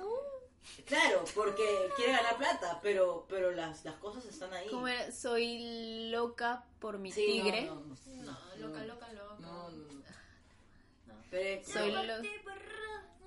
Claro, 0.91 1.25
porque 1.37 1.89
quiere 1.97 2.13
ganar 2.13 2.37
plata, 2.37 2.81
pero, 2.83 3.25
pero 3.29 3.53
las, 3.53 3.85
las 3.85 3.95
cosas 3.97 4.25
están 4.27 4.53
ahí. 4.53 4.69
¿Cómo 4.69 4.89
era? 4.89 5.11
Soy 5.13 6.11
loca 6.11 6.65
por 6.81 6.99
mi 6.99 7.13
Sí, 7.13 7.25
tigre. 7.25 7.63
No, 7.67 7.77
no, 7.77 7.97
No, 8.25 8.39
loca, 8.59 8.85
loca, 8.85 9.13
loca. 9.13 9.37
No, 9.39 9.71
no. 9.71 10.01
Pero, 11.31 11.65
Soy 11.65 11.91
pero- 11.93 12.03
lo- 12.03 12.23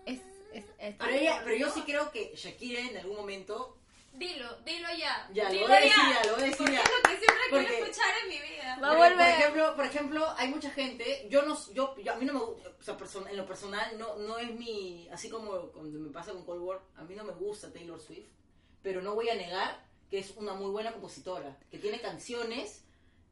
Es, 0.06 0.20
es, 0.54 0.66
es- 0.78 0.96
pero 1.00 1.12
ella- 1.12 1.42
pero 1.46 1.56
yo 1.56 1.70
sí 1.72 1.84
creo 1.84 2.12
que 2.12 2.34
Shakira 2.36 2.82
en 2.82 2.98
algún 2.98 3.16
momento 3.16 3.78
Dilo, 4.14 4.48
dilo 4.64 4.88
ya. 4.98 5.28
Ya, 5.34 5.50
lo 5.52 5.62
voy 5.62 5.72
a 5.72 5.80
decir 5.80 5.92
ya, 5.98 6.24
lo 6.26 6.34
voy 6.36 6.42
a 6.44 6.46
decir 6.46 6.58
Porque 6.58 6.74
ya. 6.74 6.82
es 6.84 6.90
lo 6.90 7.02
que 7.10 7.18
siempre 7.18 7.44
Porque- 7.50 7.68
quiero 7.68 7.86
escuchar 7.86 8.14
en 8.24 8.30
mi 8.30 8.40
vida. 8.40 8.80
Va 8.82 8.92
a 8.92 8.96
volver. 8.96 9.14
Por 9.18 9.28
ejemplo, 9.28 9.76
por 9.76 9.86
ejemplo, 9.86 10.34
hay 10.38 10.48
mucha 10.50 10.70
gente, 10.70 11.28
yo 11.30 11.42
no, 11.44 11.58
yo, 11.74 11.96
yo- 11.98 12.14
a 12.14 12.16
mí 12.18 12.26
no 12.26 12.34
me 12.34 12.40
gusta, 12.40 12.70
o 12.80 12.84
sea, 12.84 12.98
person- 12.98 13.28
en 13.30 13.38
lo 13.38 13.46
personal 13.48 13.98
no, 13.98 14.16
no 14.18 14.38
es 14.38 14.52
mi, 14.54 15.08
así 15.12 15.30
como 15.30 15.52
cuando 15.72 16.00
me 16.00 16.12
pasa 16.12 16.32
con 16.32 16.46
Cold 16.46 16.62
War, 16.62 16.82
a 16.96 17.04
mí 17.04 17.16
no 17.16 17.24
me 17.24 17.34
gusta 17.34 17.72
Taylor 17.74 18.00
Swift, 18.00 18.28
pero 18.84 19.02
no 19.02 19.16
voy 19.16 19.30
a 19.30 19.36
negar 19.36 19.84
que 20.12 20.20
es 20.20 20.32
una 20.38 20.54
muy 20.54 20.70
buena 20.70 20.92
compositora, 20.92 21.58
que 21.72 21.80
tiene 21.80 22.00
canciones 22.00 22.84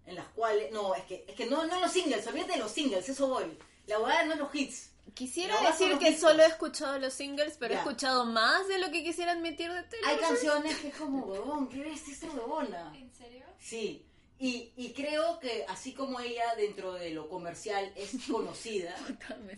en 0.07 0.15
las 0.15 0.25
cuales, 0.29 0.71
no, 0.71 0.95
es 0.95 1.03
que, 1.03 1.25
es 1.27 1.35
que 1.35 1.45
no, 1.45 1.63
no 1.67 1.79
los 1.79 1.91
singles, 1.91 2.25
olvídate 2.25 2.53
de 2.53 2.57
los 2.59 2.71
singles, 2.71 3.07
eso 3.07 3.27
voy, 3.27 3.55
la 3.85 3.99
verdad 3.99 4.25
no 4.25 4.33
es 4.33 4.39
los 4.39 4.55
hits. 4.55 4.90
Quisiera 5.13 5.59
No, 5.61 5.67
decir 5.67 5.97
que 5.99 6.11
discos. 6.11 6.29
solo 6.31 6.43
he 6.43 6.47
escuchado 6.47 6.97
los 6.99 7.13
singles, 7.13 7.57
pero 7.59 7.73
he 7.73 7.77
escuchado 7.77 8.25
más 8.25 8.67
de 8.69 8.79
lo 8.79 8.89
que 8.91 9.03
quisiera 9.03 9.33
admitir 9.33 9.71
de 9.71 9.83
Taylor 9.83 10.09
Hay 10.09 10.15
Swift. 10.17 10.27
canciones 10.29 10.77
que 10.77 10.87
es 10.87 10.95
como, 10.95 11.25
huevón, 11.25 11.67
¿qué 11.67 11.79
ves 11.81 12.07
esta 12.07 12.29
huevona? 12.31 12.93
¿En 12.95 13.13
serio? 13.13 13.43
Sí, 13.59 14.05
y, 14.39 14.71
y 14.77 14.93
creo 14.93 15.37
que 15.39 15.65
así 15.67 15.93
como 15.93 16.19
ella 16.21 16.55
dentro 16.55 16.93
de 16.93 17.09
lo 17.11 17.27
comercial 17.27 17.91
es 17.95 18.11
conocida, 18.31 18.95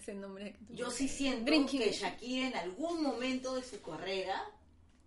el 0.08 0.20
nombre. 0.20 0.56
yo 0.70 0.90
sí 0.90 1.08
siento 1.08 1.46
Drinking. 1.46 1.80
que 1.82 1.92
Shakira 1.92 2.48
en 2.48 2.56
algún 2.56 3.04
momento 3.04 3.54
de 3.56 3.64
su 3.64 3.80
carrera, 3.82 4.44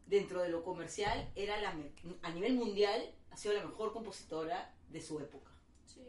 dentro 0.06 0.42
de 0.42 0.48
lo 0.48 0.62
comercial, 0.62 1.28
era 1.34 1.60
la 1.60 1.72
me- 1.72 1.90
a 2.22 2.30
nivel 2.30 2.54
mundial, 2.54 3.02
ha 3.32 3.36
sido 3.36 3.54
la 3.54 3.64
mejor 3.66 3.92
compositora 3.92 4.72
de 4.88 5.02
su 5.02 5.18
época. 5.18 5.50
Sí. 5.84 6.00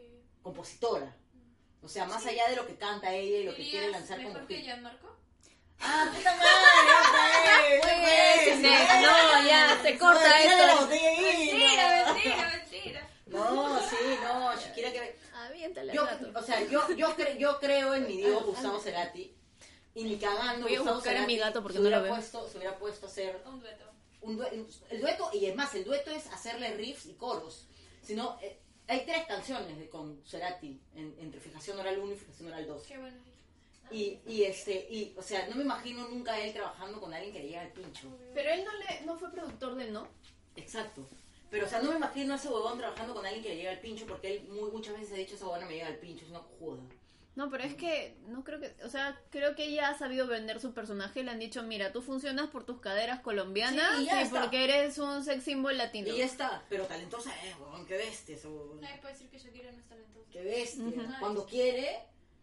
Compositora. 0.42 1.14
O 1.82 1.88
sea, 1.88 2.06
más 2.06 2.24
allá 2.26 2.48
de 2.48 2.56
lo 2.56 2.66
que 2.66 2.76
canta 2.76 3.12
ella 3.14 3.38
y 3.38 3.44
lo 3.44 3.54
que 3.54 3.68
quiere 3.68 3.90
lanzar 3.90 4.16
como 4.18 4.30
mejor 4.34 4.46
que 4.48 4.56
hit. 4.56 4.64
Gianmarco? 4.64 5.16
¡Ah, 5.80 6.10
puta 6.14 6.36
madre! 6.36 6.48
¡Ya 6.88 7.02
fue! 7.08 7.94
Muy 7.94 8.04
bien, 8.04 8.62
¡Ya 8.62 8.86
fue! 8.86 9.02
no, 9.02 9.48
ya, 9.48 9.78
se 9.82 9.98
corta 9.98 10.28
No, 10.28 10.34
esto. 10.36 10.88
Mentira, 10.88 12.06
no. 12.06 12.14
mentira, 12.14 12.48
mentira. 12.50 13.10
No, 13.26 13.80
sí, 13.88 13.96
no, 14.22 14.56
Shakira 14.56 14.92
que... 14.92 15.18
Aviéntale 15.34 15.94
Yo, 15.94 16.04
o 16.34 16.42
sea, 16.42 16.60
yo, 16.66 16.92
yo, 16.96 17.16
cre- 17.16 17.36
yo 17.38 17.58
creo 17.60 17.94
en 17.94 18.06
mi 18.08 18.16
dios 18.16 18.44
Gustavo 18.44 18.80
Cerati. 18.80 19.34
Y 19.94 20.04
ni 20.04 20.16
cagando 20.18 20.64
Voy 20.66 20.74
a 20.74 20.78
Gustavo 20.78 20.96
buscar 20.96 21.12
a 21.14 21.16
Cerati 21.20 21.32
mi 21.32 21.38
gato 21.38 21.62
porque 21.62 21.78
se 21.78 21.84
no 21.84 21.90
lo 21.90 21.96
hubiera 21.96 22.02
veo. 22.02 22.14
Puesto, 22.14 22.48
se 22.48 22.56
hubiera 22.58 22.76
puesto 22.78 23.06
a 23.06 23.08
hacer 23.08 23.40
Un 23.46 23.60
dueto. 23.60 23.84
un 24.22 24.36
due- 24.38 24.66
el 24.90 25.00
dueto, 25.00 25.30
y 25.32 25.46
es 25.46 25.54
más, 25.54 25.72
el 25.76 25.84
dueto 25.84 26.10
es 26.10 26.26
hacerle 26.26 26.74
riffs 26.74 27.06
y 27.06 27.14
coros. 27.14 27.68
Sino, 28.02 28.36
eh, 28.42 28.58
hay 28.88 29.04
tres 29.06 29.24
canciones 29.26 29.78
de, 29.78 29.88
con 29.88 30.20
Cerati, 30.24 30.80
en- 30.96 31.14
entre 31.20 31.40
Fijación 31.40 31.78
Oral 31.78 31.98
1 31.98 32.12
y 32.12 32.16
Fijación 32.16 32.48
Oral 32.48 32.66
2. 32.66 32.82
Qué 32.86 32.98
bueno. 32.98 33.16
Y, 33.90 34.18
y, 34.26 34.42
este, 34.44 34.86
y, 34.90 35.14
o 35.16 35.22
sea, 35.22 35.46
no 35.48 35.56
me 35.56 35.62
imagino 35.62 36.06
nunca 36.08 36.34
a 36.34 36.40
él 36.40 36.52
trabajando 36.52 37.00
con 37.00 37.14
alguien 37.14 37.32
que 37.32 37.38
le 37.40 37.46
llega 37.48 37.62
al 37.62 37.72
pincho. 37.72 38.08
Pero 38.34 38.50
él 38.50 38.64
no, 38.64 38.72
le, 38.76 39.00
no 39.06 39.16
fue 39.18 39.30
productor 39.30 39.76
de 39.76 39.90
No. 39.90 40.06
Exacto. 40.56 41.06
Pero, 41.50 41.64
o 41.64 41.68
sea, 41.68 41.80
no 41.80 41.90
me 41.90 41.96
imagino 41.96 42.34
a 42.34 42.36
ese 42.36 42.48
huevón 42.48 42.76
trabajando 42.76 43.14
con 43.14 43.24
alguien 43.24 43.42
que 43.42 43.48
le 43.50 43.56
llega 43.56 43.70
al 43.70 43.80
pincho, 43.80 44.04
porque 44.06 44.36
él 44.36 44.48
muy, 44.50 44.70
muchas 44.70 44.94
veces 44.94 45.14
ha 45.14 45.16
dicho, 45.16 45.34
esa 45.36 45.46
huevona 45.46 45.66
me 45.66 45.74
llega 45.74 45.86
al 45.86 45.96
pincho, 45.96 46.24
es 46.26 46.30
una 46.30 46.40
cojuda. 46.42 46.82
No, 47.38 47.48
pero 47.50 47.62
es 47.62 47.74
que 47.76 48.16
no 48.26 48.42
creo 48.42 48.58
que, 48.58 48.74
o 48.84 48.88
sea, 48.88 49.16
creo 49.30 49.54
que 49.54 49.66
ella 49.66 49.90
ha 49.90 49.94
sabido 49.96 50.26
vender 50.26 50.58
su 50.60 50.74
personaje. 50.74 51.22
Le 51.22 51.30
han 51.30 51.38
dicho, 51.38 51.62
mira, 51.62 51.92
tú 51.92 52.02
funcionas 52.02 52.48
por 52.48 52.64
tus 52.64 52.80
caderas 52.80 53.20
colombianas 53.20 53.96
Sí, 53.96 54.02
y 54.02 54.06
ya 54.06 54.20
y 54.20 54.24
está. 54.24 54.40
porque 54.40 54.64
eres 54.64 54.98
un 54.98 55.22
sex 55.24 55.44
symbol 55.44 55.78
latino. 55.78 56.08
Y 56.12 56.18
ya 56.18 56.24
está, 56.24 56.64
pero 56.68 56.84
talentosa 56.86 57.30
es, 57.46 57.54
huevón, 57.56 57.86
qué 57.86 57.96
bestia 57.96 58.36
huevona. 58.42 58.80
Nadie 58.88 59.00
puede 59.00 59.14
decir 59.14 59.30
que 59.30 59.38
Shakira 59.38 59.70
no 59.70 59.78
es 59.78 59.86
talentosa. 59.88 60.28
Qué 60.32 60.42
bestia. 60.42 61.16
Cuando 61.20 61.46
quiere, 61.46 62.00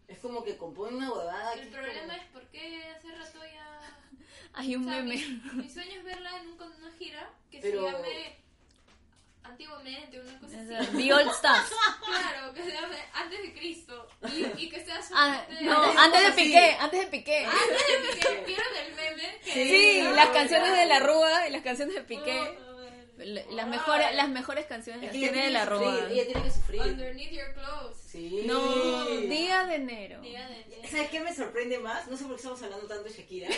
es 0.08 0.18
como 0.20 0.46
que 0.46 0.56
compone 0.56 0.96
una 0.96 1.12
huevada. 1.12 1.54
que 1.56 1.60
El 1.60 1.68
es 1.68 1.74
problema 1.74 2.02
como- 2.02 2.14
es 2.14 2.26
por 2.32 2.44
qué 2.48 2.84
hace 2.96 3.12
rato 3.18 3.40
ya... 3.44 3.82
Hay 4.54 4.76
un 4.78 4.88
O 4.88 4.90
sea, 4.94 5.02
meme. 5.04 5.18
mi, 5.18 5.62
mi 5.64 5.70
sueño 5.70 5.92
es 5.92 6.04
verla 6.06 6.40
en 6.40 6.48
un- 6.52 6.58
con 6.58 6.72
una 6.72 6.92
gira 6.94 7.34
que 7.52 7.60
Pero- 7.60 7.86
se 7.86 7.92
llame 7.92 8.45
antiguamente, 9.46 10.20
una 10.20 10.40
cosa 10.40 10.58
así. 10.60 10.68
sea, 10.68 10.80
The 10.92 11.14
Old 11.14 11.32
Stuff. 11.34 11.74
Claro, 12.06 12.54
que 12.54 12.64
se 12.64 12.72
llame 12.72 12.98
antes 13.14 13.42
de 13.42 13.54
Cristo. 13.54 14.08
Y, 14.32 14.64
y 14.66 14.70
que 14.70 14.84
sea 14.86 15.02
su 15.02 15.14
Ah, 15.16 15.44
no, 15.62 15.84
Antes 15.84 15.98
antes 16.00 16.36
de. 16.36 16.44
Piqué, 16.44 16.78
antes 16.80 17.00
de 17.02 17.08
Piqué. 17.08 17.46
Antes 17.46 18.16
de 18.16 18.20
que 18.20 18.44
vieron 18.46 18.68
el 18.86 18.96
meme. 18.96 19.40
Que 19.44 19.52
Sí, 19.54 20.02
no, 20.04 20.12
las 20.12 20.30
canciones 20.30 20.70
no. 20.70 20.76
de 20.76 20.86
La 20.86 21.00
Rúa 21.00 21.48
y 21.48 21.52
las 21.52 21.62
canciones 21.64 21.96
de 21.96 22.02
Piqué. 22.02 22.40
Oh, 22.40 22.76
La- 23.18 23.46
Las 23.52 23.68
mejores, 23.68 24.14
las 24.16 24.30
mejores 24.30 24.66
canciones 24.66 25.04
Es 25.04 25.08
las 25.14 25.14
tiene 25.32 25.46
de 25.46 25.52
La 25.52 25.66
Rúa. 25.66 26.08
ella 26.10 26.26
tiene 26.26 26.44
que 26.44 26.52
sufrir. 26.52 26.82
Underneath 26.82 27.32
your 27.32 27.54
clothes. 27.54 27.98
Sí. 28.08 28.44
No, 28.46 29.06
Día 29.06 29.64
de 29.66 29.76
Enero. 29.76 30.22
Día 30.22 30.48
de 30.48 30.88
¿Sabes 30.90 31.10
qué 31.10 31.20
me 31.22 31.34
sorprende 31.34 31.80
más? 31.80 32.08
No 32.08 32.16
sé 32.18 32.24
por 32.26 32.34
qué 32.34 32.38
estamos 32.42 32.62
hablando 32.62 32.86
tanto 32.88 33.04
de 33.06 33.10
Shakira, 33.12 33.50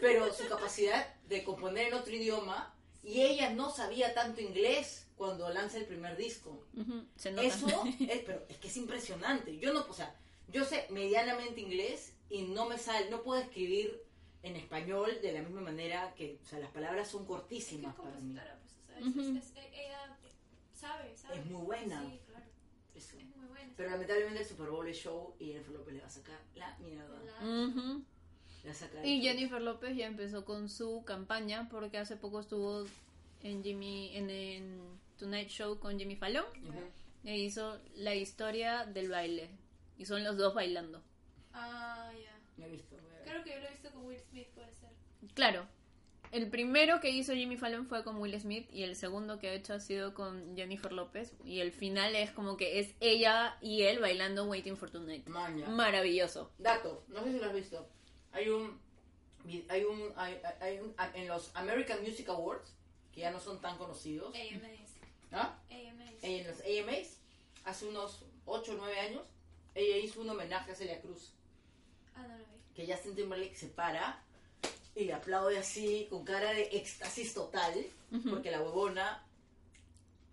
pero 0.00 0.32
su 0.34 0.46
capacidad 0.48 1.14
de 1.28 1.42
componer 1.44 1.88
en 1.88 1.94
otro 1.94 2.12
idioma 2.14 2.74
Y 3.04 3.20
ella 3.22 3.50
no 3.50 3.70
sabía 3.70 4.14
tanto 4.14 4.40
inglés 4.40 5.06
cuando 5.16 5.48
lanza 5.50 5.78
el 5.78 5.84
primer 5.86 6.16
disco. 6.16 6.64
Ujú, 6.76 7.04
Se 7.16 7.30
nota. 7.30 7.46
Eso 7.46 7.66
es, 8.00 8.20
pero 8.24 8.44
es 8.48 8.56
que 8.58 8.68
es 8.68 8.76
impresionante. 8.76 9.58
Yo 9.58 9.72
no, 9.72 9.86
o 9.88 9.92
sea, 9.92 10.14
yo 10.48 10.64
sé 10.64 10.86
medianamente 10.90 11.60
inglés 11.60 12.14
y 12.30 12.42
no 12.42 12.66
me 12.68 12.78
sale, 12.78 13.10
no 13.10 13.22
puedo 13.22 13.40
escribir 13.40 14.02
en 14.42 14.56
español 14.56 15.18
de 15.22 15.32
la 15.32 15.42
misma 15.42 15.60
manera 15.60 16.12
que, 16.14 16.38
o 16.42 16.46
sea, 16.46 16.58
las 16.58 16.70
palabras 16.70 17.08
son 17.08 17.22
Es 17.22 17.26
que 17.28 17.32
es 17.34 17.38
cortísimas 17.40 17.94
para 17.94 18.10
mí. 18.20 18.34
pues, 18.34 18.74
o 18.82 18.86
sea, 18.86 18.98
es- 18.98 19.06
Ujú. 19.06 19.20
es- 19.38 19.44
es- 19.56 19.72
ella 19.72 20.18
sabe, 20.74 21.16
sabe. 21.16 21.38
Es 21.38 21.46
muy 21.46 21.62
buena. 21.62 22.02
Sí, 22.02 22.20
claro. 22.26 22.44
Eso. 22.94 23.18
Es 23.18 23.36
muy 23.36 23.46
buena. 23.46 23.72
Pero 23.76 23.90
lamentablemente 23.90 24.40
el 24.42 24.46
Super 24.46 24.68
Bowl 24.70 24.86
es 24.88 24.96
show 24.98 25.34
y 25.38 25.46
Jennifer 25.46 25.72
López 25.72 25.94
le 25.94 26.00
va 26.00 26.06
a 26.06 26.10
sacar 26.10 26.40
la 26.54 26.76
mierda. 26.78 27.18
La- 27.24 27.32
sacar 27.32 28.02
Y 29.04 29.20
Jennifer 29.22 29.60
López 29.60 29.96
ya 29.96 30.06
empezó 30.06 30.44
con 30.44 30.68
su 30.68 31.04
campaña 31.04 31.68
porque 31.70 31.98
hace 31.98 32.16
poco 32.16 32.40
estuvo 32.40 32.86
en 33.42 33.62
Jimmy 33.62 34.16
en, 34.16 34.30
en 34.30 34.80
Tonight 35.18 35.48
Show 35.48 35.78
con 35.78 35.98
Jimmy 35.98 36.16
Fallon 36.16 36.44
Ujú. 36.68 36.80
e 37.24 37.38
hizo 37.38 37.78
la 37.96 38.14
historia 38.14 38.86
del 38.86 39.10
baile 39.10 39.50
y 39.98 40.06
son 40.06 40.24
los 40.24 40.36
dos 40.36 40.54
bailando. 40.54 41.02
Ah, 41.52 42.10
ya. 42.12 42.64
He 42.64 42.68
visto. 42.68 42.96
Creo 43.24 43.42
que 43.44 43.50
yo 43.50 43.58
lo 43.60 43.66
he 43.66 43.70
visto 43.70 43.90
con 43.92 44.06
Will 44.06 44.18
Smith, 44.30 44.48
puede 44.54 44.72
ser. 44.72 44.90
Claro, 45.34 45.66
el 46.32 46.48
primero 46.50 47.00
que 47.00 47.10
hizo 47.10 47.32
Jimmy 47.34 47.56
Fallon 47.56 47.86
fue 47.86 48.02
con 48.02 48.16
Will 48.16 48.38
Smith 48.40 48.68
y 48.72 48.82
el 48.82 48.96
segundo 48.96 49.38
que 49.38 49.48
ha 49.50 49.54
hecho 49.54 49.74
ha 49.74 49.80
sido 49.80 50.14
con 50.14 50.56
Jennifer 50.56 50.92
López 50.92 51.32
y 51.44 51.60
el 51.60 51.70
final 51.72 52.16
es 52.16 52.30
como 52.30 52.56
que 52.56 52.80
es 52.80 52.94
ella 53.00 53.56
y 53.60 53.82
él 53.82 53.98
bailando 54.00 54.44
Waiting 54.44 54.76
for 54.76 54.90
Tonight. 54.90 55.26
Maña. 55.28 55.68
Maravilloso. 55.68 56.50
Dato, 56.58 57.04
no 57.08 57.22
sé 57.22 57.32
si 57.32 57.38
lo 57.38 57.46
has 57.46 57.54
visto. 57.54 57.88
Hay 58.34 58.48
un. 58.50 58.78
Hay 59.68 59.84
un. 59.84 60.12
Hay, 60.16 60.40
hay- 60.44 60.54
hay 60.60 60.78
un 60.80 60.94
en 61.14 61.28
los 61.28 61.50
American 61.54 62.02
Music 62.02 62.28
Awards, 62.28 62.72
que 63.12 63.20
ya 63.22 63.30
no 63.30 63.40
son 63.40 63.60
tan 63.60 63.78
conocidos. 63.78 64.34
AMAs. 64.34 64.90
¿ah? 65.32 65.58
AMAs. 65.70 66.14
En 66.22 66.46
los 66.46 66.58
AMAs, 66.60 67.16
hace 67.64 67.86
unos 67.86 68.22
8 68.46 68.72
o 68.72 68.74
9 68.76 68.98
años, 69.00 69.22
ella 69.74 69.96
hizo 69.96 70.20
un 70.20 70.30
homenaje 70.30 70.72
a 70.72 70.74
Celia 70.74 71.00
Cruz. 71.00 71.32
Ah, 72.14 72.22
no 72.28 72.36
lo 72.38 72.44
vi. 72.44 72.44
Que 72.74 72.92
Justin 72.92 73.14
Timberlake 73.16 73.56
se 73.56 73.68
para 73.68 74.20
y 74.96 75.04
le 75.04 75.12
aplaude 75.12 75.58
así, 75.58 76.06
con 76.10 76.24
cara 76.24 76.52
de 76.52 76.62
éxtasis 76.72 77.34
total, 77.34 77.84
porque 78.30 78.50
la 78.50 78.60
huevona 78.62 79.24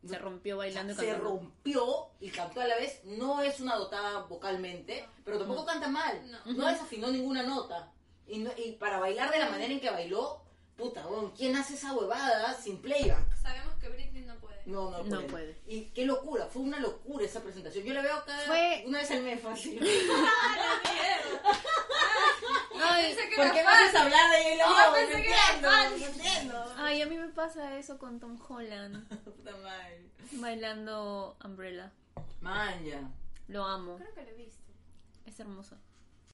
Se 0.08 0.18
rompió 0.18 0.58
bailando 0.58 0.94
y 0.94 0.96
se 0.96 1.06
cantando. 1.06 1.30
rompió 1.30 2.08
y 2.20 2.30
cantó 2.30 2.62
a 2.62 2.66
la 2.68 2.76
vez. 2.76 3.02
No 3.06 3.42
es 3.42 3.60
una 3.60 3.76
dotada 3.76 4.24
vocalmente, 4.24 5.08
pero 5.24 5.38
tampoco 5.38 5.66
canta 5.66 5.90
mal. 5.90 6.20
No. 6.46 6.54
No 6.54 6.68
desafinó 6.68 7.08
ninguna 7.12 7.44
nota. 7.44 7.92
Y, 8.28 8.40
no- 8.40 8.52
y 8.58 8.74
para 8.74 9.00
bailar 9.00 9.32
de 9.32 9.40
la 9.40 9.50
manera 9.50 9.72
en 9.74 9.80
que 9.80 9.90
bailó, 9.92 10.42
puta, 10.76 11.06
weón, 11.08 11.32
¿quién 11.32 11.56
hace 11.56 11.76
esa 11.76 11.94
huevada 11.94 12.54
sin 12.56 12.82
playback? 12.82 13.36
Sabemos 13.36 13.76
que 13.76 13.90
Britney 13.90 14.24
no. 14.66 14.90
No, 14.92 14.92
no, 14.92 15.04
No 15.04 15.28
puede. 15.28 15.54
puede. 15.54 15.58
Y 15.68 15.86
qué 15.92 16.06
locura, 16.06 16.48
fue 16.48 16.62
una 16.64 16.80
locura 16.80 17.26
esa 17.26 17.42
presentación. 17.42 17.86
Yo 17.86 17.94
la 17.94 18.02
veo 18.02 18.24
cada 18.26 18.40
Fue- 18.46 18.84
una 18.88 19.00
vez 19.00 19.12
al 19.12 19.22
mes 19.24 19.42
fácil. 19.42 19.80
Ay, 22.84 23.16
que 23.16 23.36
¿Por 23.36 23.46
era 23.46 23.54
qué 23.54 23.64
fan. 23.64 23.74
haces 23.76 23.96
hablar 23.96 24.32
de 24.32 24.58
J-Lo? 24.58 24.76
Yo 24.76 24.88
No 24.88 24.94
pensé 24.94 25.22
que 25.22 25.30
era 25.30 25.46
entiendo, 25.54 25.70
fan. 25.70 26.00
no 26.00 26.06
entiendo. 26.06 26.74
ay, 26.78 27.02
a 27.02 27.06
mí 27.06 27.18
me 27.18 27.28
pasa 27.30 27.78
eso 27.78 27.98
con 27.98 28.20
Tom 28.20 28.38
Holland 28.48 29.08
Puta 29.26 29.56
madre. 29.58 30.10
bailando 30.34 31.38
Umbrella. 31.44 31.92
Man, 32.42 32.84
ya. 32.84 33.10
Lo 33.48 33.66
amo. 33.66 33.98
Creo 33.98 34.14
que 34.14 34.24
lo 34.24 34.30
he 34.30 34.34
visto. 34.34 34.72
Es 35.26 35.40
hermoso. 35.40 35.78